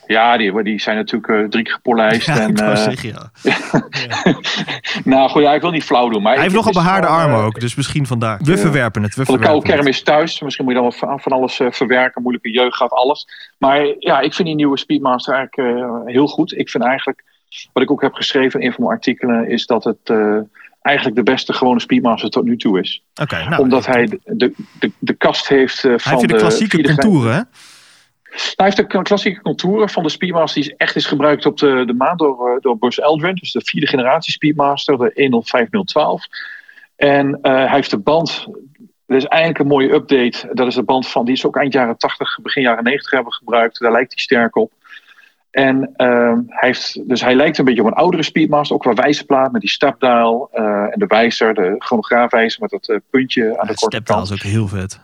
Ja, 0.06 0.36
die, 0.36 0.62
die 0.62 0.80
zijn 0.80 0.96
natuurlijk 0.96 1.32
eh, 1.32 1.48
drie 1.48 1.64
keer 1.64 1.72
gepolijst. 1.72 2.26
Ja, 2.34 2.40
en, 2.40 2.54
eh, 2.56 2.76
zeggen, 2.76 3.08
ja. 3.08 3.30
nou 5.04 5.30
goed, 5.30 5.42
ja, 5.42 5.52
ik 5.54 5.60
wil 5.60 5.70
niet 5.70 5.84
flauw 5.84 6.08
doen. 6.08 6.22
Maar 6.22 6.32
Hij 6.32 6.42
heeft 6.42 6.54
ik- 6.54 6.58
nogal 6.64 6.72
is 6.80 6.86
behaarde 6.86 7.06
armen 7.06 7.38
eh, 7.38 7.44
ook, 7.44 7.60
dus 7.60 7.74
misschien 7.74 8.06
vandaar. 8.06 8.40
We 8.42 8.56
verwerpen 8.58 9.02
het, 9.02 9.14
we 9.14 9.24
Van 9.24 9.34
de 9.34 9.40
koude 9.42 9.66
het. 9.66 9.74
kermis 9.76 10.02
thuis. 10.02 10.40
Misschien 10.40 10.64
moet 10.64 10.74
je 10.74 10.80
dan 10.80 10.90
wat 10.98 11.20
van 11.22 11.32
alles 11.32 11.60
eh, 11.60 11.66
verwerken. 11.70 12.22
Moeilijke 12.22 12.50
jeugd 12.50 12.76
gaat 12.76 12.90
alles. 12.90 13.26
Maar 13.58 13.94
ja, 13.98 14.20
ik 14.20 14.34
vind 14.34 14.48
die 14.48 14.56
nieuwe 14.56 14.78
Speedmaster 14.78 15.34
eigenlijk 15.34 15.76
eh, 15.78 15.90
heel 16.04 16.26
goed. 16.26 16.58
Ik 16.58 16.70
vind 16.70 16.84
eigenlijk, 16.84 17.24
wat 17.72 17.82
ik 17.82 17.90
ook 17.90 18.02
heb 18.02 18.12
geschreven 18.14 18.60
in 18.60 18.66
een 18.66 18.72
van 18.72 18.84
mijn 18.84 18.96
artikelen, 18.96 19.48
is 19.50 19.66
dat 19.66 19.84
het 19.84 19.98
eh, 20.04 20.36
eigenlijk 20.82 21.16
de 21.16 21.22
beste 21.22 21.52
gewone 21.52 21.80
Speedmaster 21.80 22.30
tot 22.30 22.44
nu 22.44 22.56
toe 22.56 22.80
is. 22.80 23.02
Oké, 23.22 23.48
nou, 23.48 23.62
Omdat 23.62 23.86
hij 23.86 24.06
de, 24.06 24.20
de, 24.24 24.52
de, 24.78 24.92
de 24.98 25.12
kast 25.12 25.48
heeft 25.48 25.76
eh, 25.84 25.90
hij 25.90 25.98
van 25.98 26.12
heeft 26.18 26.28
de 26.28 26.36
klassieke 26.36 26.82
contouren, 26.82 27.34
hè? 27.34 27.40
Hij 28.34 28.64
heeft 28.64 28.76
de 28.76 29.02
klassieke 29.02 29.40
contouren 29.40 29.88
van 29.88 30.02
de 30.02 30.08
Speedmaster 30.08 30.62
die 30.62 30.70
is 30.70 30.76
echt 30.76 30.96
is 30.96 31.06
gebruikt 31.06 31.46
op 31.46 31.58
de, 31.58 31.82
de 31.86 31.94
maan 31.94 32.16
door, 32.16 32.50
eh, 32.50 32.60
door 32.60 32.78
Buzz 32.78 32.98
Aldrin. 32.98 33.34
Dus 33.34 33.52
de 33.52 33.60
vierde 33.64 33.86
generatie 33.86 34.32
Speedmaster, 34.32 34.98
de 34.98 35.10
105012. 35.14 36.24
En 36.96 37.38
eh, 37.42 37.52
hij 37.52 37.68
heeft 37.68 37.90
de 37.90 37.98
band, 37.98 38.46
dat 39.06 39.16
is 39.16 39.24
eigenlijk 39.24 39.60
een 39.60 39.66
mooie 39.66 39.92
update. 39.92 40.48
Dat 40.52 40.66
is 40.66 40.74
de 40.74 40.82
band 40.82 41.08
van, 41.08 41.24
die 41.24 41.34
is 41.34 41.46
ook 41.46 41.56
eind 41.56 41.72
jaren 41.72 41.96
80, 41.96 42.38
begin 42.42 42.62
jaren 42.62 42.84
90 42.84 43.10
hebben 43.10 43.32
gebruikt. 43.32 43.78
Daar 43.78 43.92
lijkt 43.92 44.12
hij 44.12 44.22
sterk 44.22 44.56
op. 44.56 44.72
En 45.50 45.92
ehm, 45.96 46.40
hij, 46.46 46.68
heeft, 46.68 47.08
dus 47.08 47.20
hij 47.20 47.34
lijkt 47.34 47.58
een 47.58 47.64
beetje 47.64 47.80
op 47.80 47.86
een 47.86 47.92
oudere 47.92 48.22
Speedmaster, 48.22 48.76
ook 48.76 48.82
qua 48.82 48.94
wijzerplaat 48.94 49.52
met 49.52 49.60
die 49.60 49.70
stapdial 49.70 50.48
eh, 50.52 50.64
en 50.64 50.98
de 50.98 51.06
wijzer, 51.06 51.54
de 51.54 51.74
chronograafwijzer 51.78 52.60
met 52.60 52.70
dat 52.70 53.00
puntje 53.10 53.58
aan 53.58 53.66
de 53.66 53.74
korte 53.74 54.02
kant. 54.02 54.30
is 54.30 54.32
ook 54.32 54.38
heel 54.38 54.68
vet. 54.68 55.00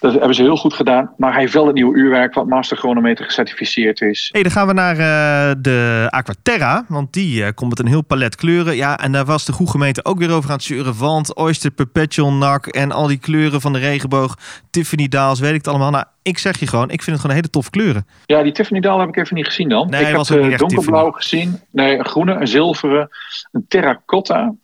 Dat 0.00 0.12
hebben 0.12 0.34
ze 0.34 0.42
heel 0.42 0.56
goed 0.56 0.74
gedaan. 0.74 1.14
Maar 1.16 1.32
hij 1.32 1.40
heeft 1.40 1.52
wel 1.52 1.66
het 1.66 1.74
nieuwe 1.74 1.96
uurwerk 1.96 2.34
wat 2.34 2.46
Master 2.46 2.76
Chronometer 2.76 3.24
gecertificeerd 3.24 4.00
is. 4.00 4.28
hey, 4.32 4.42
dan 4.42 4.52
gaan 4.52 4.66
we 4.66 4.72
naar 4.72 4.98
eh, 4.98 5.54
de 5.58 6.06
Aquaterra. 6.10 6.84
Want 6.88 7.12
die 7.12 7.44
eh, 7.44 7.52
komt 7.54 7.70
met 7.70 7.78
een 7.78 7.86
heel 7.86 8.04
palet 8.04 8.36
kleuren. 8.36 8.76
Ja, 8.76 8.98
en 8.98 9.12
daar 9.12 9.24
was 9.24 9.44
de 9.44 9.52
goede 9.52 9.70
gemeente 9.70 10.04
ook 10.04 10.18
weer 10.18 10.30
over 10.30 10.50
aan 10.50 10.56
het 10.56 10.64
zeuren. 10.64 10.98
Want 10.98 11.36
Oyster, 11.36 11.70
Perpetual, 11.70 12.32
NAC 12.32 12.66
en 12.66 12.92
al 12.92 13.06
die 13.06 13.18
kleuren 13.18 13.60
van 13.60 13.72
de 13.72 13.78
regenboog. 13.78 14.36
Tiffany 14.70 15.08
Daals, 15.08 15.40
weet 15.40 15.50
ik 15.50 15.56
het 15.56 15.68
allemaal. 15.68 15.90
Nou, 15.90 16.04
ik 16.22 16.38
zeg 16.38 16.58
je 16.58 16.66
gewoon, 16.66 16.90
ik 16.90 17.02
vind 17.02 17.06
het 17.06 17.20
gewoon 17.20 17.36
hele 17.36 17.50
tof 17.50 17.70
kleuren. 17.70 18.06
Ja, 18.26 18.42
die 18.42 18.52
Tiffany 18.52 18.80
Daal 18.80 19.00
heb 19.00 19.08
ik 19.08 19.16
even 19.16 19.36
niet 19.36 19.46
gezien 19.46 19.68
dan. 19.68 19.90
Nee, 19.90 20.00
ik 20.00 20.06
heb 20.06 20.16
was 20.16 20.30
echt 20.30 20.58
donkerblauw 20.58 21.10
gezien. 21.10 21.60
Nee, 21.70 21.98
een 21.98 22.06
groene, 22.06 22.34
een 22.34 22.48
zilveren, 22.48 23.08
een 23.52 23.64
terracotta. 23.68 24.54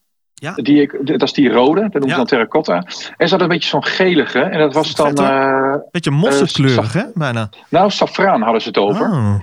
Ja. 0.44 0.52
Die 0.54 0.82
ik, 0.82 1.06
dat 1.06 1.22
is 1.22 1.32
die 1.32 1.50
rode, 1.50 1.80
dat 1.80 1.92
noemen 1.92 2.10
ze 2.10 2.16
dan 2.16 2.26
terracotta. 2.26 2.74
En 3.16 3.28
ze 3.28 3.34
had 3.34 3.42
een 3.42 3.48
beetje 3.48 3.68
zo'n 3.68 3.84
gelige. 3.84 4.40
En 4.40 4.58
dat 4.58 4.74
was 4.74 4.94
dan, 4.94 5.14
eh, 5.14 5.74
Beetje 5.90 6.10
mosterdkleurig, 6.10 6.94
Eh, 6.94 7.02
hè? 7.02 7.08
Bijna. 7.14 7.48
nou, 7.68 7.90
safraan 7.90 8.42
hadden 8.42 8.60
ze 8.60 8.68
het 8.68 8.78
over. 8.78 9.06
Oh. 9.10 9.34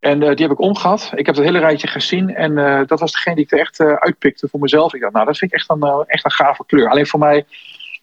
En 0.00 0.22
eh, 0.22 0.28
die 0.36 0.42
heb 0.46 0.50
ik 0.50 0.60
omgehad. 0.60 1.10
Ik 1.14 1.26
heb 1.26 1.34
het 1.34 1.44
hele 1.44 1.58
rijtje 1.58 1.88
gezien. 1.88 2.34
En 2.34 2.54
dat 2.86 3.00
was 3.00 3.12
degene 3.12 3.34
die 3.36 3.44
ik 3.44 3.52
er 3.52 3.58
echt 3.58 3.80
uitpikte 3.80 4.48
voor 4.48 4.60
mezelf. 4.60 4.94
Ik 4.94 5.00
dacht, 5.00 5.12
nou, 5.12 5.26
dat 5.26 5.38
vind 5.38 5.52
ik 5.52 5.58
echt 5.58 5.70
een, 5.70 6.04
echt 6.06 6.24
een 6.24 6.30
gave 6.30 6.64
kleur. 6.66 6.88
Alleen 6.90 7.06
voor 7.06 7.20
mij, 7.20 7.44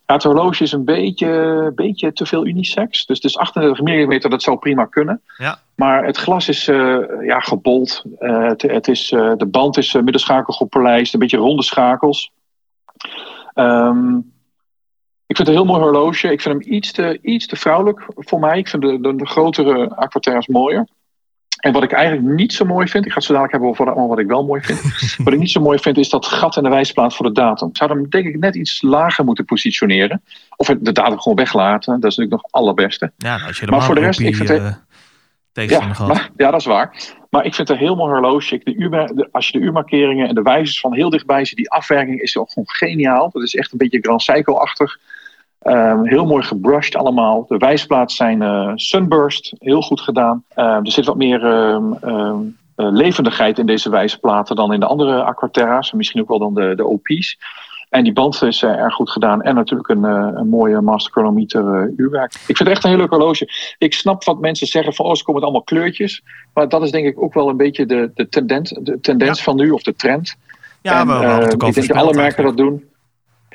ja, 0.05 0.13
het 0.13 0.23
horloge 0.23 0.63
is 0.63 0.71
een 0.71 0.85
beetje, 0.85 1.71
beetje 1.75 2.13
te 2.13 2.25
veel 2.25 2.45
unisex. 2.45 3.05
Dus 3.05 3.15
het 3.15 3.25
is 3.25 3.37
38 3.37 3.81
mm, 3.81 4.19
dat 4.19 4.43
zou 4.43 4.57
prima 4.57 4.85
kunnen. 4.85 5.21
Ja. 5.37 5.59
Maar 5.75 6.05
het 6.05 6.17
glas 6.17 6.47
is 6.47 6.67
eh, 6.67 6.97
ja, 7.21 7.39
gebold. 7.39 8.03
Eh, 8.19 8.47
het, 8.47 8.61
het 8.61 8.87
is, 8.87 9.11
eh, 9.11 9.33
de 9.37 9.45
band 9.45 9.77
is 9.77 9.93
middenschakel 9.93 10.53
gepolijst. 10.53 11.13
Een 11.13 11.19
beetje 11.19 11.37
ronde 11.37 11.63
schakels. 11.63 12.31
Ehm, 13.53 14.17
ik 15.25 15.35
vind 15.35 15.37
het 15.37 15.47
een 15.47 15.53
heel 15.53 15.65
mooi 15.65 15.81
horloge. 15.81 16.31
Ik 16.31 16.41
vind 16.41 16.63
hem 16.63 16.73
iets 16.73 16.91
te, 16.91 17.19
iets 17.21 17.47
te 17.47 17.55
vrouwelijk 17.55 18.05
voor 18.15 18.39
mij. 18.39 18.57
Ik 18.57 18.67
vind 18.67 18.81
de, 18.81 18.99
de, 18.99 19.15
de 19.15 19.27
grotere 19.27 19.95
Aquaterras 19.95 20.47
mooier. 20.47 20.87
En 21.65 21.71
wat 21.73 21.83
ik 21.83 21.91
eigenlijk 21.91 22.27
niet 22.35 22.53
zo 22.53 22.65
mooi 22.65 22.87
vind, 22.87 23.05
ik 23.05 23.11
ga 23.11 23.15
het 23.17 23.23
zo 23.25 23.31
dadelijk 23.33 23.51
hebben 23.53 23.69
over 23.71 23.85
allemaal 23.87 24.07
wat 24.07 24.19
ik 24.19 24.27
wel 24.27 24.45
mooi 24.45 24.61
vind. 24.61 24.81
wat 25.23 25.33
ik 25.33 25.39
niet 25.39 25.51
zo 25.51 25.61
mooi 25.61 25.79
vind, 25.79 25.97
is 25.97 26.09
dat 26.09 26.25
gat 26.25 26.57
in 26.57 26.63
de 26.63 26.69
wijsplaat 26.69 27.15
voor 27.15 27.25
de 27.25 27.31
datum. 27.31 27.67
Ik 27.67 27.77
zou 27.77 27.91
hem 27.91 28.09
denk 28.09 28.25
ik 28.27 28.39
net 28.39 28.55
iets 28.55 28.81
lager 28.81 29.25
moeten 29.25 29.45
positioneren. 29.45 30.21
Of 30.55 30.67
de 30.67 30.91
datum 30.91 31.19
gewoon 31.19 31.37
weglaten. 31.37 31.93
Dat 31.99 32.11
is 32.11 32.17
natuurlijk 32.17 32.31
nog 32.31 32.41
het 32.41 32.51
allerbeste. 32.51 33.11
Ja, 33.17 33.35
nou, 33.35 33.47
als 33.47 33.59
je 33.59 33.65
Maar 33.65 33.83
voor 33.83 33.95
de 33.95 34.01
rest, 34.01 34.19
ik 34.19 34.35
vind 34.35 34.49
het- 34.49 34.61
uh, 34.61 34.67
Ja, 35.69 35.79
maar, 36.07 36.51
dat 36.51 36.59
is 36.61 36.65
waar. 36.65 36.97
Maar 37.29 37.45
ik 37.45 37.55
vind 37.55 37.67
het 37.67 37.77
een 37.77 37.83
heel 37.83 37.95
mooi 37.95 38.11
horloge. 38.11 38.55
Ik- 38.55 38.65
De 38.65 39.27
als 39.31 39.47
je 39.47 39.59
de 39.59 39.65
uurmarkeringen 39.65 40.27
en 40.27 40.35
de 40.35 40.41
wijzers 40.41 40.79
van 40.79 40.93
heel 40.93 41.09
dichtbij 41.09 41.45
ziet, 41.45 41.57
die 41.57 41.71
afwerking 41.71 42.21
is 42.21 42.37
ook 42.37 42.49
gewoon 42.49 42.69
geniaal. 42.69 43.29
Dat 43.31 43.43
is 43.43 43.55
echt 43.55 43.71
een 43.71 43.77
beetje 43.77 43.99
Grand 44.01 44.21
Seiko-achtig. 44.21 44.97
Ehm, 45.65 46.03
heel 46.03 46.25
mooi 46.25 46.43
gebrushed 46.43 46.95
allemaal. 46.95 47.45
De 47.47 47.57
wijsplaats 47.57 48.15
zijn 48.15 48.41
eh, 48.41 48.71
sunburst, 48.75 49.53
heel 49.57 49.81
goed 49.81 50.01
gedaan. 50.01 50.43
Ehm, 50.53 50.85
er 50.85 50.91
zit 50.91 51.05
wat 51.05 51.15
meer 51.15 51.45
ehm, 51.45 51.93
eh, 52.01 52.37
levendigheid 52.75 53.59
in 53.59 53.65
deze 53.65 53.89
wijzerplaten 53.89 54.55
dan 54.55 54.73
in 54.73 54.79
de 54.79 54.85
andere 54.85 55.23
Aquaterra's. 55.23 55.91
En 55.91 55.97
misschien 55.97 56.21
ook 56.21 56.27
wel 56.27 56.39
dan 56.39 56.53
de, 56.53 56.75
de 56.75 56.85
OP's. 56.85 57.37
En 57.89 58.03
die 58.03 58.13
band 58.13 58.41
is 58.41 58.63
eh, 58.63 58.69
erg 58.69 58.93
goed 58.93 59.09
gedaan. 59.09 59.41
En 59.41 59.55
natuurlijk 59.55 59.89
een, 59.89 60.03
een 60.03 60.49
mooie 60.49 60.81
Master 60.81 61.11
Chronometer 61.11 61.93
uurwerk. 61.97 62.33
Ik 62.33 62.57
vind 62.57 62.59
het 62.59 62.67
echt 62.67 62.83
een 62.83 62.89
heel 62.89 62.99
leuk 62.99 63.09
horloge. 63.09 63.75
Ik 63.77 63.93
snap 63.93 64.23
wat 64.23 64.39
mensen 64.39 64.67
zeggen 64.67 64.93
van, 64.93 65.05
oh, 65.05 65.13
ze 65.13 65.23
komen 65.23 65.41
met 65.41 65.49
allemaal 65.49 65.67
kleurtjes. 65.67 66.23
Maar 66.53 66.69
dat 66.69 66.83
is 66.83 66.91
denk 66.91 67.05
ik 67.05 67.21
ook 67.21 67.33
wel 67.33 67.49
een 67.49 67.57
beetje 67.57 67.85
de, 67.85 68.11
de 68.13 68.29
tendens, 68.29 68.69
de 68.81 68.99
tendens 68.99 69.43
van 69.43 69.55
nu, 69.55 69.71
of 69.71 69.83
de 69.83 69.95
trend. 69.95 70.35
Ja, 70.81 70.99
en, 70.99 71.07
we, 71.07 71.13
hadden 71.13 71.39
het 71.39 71.53
ook 71.53 71.61
al 71.61 71.67
ik 71.67 71.73
denk 71.73 71.87
dat 71.87 71.97
alle 71.97 72.13
merken 72.13 72.43
dat 72.43 72.57
doen. 72.57 72.83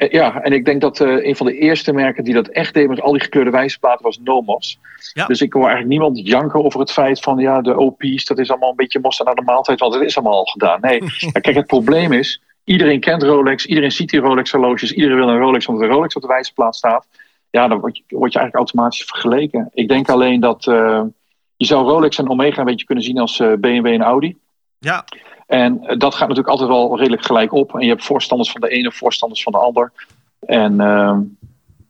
Eh, 0.01 0.11
ja, 0.11 0.43
en 0.43 0.53
ik 0.53 0.65
denk 0.65 0.81
dat 0.81 1.01
eh, 1.01 1.27
een 1.27 1.37
van 1.37 1.47
de 1.47 1.59
eerste 1.59 1.93
merken 1.93 2.25
die 2.25 2.35
dat 2.35 2.49
echt 2.49 2.75
deed 2.75 2.89
met 2.89 3.01
al 3.01 3.13
die 3.13 3.21
gekleurde 3.21 3.51
wijzerplaten 3.51 4.05
was 4.05 4.19
Nomos. 4.25 4.79
Ja. 5.13 5.27
Dus 5.27 5.41
ik 5.41 5.53
hoor 5.53 5.63
eigenlijk 5.63 5.93
niemand 5.93 6.27
janken 6.29 6.65
over 6.65 6.81
het 6.81 6.93
feit 6.93 7.21
van 7.21 7.39
ja, 7.39 7.61
de 7.61 7.77
OP's, 7.79 8.25
dat 8.25 8.39
is 8.39 8.51
allemaal 8.51 8.71
een 8.71 8.77
beetje 8.77 9.01
mosterd 9.01 9.29
naar 9.29 9.37
de 9.37 9.43
maaltijd, 9.43 9.81
want 9.81 9.95
het 9.95 10.03
is 10.03 10.17
allemaal 10.17 10.39
al 10.39 10.45
gedaan. 10.45 10.81
Nee, 10.81 11.03
ja, 11.33 11.41
kijk, 11.41 11.57
het 11.57 11.67
probleem 11.67 12.13
is, 12.13 12.43
iedereen 12.65 13.01
kent 13.01 13.23
Rolex, 13.23 13.67
iedereen 13.67 13.93
ziet 13.93 14.11
die 14.11 14.21
Rolex 14.21 14.51
horloges, 14.51 14.93
iedereen 14.93 15.17
wil 15.17 15.29
een 15.29 15.39
Rolex 15.39 15.67
omdat 15.67 15.89
de 15.89 15.95
Rolex 15.95 16.15
op 16.15 16.23
de 16.23 16.29
wijzerplaat 16.29 16.77
staat. 16.77 17.07
Ja, 17.51 17.69
dan 17.69 17.81
word 17.81 17.97
je, 17.97 18.03
word 18.09 18.33
je 18.33 18.39
eigenlijk 18.39 18.69
automatisch 18.69 19.05
vergeleken. 19.05 19.69
Ik 19.73 19.89
denk 19.89 20.09
alleen 20.09 20.41
dat 20.41 20.67
eh, 20.67 21.03
je 21.57 21.67
zou 21.67 21.87
Rolex 21.87 22.19
en 22.19 22.31
Omega 22.31 22.59
een 22.59 22.65
beetje 22.65 22.87
kunnen 22.87 23.05
zien 23.05 23.19
als 23.19 23.41
eh, 23.41 23.53
BMW 23.53 23.87
en 23.87 24.03
Audi. 24.03 24.37
Ja, 24.79 25.05
En 25.51 25.81
eh, 25.83 25.99
dat 25.99 26.15
gaat 26.15 26.29
natuurlijk 26.29 26.49
altijd 26.49 26.69
wel 26.69 26.99
redelijk 26.99 27.25
gelijk 27.25 27.53
op. 27.53 27.75
En 27.75 27.81
je 27.81 27.89
hebt 27.89 28.05
voorstanders 28.05 28.51
van 28.51 28.61
de 28.61 28.69
ene, 28.69 28.93
voorstanders 28.93 29.43
van 29.43 29.53
de 29.53 29.59
ander. 29.59 29.93
En 30.41 30.81
ehm, 30.81 31.19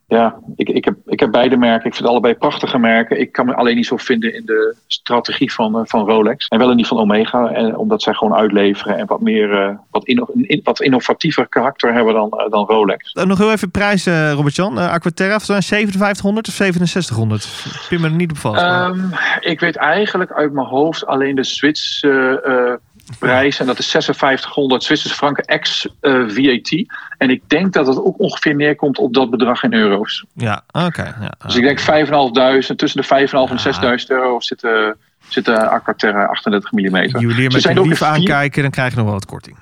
ja, 0.06 0.38
ik, 0.56 0.68
ik, 0.68 0.84
heb, 0.84 0.94
ik 1.06 1.20
heb 1.20 1.30
beide 1.30 1.56
merken. 1.56 1.86
Ik 1.86 1.94
vind 1.94 2.08
allebei 2.08 2.34
prachtige 2.34 2.78
merken. 2.78 3.20
Ik 3.20 3.32
kan 3.32 3.46
me 3.46 3.54
alleen 3.54 3.76
niet 3.76 3.86
zo 3.86 3.96
vinden 3.96 4.34
in 4.34 4.44
de 4.44 4.76
strategie 4.86 5.52
van, 5.52 5.78
eh, 5.78 5.80
van 5.84 6.06
Rolex. 6.06 6.46
En 6.48 6.58
wel 6.58 6.70
in 6.70 6.76
die 6.76 6.86
van 6.86 6.98
Omega. 6.98 7.48
En, 7.48 7.76
omdat 7.76 8.02
zij 8.02 8.14
gewoon 8.14 8.34
uitleveren 8.34 8.96
en 8.96 9.06
wat 9.06 9.20
meer 9.20 9.62
eh, 9.62 9.74
wat, 9.90 10.04
inno, 10.04 10.26
in- 10.34 10.60
wat 10.64 10.80
innovatiever 10.80 11.48
karakter 11.48 11.92
hebben 11.92 12.14
dan, 12.14 12.46
dan 12.50 12.66
Rolex. 12.66 13.14
Uh, 13.14 13.24
nog 13.24 13.38
heel 13.38 13.52
even 13.52 13.70
prijs, 13.70 14.06
uh, 14.06 14.32
Robert-Jan. 14.32 14.78
Uh, 14.78 14.92
Aquaterra, 14.92 15.38
zijn 15.38 15.62
5700 15.62 16.48
of 16.48 16.54
6700? 16.54 17.48
Ik 17.90 17.98
me 17.98 18.06
er 18.06 18.14
niet 18.14 18.30
op 18.30 18.36
vast. 18.36 18.62
Ehm, 18.62 19.00
ik 19.40 19.60
weet 19.60 19.76
eigenlijk 19.76 20.32
uit 20.32 20.52
mijn 20.52 20.66
hoofd 20.66 21.06
alleen 21.06 21.34
de 21.34 21.44
Zwitserse 21.44 22.80
prijs. 23.18 23.60
En 23.60 23.66
dat 23.66 23.78
is 23.78 23.90
5600 23.90 24.82
Zwitserse 24.82 25.16
franken 25.16 25.44
ex 25.44 25.88
eh, 26.00 26.12
VAT. 26.12 26.84
En 27.18 27.30
ik 27.30 27.42
denk 27.46 27.72
dat 27.72 27.86
het 27.86 28.02
ook 28.02 28.18
ongeveer 28.18 28.54
neerkomt 28.54 28.98
op 28.98 29.14
dat 29.14 29.30
bedrag 29.30 29.62
in 29.62 29.74
euro's. 29.74 30.24
ja, 30.34 30.62
oké. 30.72 31.14
ja. 31.20 31.32
Dus 31.44 31.56
ik 31.56 31.62
denk 31.62 31.80
5.500, 31.80 32.76
tussen 32.76 33.02
de 33.02 33.28
5.500 33.28 33.64
en 33.82 33.98
6.000 34.00 34.06
euro 34.06 34.40
zit, 34.40 34.62
uh, 34.62 34.88
zit 35.28 35.44
de 35.44 35.68
Aquaterra 35.68 36.24
38 36.24 36.72
mm. 36.72 36.80
Juwelier 36.80 37.50
Ze 37.50 37.52
met 37.52 37.62
zijn 37.62 37.78
ook 37.78 37.86
lief 37.86 38.02
aankijken, 38.02 38.62
dan 38.62 38.70
krijg 38.70 38.90
je 38.90 38.96
nog 38.96 39.04
wel 39.04 39.14
wat 39.14 39.26
korting. 39.26 39.56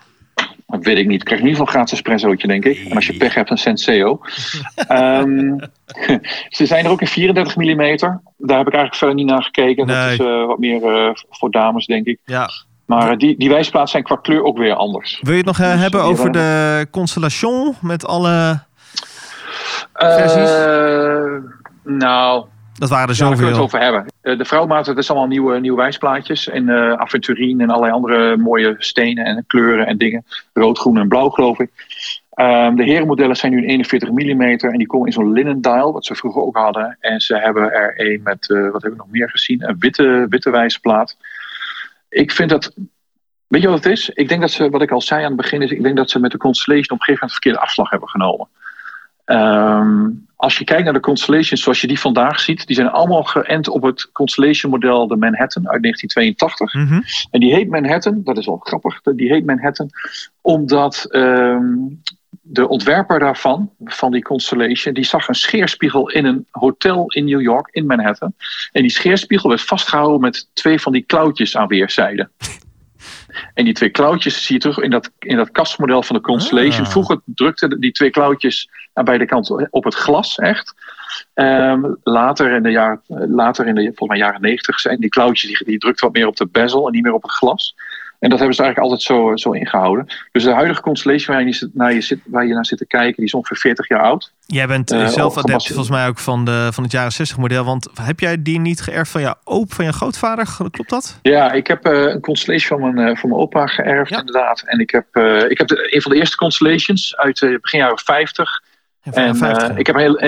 Dat 0.67 0.85
weet 0.85 0.99
ik 0.99 1.07
niet. 1.07 1.21
Ik 1.21 1.25
krijg 1.27 1.41
in 1.41 1.47
ieder 1.47 1.61
geval 1.61 1.67
een 1.67 1.81
gratis 1.81 1.99
espressootje, 1.99 2.49
denk 2.49 2.65
ik. 2.65 2.85
En 2.89 2.95
als 2.95 3.07
je 3.07 3.17
pech 3.17 3.35
hebt, 3.35 3.51
een 3.51 3.59
Senseo. 3.59 4.21
Ehm, 4.75 5.59
ze 6.49 6.67
zijn 6.67 6.85
er 6.85 6.91
ook 6.91 7.01
in 7.01 7.07
34 7.07 7.57
mm. 7.57 7.77
Daar 7.77 8.59
heb 8.59 8.67
ik 8.67 8.73
eigenlijk 8.73 8.95
verder 8.95 9.17
niet 9.17 9.27
naar 9.27 9.43
gekeken. 9.43 9.87
Nee. 9.87 9.97
Dat 9.97 10.11
is 10.11 10.19
eh, 10.19 10.47
wat 10.47 10.59
meer 10.59 10.85
eh, 10.85 11.15
voor 11.31 11.51
dames, 11.51 11.87
denk 11.87 12.07
ik. 12.07 12.19
Ja. 12.25 12.51
Maar 12.89 13.19
die, 13.19 13.39
die 13.39 13.49
wijsplaats 13.49 13.91
zijn 13.91 14.03
qua 14.03 14.17
kleur 14.17 14.43
ook 14.45 14.59
weer 14.59 14.75
anders. 14.75 15.19
Wil 15.23 15.33
je 15.33 15.39
het 15.39 15.47
nog 15.47 15.59
eh, 15.59 15.73
Dus, 15.73 15.81
hebben 15.81 16.03
over 16.03 16.33
de 16.33 16.87
Constellation 16.91 17.75
met 17.81 18.07
alle... 18.07 18.61
Versies? 19.93 20.51
Eh, 20.51 21.51
nou, 21.85 22.45
Dat 22.75 22.89
waren 22.89 23.09
er 23.09 23.15
Ja, 23.15 23.25
daar 23.25 23.37
kunnen 23.37 23.39
we 23.39 23.45
het 23.45 23.55
zoveel. 23.55 23.63
over 23.63 23.81
hebben. 23.81 24.07
Eh, 24.21 24.39
de 24.39 24.45
vrouwmaat, 24.45 24.85
dat 24.85 24.99
is 24.99 25.11
allemaal 25.11 25.29
nieuwe, 25.29 25.61
nieuwe 25.61 25.77
wijsplaatjes. 25.77 26.49
En 26.49 26.71
aventurine 26.99 27.63
en 27.63 27.71
allerlei 27.71 27.93
andere 27.93 28.37
mooie 28.37 28.75
stenen 28.79 29.25
en 29.25 29.45
kleuren 29.47 29.87
en 29.87 29.99
dingen. 29.99 30.25
Rood, 30.53 30.79
groen 30.79 30.99
en 30.99 31.09
blauw, 31.09 31.29
geloof 31.29 31.59
ik. 31.59 31.71
Ehm, 32.31 32.75
de 32.75 32.85
herenmodellen 32.85 33.37
zijn 33.37 33.53
nu 33.53 33.59
in 33.59 33.69
41 33.69 34.11
mm 34.11 34.41
en 34.43 34.79
die 34.79 34.87
komen 34.87 35.07
in 35.07 35.13
zo'n 35.13 35.33
linen 35.33 35.61
dial, 35.61 35.93
wat 35.93 36.05
ze 36.07 36.15
vroeger 36.15 36.43
ook 36.43 36.57
hadden. 36.57 36.97
En 37.01 37.21
ze 37.21 37.37
hebben 37.39 37.73
er 37.73 37.93
een 37.97 38.21
met, 38.25 38.47
wat 38.47 38.83
hebben 38.83 38.91
we 38.91 38.97
nog 38.97 39.11
meer 39.11 39.31
gezien? 39.31 39.69
Een 39.69 39.77
witte, 39.79 40.27
witte 40.29 40.51
wijsplaat. 40.51 41.17
Ik 42.09 42.33
vind 42.33 42.51
dat. 42.51 42.75
Weet 43.47 43.63
je 43.63 43.69
wat 43.69 43.85
het 43.85 43.93
is? 43.93 44.09
Ik 44.09 44.29
denk 44.29 44.41
dat 44.41 44.51
ze, 44.51 44.71
wat 44.71 44.83
ik 44.83 44.91
al 44.91 45.01
zei 45.01 45.23
aan 45.23 45.33
het 45.33 45.41
begin, 45.41 45.63
is 45.63 45.71
ik 45.71 45.83
denk 45.83 45.97
dat 45.97 46.11
ze 46.11 46.19
met 46.19 46.31
de 46.31 46.39
Constellation 46.39 46.85
op 46.85 46.91
een 46.91 47.05
gegeven 47.05 47.21
moment 47.21 47.33
verkeerde 47.33 47.61
afslag 47.61 47.91
hebben 47.91 48.09
genomen. 48.09 48.49
Ehm, 49.25 50.11
als 50.37 50.59
je 50.59 50.65
kijkt 50.65 50.85
naar 50.85 50.93
de 50.93 51.01
Constellations 51.01 51.63
zoals 51.63 51.81
je 51.81 51.87
die 51.87 52.01
vandaag 52.01 52.41
ziet, 52.41 52.67
die 52.67 52.77
zijn 52.77 52.89
allemaal 52.89 53.23
geënt 53.23 53.69
op 53.69 53.83
het 53.83 54.13
Constellation 54.13 54.71
model 54.71 55.07
de 55.07 55.17
Manhattan 55.17 55.69
uit 55.69 55.83
1982. 55.83 56.75
Mhm. 56.75 57.01
En 57.31 57.41
die 57.41 57.55
heet 57.55 57.69
Manhattan, 57.69 58.21
dat 58.25 58.39
is 58.39 58.47
wel 58.47 58.57
grappig, 58.57 59.01
die 59.03 59.29
heet 59.29 59.47
Manhattan 59.47 59.91
omdat 60.41 61.05
ehm, 61.11 61.75
de 62.31 62.69
ontwerper 62.69 63.19
daarvan, 63.19 63.71
van 63.85 64.13
die 64.13 64.23
Constellation, 64.23 64.95
die 64.95 65.05
zag 65.05 65.29
een 65.29 65.35
scheerspiegel 65.35 66.11
in 66.11 66.25
een 66.25 66.47
hotel 66.51 67.11
in 67.11 67.25
New 67.25 67.41
York, 67.41 67.69
in 67.71 67.87
Manhattan. 67.87 68.35
En 68.73 68.83
die 68.83 68.91
scheerspiegel 68.91 69.49
werd 69.49 69.63
vastgehouden 69.63 70.21
met 70.21 70.49
twee 70.53 70.81
van 70.81 70.93
die 70.93 71.03
klauwtjes 71.03 71.57
aan 71.57 71.69
weerszijden. 71.69 72.31
En 73.55 73.65
die 73.65 73.75
twee 73.75 73.91
klauwtjes 73.91 74.45
zie 74.45 74.55
je 74.55 74.61
terug 74.61 74.79
in 74.79 74.91
dat, 74.91 75.11
in 75.19 75.37
dat 75.37 75.51
kastmodel 75.51 76.03
van 76.03 76.17
de 76.17 76.23
Constellation. 76.23 76.85
Ah. 76.85 76.91
Vroeger 76.91 77.21
drukten 77.25 77.81
die 77.81 77.93
twee 77.93 78.11
klauwtjes 78.11 78.69
aan 78.93 79.05
beide 79.05 79.27
kanten 79.27 79.69
op 79.71 79.85
het 79.85 79.95
glas, 79.95 80.39
echt. 80.39 80.75
Ehm, 81.35 81.93
later 82.03 82.53
in 82.53 82.63
de 82.63 82.71
jaren, 82.71 83.01
later 83.29 83.67
in 83.67 83.75
de 83.75 83.83
volgens 83.83 84.09
mij 84.09 84.19
jaren 84.19 84.41
90 84.41 84.81
zijn 84.81 85.01
die 85.01 85.09
klauwtjes 85.09 85.59
die, 85.59 85.79
die 85.79 85.95
wat 85.97 86.13
meer 86.13 86.27
op 86.27 86.37
de 86.37 86.47
bezel 86.47 86.87
en 86.87 86.93
niet 86.93 87.03
meer 87.03 87.13
op 87.13 87.23
het 87.23 87.33
glas. 87.33 87.75
En 88.19 88.29
dat 88.31 88.39
hebben 88.39 88.57
ze 88.57 88.63
eigenlijk 88.63 88.93
altijd 88.93 89.03
zo, 89.03 89.37
zo 89.37 89.51
ingehouden. 89.59 90.07
Dus 90.33 90.45
de 90.45 90.53
huidige 90.53 90.81
Constellation 90.81 91.37
waar 91.37 91.47
je, 91.47 91.71
naar 91.73 91.93
je 91.93 92.01
zit, 92.01 92.19
waar 92.25 92.47
je 92.47 92.55
naar 92.55 92.67
zit 92.67 92.79
te 92.79 92.87
kijken, 92.87 93.17
die 93.17 93.25
is 93.25 93.35
ongeveer 93.35 93.57
40 93.57 93.89
jaar 93.89 94.03
oud. 94.03 94.33
Jij 94.47 94.67
bent 94.67 94.91
Eh, 94.93 95.07
zelf 95.07 95.37
adept 95.37 95.67
volgens 95.67 95.89
mij 95.91 96.07
ook 96.09 96.19
van, 96.19 96.45
de, 96.45 96.69
van 96.73 96.83
het 96.83 96.93
jaren 96.93 97.13
60 97.13 97.37
model. 97.39 97.65
Want 97.65 97.89
heb 98.03 98.21
jij 98.21 98.43
die 98.43 98.61
niet 98.61 98.81
geërfd 98.81 99.11
van 99.11 99.21
jouw 99.21 99.35
oop, 99.45 99.73
van 99.73 99.85
je 99.85 99.93
grootvader? 99.93 100.47
Klopt 100.71 100.91
dat? 100.91 101.19
Ja, 101.23 101.53
ik 101.53 101.67
heb 101.67 101.85
eh, 101.85 101.93
een 102.03 102.21
Constellation 102.21 102.81
van 102.81 102.95
mijn, 102.95 103.09
eh, 103.09 103.17
van 103.17 103.29
mijn 103.29 103.41
opa 103.43 103.67
geërfd, 103.67 104.11
Ja. 104.11 104.19
inderdaad. 104.19 104.63
En 104.67 104.79
ik 104.81 104.91
heb, 104.91 105.07
eh, 105.13 105.51
ik 105.51 105.59
heb 105.59 105.67
de, 105.69 105.95
een 105.95 106.03
van 106.03 106.13
de 106.13 106.19
eerste 106.19 106.37
Constellations 106.37 107.17
uit 107.17 107.59
begin 107.61 107.81
jaren 107.81 107.99
50. 107.99 108.63
Ja, 109.03 109.13
van 109.13 109.23
de 109.23 109.29
En 109.29 109.37
50. 109.37 109.69
eh, 109.69 109.79
ik, 109.79 109.87
heb 109.87 109.97
een 109.97 110.01
heel, 110.03 110.23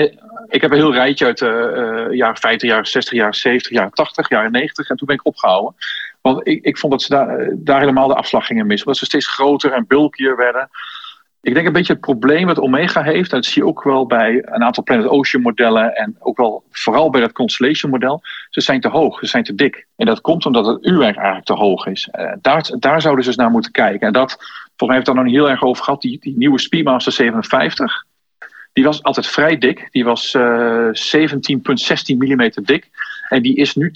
ik 0.49 0.61
heb 0.61 0.71
een 0.71 0.77
heel 0.77 0.93
rijtje 0.93 1.25
uit 1.25 1.37
de 1.37 2.07
jaren 2.11 2.37
50, 2.37 2.69
jaren 2.69 2.85
60, 2.87 3.13
jaren 3.13 3.33
70, 3.33 3.71
jaren 3.71 3.91
80, 3.91 4.29
jaren 4.29 4.51
90. 4.51 4.89
En 4.89 4.95
toen 4.97 5.07
ben 5.07 5.15
ik 5.15 5.25
opgehouden. 5.25 5.75
Want 6.21 6.47
ik, 6.47 6.63
ik 6.63 6.77
vond 6.77 6.91
dat 6.91 7.01
ze 7.01 7.09
daar, 7.09 7.39
eh, 7.39 7.53
daar 7.55 7.79
helemaal 7.79 8.07
de 8.07 8.15
afslag 8.15 8.45
gingen 8.45 8.67
missen. 8.67 8.87
Omdat 8.87 9.01
ze 9.01 9.07
steeds 9.07 9.27
groter 9.27 9.71
en 9.71 9.87
bulkier 9.87 10.35
werden. 10.35 10.69
Ik 11.41 11.53
denk 11.53 11.67
een 11.67 11.73
beetje 11.73 11.93
het 11.93 12.01
probleem 12.01 12.45
wat 12.45 12.59
Omega 12.59 13.03
heeft. 13.03 13.29
Dat 13.29 13.45
zie 13.45 13.61
je 13.61 13.67
ook 13.67 13.83
wel 13.83 14.05
bij 14.05 14.43
een 14.45 14.63
aantal 14.63 14.83
Planet 14.83 15.07
Ocean 15.07 15.43
modellen. 15.43 15.95
En 15.95 16.15
ook 16.19 16.37
wel 16.37 16.63
vooral 16.71 17.09
bij 17.09 17.21
dat 17.21 17.31
Constellation 17.31 17.91
model. 17.91 18.21
Ze 18.49 18.61
zijn 18.61 18.81
te 18.81 18.87
hoog, 18.87 19.19
ze 19.19 19.25
zijn 19.25 19.43
te 19.43 19.55
dik. 19.55 19.87
En 19.95 20.05
dat 20.05 20.21
komt 20.21 20.45
omdat 20.45 20.65
het 20.65 20.85
uurwerk 20.85 21.15
eigenlijk 21.15 21.45
te 21.45 21.53
hoog 21.53 21.85
is. 21.85 22.07
Eh, 22.11 22.31
daar, 22.41 22.71
daar 22.79 23.01
zouden 23.01 23.23
ze 23.23 23.29
dus 23.29 23.39
naar 23.39 23.51
moeten 23.51 23.71
kijken. 23.71 24.07
En 24.07 24.13
dat, 24.13 24.31
volgens 24.37 24.77
mij 24.77 24.95
heeft 24.95 25.07
het 25.07 25.15
daar 25.15 25.25
nog 25.25 25.33
heel 25.33 25.49
erg 25.49 25.63
over 25.63 25.83
gehad. 25.83 26.01
Die, 26.01 26.19
die 26.19 26.37
nieuwe 26.37 26.59
Speedmaster 26.59 27.11
57. 27.11 28.05
Die 28.73 28.83
was 28.83 29.03
altijd 29.03 29.27
vrij 29.27 29.57
dik. 29.57 29.87
Die 29.91 30.03
was 30.03 30.33
eh 30.33 30.87
17,16 30.87 32.17
mm 32.17 32.49
dik. 32.63 32.89
En 33.31 33.41
die 33.41 33.55
is 33.55 33.75
nu 33.75 33.91
12,99 33.91 33.93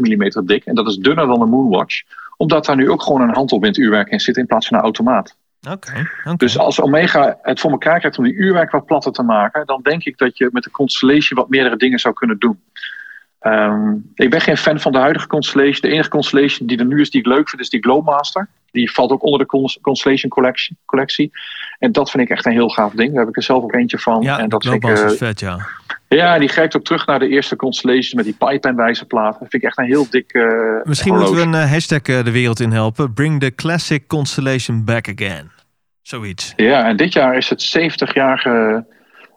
mm 0.00 0.46
dik. 0.46 0.64
En 0.64 0.74
dat 0.74 0.88
is 0.88 0.96
dunner 0.96 1.26
dan 1.26 1.38
de 1.38 1.46
Moonwatch. 1.46 2.02
Omdat 2.36 2.64
daar 2.64 2.76
nu 2.76 2.90
ook 2.90 3.02
gewoon 3.02 3.20
een 3.20 3.34
handelwinduurwerk 3.34 4.08
in 4.08 4.20
zit 4.20 4.36
in 4.36 4.46
plaats 4.46 4.66
van 4.66 4.76
een 4.76 4.82
automaat. 4.82 5.36
Oké. 5.70 6.08
Dus 6.36 6.58
als 6.58 6.80
Omega 6.80 7.38
het 7.42 7.60
voor 7.60 7.70
elkaar 7.70 7.98
krijgt 7.98 8.18
om 8.18 8.24
die 8.24 8.34
uurwerk 8.34 8.70
wat 8.70 8.86
platter 8.86 9.12
te 9.12 9.22
maken, 9.22 9.66
dan 9.66 9.82
denk 9.82 10.04
ik 10.04 10.18
dat 10.18 10.38
je 10.38 10.48
met 10.52 10.62
de 10.62 10.70
Constellation 10.70 11.38
wat 11.38 11.48
meerdere 11.48 11.76
dingen 11.76 11.98
zou 11.98 12.14
kunnen 12.14 12.38
doen. 12.38 12.60
Ehm, 13.38 13.92
ik 14.14 14.30
ben 14.30 14.40
geen 14.40 14.56
fan 14.56 14.80
van 14.80 14.92
de 14.92 14.98
huidige 14.98 15.26
Constellation. 15.26 15.80
De 15.80 15.88
enige 15.88 16.08
Constellation 16.08 16.66
die 16.66 16.78
er 16.78 16.86
nu 16.86 17.00
is 17.00 17.10
die 17.10 17.20
ik 17.20 17.26
leuk 17.26 17.48
vind, 17.48 17.62
is 17.62 17.70
die 17.70 17.82
Glowmaster. 17.82 18.48
Die 18.70 18.92
valt 18.92 19.10
ook 19.10 19.22
onder 19.22 19.38
de 19.40 19.46
Cons- 19.46 19.78
Constellation 19.80 20.30
collectie, 20.30 20.76
collectie. 20.84 21.30
En 21.78 21.92
dat 21.92 22.10
vind 22.10 22.22
ik 22.22 22.30
echt 22.30 22.46
een 22.46 22.52
heel 22.52 22.68
gaaf 22.68 22.92
ding. 22.92 23.10
Daar 23.10 23.20
heb 23.20 23.28
ik 23.28 23.36
er 23.36 23.42
zelf 23.42 23.62
ook 23.62 23.74
eentje 23.74 23.98
van. 23.98 24.22
ja, 24.22 24.38
en 24.38 24.48
dat 24.48 24.62
vind 24.62 24.74
ik, 24.74 24.84
eh, 24.90 25.04
is 25.04 25.16
vet, 25.16 25.40
ja. 25.40 25.66
ja, 26.08 26.38
die 26.38 26.48
grijpt 26.48 26.76
ook 26.76 26.84
terug 26.84 27.06
naar 27.06 27.18
de 27.18 27.28
eerste 27.28 27.56
Constellation 27.56 28.12
met 28.16 28.24
die 28.24 28.34
pipe 28.38 28.68
en 28.68 28.76
wijzerplaat. 28.76 29.30
Dat 29.38 29.48
vind 29.50 29.62
ik 29.62 29.62
echt 29.62 29.78
een 29.78 29.84
heel 29.84 30.06
dik. 30.10 30.32
eh, 30.32 30.42
Misschien 30.82 31.12
horloge. 31.12 31.32
moeten 31.34 31.50
we 31.50 31.56
een 31.58 31.64
eh, 31.64 31.70
hashtag 31.72 32.02
de 32.02 32.30
wereld 32.30 32.60
in 32.60 32.70
helpen. 32.72 33.12
Bring 33.12 33.40
the 33.40 33.54
classic 33.54 34.06
Constellation 34.06 34.84
back 34.84 35.08
again. 35.08 35.50
Zoiets. 36.02 36.52
Ja, 36.56 36.86
en 36.88 36.96
dit 36.96 37.12
jaar 37.12 37.36
is 37.36 37.48
het 37.48 37.76
70-jarige 37.78 38.84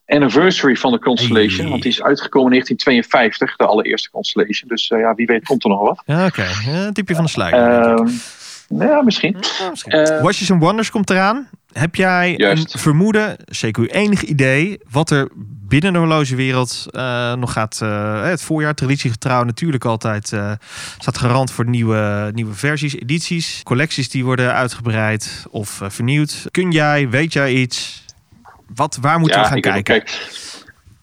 anniversary 0.06 0.76
van 0.76 0.92
de 0.92 1.00
Constellation. 1.00 1.60
Hey. 1.62 1.70
Want 1.70 1.82
die 1.82 1.92
is 1.92 2.02
uitgekomen 2.04 2.52
in 2.54 2.60
1952, 2.60 3.56
de 3.56 3.66
allereerste 3.66 4.10
Constellation. 4.10 4.70
Dus 4.70 4.88
ja, 4.88 5.14
wie 5.14 5.26
weet 5.26 5.46
komt 5.46 5.64
er 5.64 5.70
nog 5.70 5.82
wat. 5.82 6.02
Ja, 6.06 6.26
oké. 6.26 6.46
Een 6.68 6.94
tipje 6.94 7.16
van 7.16 7.24
de 7.24 7.30
sluier. 7.30 7.56
Ehm, 7.58 8.08
ja, 8.68 9.02
misschien. 9.02 9.38
Ja, 9.60 9.70
misschien. 9.70 10.22
Watches 10.22 10.52
and 10.52 10.62
Wonders 10.62 10.90
komt 10.92 11.10
eraan. 11.10 11.50
Heb 11.74 11.96
jij 11.96 12.34
Juist. 12.38 12.74
een 12.74 12.80
vermoeden, 12.80 13.38
zeker 13.46 13.82
uw 13.84 13.90
enig 13.90 14.24
idee, 14.24 14.80
wat 14.90 15.10
er 15.10 15.30
binnen 15.68 15.94
de 15.94 16.00
horlogewereld 16.00 16.88
eh, 16.92 17.34
nog 17.34 17.54
gaat? 17.54 17.80
eh, 17.82 18.24
het 18.24 18.42
voorjaar, 18.42 18.74
traditiegetrouw 18.74 19.44
natuurlijk 19.44 19.86
altijd, 19.86 20.34
eh, 20.34 20.52
staat 21.00 21.18
garant 21.18 21.52
voor 21.52 21.70
nieuwe, 21.70 22.32
nieuwe 22.34 22.54
versies, 22.54 22.96
edities, 22.96 23.64
collecties 23.64 24.10
die 24.10 24.26
worden 24.26 24.54
uitgebreid 24.54 25.46
of 25.50 25.82
vernieuwd. 25.84 26.48
Kun 26.52 26.72
jij, 26.72 27.10
weet 27.10 27.34
jij 27.34 27.54
iets? 27.54 28.06
Wat, 28.76 28.98
waar 29.02 29.20
moeten 29.20 29.42
we 29.42 29.48
gaan 29.48 29.62
kijken? 29.62 29.84
Kijk, 29.84 30.30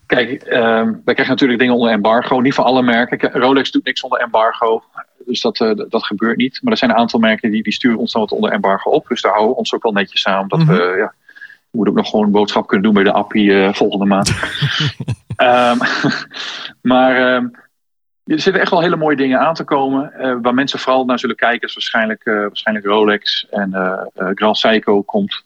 kijk 0.07 0.43
ehm, 0.43 0.93
wij 1.05 1.15
krijgen 1.15 1.29
natuurlijk 1.29 1.59
dingen 1.59 1.75
onder 1.75 1.91
embargo. 1.91 2.41
Niet 2.41 2.55
van 2.55 2.65
alle 2.65 2.83
merken. 2.83 3.31
Rolex 3.33 3.71
doet 3.71 3.85
niks 3.85 4.01
onder 4.01 4.21
embargo. 4.21 4.83
Dus 5.29 5.41
dat, 5.41 5.61
eh, 5.61 5.71
dat 5.89 6.05
gebeurt 6.05 6.37
niet. 6.37 6.59
Maar 6.63 6.73
er 6.73 6.79
zijn 6.79 6.91
een 6.91 6.97
aantal 6.97 7.21
merken 7.21 7.51
die, 7.51 7.63
die 7.63 7.73
sturen 7.73 7.99
ons 7.99 8.13
dan 8.13 8.21
wat 8.21 8.33
onder 8.33 8.51
embargo 8.53 8.91
op. 8.91 9.09
Dus 9.09 9.21
daar 9.23 9.33
houden 9.33 9.53
we 9.53 9.59
ons 9.59 9.75
ook 9.75 9.83
wel 9.83 9.93
netjes 9.93 10.27
aan. 10.27 10.43
Omdat 10.43 10.59
Mhm. 10.59 10.69
we, 10.69 10.95
ja, 10.99 11.15
we 11.71 11.77
moeten 11.77 11.95
ook 11.95 12.01
nog 12.01 12.11
gewoon 12.11 12.25
een 12.25 12.31
boodschap 12.33 12.67
kunnen 12.67 12.87
doen 12.87 12.95
bij 12.95 13.13
de 13.13 13.19
appie 13.19 13.63
eh, 13.65 13.73
volgende 13.73 14.05
maand. 14.05 14.33
Ehm, 15.37 15.79
maar 16.93 17.17
ehm, 17.17 17.47
er 18.25 18.41
zitten 18.41 18.63
echt 18.63 18.71
wel 18.71 18.81
hele 18.81 18.97
mooie 18.97 19.17
dingen 19.17 19.41
aan 19.41 19.55
te 19.55 19.65
komen. 19.65 20.13
Eh, 20.13 20.37
waar 20.43 20.55
mensen 20.55 20.79
vooral 20.79 21.05
naar 21.05 21.19
zullen 21.19 21.37
kijken 21.37 21.69
is 21.69 21.75
waarschijnlijk, 21.75 22.25
waarschijnlijk 22.25 22.87
Rolex. 22.87 23.47
En 23.51 23.75
eh, 23.75 24.03
Grand 24.35 24.59
Seiko 24.59 25.03
komt 25.03 25.45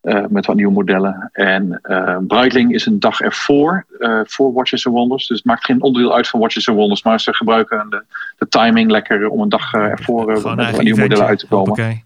eh, 0.00 0.24
met 0.28 0.46
wat 0.46 0.56
nieuwe 0.56 0.72
modellen. 0.72 1.28
En 1.32 1.78
eh 1.82 2.16
Breitling 2.26 2.74
is 2.74 2.86
een 2.86 3.00
dag 3.00 3.20
ervoor 3.20 3.86
eh, 3.98 4.20
voor 4.24 4.52
Watches 4.52 4.86
and 4.86 4.94
Wonders. 4.96 5.26
Dus 5.26 5.36
het 5.36 5.46
maakt 5.46 5.64
geen 5.64 5.82
onderdeel 5.82 6.14
uit 6.14 6.28
van 6.28 6.40
Watches 6.40 6.68
and 6.68 6.78
Wonders. 6.78 7.02
Maar 7.02 7.20
ze 7.20 7.34
gebruiken 7.34 7.86
de, 7.90 8.04
de 8.38 8.48
timing 8.48 8.90
lekker 8.90 9.28
om 9.28 9.40
een 9.40 9.48
dag 9.48 9.72
ervoor 9.72 10.26
met 10.26 10.42
wat 10.42 10.82
nieuwe 10.82 11.00
modellen 11.00 11.26
uit 11.26 11.38
te 11.38 11.46
komen. 11.46 12.02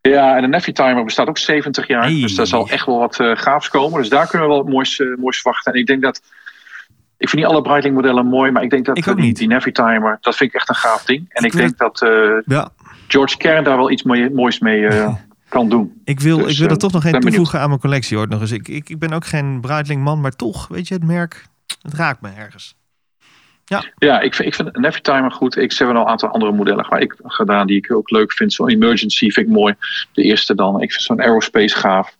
Ja, 0.00 0.36
en 0.36 0.42
de 0.42 0.48
Neffy 0.48 0.72
Timer 0.72 1.04
bestaat 1.04 1.28
ook 1.28 1.38
70 1.38 1.86
jaar. 1.86 2.02
Hey. 2.02 2.20
Dus 2.20 2.34
daar 2.34 2.46
zal 2.46 2.68
echt 2.68 2.86
wel 2.86 2.98
wat 2.98 3.16
gaafs 3.20 3.68
komen. 3.68 4.00
Dus 4.00 4.08
daar 4.08 4.28
kunnen 4.28 4.48
we 4.48 4.54
wel 4.54 4.62
wat 4.62 4.72
moois, 4.72 5.02
moois 5.18 5.40
verwachten. 5.40 5.72
En 5.72 5.78
ik 5.78 5.86
denk 5.86 6.02
dat... 6.02 6.20
Ik 7.18 7.28
vind 7.28 7.42
niet 7.42 7.50
alle 7.52 7.62
Breitling 7.62 7.94
modellen 7.94 8.26
mooi. 8.26 8.50
Maar 8.50 8.62
ik 8.62 8.70
denk 8.70 8.84
dat 8.84 8.96
Ik 8.98 9.04
die, 9.04 9.14
niet. 9.14 9.36
die 9.36 9.72
Timer... 9.72 10.18
Dat 10.20 10.36
vind 10.36 10.50
ik 10.50 10.56
echt 10.56 10.68
een 10.68 10.74
gaaf 10.74 11.04
ding. 11.04 11.26
En 11.28 11.44
Ik 11.44 11.52
denk 11.52 11.78
dat 11.78 11.98
Ja, 12.46 12.68
George 13.08 13.36
Kern 13.36 13.64
daar 13.64 13.76
wel 13.76 13.90
iets 13.90 14.02
mooi- 14.02 14.30
moois 14.30 14.58
mee 14.58 14.88
kan 15.48 15.68
doen. 15.68 16.00
ik 16.04 16.20
wil, 16.20 16.38
Dus, 16.38 16.52
ik 16.52 16.58
wil 16.58 16.66
er 16.66 16.72
eh, 16.72 16.78
toch 16.78 16.92
nog 16.92 17.04
één 17.04 17.12
benieuwd. 17.12 17.30
toevoegen 17.30 17.60
aan 17.60 17.68
mijn 17.68 17.80
collectie 17.80 18.16
hoor. 18.16 18.28
Nog 18.28 18.40
eens. 18.40 18.52
Ik, 18.52 18.68
ik, 18.68 18.88
ik 18.88 18.98
ben 18.98 19.12
ook 19.12 19.26
geen 19.26 19.60
Breitling 19.60 20.02
man, 20.02 20.20
maar 20.20 20.36
toch, 20.36 20.68
weet 20.68 20.88
je, 20.88 20.94
het 20.94 21.04
merk, 21.04 21.46
het 21.82 21.94
raakt 21.94 22.20
me 22.20 22.28
ergens. 22.36 22.74
Ja, 23.98 24.20
ik 24.20 24.34
vind, 24.34 24.48
ik 24.48 24.54
vind 24.54 24.68
een 24.72 25.02
Timer 25.02 25.32
goed. 25.32 25.56
Ik 25.56 25.72
heb 25.72 25.88
wel 25.88 26.00
een 26.00 26.06
aantal 26.06 26.28
andere 26.28 26.52
modellen 26.52 26.86
waar 26.88 27.00
ik 27.00 27.14
gedaan 27.22 27.66
die 27.66 27.76
ik 27.76 27.92
ook 27.92 28.10
leuk 28.10 28.32
vind. 28.32 28.52
Zo'n 28.52 28.70
Emergency 28.70 29.30
vind 29.30 29.46
ik 29.46 29.52
mooi. 29.52 29.74
De 30.12 30.22
eerste 30.22 30.54
dan. 30.54 30.82
Ik 30.82 30.92
vind 30.92 31.04
zo'n 31.04 31.20
Aerospace 31.20 31.76
gaaf. 31.76 32.16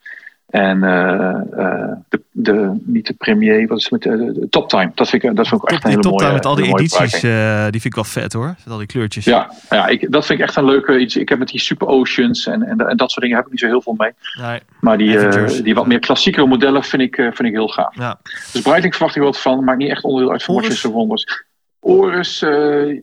En 0.47 0.85
eh, 0.85 1.29
eh, 1.31 1.93
de, 2.09 2.23
de, 2.31 2.79
niet 2.85 3.07
de 3.07 3.13
Premier, 3.13 3.67
wat 3.67 3.79
is 3.79 3.83
het 3.91 3.93
met 3.93 4.03
de, 4.03 4.33
de 4.41 4.49
Top 4.49 4.69
Time. 4.69 4.91
Dat 4.95 5.09
vind 5.09 5.23
ik, 5.23 5.37
dat 5.37 5.49
vind 5.49 5.63
ik 5.63 5.71
echt 5.71 5.85
een 5.85 5.91
hele 5.91 6.03
top 6.03 6.21
mooie 6.21 6.33
met 6.33 6.47
al 6.47 6.55
die 6.55 6.65
edities, 6.65 7.23
eh, 7.23 7.63
die 7.63 7.71
vind 7.81 7.85
ik 7.85 7.95
wel 7.95 8.05
vet 8.05 8.33
hoor. 8.33 8.47
Met 8.47 8.71
al 8.71 8.79
die 8.79 8.87
kleurtjes. 8.87 9.25
Ja, 9.25 9.51
ja 9.71 9.87
ik, 9.87 10.13
dat 10.13 10.27
vind 10.27 10.39
ik 10.39 10.45
echt 10.45 10.57
een 10.57 10.65
leuke 10.65 10.99
iets. 10.99 11.17
Ik 11.17 11.29
heb 11.29 11.39
met 11.39 11.49
die 11.49 11.61
Super 11.61 11.87
Oceans 11.87 12.47
en, 12.47 12.63
en, 12.63 12.79
en 12.79 12.97
dat 12.97 13.11
soort 13.11 13.23
dingen 13.23 13.37
heb 13.37 13.45
ik 13.47 13.51
niet 13.51 13.61
zo 13.61 13.67
heel 13.67 13.83
veel 13.83 13.95
mee. 13.97 14.13
Nee, 14.41 14.61
Maar 14.81 14.99
die, 14.99 15.19
eh, 15.19 15.63
die 15.63 15.75
wat 15.75 15.87
meer 15.87 15.99
klassiekere 15.99 16.47
modellen 16.47 16.83
vind 16.85 17.03
ik, 17.03 17.17
eh, 17.17 17.25
vind 17.25 17.49
ik 17.49 17.53
heel 17.55 17.69
gaaf. 17.69 17.97
ja. 17.97 18.19
Dus 18.53 18.63
Breitling 18.63 18.95
verwacht 18.95 19.17
ik 19.17 19.23
wat 19.23 19.41
van, 19.41 19.65
maakt 19.65 19.79
niet 19.79 19.91
echt 19.91 20.05
onderdeel 20.05 20.33
uit 20.33 20.43
van? 20.43 20.55
Watches 20.55 20.85
and 20.85 20.95
Wonders. 20.95 21.45
Oris, 21.81 22.43
eh, 22.43 23.01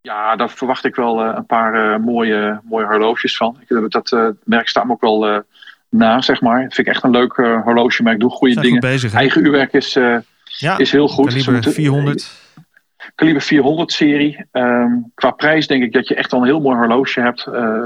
ja, 0.00 0.36
daar 0.36 0.50
verwacht 0.50 0.84
ik 0.84 0.94
wel 0.94 1.20
eh, 1.22 1.32
een 1.36 1.46
paar 1.46 1.92
eh, 1.94 1.98
mooie, 2.04 2.60
mooie 2.64 2.86
horloges 2.86 3.36
van. 3.36 3.56
Ik, 3.66 3.90
dat 3.90 4.12
eh, 4.12 4.28
merk 4.44 4.68
staat 4.68 4.84
me 4.84 4.92
ook 4.92 5.00
wel 5.00 5.26
eh, 5.26 5.38
na, 5.96 6.20
zeg 6.20 6.40
maar. 6.40 6.62
Dat 6.62 6.74
vind 6.74 6.86
ik 6.86 6.92
echt 6.94 7.02
een 7.04 7.10
leuk 7.10 7.32
eh, 7.32 7.62
horlogemerk, 7.62 8.20
doe 8.20 8.30
goede 8.30 8.60
dingen. 8.60 8.80
bezig. 8.80 9.12
Eigen 9.14 9.44
uurwerk 9.44 9.72
is, 9.72 9.96
eh, 9.96 10.16
ja, 10.44 10.78
is 10.78 10.92
heel 10.92 11.08
goed. 11.08 11.28
Kaliber 11.28 11.52
moeten- 11.52 11.72
400. 11.72 12.30
Kaliber 13.14 13.42
400 13.42 13.92
serie. 13.92 14.44
Ehm, 14.52 14.90
qua 15.14 15.30
prijs 15.30 15.66
denk 15.66 15.82
ik 15.82 15.92
dat 15.92 16.08
je 16.08 16.14
echt 16.14 16.30
wel 16.30 16.40
een 16.40 16.46
heel 16.46 16.60
mooi 16.60 16.76
horloge 16.76 17.20
hebt. 17.20 17.46
eh, 17.46 17.78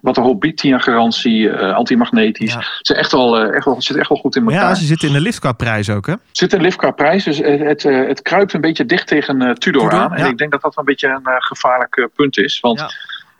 wat 0.00 0.16
een 0.16 0.22
hoop 0.22 0.40
biedt, 0.40 0.58
10 0.58 0.70
jaar 0.70 0.80
garantie, 0.80 1.50
eh, 1.50 1.74
antimagnetisch. 1.74 2.52
Ja. 2.52 2.62
Ze 2.80 2.94
echt 2.94 3.12
wel, 3.12 3.40
echt 3.40 3.64
wel, 3.64 3.82
zit 3.82 3.96
echt 3.96 4.08
wel 4.08 4.18
goed 4.18 4.36
in 4.36 4.44
Maar 4.44 4.52
elkaar. 4.54 4.68
ja, 4.68 4.74
ze 4.74 4.84
zitten 4.84 5.08
in 5.08 5.14
de 5.14 5.20
lift 5.20 5.38
qua 5.38 5.52
prijs 5.52 5.90
ook 5.90 6.06
hè. 6.06 6.14
zit 6.32 6.52
een 6.52 6.60
lift 6.60 6.76
qua 6.76 6.90
prijs. 6.90 7.24
Dus 7.24 7.38
het, 7.38 7.60
het, 7.60 7.82
het 7.82 8.22
kruipt 8.22 8.52
een 8.52 8.60
beetje 8.60 8.84
dicht 8.86 9.06
tegen 9.06 9.36
Tudor, 9.38 9.54
Tudor, 9.58 9.92
aan. 9.92 10.12
En 10.14 10.24
ja. 10.24 10.30
ik 10.30 10.38
denk 10.38 10.50
dat 10.52 10.62
dat 10.62 10.76
een 10.76 10.84
beetje 10.84 11.08
een 11.08 11.22
gevaarlijk 11.42 12.08
punt 12.14 12.38
is. 12.38 12.60
Want 12.60 12.78
Ja. 12.78 12.90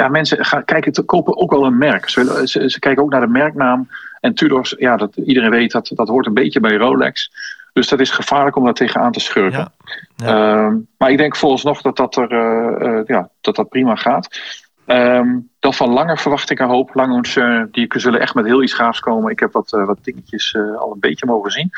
Ja. 0.05 0.09
mensen 0.09 0.45
gaan 0.45 0.65
kijken 0.65 0.93
te 0.93 1.03
kopen 1.03 1.37
ook 1.37 1.51
wel 1.51 1.65
een 1.65 1.79
merk. 1.79 2.09
Ze, 2.09 2.43
ze, 2.45 2.71
ze 2.71 2.79
kijken 2.79 3.03
ook 3.03 3.11
naar 3.11 3.21
de 3.21 3.27
merknaam. 3.27 3.89
En 4.21 4.35
Tudors, 4.35 4.75
ja, 4.79 4.97
dat, 4.97 5.17
iedereen 5.17 5.51
weet 5.51 5.73
dat 5.73 5.91
dat 5.95 6.09
hoort 6.09 6.27
een 6.27 6.35
beetje 6.35 6.61
bij 6.61 6.77
Rolex. 6.77 7.31
Dus 7.73 7.89
dat 7.89 8.01
is 8.01 8.11
gevaarlijk 8.11 8.57
om 8.57 8.65
daar 8.65 8.75
tegenaan 8.75 9.13
te 9.13 9.21
schurken. 9.21 9.73
Ja. 10.17 10.27
Ehm, 10.27 10.77
maar 10.99 11.11
ik 11.11 11.19
denk 11.19 11.37
volgens 11.37 11.83
dat 11.83 11.97
dat, 11.97 12.17
er, 12.17 12.31
eh, 12.31 12.99
eh, 12.99 13.07
ja, 13.07 13.29
dat, 13.41 13.57
dat 13.57 13.69
prima 13.69 13.95
gaat. 13.95 14.41
Ehm, 14.87 15.39
dan 15.59 15.75
van 15.75 15.91
Langer 15.91 16.19
verwacht 16.19 16.51
ik 16.51 16.59
een 16.59 16.69
hoop. 16.69 16.95
Lange 16.95 17.23
uh, 17.39 17.63
die 17.71 17.87
zullen 17.89 18.21
echt 18.21 18.35
met 18.35 18.45
heel 18.45 18.63
iets 18.63 18.75
gaafs 18.75 19.01
komen. 19.01 19.31
Ik 19.31 19.41
heb 19.41 19.53
wat, 19.53 19.73
uh, 19.73 19.87
wat 19.87 20.05
dingetjes 20.05 20.57
al 20.57 20.93
een 20.93 21.01
beetje 21.01 21.27
mogen 21.27 21.51
zien. 21.51 21.71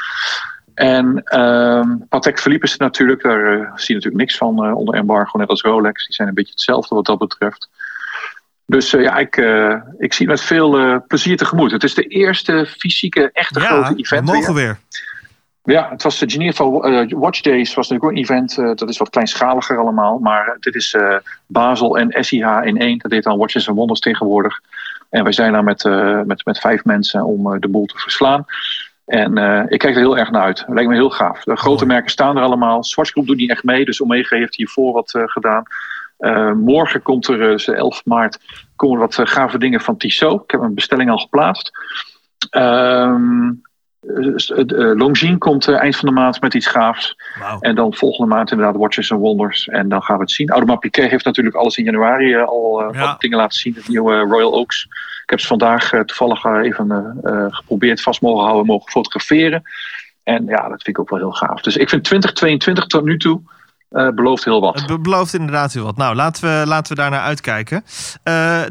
En 0.74 1.22
ehm, 1.24 1.96
Patek 2.08 2.40
Philippe 2.40 2.66
is 2.66 2.72
het 2.72 2.80
natuurlijk. 2.80 3.22
Daar 3.22 3.72
zie 3.74 3.86
je 3.86 3.94
natuurlijk 3.94 4.22
niks 4.22 4.36
van 4.36 4.74
onder 4.74 4.94
embargo. 4.94 5.38
Net 5.38 5.48
als 5.48 5.62
Rolex. 5.62 6.06
Die 6.06 6.14
zijn 6.14 6.28
een 6.28 6.34
beetje 6.34 6.52
hetzelfde 6.52 6.94
wat 6.94 7.06
dat 7.06 7.18
betreft. 7.18 7.68
Dus 8.70 8.90
ja, 8.90 9.18
ik, 9.18 9.36
ik 9.98 10.12
zie 10.12 10.26
het 10.26 10.36
met 10.36 10.40
veel 10.40 11.00
plezier 11.06 11.36
tegemoet. 11.36 11.70
Het 11.70 11.82
is 11.82 11.94
de 11.94 12.06
eerste 12.06 12.66
fysieke, 12.78 13.30
echte 13.32 13.60
ja, 13.60 13.66
grote 13.66 14.00
event 14.00 14.30
we 14.30 14.36
mogen 14.36 14.54
weer. 14.54 14.78
Ja, 15.64 15.88
het 15.90 16.02
was 16.02 16.18
de 16.18 16.30
Geneva 16.30 16.64
uh, 16.64 17.06
Watch 17.08 17.40
Days, 17.40 17.74
was 17.74 17.88
natuurlijk 17.88 18.04
ook 18.04 18.10
een 18.10 18.36
event. 18.36 18.58
Uh, 18.58 18.74
dat 18.74 18.88
is 18.88 18.98
wat 18.98 19.10
kleinschaliger 19.10 19.78
allemaal. 19.78 20.18
Maar 20.18 20.56
dit 20.60 20.74
is 20.74 20.94
uh, 20.94 21.16
Basel 21.46 21.98
en 21.98 22.24
SIH 22.24 22.60
in 22.62 22.78
één. 22.78 22.98
Dat 22.98 23.10
heet 23.10 23.22
dan 23.22 23.38
Watches 23.38 23.68
and 23.68 23.76
Wonders 23.76 24.00
tegenwoordig. 24.00 24.60
En 25.10 25.22
wij 25.22 25.32
zijn 25.32 25.52
daar 25.52 25.64
met, 25.64 25.84
met, 26.26 26.44
met 26.44 26.58
vijf 26.58 26.84
mensen 26.84 27.24
om 27.24 27.60
de 27.60 27.68
boel 27.68 27.86
te 27.86 27.98
verslaan. 27.98 28.44
En 29.06 29.36
ik 29.68 29.78
kijk 29.78 29.94
er 29.94 30.00
heel 30.00 30.18
erg 30.18 30.30
naar 30.30 30.42
uit. 30.42 30.56
Dat 30.56 30.74
lijkt 30.74 30.90
me 30.90 30.94
heel 30.94 31.10
gaaf. 31.10 31.42
De 31.42 31.56
grote 31.56 31.86
merken 31.86 32.10
staan 32.10 32.36
er 32.36 32.42
allemaal. 32.42 32.84
Swatch 32.84 33.10
Group 33.10 33.26
doet 33.26 33.36
niet 33.36 33.50
echt 33.50 33.64
mee, 33.64 33.84
dus 33.84 34.02
Omega 34.02 34.36
heeft 34.36 34.56
hiervoor 34.56 34.92
wat 34.92 35.10
gedaan. 35.24 35.62
Morgen 36.56 37.02
komt 37.02 37.28
er, 37.28 37.38
dus 37.38 37.68
11 37.68 38.04
maart, 38.04 38.38
komen 38.76 38.98
wat 38.98 39.20
gave 39.24 39.58
dingen 39.58 39.80
van 39.80 39.96
Tissot. 39.96 40.42
Ik 40.42 40.50
heb 40.50 40.60
een 40.60 40.74
bestelling 40.74 41.10
al 41.10 41.18
geplaatst. 41.18 41.70
Uh, 42.50 43.14
Longines 44.94 45.38
komt 45.38 45.68
eind 45.68 45.96
van 45.96 46.08
de 46.08 46.14
maand 46.14 46.40
met 46.40 46.54
iets 46.54 46.66
gaafs. 46.66 47.16
Wow. 47.38 47.58
En 47.60 47.74
dan 47.74 47.94
volgende 47.94 48.34
maand 48.34 48.50
inderdaad 48.50 48.76
Watches 48.76 49.12
and 49.12 49.20
Wonders. 49.20 49.68
En 49.68 49.88
dan 49.88 50.02
gaan 50.02 50.16
we 50.16 50.22
het 50.22 50.30
zien. 50.30 50.50
Audemars 50.50 50.80
Piguet 50.80 51.10
heeft 51.10 51.24
natuurlijk 51.24 51.56
alles 51.56 51.76
in 51.76 51.84
januari 51.84 52.36
al 52.36 52.92
Ja. 52.92 53.00
wat 53.00 53.20
dingen 53.20 53.38
laten 53.38 53.58
zien. 53.58 53.74
Het 53.74 53.88
nieuwe 53.88 54.18
Royal 54.18 54.54
Oaks. 54.54 54.84
Ik 55.22 55.30
heb 55.30 55.40
ze 55.40 55.46
vandaag 55.46 55.88
toevallig 55.88 56.44
even 56.44 57.18
geprobeerd 57.50 58.02
vast 58.02 58.20
mogen 58.20 58.44
houden, 58.44 58.66
mogen 58.66 58.90
fotograferen. 58.90 59.62
En 60.22 60.44
ja, 60.46 60.60
dat 60.68 60.82
vind 60.82 60.88
ik 60.88 60.98
ook 60.98 61.10
wel 61.10 61.18
heel 61.18 61.32
gaaf. 61.32 61.60
Dus 61.60 61.76
ik 61.76 61.88
vind 61.88 62.04
2022 62.04 62.86
tot 62.86 63.04
nu 63.04 63.16
toe 63.16 63.40
belooft 63.90 64.44
heel 64.44 64.60
wat. 64.60 64.74
Het 64.74 64.86
be 64.86 64.98
belooft 64.98 65.34
inderdaad 65.34 65.72
heel 65.72 65.84
wat. 65.84 65.96
Nou, 65.96 66.14
laten 66.14 66.42
we, 66.42 66.66
laten 66.66 66.94
we 66.94 67.02
daar 67.02 67.10
naar 67.10 67.20
uitkijken. 67.20 67.84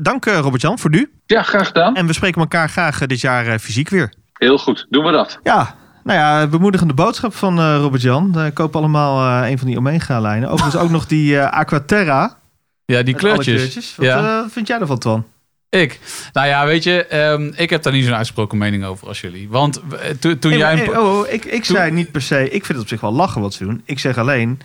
dank 0.01 0.25
Robert-Jan 0.25 0.79
voor 0.79 0.89
nu. 0.89 1.11
Ja, 1.25 1.43
graag 1.43 1.67
gedaan. 1.67 1.95
En 1.95 2.07
we 2.07 2.13
spreken 2.13 2.41
elkaar 2.41 2.69
graag 2.69 2.99
dit 2.99 3.21
jaar 3.21 3.59
fysiek 3.59 3.89
weer. 3.89 4.13
Heel 4.33 4.57
goed, 4.57 4.85
doen 4.89 5.05
we 5.05 5.11
dat. 5.11 5.39
Ja, 5.43 5.75
nou 6.03 6.19
ja, 6.19 6.47
bemoedigende 6.47 6.93
boodschap 6.93 7.35
van 7.35 7.59
uh, 7.59 7.77
Robert-Jan. 7.77 8.33
Uh, 8.35 8.45
koop 8.53 8.75
allemaal 8.75 9.43
uh, 9.43 9.49
een 9.49 9.57
van 9.57 9.67
die 9.67 9.77
Omega-lijnen. 9.77 10.49
Overigens 10.49 10.83
ook 10.83 10.89
nog 10.89 11.05
die 11.05 11.41
Aquaterra. 11.41 12.37
Ja, 12.85 13.03
die 13.03 13.15
kleurtjes. 13.15 13.55
kleurtjes. 13.55 13.95
Wat 13.95 14.05
ja. 14.05 14.45
vind 14.49 14.67
jij 14.67 14.79
ervan, 14.79 14.97
Twan? 14.97 15.25
Ik? 15.69 15.99
Nou 16.33 16.47
ja, 16.47 16.65
weet 16.65 16.83
je, 16.83 17.17
um, 17.31 17.53
ik 17.55 17.69
heb 17.69 17.83
daar 17.83 17.93
niet 17.93 18.05
zo'n 18.05 18.15
uitsproken 18.15 18.57
mening 18.57 18.85
over 18.85 19.07
als 19.07 19.21
jullie. 19.21 19.49
Want 19.49 19.81
to, 20.19 20.39
toen 20.39 20.51
hey, 20.51 20.59
jij... 20.59 20.75
Hey, 20.75 20.97
oh, 20.97 21.27
ik, 21.27 21.45
ik 21.45 21.63
toen... 21.63 21.75
zei 21.75 21.91
niet 21.91 22.11
per 22.11 22.21
se, 22.21 22.43
ik 22.43 22.65
vind 22.65 22.67
het 22.67 22.79
op 22.79 22.87
zich 22.87 23.01
wel 23.01 23.13
lachen 23.13 23.41
wat 23.41 23.53
ze 23.53 23.63
doen. 23.63 23.81
Ik 23.85 23.99
zeg 23.99 24.17
alleen, 24.17 24.59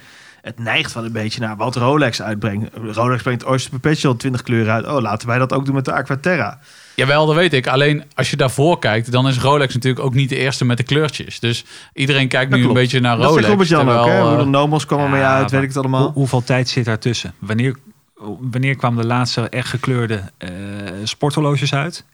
het 0.45 0.59
neigt 0.59 0.92
wel 0.92 1.05
een 1.05 1.12
beetje 1.12 1.40
naar 1.40 1.57
wat 1.57 1.76
Rolex 1.76 2.22
uitbrengt. 2.22 2.70
Rolex 2.74 3.22
brengt 3.22 3.45
Oyster 3.45 3.70
Perpetual 3.70 4.16
20 4.16 4.42
kleuren 4.42 4.72
uit. 4.72 4.86
Oh, 4.86 5.01
laten 5.01 5.28
wij 5.28 5.38
dat 5.38 5.53
ook 5.53 5.64
doen 5.64 5.74
met 5.74 5.84
de 5.84 5.92
Aquaterra. 5.92 6.59
Jawel, 6.95 7.26
dat 7.26 7.34
weet 7.34 7.53
ik. 7.53 7.66
Alleen 7.66 8.05
als 8.14 8.30
je 8.30 8.36
daarvoor 8.36 8.78
kijkt, 8.78 9.12
dan 9.12 9.28
is 9.28 9.38
Rolex 9.38 9.74
natuurlijk 9.74 10.05
ook 10.05 10.14
niet 10.14 10.28
de 10.28 10.36
eerste 10.36 10.64
met 10.64 10.76
de 10.76 10.82
kleurtjes. 10.82 11.40
Dus 11.40 11.64
iedereen 11.92 12.28
kijkt 12.28 12.51
dat 12.51 12.59
nu 12.59 12.64
klopt. 12.64 12.78
een 12.78 12.82
beetje 12.84 13.01
naar 13.01 13.16
dat 13.16 13.26
Rolex. 13.26 13.40
Dat 13.40 13.51
Robert-Jan 13.51 13.90
ook, 13.90 14.07
hè? 14.07 14.20
Hoe 14.20 14.36
de 14.36 14.42
uh, 14.42 14.49
Nomos 14.49 14.86
kwam 14.86 15.01
ermee 15.01 15.22
uit, 15.22 15.51
weet 15.51 15.62
ik 15.62 15.68
het 15.68 15.76
allemaal. 15.76 16.03
Hoe, 16.03 16.12
hoeveel 16.12 16.42
tijd 16.42 16.68
zit 16.68 16.84
daartussen? 16.84 17.34
Wanneer, 17.38 17.76
wanneer 18.40 18.76
kwam 18.76 18.97
de 18.97 19.07
laatste 19.07 19.49
echt 19.49 19.68
gekleurde 19.68 20.22
uh, 20.38 20.51
sporthorloges 21.05 21.74
uit? 21.74 22.05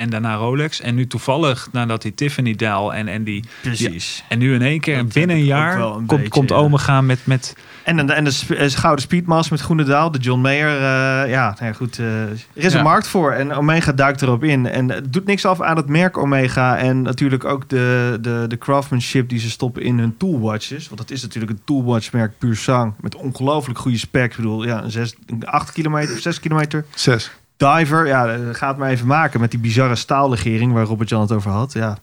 En 0.00 0.10
daarna 0.10 0.34
Rolex. 0.34 0.80
En 0.80 0.94
nu 0.94 1.06
toevallig, 1.06 1.68
nadat 1.72 2.02
die 2.02 2.14
Tiffany 2.14 2.54
Dial 2.54 2.94
en, 2.94 3.08
en 3.08 3.24
die... 3.24 3.44
Precies. 3.62 4.14
Die, 4.16 4.24
en 4.28 4.38
nu 4.38 4.54
in 4.54 4.62
één 4.62 4.80
keer, 4.80 4.96
Dat 4.96 5.12
binnen 5.12 5.36
een 5.36 5.44
jaar, 5.44 5.80
een 5.80 5.92
komt, 5.92 6.06
beetje, 6.08 6.28
komt 6.28 6.48
ja. 6.50 6.56
Omega 6.56 7.00
met... 7.00 7.20
met 7.24 7.56
En, 7.82 7.98
en, 7.98 8.10
en 8.10 8.24
de, 8.24 8.30
sp- 8.30 8.50
eh, 8.50 8.70
gouden 8.70 9.02
Speedmaster 9.04 9.52
met 9.52 9.60
Groene 9.62 9.84
Daal, 9.84 10.10
de 10.10 10.18
John 10.18 10.40
Mayer. 10.40 10.68
eh, 10.76 11.30
ja, 11.30 11.44
nou 11.58 11.64
ja, 11.66 11.72
goed. 11.72 11.98
eh, 11.98 12.22
er 12.22 12.30
is 12.54 12.72
Ja. 12.72 12.78
een 12.78 12.84
markt 12.84 13.08
voor 13.08 13.32
en 13.32 13.52
Omega 13.52 13.92
duikt 13.92 14.22
erop 14.22 14.44
in. 14.44 14.66
En 14.66 14.90
het 14.90 15.12
doet 15.12 15.26
niks 15.26 15.44
af 15.44 15.60
aan 15.60 15.76
het 15.76 15.88
merk 15.88 16.18
Omega. 16.18 16.76
En 16.78 17.02
natuurlijk 17.02 17.44
ook 17.44 17.68
de, 17.68 18.18
de, 18.20 18.44
de 18.48 18.58
craftsmanship 18.58 19.28
die 19.28 19.38
ze 19.38 19.50
stoppen 19.50 19.82
in 19.82 19.98
hun 19.98 20.16
toolwatches. 20.16 20.88
Want 20.88 21.00
het 21.00 21.10
is 21.10 21.22
natuurlijk 21.22 21.52
een 21.52 21.60
toolwatchmerk 21.64 22.38
puur 22.38 22.56
sang. 22.56 22.94
Met 23.00 23.14
ongelooflijk 23.16 23.78
goede 23.78 23.98
specs. 23.98 24.30
Ik 24.30 24.36
bedoel, 24.42 24.64
ja, 24.64 24.82
een 24.82 24.90
6, 24.90 25.14
8 25.44 25.72
kilometer 25.72 26.14
of 26.14 26.20
6 26.20 26.40
kilometer. 26.40 26.84
Zes. 26.94 27.30
Diver, 27.60 28.06
ja, 28.06 28.32
eh, 28.32 28.38
gaat 28.52 28.76
maar 28.76 28.90
even 28.90 29.06
maken 29.06 29.40
met 29.40 29.50
die 29.50 29.60
bizarre 29.60 29.96
staallegering 29.96 30.72
waar 30.72 30.84
Robert 30.84 31.08
Jan 31.08 31.20
het 31.20 31.32
over 31.32 31.50
had. 31.50 31.72
Ja, 31.72 31.98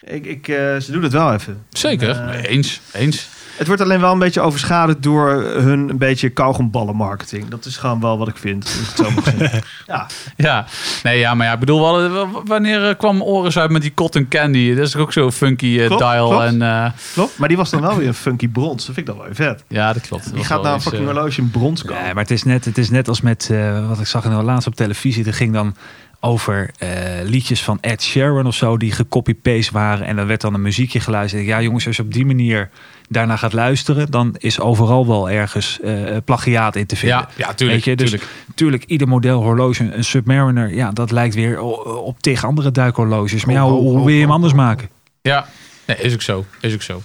ik, 0.00 0.26
ik, 0.26 0.48
eh, 0.48 0.76
ze 0.76 0.92
doen 0.92 1.02
het 1.02 1.12
wel 1.12 1.32
even. 1.32 1.62
Zeker, 1.68 2.08
En, 2.08 2.30
eh, 2.30 2.50
eens, 2.50 2.80
eens. 2.92 3.28
Het 3.58 3.66
wordt 3.66 3.82
alleen 3.82 4.00
wel 4.00 4.12
een 4.12 4.18
beetje 4.18 4.40
overschaduwd 4.40 5.02
door 5.02 5.30
hun 5.42 5.88
een 5.88 5.98
beetje 5.98 6.28
kauwgomballen 6.28 6.96
marketing. 6.96 7.48
Dat 7.48 7.64
is 7.64 7.76
gewoon 7.76 8.00
wel 8.00 8.18
wat 8.18 8.28
ik 8.28 8.36
vind. 8.36 8.64
als 8.64 8.74
ik 8.74 8.86
het 8.96 9.46
zo 9.46 9.58
ja, 9.92 10.06
Ja, 10.36 10.66
nee, 11.02 11.18
ja, 11.18 11.34
maar 11.34 11.46
ja, 11.46 11.52
ik 11.52 11.58
bedoel, 11.58 11.80
wel, 12.10 12.28
wanneer 12.44 12.88
eh, 12.88 12.96
kwam 12.98 13.22
Oris 13.22 13.58
uit 13.58 13.70
met 13.70 13.82
die 13.82 13.94
cotton 13.94 14.28
candy? 14.28 14.74
Dat 14.74 14.86
is 14.86 14.96
ook 14.96 15.12
zo 15.12 15.30
funky 15.30 15.78
eh, 15.78 15.86
Klopt, 15.86 16.02
dial. 16.02 16.28
klopt. 16.28 16.44
En, 16.44 16.62
eh, 16.62 16.90
klopt. 17.12 17.38
Maar 17.38 17.48
die 17.48 17.56
was 17.56 17.70
dan 17.70 17.80
wel 17.80 17.96
weer 17.96 18.06
een 18.08 18.14
funky 18.14 18.48
brons. 18.48 18.86
Dat 18.86 18.94
vind 18.94 18.98
ik 18.98 19.06
dan 19.06 19.16
wel 19.16 19.24
weer 19.24 19.34
vet. 19.34 19.64
ja, 19.68 19.92
dat 19.92 20.06
klopt. 20.06 20.24
Dat 20.24 20.34
Die 20.34 20.44
gaat 20.44 20.62
naar 20.62 20.74
een 20.74 20.80
fucking 20.80 21.04
horloge 21.04 21.40
in 21.40 21.50
brons 21.50 21.82
komen. 21.84 22.02
Nee, 22.02 22.14
maar 22.14 22.22
het 22.22 22.32
is 22.32 22.42
net, 22.42 22.64
het 22.64 22.78
is 22.78 22.90
net 22.90 23.08
als 23.08 23.20
met 23.20 23.48
eh, 23.50 23.88
wat 23.88 24.00
ik 24.00 24.06
zag 24.06 24.24
nou 24.24 24.44
laatst 24.44 24.66
op 24.66 24.74
televisie. 24.74 25.26
Er 25.26 25.34
ging 25.34 25.52
dan 25.52 25.74
over 26.20 26.70
eh, 26.78 26.88
liedjes 27.24 27.62
van 27.62 27.78
Ed 27.80 28.02
Sheeran 28.02 28.46
of 28.46 28.54
zo 28.54 28.76
die 28.76 28.92
gecopy-paste 28.92 29.72
waren. 29.72 30.06
En 30.06 30.16
dan 30.16 30.26
werd 30.26 30.40
dan 30.40 30.54
een 30.54 30.62
muziekje 30.62 31.00
geluisterd. 31.00 31.44
Ja, 31.44 31.62
jongens, 31.62 31.86
als 31.86 31.96
je 31.96 32.02
op 32.02 32.12
die 32.12 32.26
manier 32.26 32.70
daarna 33.08 33.36
gaat 33.36 33.52
luisteren, 33.52 34.10
dan 34.10 34.34
is 34.38 34.60
overal 34.60 35.06
wel 35.06 35.30
ergens 35.30 35.80
eh, 35.80 35.92
plagiaat 36.24 36.76
in 36.76 36.86
te 36.86 36.96
vinden. 36.96 37.18
Ja, 37.18 37.28
ja, 37.36 37.54
tuurlijk. 37.54 37.84
Weet 37.84 37.98
je, 37.98 38.04
dus 38.04 38.10
tuurlijk. 38.10 38.30
tuurlijk, 38.54 38.84
ieder 38.84 39.08
model 39.08 39.42
horloge, 39.42 39.94
een 39.94 40.04
Submariner, 40.04 40.74
ja, 40.74 40.90
dat 40.90 41.10
lijkt 41.10 41.34
weer 41.34 41.60
op 41.60 42.20
tegen 42.20 42.48
andere 42.48 42.70
duikhorloges. 42.70 43.44
Maar 43.44 43.54
ja, 43.54 43.62
hoe, 43.62 43.80
hoe 43.80 44.04
wil 44.04 44.14
je 44.14 44.20
hem 44.20 44.30
anders 44.30 44.52
maken? 44.52 44.88
Ja, 45.22 45.46
nee, 45.86 45.96
is 45.96 46.12
ook 46.12 46.22
zo. 46.22 46.44
Is 46.60 46.74
ook 46.74 46.82
zo. 46.82 47.02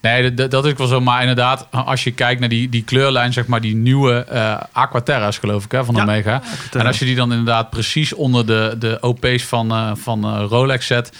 Nee, 0.00 0.34
dat, 0.34 0.50
dat 0.50 0.66
is 0.66 0.72
wel 0.72 0.86
zo. 0.86 1.00
Maar 1.00 1.20
inderdaad, 1.20 1.66
als 1.70 2.04
je 2.04 2.10
kijkt 2.12 2.40
naar 2.40 2.48
die, 2.48 2.68
die 2.68 2.84
kleurlijn, 2.84 3.32
zeg 3.32 3.46
maar, 3.46 3.60
die 3.60 3.76
nieuwe 3.76 4.24
eh 4.24 4.60
Aquaterra's, 4.72 5.38
geloof 5.38 5.64
ik, 5.64 5.72
hè, 5.72 5.84
van 5.84 5.94
Ja, 5.94 6.02
Omega. 6.02 6.42
En 6.72 6.86
als 6.86 6.98
je 6.98 7.04
die 7.04 7.16
dan 7.16 7.30
inderdaad 7.30 7.70
precies 7.70 8.12
onder 8.12 8.46
de, 8.46 8.76
de 8.78 8.98
OP's 9.00 9.42
van, 9.42 9.70
eh, 9.70 9.90
van 9.94 10.40
Rolex 10.40 10.86
zet. 10.86 11.12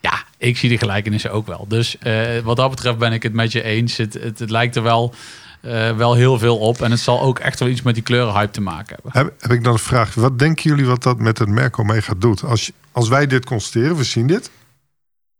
Ja, 0.00 0.24
ik 0.38 0.56
zie 0.56 0.68
de 0.68 0.78
gelijkenissen 0.78 1.32
ook 1.32 1.46
wel. 1.46 1.64
Dus 1.68 1.98
eh, 1.98 2.38
wat 2.38 2.56
dat 2.56 2.70
betreft 2.70 2.98
ben 2.98 3.12
ik 3.12 3.22
het 3.22 3.32
met 3.32 3.52
je 3.52 3.62
eens. 3.62 3.96
Het, 3.96 4.14
het, 4.14 4.50
lijkt 4.50 4.76
er 4.76 4.82
wel, 4.82 5.14
eh, 5.60 5.96
wel 5.96 6.14
heel 6.14 6.38
veel 6.38 6.58
op. 6.58 6.80
En 6.82 6.90
het 6.90 7.00
zal 7.00 7.20
ook 7.20 7.38
echt 7.38 7.58
wel 7.58 7.68
iets 7.68 7.82
met 7.82 7.94
die 7.94 8.02
kleurenhype 8.02 8.50
te 8.50 8.60
maken 8.60 8.94
hebben. 8.94 9.12
Heb, 9.12 9.42
heb 9.42 9.52
ik 9.52 9.64
dan 9.64 9.72
een 9.72 9.78
vraag. 9.78 10.14
Wat 10.14 10.38
denken 10.38 10.70
jullie 10.70 10.86
wat 10.86 11.02
dat 11.02 11.18
met 11.18 11.38
het 11.38 11.48
merk 11.48 11.78
Omega 11.78 12.12
doet? 12.18 12.44
Als, 12.44 12.72
als 12.92 13.08
wij 13.08 13.26
dit 13.26 13.44
constateren, 13.44 13.96
we 13.96 14.04
zien 14.04 14.26
dit. 14.26 14.50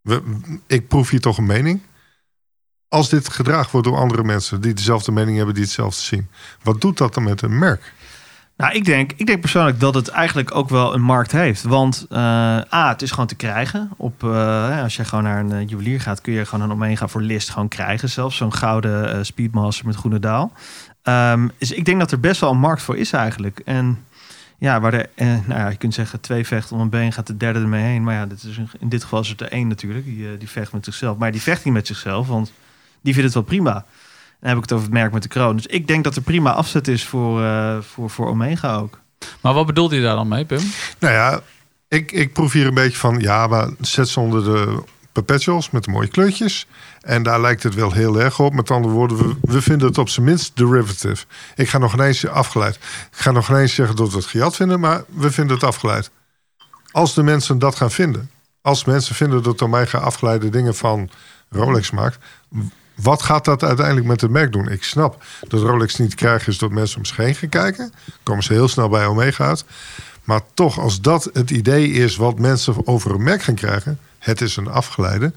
We, 0.01 0.23
ik 0.67 0.89
proef 0.89 1.11
hier 1.11 1.21
toch 1.21 1.39
een 1.39 1.47
mening. 1.47 1.81
Als 2.89 3.09
dit 3.09 3.29
gedragen 3.29 3.71
wordt 3.71 3.87
door 3.87 3.97
andere 3.97 4.25
mensen 4.25 4.61
die 4.61 4.75
dezelfde 4.75 5.13
mening 5.13 5.37
hebben, 5.37 5.55
die 5.55 5.65
hetzelfde 5.65 6.03
zien. 6.03 6.29
Wat 6.63 6.81
doet 6.81 6.99
dat 6.99 7.15
dan 7.15 7.23
met 7.23 7.43
een 7.43 7.59
merk? 7.59 7.93
Nou, 8.57 8.75
ik 8.75 8.85
denk, 8.85 9.13
ik 9.17 9.27
denk 9.27 9.41
persoonlijk 9.41 9.81
dat 9.81 9.95
het 9.95 10.09
eigenlijk 10.09 10.55
ook 10.55 10.69
wel 10.69 10.95
een 10.95 11.03
markt 11.03 11.33
heeft. 11.33 11.63
Want 11.63 12.07
eh, 12.09 12.19
A, 12.73 12.89
het 12.89 13.03
is 13.03 13.11
gewoon 13.11 13.27
te 13.27 13.35
krijgen. 13.35 13.91
Op, 13.97 14.25
eh, 14.25 14.83
als 14.83 14.97
je 14.97 15.05
gewoon 15.05 15.25
naar 15.25 15.41
een 15.41 15.53
eh, 15.53 15.69
juwelier 15.69 16.01
gaat, 16.01 16.21
kun 16.21 16.33
je 16.33 16.47
gewoon 16.47 16.65
een 16.65 16.77
Omega 16.77 17.09
voor 17.09 17.21
list 17.21 17.51
gewoon 17.51 17.69
krijgen. 17.69 18.11
Zelfs 18.11 18.37
zo'n 18.37 18.55
gouden 18.55 19.27
Speedmaster 19.27 19.87
met 19.87 19.97
groene 19.97 20.19
daal. 20.19 20.53
Ehm, 21.03 21.49
dus 21.59 21.73
ik 21.73 21.85
denk 21.85 22.01
dat 22.01 22.13
er 22.13 22.21
best 22.21 22.41
wel 22.41 22.51
een 22.51 22.59
markt 22.59 22.83
voor 22.83 22.97
is 22.97 23.13
eigenlijk. 23.13 23.61
En 23.65 24.05
ja, 24.59 24.81
waar 24.81 24.93
eh, 24.95 25.27
nou 25.27 25.61
ja, 25.61 25.69
je 25.69 25.77
kunt 25.77 25.95
zeggen 25.95 26.21
twee 26.21 26.47
vechten 26.47 26.77
om 26.77 26.83
een 26.83 26.89
been, 26.89 27.13
gaat 27.13 27.27
de 27.27 27.37
derde 27.37 27.59
ermee 27.59 27.83
heen. 27.83 28.03
Maar 28.03 28.15
ja, 28.15 28.27
dit 28.27 28.43
is, 28.43 28.61
in 28.79 28.89
dit 28.89 29.03
geval 29.03 29.21
is 29.21 29.29
het 29.29 29.41
er 29.41 29.51
één 29.51 29.69
natuurlijk. 29.69 30.05
Die, 30.05 30.37
die 30.37 30.49
vecht 30.49 30.73
met 30.73 30.85
zichzelf. 30.85 31.17
Maar 31.19 31.33
die 31.33 31.43
vecht 31.43 31.65
niet 31.65 31.75
met 31.75 31.87
zichzelf, 31.87 32.27
want 32.27 32.53
die 33.01 33.13
vindt 33.15 33.35
het 33.35 33.35
wel 33.35 33.43
prima. 33.43 33.85
Dan 34.41 34.49
heb 34.49 34.57
ik 34.57 34.63
het 34.63 34.73
over 34.73 34.85
het 34.85 34.95
merk 34.95 35.13
met 35.13 35.23
de 35.23 35.29
kroon. 35.29 35.57
Dus 35.57 35.67
ik 35.67 35.87
denk 35.87 36.05
dat 36.05 36.17
er 36.17 36.23
prima 36.23 36.53
afzet 36.53 36.89
is 36.89 37.05
voor, 37.05 37.43
eh, 37.43 37.79
voor, 37.81 38.11
voor 38.11 38.27
Omega 38.27 38.77
ook. 38.77 38.99
Maar 39.41 39.55
wat 39.55 39.67
bedoelt 39.67 39.91
hij 39.91 40.01
daar 40.01 40.17
dan 40.17 40.29
mee, 40.29 40.45
Pim? 40.45 40.61
Nou 40.99 41.15
ja, 41.15 41.41
ik, 41.89 42.13
ik 42.13 42.33
proef 42.33 42.53
hier 42.53 42.67
een 42.67 42.75
beetje 42.75 42.99
van... 42.99 43.21
ja, 43.21 43.47
maar 43.47 43.71
zet 43.81 44.09
ze 44.09 44.21
onder 44.21 44.45
de 44.45 44.83
perpetuals 45.13 45.71
met 45.71 45.85
de 45.85 45.91
mooie 45.91 46.09
kleurtjes. 46.09 46.67
En 47.01 47.23
daar 47.23 47.41
lijkt 47.41 47.63
het 47.63 47.75
wel 47.75 47.93
heel 47.93 48.21
erg 48.21 48.41
op. 48.41 48.55
Met 48.55 48.71
andere 48.71 48.95
woorden, 48.95 49.17
we, 49.17 49.37
we 49.41 49.63
vinden 49.63 49.89
het 49.89 49.99
op 49.99 50.09
zijn 50.09 50.27
minst 50.27 50.57
derivative. 50.57 51.25
Ik 51.55 51.69
ga 51.69 51.79
nog 51.79 51.95
ineens 51.95 52.27
afgeleid. 52.27 52.75
Ik 53.11 53.19
ga 53.19 53.31
nog 53.31 53.49
ineens 53.49 53.75
zeggen 53.75 53.97
dat 53.97 54.11
we 54.11 54.17
het 54.17 54.27
gejat 54.27 54.57
vinden... 54.57 54.81
maar 54.81 55.05
we 55.09 55.31
vinden 55.31 55.55
het 55.55 55.65
afgeleid. 55.65 56.11
Als 56.91 57.15
de 57.15 57.23
mensen 57.23 57.59
dat 57.59 57.75
gaan 57.75 57.91
vinden... 57.91 58.31
als 58.61 58.85
mensen 58.85 59.15
vinden 59.15 59.43
dat 59.43 59.63
Omega 59.63 59.99
afgeleide 59.99 60.49
dingen 60.49 60.75
van 60.75 61.11
Rolex 61.51 61.91
maakt, 61.91 62.19
wat 62.97 63.23
gaat 63.23 63.45
dat 63.45 63.63
uiteindelijk 63.63 64.07
met 64.07 64.21
het 64.21 64.31
merk 64.31 64.53
doen? 64.53 64.69
Ik 64.69 64.83
snap 64.83 65.25
dat 65.49 65.61
Rolex 65.61 65.97
niet 65.97 66.15
krijgen 66.15 66.53
is 66.53 66.59
dat 66.59 66.71
mensen 66.71 66.99
om 66.99 67.05
zich 67.05 67.17
heen 67.17 67.35
gaan 67.35 67.49
kijken. 67.49 67.93
Komen 68.23 68.45
ze 68.45 68.53
heel 68.53 68.69
snel 68.69 68.89
bij 68.89 69.07
Omega. 69.07 69.57
Maar 70.25 70.41
toch, 70.55 70.79
als 70.79 71.01
dat 71.01 71.31
het 71.33 71.51
idee 71.51 71.91
is 71.91 72.17
wat 72.17 72.39
mensen 72.39 72.87
over 72.87 73.15
een 73.15 73.23
merk 73.23 73.43
gaan 73.43 73.55
krijgen, 73.55 73.99
het 74.19 74.41
is 74.41 74.57
een 74.57 74.69
afgeleide. 74.69 75.33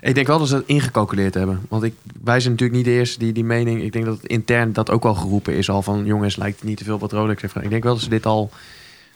Ik 0.00 0.14
denk 0.14 0.26
wel 0.26 0.38
dat 0.38 0.48
ze 0.48 0.54
het 0.54 0.66
ingecalculeerd 0.66 1.34
hebben. 1.34 1.60
Want 1.68 1.82
ik, 1.82 1.94
wij 2.22 2.40
zijn 2.40 2.52
natuurlijk 2.52 2.78
niet 2.78 2.88
de 2.88 2.98
eerste 2.98 3.18
die 3.18 3.32
die 3.32 3.44
mening... 3.44 3.82
Ik 3.82 3.92
denk 3.92 4.04
dat 4.04 4.26
intern 4.26 4.72
dat 4.72 4.90
ook 4.90 5.02
wel 5.02 5.14
geroepen 5.14 5.54
is 5.54 5.70
al 5.70 5.82
van... 5.82 6.04
jongens, 6.04 6.36
lijkt 6.36 6.62
niet 6.62 6.76
te 6.76 6.84
veel 6.84 6.98
wat 6.98 7.12
Rolex 7.12 7.42
heeft. 7.42 7.56
Ik 7.56 7.70
denk 7.70 7.82
wel 7.82 7.92
dat 7.92 8.02
ze 8.02 8.08
dit 8.08 8.26
al... 8.26 8.50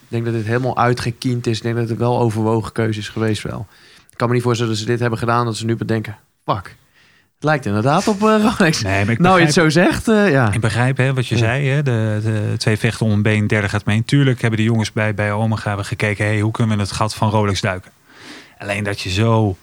Ik 0.01 0.07
denk 0.09 0.25
dat 0.25 0.35
dit 0.35 0.45
helemaal 0.45 0.77
uitgekiend 0.77 1.47
is. 1.47 1.57
Ik 1.57 1.63
denk 1.63 1.77
dat 1.77 1.89
het 1.89 1.99
wel 1.99 2.21
overwogen 2.21 2.73
keuze 2.73 2.99
is 2.99 3.09
geweest 3.09 3.43
wel. 3.43 3.67
Ik 4.11 4.17
kan 4.17 4.29
me 4.29 4.35
niet 4.35 4.43
voorstellen 4.43 4.73
dat 4.73 4.81
ze 4.81 4.87
dit 4.89 5.01
hebben 5.01 5.19
gedaan... 5.19 5.45
dat 5.45 5.57
ze 5.57 5.65
nu 5.65 5.77
bedenken, 5.77 6.17
fuck... 6.45 6.77
Het 7.45 7.53
lijkt 7.53 7.67
inderdaad 7.67 8.09
op 8.09 8.23
eh, 8.23 8.55
Rolex. 8.59 8.83
Nee, 8.83 9.05
maar 9.05 9.13
ik 9.13 9.19
nou, 9.19 9.41
je 9.41 9.45
begrijp, 9.45 9.45
het 9.45 9.55
zo 9.55 9.69
zegt, 9.69 10.09
eh, 10.09 10.31
ja. 10.31 10.53
ik 10.53 10.61
begrijp 10.61 10.97
hè, 10.97 11.15
wat 11.15 11.27
je 11.27 11.37
zei. 11.37 11.69
Hè, 11.69 11.83
de, 11.83 12.21
de 12.23 12.55
twee 12.57 12.77
vechten 12.77 13.07
om 13.07 13.13
een 13.13 13.23
been, 13.23 13.47
derde 13.47 13.69
gaat 13.69 13.85
mee. 13.85 14.05
Tuurlijk 14.05 14.41
hebben 14.41 14.59
de 14.59 14.65
jongens 14.65 14.93
bij, 14.93 15.15
bij 15.15 15.33
Omega 15.33 15.69
hebben 15.69 15.87
gekeken... 15.87 16.25
Hey, 16.25 16.41
hoe 16.41 16.53
kunnen 16.53 16.77
we 16.77 16.83
het 16.83 16.93
gat 16.93 17.15
van 17.15 17.31
Rolex 17.31 17.61
duiken? 17.61 17.91
Alleen 18.59 18.85
dat 18.85 19.01
je 19.01 19.11
zo, 19.11 19.57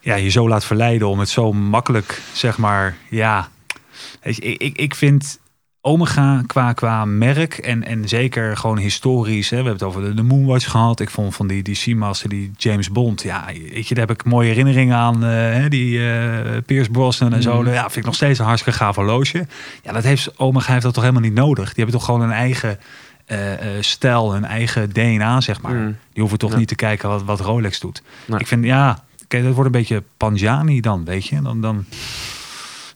ja, 0.00 0.14
je 0.14 0.28
zo 0.28 0.48
laat 0.48 0.64
verleiden 0.64 1.08
om 1.08 1.18
het 1.18 1.28
zo 1.28 1.52
makkelijk, 1.52 2.20
zeg 2.32 2.58
maar... 2.58 2.96
Ja, 3.08 3.48
Weet 4.22 4.36
je, 4.36 4.42
ik, 4.42 4.60
ik, 4.60 4.76
ik 4.76 4.94
vind 4.94 5.38
Omega 5.82 6.42
qua, 6.46 6.72
qua 6.72 7.04
merk 7.04 7.58
en, 7.58 7.84
en 7.84 8.08
zeker 8.08 8.56
gewoon 8.56 8.78
historisch. 8.78 9.50
Hè, 9.50 9.56
we 9.62 9.68
hebben 9.68 9.86
het 9.86 9.96
over 9.96 10.08
de, 10.08 10.14
de 10.14 10.22
Moonwatch 10.22 10.70
gehad. 10.70 11.00
Ik 11.00 11.10
vond 11.10 11.34
van 11.34 11.46
die, 11.46 11.62
die 11.62 11.74
Seamaster, 11.74 12.28
die 12.28 12.50
James 12.56 12.90
Bond. 12.90 13.22
Ja, 13.22 13.44
weet 13.72 13.88
je, 13.88 13.94
daar 13.94 14.06
heb 14.06 14.16
ik 14.20 14.24
mooie 14.24 14.48
herinneringen 14.48 14.96
aan. 14.96 15.24
eh, 15.24 15.64
die 15.68 16.10
eh 16.10 16.56
Pierce 16.66 16.90
Brosnan 16.90 17.32
en 17.32 17.42
zo. 17.42 17.64
Ja, 17.64 17.80
vind 17.82 17.96
ik 17.96 18.04
nog 18.04 18.14
steeds 18.14 18.38
een 18.38 18.44
hartstikke 18.44 18.78
gaaf 18.78 18.96
horloge. 18.96 19.46
Ja, 19.82 19.92
dat 19.92 20.02
heeft 20.04 20.38
Omega 20.38 20.72
heeft 20.72 20.84
dat 20.84 20.94
toch 20.94 21.02
helemaal 21.02 21.24
niet 21.24 21.34
nodig. 21.34 21.64
Die 21.66 21.74
hebben 21.84 21.94
toch 21.94 22.04
gewoon 22.04 22.20
een 22.22 22.32
eigen 22.32 22.78
eh, 23.26 23.38
stijl, 23.80 24.34
een 24.34 24.44
eigen 24.44 24.92
DNA, 24.92 25.40
zeg 25.40 25.60
maar. 25.60 25.72
Mm. 25.74 25.96
Die 26.12 26.20
hoeven 26.20 26.38
toch 26.38 26.50
Ja. 26.52 26.56
niet 26.58 26.68
te 26.68 26.74
kijken 26.74 27.08
wat, 27.08 27.22
wat 27.22 27.40
Rolex 27.40 27.80
doet. 27.80 28.02
Nee. 28.26 28.38
Ik 28.38 28.46
vind, 28.46 28.64
ja, 28.64 29.04
kijk, 29.28 29.42
dat 29.44 29.52
wordt 29.54 29.74
een 29.74 29.80
beetje 29.80 30.02
Panjani 30.16 30.80
dan, 30.80 31.04
weet 31.04 31.26
je. 31.26 31.42
Dan, 31.42 31.60
dan 31.60 31.76
een 31.76 31.86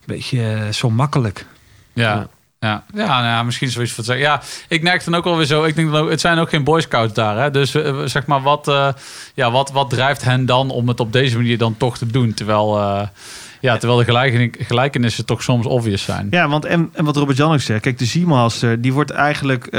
beetje 0.06 0.68
zo 0.72 0.90
makkelijk. 0.90 1.46
Ja. 1.92 2.14
Ja. 2.14 2.28
Ja, 2.64 2.84
ja, 2.94 3.06
nou 3.06 3.24
ja, 3.24 3.42
misschien 3.42 3.70
zoiets 3.70 3.92
van 3.92 4.04
zeggen. 4.04 4.24
Ja, 4.24 4.42
ik 4.68 4.82
merk 4.82 5.04
dan 5.04 5.14
ook 5.14 5.24
wel 5.24 5.36
weer 5.36 5.46
zo. 5.46 5.64
Ik 5.64 5.76
denk 5.76 5.92
dan 5.92 6.02
ook, 6.02 6.10
het 6.10 6.20
zijn 6.20 6.38
ook 6.38 6.48
geen 6.48 6.64
Boy 6.64 6.80
Scouts 6.80 7.14
daar. 7.14 7.38
Hè? 7.38 7.50
Dus 7.50 7.74
eh, 7.74 8.00
zeg 8.04 8.26
maar, 8.26 8.42
wat, 8.42 8.68
eh, 8.68 8.88
ja, 9.34 9.50
wat, 9.50 9.70
wat 9.72 9.90
drijft 9.90 10.24
hen 10.24 10.46
dan 10.46 10.70
om 10.70 10.88
het 10.88 11.00
op 11.00 11.12
deze 11.12 11.36
manier 11.36 11.58
dan 11.58 11.76
toch 11.76 11.98
te 11.98 12.06
doen? 12.06 12.34
Terwijl, 12.34 12.78
eh, 12.78 13.06
ja, 13.60 13.76
terwijl 13.76 13.98
de 13.98 14.04
gelijken- 14.04 14.64
gelijkenissen 14.64 15.26
toch 15.26 15.42
soms 15.42 15.66
obvious 15.66 16.02
zijn. 16.02 16.26
Ja, 16.30 16.48
want 16.48 16.64
en, 16.64 16.90
en 16.92 17.04
wat 17.04 17.16
Robert 17.16 17.36
Jan 17.36 17.52
ook 17.52 17.60
zegt, 17.60 17.80
kijk, 17.80 17.98
de 17.98 18.06
Seamaster 18.06 18.80
die 18.80 18.92
wordt 18.92 19.10
eigenlijk 19.10 19.76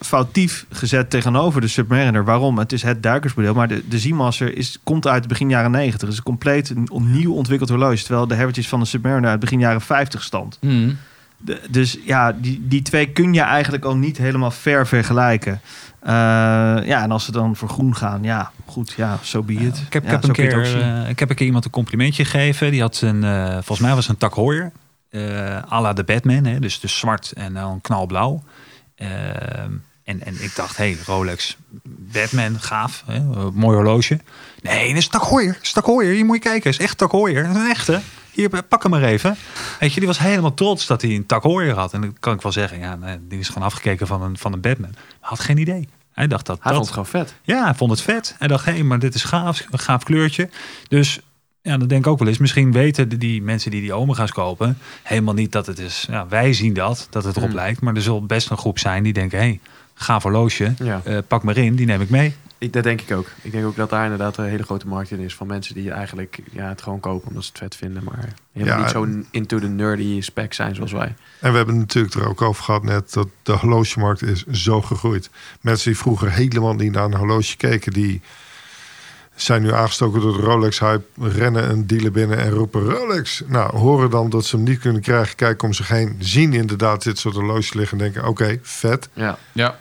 foutief 0.00 0.66
gezet 0.72 1.10
tegenover 1.10 1.60
de 1.60 1.68
Submariner. 1.68 2.24
Waarom? 2.24 2.58
Het 2.58 2.72
is 2.72 2.82
het 2.82 3.02
duikersmodel, 3.02 3.54
maar 3.54 3.68
de, 3.68 3.82
de 3.88 3.98
Seamaster 3.98 4.56
is, 4.56 4.78
komt 4.84 5.06
uit 5.06 5.28
begin 5.28 5.48
jaren 5.48 5.70
90. 5.70 6.00
Het 6.00 6.10
is 6.10 6.16
een 6.16 6.22
compleet 6.22 6.70
een 6.70 6.90
opnieuw 6.90 7.32
ontwikkeld 7.32 7.70
horloge, 7.70 8.02
terwijl 8.04 8.26
de 8.26 8.34
Heritage 8.34 8.68
van 8.68 8.80
de 8.80 8.86
Submariner 8.86 9.30
uit 9.30 9.40
begin 9.40 9.58
jaren 9.58 9.80
50 9.80 10.22
stand. 10.22 10.58
Hmm. 10.60 10.98
De- 11.40 11.60
dus 11.70 11.98
ja, 12.04 12.32
die, 12.32 12.66
die 12.68 12.82
twee 12.82 13.06
kun 13.12 13.32
je 13.34 13.40
eigenlijk 13.40 13.84
al 13.84 13.96
niet 13.96 14.16
helemaal 14.18 14.50
ver 14.50 14.86
vergelijken. 14.86 15.60
Eh, 16.00 16.12
ja, 16.84 17.02
en 17.02 17.10
als 17.10 17.24
ze 17.24 17.32
dan 17.32 17.56
voor 17.56 17.68
groen 17.68 17.96
gaan, 17.96 18.22
ja, 18.22 18.50
goed, 18.66 18.92
ja, 18.96 19.18
zo 19.22 19.42
be 19.42 19.52
it. 19.52 19.82
Ik 19.86 19.92
heb, 19.92 20.02
Ja, 20.04 20.08
ik, 20.08 20.14
heb 20.14 20.24
een 20.24 20.32
keer, 20.32 20.80
eh, 20.82 21.08
ik 21.08 21.18
heb 21.18 21.30
een 21.30 21.36
keer 21.36 21.46
iemand 21.46 21.64
een 21.64 21.70
complimentje 21.70 22.24
gegeven. 22.24 22.70
Die 22.70 22.80
had 22.80 23.00
een, 23.00 23.24
eh, 23.24 23.52
volgens 23.52 23.80
mij 23.80 23.94
was 23.94 24.06
het 24.06 24.08
een 24.08 24.28
tak 24.28 24.34
Heuer. 24.34 24.72
eh 25.10 25.72
à 25.72 25.80
la 25.80 25.92
de 25.92 26.04
Batman, 26.04 26.44
hè? 26.44 26.58
Dus, 26.58 26.80
dus 26.80 26.98
zwart 26.98 27.32
en 27.32 27.54
dan 27.54 27.80
knalblauw. 27.80 28.42
En, 30.04 30.24
en 30.24 30.42
ik 30.42 30.52
dacht, 30.56 30.76
hey, 30.76 30.96
Rolex, 31.06 31.56
Batman, 32.12 32.60
gaaf, 32.60 33.02
hè? 33.06 33.14
eh, 33.16 33.46
mooi 33.52 33.76
horloge. 33.76 34.20
Nee, 34.62 34.88
dat 34.88 34.96
is 34.96 35.08
Tak 35.08 35.28
Heuer, 35.30 35.58
is 35.62 35.72
Tak 35.72 35.86
Heuer. 35.86 36.12
Hier 36.14 36.24
moet 36.24 36.36
je 36.36 36.42
kijken, 36.42 36.70
is 36.70 36.78
echt 36.78 36.98
Tak 36.98 37.12
Heuer. 37.12 37.42
Dat 37.46 37.56
is 37.56 37.62
een 37.62 37.70
echte. 37.70 38.00
Hier, 38.38 38.62
pak 38.62 38.82
hem 38.82 38.90
maar 38.90 39.02
even. 39.02 39.36
Weet 39.80 39.92
je, 39.92 39.98
die 39.98 40.08
was 40.08 40.18
helemaal 40.18 40.54
trots 40.54 40.86
dat 40.86 41.02
hij 41.02 41.14
een 41.14 41.26
Tak 41.26 41.42
Heuer 41.42 41.74
had. 41.74 41.92
En 41.92 42.00
dan 42.00 42.16
kan 42.20 42.34
ik 42.34 42.42
wel 42.42 42.52
zeggen, 42.52 42.78
ja, 42.78 42.98
die 43.28 43.38
is 43.38 43.48
gewoon 43.48 43.62
afgekeken 43.68 44.06
van 44.06 44.22
een, 44.22 44.38
van 44.38 44.52
een 44.52 44.60
Batman. 44.60 44.94
Had 45.20 45.40
geen 45.40 45.58
idee. 45.58 45.88
Hij 46.12 46.26
dacht 46.26 46.46
dat 46.46 46.58
Hij 46.62 46.72
dat, 46.72 46.86
vond 46.86 46.96
het 46.96 47.06
gewoon 47.08 47.24
vet. 47.26 47.34
ja, 47.42 47.64
hij 47.64 47.74
vond 47.74 47.90
het 47.90 48.00
vet. 48.00 48.34
Hij 48.38 48.48
dacht, 48.48 48.64
hé, 48.64 48.72
hey, 48.72 48.82
maar 48.82 48.98
dit 48.98 49.14
is 49.14 49.24
gaaf, 49.24 49.64
een 49.70 49.78
gaaf 49.78 50.02
kleurtje. 50.04 50.48
Dus 50.88 51.20
ja, 51.62 51.76
dan 51.76 51.88
denk 51.88 52.04
ik 52.04 52.10
ook 52.12 52.18
wel 52.18 52.28
eens. 52.28 52.38
Misschien 52.38 52.72
weten 52.72 53.18
die 53.18 53.42
mensen 53.42 53.70
die 53.70 53.80
die 53.80 53.92
Omega's 53.92 54.32
kopen... 54.32 54.78
helemaal 55.02 55.34
niet 55.34 55.52
dat 55.52 55.66
het 55.66 55.78
is... 55.78 56.06
Ja, 56.10 56.28
wij 56.28 56.52
zien 56.52 56.72
dat, 56.74 57.06
dat 57.10 57.24
het 57.24 57.36
erop 57.36 57.48
Hmm. 57.48 57.58
lijkt. 57.58 57.80
Maar 57.80 57.94
er 57.94 58.02
zal 58.02 58.22
best 58.26 58.50
een 58.50 58.58
groep 58.58 58.78
zijn 58.78 59.02
die 59.02 59.12
denken... 59.12 59.38
hé, 59.38 59.44
hey, 59.44 59.60
gaaf 59.94 60.22
horloge, 60.22 60.74
Ja. 60.78 61.00
eh, 61.04 61.18
pak 61.28 61.42
maar 61.42 61.56
in, 61.56 61.74
die 61.76 61.86
neem 61.86 62.00
ik 62.00 62.10
mee. 62.10 62.34
Ik, 62.58 62.72
dat 62.72 62.82
denk 62.82 63.00
ik 63.00 63.12
ook. 63.16 63.26
Ik 63.42 63.52
denk 63.52 63.64
ook 63.66 63.76
dat 63.76 63.90
daar 63.90 64.02
inderdaad 64.02 64.36
een 64.36 64.44
hele 64.44 64.62
grote 64.62 64.86
markt 64.86 65.10
in 65.10 65.18
is 65.18 65.34
van 65.34 65.46
mensen 65.46 65.74
die 65.74 65.90
eigenlijk 65.90 66.38
ja, 66.50 66.68
het 66.68 66.82
gewoon 66.82 67.00
kopen 67.00 67.28
omdat 67.28 67.44
ze 67.44 67.50
het 67.50 67.58
vet 67.58 67.76
vinden, 67.76 68.04
maar 68.04 68.28
helemaal 68.52 68.76
Ja, 68.76 68.82
niet 68.82 68.90
zo 68.90 69.24
into 69.30 69.58
the 69.58 69.66
nerdy 69.68 70.20
spec 70.20 70.52
zijn 70.54 70.74
zoals 70.74 70.92
wij. 70.92 71.14
En 71.40 71.50
we 71.50 71.56
hebben 71.56 71.78
natuurlijk 71.78 72.14
er 72.14 72.28
ook 72.28 72.42
over 72.42 72.64
gehad 72.64 72.82
net 72.82 73.12
dat 73.12 73.28
de 73.42 73.52
horlogemarkt 73.52 74.22
is 74.22 74.46
zo 74.46 74.82
gegroeid. 74.82 75.30
Mensen 75.60 75.90
die 75.90 75.98
vroeger 75.98 76.32
helemaal 76.32 76.74
niet 76.74 76.92
naar 76.92 77.04
een 77.04 77.14
horloge 77.14 77.56
keken, 77.56 77.92
die 77.92 78.20
zijn 79.34 79.62
nu 79.62 79.72
aangestoken 79.72 80.20
door 80.20 80.36
de 80.36 80.42
Rolex-hype, 80.42 81.04
rennen 81.20 81.70
een 81.70 81.86
dealer 81.86 82.10
binnen 82.12 82.38
en 82.38 82.50
roepen 82.50 82.80
Rolex. 82.84 83.42
Nou, 83.46 83.76
horen 83.76 84.10
dan 84.10 84.30
dat 84.30 84.44
ze 84.44 84.56
hem 84.56 84.64
niet 84.64 84.78
kunnen 84.78 85.02
krijgen, 85.02 85.36
kijken 85.36 85.66
om 85.68 85.74
zich 85.74 85.88
heen, 85.88 86.16
zien 86.18 86.52
inderdaad 86.52 87.02
dit 87.02 87.18
soort 87.18 87.34
horloges 87.34 87.72
liggen 87.72 87.98
en 87.98 88.04
denken, 88.04 88.28
oké, 88.28 88.58
vet, 88.62 89.08
Ja, 89.12 89.38
Ja. 89.52 89.78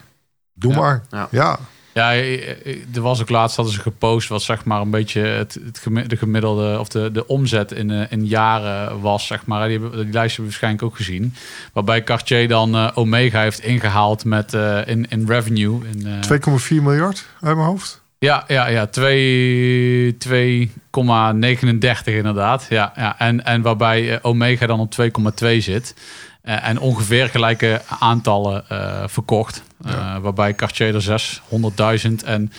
doe 0.54 0.72
Ja. 0.72 0.78
maar. 0.80 1.04
Ja. 1.10 1.28
Ja, 1.32 1.60
Ja, 1.98 2.14
eh, 2.14 2.50
eh, 2.50 2.96
er 2.96 3.02
was 3.02 3.22
ook 3.22 3.30
laatst 3.30 3.56
hadden 3.56 3.74
ze 3.74 3.82
gepost 3.82 4.30
wat 4.30 4.42
zeg 4.42 4.66
maar 4.66 4.82
een 4.82 4.90
beetje 4.90 5.22
het, 5.22 5.60
het 5.66 5.80
gemi- 5.80 6.08
de 6.08 6.18
gemiddelde 6.18 6.80
of 6.80 6.88
de, 6.88 7.12
de 7.12 7.28
omzet 7.28 7.72
in, 7.72 7.92
eh, 7.92 8.12
in 8.12 8.26
jaren 8.26 9.02
was, 9.02 9.28
zeg 9.28 9.46
maar. 9.46 9.68
Die, 9.68 9.80
hebben, 9.80 10.06
die 10.06 10.14
lijst 10.14 10.36
hebben 10.36 10.36
we 10.36 10.44
waarschijnlijk 10.44 10.84
ook 10.84 10.96
gezien. 10.96 11.34
Waarbij 11.74 12.04
Cartier 12.04 12.48
dan 12.48 12.96
Omega 12.96 13.42
heeft 13.42 13.60
ingehaald 13.60 14.26
met 14.26 14.54
in, 14.86 15.06
in 15.10 15.26
revenue. 15.28 15.80
In, 15.92 16.08
eh, 16.08 16.22
2,4 16.22 16.82
miljard 16.82 17.26
uit 17.42 17.56
mijn 17.56 17.68
hoofd. 17.68 18.02
Ja, 18.20 18.44
ja, 18.48 18.68
ja. 18.68 18.86
2 18.86 20.18
2,39 20.18 22.16
inderdaad. 22.16 22.66
Ja, 22.70 22.94
ja. 22.96 23.20
En, 23.20 23.46
en 23.46 23.62
waarbij 23.62 24.24
Omega 24.24 24.66
dan 24.66 24.80
op 24.80 24.96
2,2 25.42 25.58
zit. 25.58 25.96
Eh, 26.48 26.68
en 26.68 26.80
ongeveer 26.80 27.30
gelijke 27.30 27.82
aantallen 28.00 28.70
eh, 28.70 29.04
verkocht. 29.08 29.64
Eh, 29.86 29.92
Ja. 29.92 30.22
waarbij 30.22 30.56
Cartier 30.56 30.96
er 30.96 31.02
600.000 31.02 32.24
en 32.24 32.52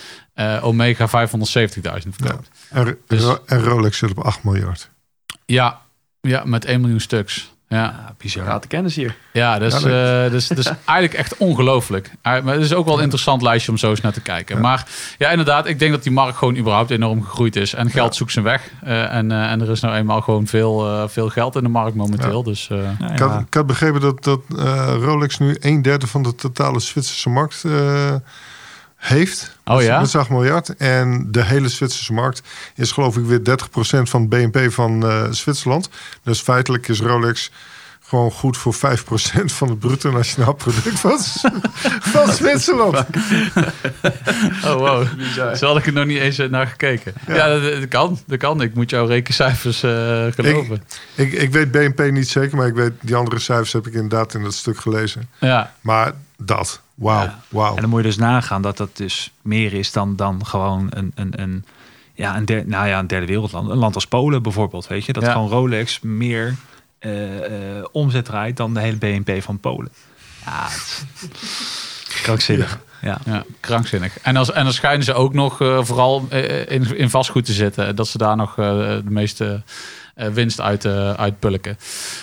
Omega 0.62 1.08
570.000 1.08 2.16
verkoopt. 2.16 2.48
En, 2.70 2.98
Dus- 3.06 3.36
en 3.46 3.62
Rolex 3.62 3.98
zit 3.98 4.10
op 4.10 4.18
8 4.18 4.44
miljard. 4.44 4.90
Ja. 5.46 5.80
ja, 6.20 6.44
met 6.44 6.64
1 6.64 6.80
miljoen 6.80 7.00
stuks. 7.00 7.52
Ja, 7.68 7.76
Ja, 7.78 8.14
bizar. 8.18 8.44
gaat 8.44 8.62
de 8.62 8.68
kennis 8.68 8.94
hier. 8.94 9.16
ja 9.32 9.58
dus, 9.58 9.80
Ja, 9.80 10.24
eh, 10.24 10.30
dus, 10.30 10.46
dus 10.48 10.66
eigenlijk 10.84 11.14
echt 11.18 11.36
ongelooflijk. 11.36 12.10
Eh, 12.22 12.42
Maar 12.42 12.54
het 12.54 12.62
is 12.62 12.74
ook 12.74 12.84
wel 12.84 12.94
een 12.96 13.02
interessant 13.02 13.42
lijstje 13.42 13.70
om 13.72 13.76
zo 13.78 13.90
eens 13.90 14.00
naar 14.00 14.12
te 14.12 14.20
kijken. 14.20 14.56
Ja. 14.56 14.62
Maar 14.62 14.86
ja, 15.18 15.30
inderdaad, 15.30 15.66
ik 15.66 15.78
denk 15.78 15.92
dat 15.92 16.02
die 16.02 16.12
markt 16.12 16.36
gewoon 16.36 16.56
überhaupt 16.56 16.90
enorm 16.90 17.22
gegroeid 17.24 17.56
is. 17.56 17.74
En 17.74 17.90
geld 17.90 18.10
Ja. 18.12 18.16
zoekt 18.18 18.32
zijn 18.32 18.44
weg. 18.44 18.70
Eh, 18.82 19.14
en, 19.14 19.32
eh, 19.32 19.50
en 19.50 19.60
er 19.60 19.70
is 19.70 19.80
nou 19.80 19.94
eenmaal 19.94 20.20
gewoon 20.20 20.46
veel, 20.46 20.86
eh, 20.88 21.08
veel 21.08 21.28
geld 21.28 21.56
in 21.56 21.62
de 21.62 21.68
markt 21.68 21.96
momenteel. 21.96 22.42
Dus 22.42 22.68
Ik, 23.12 23.18
had, 23.18 23.40
ik 23.40 23.54
had 23.54 23.66
begrepen 23.66 24.00
dat, 24.00 24.24
dat 24.24 24.40
eh, 24.58 24.94
Rolex 25.00 25.38
nu 25.38 25.56
een 25.60 25.82
derde 25.82 26.06
van 26.06 26.22
de 26.22 26.34
totale 26.34 26.80
Zwitserse 26.80 27.28
markt 27.30 27.64
eh, 27.64 28.14
heeft. 28.98 29.56
Oh 29.64 29.82
ja? 29.82 30.00
Met 30.00 30.14
8 30.14 30.30
miljard. 30.30 30.76
En 30.76 31.26
de 31.30 31.44
hele 31.44 31.68
Zwitserse 31.68 32.12
markt 32.12 32.42
is 32.74 32.92
geloof 32.92 33.16
ik 33.16 33.24
weer 33.24 33.40
30% 33.40 33.42
van 34.02 34.20
het 34.20 34.28
BNP 34.28 34.72
van 34.72 35.06
eh, 35.06 35.24
Zwitserland. 35.30 35.88
Dus 36.22 36.40
feitelijk 36.40 36.88
is 36.88 37.00
Rolex 37.00 37.50
gewoon 38.08 38.30
goed 38.30 38.56
voor 38.56 38.74
5% 38.74 38.78
van 39.44 39.68
het 39.68 39.78
bruto 39.78 40.10
nationaal 40.10 40.52
product 40.52 41.00
van, 41.00 41.18
van 42.14 42.32
Zwitserland. 42.32 42.96
oh 44.64 44.74
wow, 44.74 45.06
zo 45.56 45.66
had 45.66 45.76
ik 45.76 45.86
er 45.86 45.92
nog 45.92 46.06
niet 46.06 46.18
eens 46.18 46.36
naar 46.36 46.66
gekeken. 46.66 47.14
Ja, 47.26 47.48
dat, 47.48 47.62
dat 47.62 47.88
kan, 47.88 48.18
dat 48.26 48.38
kan. 48.38 48.62
Ik 48.62 48.74
moet 48.74 48.90
jouw 48.90 49.06
rekencijfers 49.06 49.82
eh, 49.82 50.26
geloven. 50.30 50.82
Ik, 51.14 51.32
ik 51.32 51.52
weet 51.52 51.70
BNP 51.70 52.10
niet 52.10 52.28
zeker, 52.28 52.56
maar 52.56 52.66
ik 52.66 52.74
weet 52.74 52.92
die 53.00 53.14
andere 53.14 53.38
cijfers 53.38 53.72
heb 53.72 53.86
ik 53.86 53.92
inderdaad 53.92 54.34
in 54.34 54.42
dat 54.42 54.54
stuk 54.54 54.78
gelezen. 54.78 55.28
Ja, 55.38 55.72
Maar 55.80 56.12
dat, 56.36 56.80
wauw, 56.98 57.22
Ja. 57.24 57.38
wauw. 57.48 57.74
En 57.74 57.80
dan 57.80 57.90
moet 57.90 58.00
je 58.00 58.06
dus 58.06 58.16
nagaan 58.16 58.62
dat 58.62 58.76
dat 58.76 58.96
dus 58.96 59.32
meer 59.42 59.72
is 59.72 59.92
dan, 59.92 60.16
dan 60.16 60.46
gewoon 60.46 60.86
een, 60.90 61.12
een, 61.14 61.40
een, 61.40 61.64
ja, 62.14 62.36
een, 62.36 62.44
der, 62.44 62.66
nou 62.66 62.88
ja, 62.88 62.98
een 62.98 63.06
derde 63.06 63.26
wereldland. 63.26 63.70
Een 63.70 63.76
land 63.76 63.94
als 63.94 64.06
Polen 64.06 64.42
bijvoorbeeld, 64.42 64.86
weet 64.86 65.04
je. 65.04 65.12
Dat 65.12 65.22
Ja. 65.22 65.32
gewoon 65.32 65.48
Rolex 65.48 66.00
meer 66.00 66.54
eh, 66.98 67.76
eh, 67.78 67.84
omzet 67.92 68.24
draait 68.24 68.56
dan 68.56 68.74
de 68.74 68.80
hele 68.80 68.96
BNP 68.96 69.42
van 69.42 69.58
Polen. 69.58 69.92
Ja, 70.44 70.66
krankzinnig. 72.22 72.78
Ja. 73.02 73.18
Ja, 73.24 73.44
krankzinnig. 73.60 74.18
En, 74.20 74.36
als, 74.36 74.52
en 74.52 74.64
dan 74.64 74.72
schijnen 74.72 75.04
ze 75.04 75.14
ook 75.14 75.34
nog 75.34 75.60
eh, 75.60 75.84
vooral 75.84 76.26
in, 76.68 76.96
in 76.96 77.10
vastgoed 77.10 77.44
te 77.44 77.52
zitten. 77.52 77.96
Dat 77.96 78.08
ze 78.08 78.18
daar 78.18 78.36
nog 78.36 78.54
de 78.54 79.02
meeste 79.04 79.62
winst 80.32 80.60
uit, 80.60 80.84
eh 80.84 81.12
uit 81.12 81.38
pulken. 81.38 81.78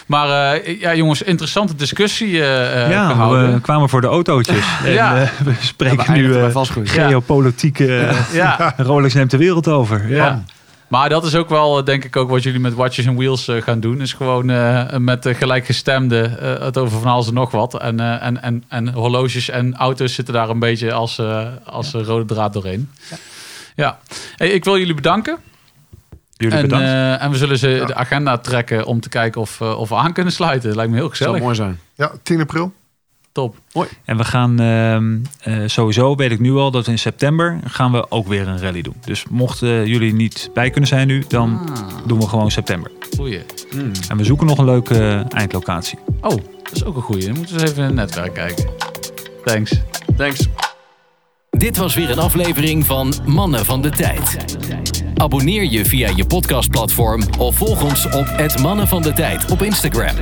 Maar 0.06 0.54
eh, 0.54 0.80
ja, 0.80 0.96
jongens, 0.96 1.22
interessante 1.22 1.76
discussie 1.76 2.42
eh, 2.42 2.84
eh, 2.86 2.92
ja, 2.92 3.08
gehouden. 3.10 3.54
we 3.54 3.62
kwamen 3.62 3.90
voor 3.90 4.02
de 4.02 4.08
autootjes. 4.08 4.66
En, 4.86 4.92
Ja. 4.94 5.22
eh, 5.22 5.30
we 5.44 5.54
spreken 5.60 5.98
Ja, 5.98 6.12
we 6.12 6.18
nu 6.18 6.36
eh, 6.36 7.08
geopolitieke... 7.08 7.98
eh, 7.98 8.34
ja, 8.34 8.74
Rolex 8.78 9.14
neemt 9.14 9.32
de 9.32 9.38
wereld 9.38 9.68
over. 9.68 10.10
Ja. 10.10 10.16
ja. 10.16 10.44
Maar 10.88 11.10
dat 11.10 11.26
is 11.26 11.36
ook 11.36 11.50
wel, 11.50 11.78
eh, 11.80 11.86
denk 11.86 12.04
ik, 12.04 12.16
ook 12.16 12.30
wat 12.30 12.44
jullie 12.44 12.60
met 12.60 12.74
Watches 12.74 13.08
and 13.08 13.18
Wheels 13.18 13.48
eh, 13.48 13.62
gaan 13.62 13.80
doen. 13.80 14.02
Is 14.02 14.14
gewoon 14.14 14.50
eh, 14.50 14.84
met 14.98 15.24
de 15.24 15.34
gelijkgestemden 15.34 16.40
eh, 16.40 16.66
het 16.66 16.78
over 16.78 17.00
van 17.00 17.12
alles 17.12 17.28
en 17.28 17.34
nog 17.34 17.52
wat. 17.52 17.80
En, 17.82 18.00
eh, 18.00 18.24
en, 18.26 18.42
en, 18.44 18.64
en 18.68 18.90
horloges 18.94 19.50
en 19.50 19.76
auto's 19.76 20.14
zitten 20.14 20.34
daar 20.34 20.50
een 20.50 20.60
beetje 20.60 20.94
als, 20.94 21.18
eh, 21.18 21.46
als 21.66 21.94
eh, 21.94 22.02
rode 22.02 22.34
draad 22.34 22.54
doorheen. 22.54 22.90
Ja, 23.76 24.00
Hey, 24.36 24.48
ik 24.50 24.64
wil 24.64 24.78
jullie 24.78 24.94
bedanken. 24.94 25.38
Jullie 26.38 26.56
en, 26.58 26.62
bedankt. 26.62 26.86
eh, 26.86 27.22
en 27.24 27.32
we 27.32 27.38
zullen 27.38 27.58
ze 27.58 27.70
Ja. 27.70 27.86
de 27.86 27.96
agenda 27.96 28.38
trekken 28.38 28.86
om 28.86 29.00
te 29.00 29.10
kijken 29.10 29.42
of, 29.42 29.62
eh, 29.62 29.80
of 29.80 29.90
we 29.90 29.96
aan 29.96 30.14
kunnen 30.14 30.34
sluiten. 30.34 30.76
Lijkt 30.76 30.92
me 30.92 30.98
heel 30.98 31.08
Dat 31.08 31.18
zou 31.18 31.30
gezellig. 31.30 31.42
mooi 31.42 31.56
zijn. 31.56 31.80
Ja, 31.96 32.12
10 32.24 32.40
april. 32.42 32.74
Top. 33.32 33.56
En 34.06 34.18
we 34.18 34.24
gaan 34.24 34.60
ehm, 34.60 35.18
eh, 35.42 35.64
sowieso, 35.66 36.16
weet 36.16 36.32
ik 36.32 36.40
nu 36.40 36.52
al, 36.54 36.72
dat 36.72 36.88
in 36.88 37.00
september 37.00 37.60
gaan 37.68 37.92
we 37.92 38.12
ook 38.12 38.28
weer 38.28 38.48
een 38.48 38.60
rally 38.60 38.82
doen. 38.82 38.96
Dus 39.06 39.26
mochten 39.30 39.88
jullie 39.88 40.14
niet 40.14 40.50
bij 40.54 40.70
kunnen 40.70 40.90
zijn 40.90 41.08
nu, 41.08 41.24
dan 41.28 41.70
doen 42.06 42.20
we 42.20 42.28
gewoon 42.28 42.52
september. 42.52 42.92
Goeie. 43.16 43.42
Mm. 43.76 43.92
En 44.10 44.18
we 44.18 44.24
zoeken 44.24 44.48
nog 44.48 44.58
een 44.58 44.66
leuke 44.66 45.26
eindlocatie. 45.30 46.00
Oh, 46.22 46.30
dat 46.30 46.72
is 46.74 46.84
ook 46.84 46.96
een 46.96 47.02
goeie. 47.02 47.26
Dan 47.26 47.36
moeten 47.36 47.56
we 47.56 47.62
eens 47.62 47.70
even 47.72 47.82
in 47.84 47.88
het 47.90 47.96
netwerk 47.98 48.34
kijken. 48.34 48.66
Thanks. 49.46 49.72
Thanks. 50.18 50.48
Dit 51.58 51.78
was 51.78 51.96
weer 51.96 52.10
een 52.10 52.20
aflevering 52.20 52.86
van 52.86 53.14
Mannen 53.26 53.66
van 53.66 53.82
de 53.82 53.90
Tijd. 53.90 54.58
Abonneer 55.16 55.64
je 55.64 55.86
via 55.86 56.10
je 56.16 56.26
podcastplatform 56.26 57.22
of 57.38 57.56
volg 57.56 57.84
ons 57.84 58.06
op 58.06 58.26
het 58.28 58.62
Mannen 58.62 58.88
van 58.88 59.02
de 59.02 59.14
Tijd 59.14 59.52
op 59.52 59.62
Instagram. 59.62 60.16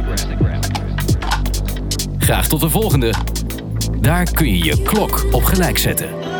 Graag 2.17 2.47
tot 2.47 2.59
de 2.59 2.69
volgende. 2.69 3.13
Daar 4.01 4.31
kun 4.31 4.57
je 4.57 4.63
je 4.63 4.81
klok 4.81 5.25
op 5.31 5.43
gelijk 5.43 5.77
zetten. 5.77 6.32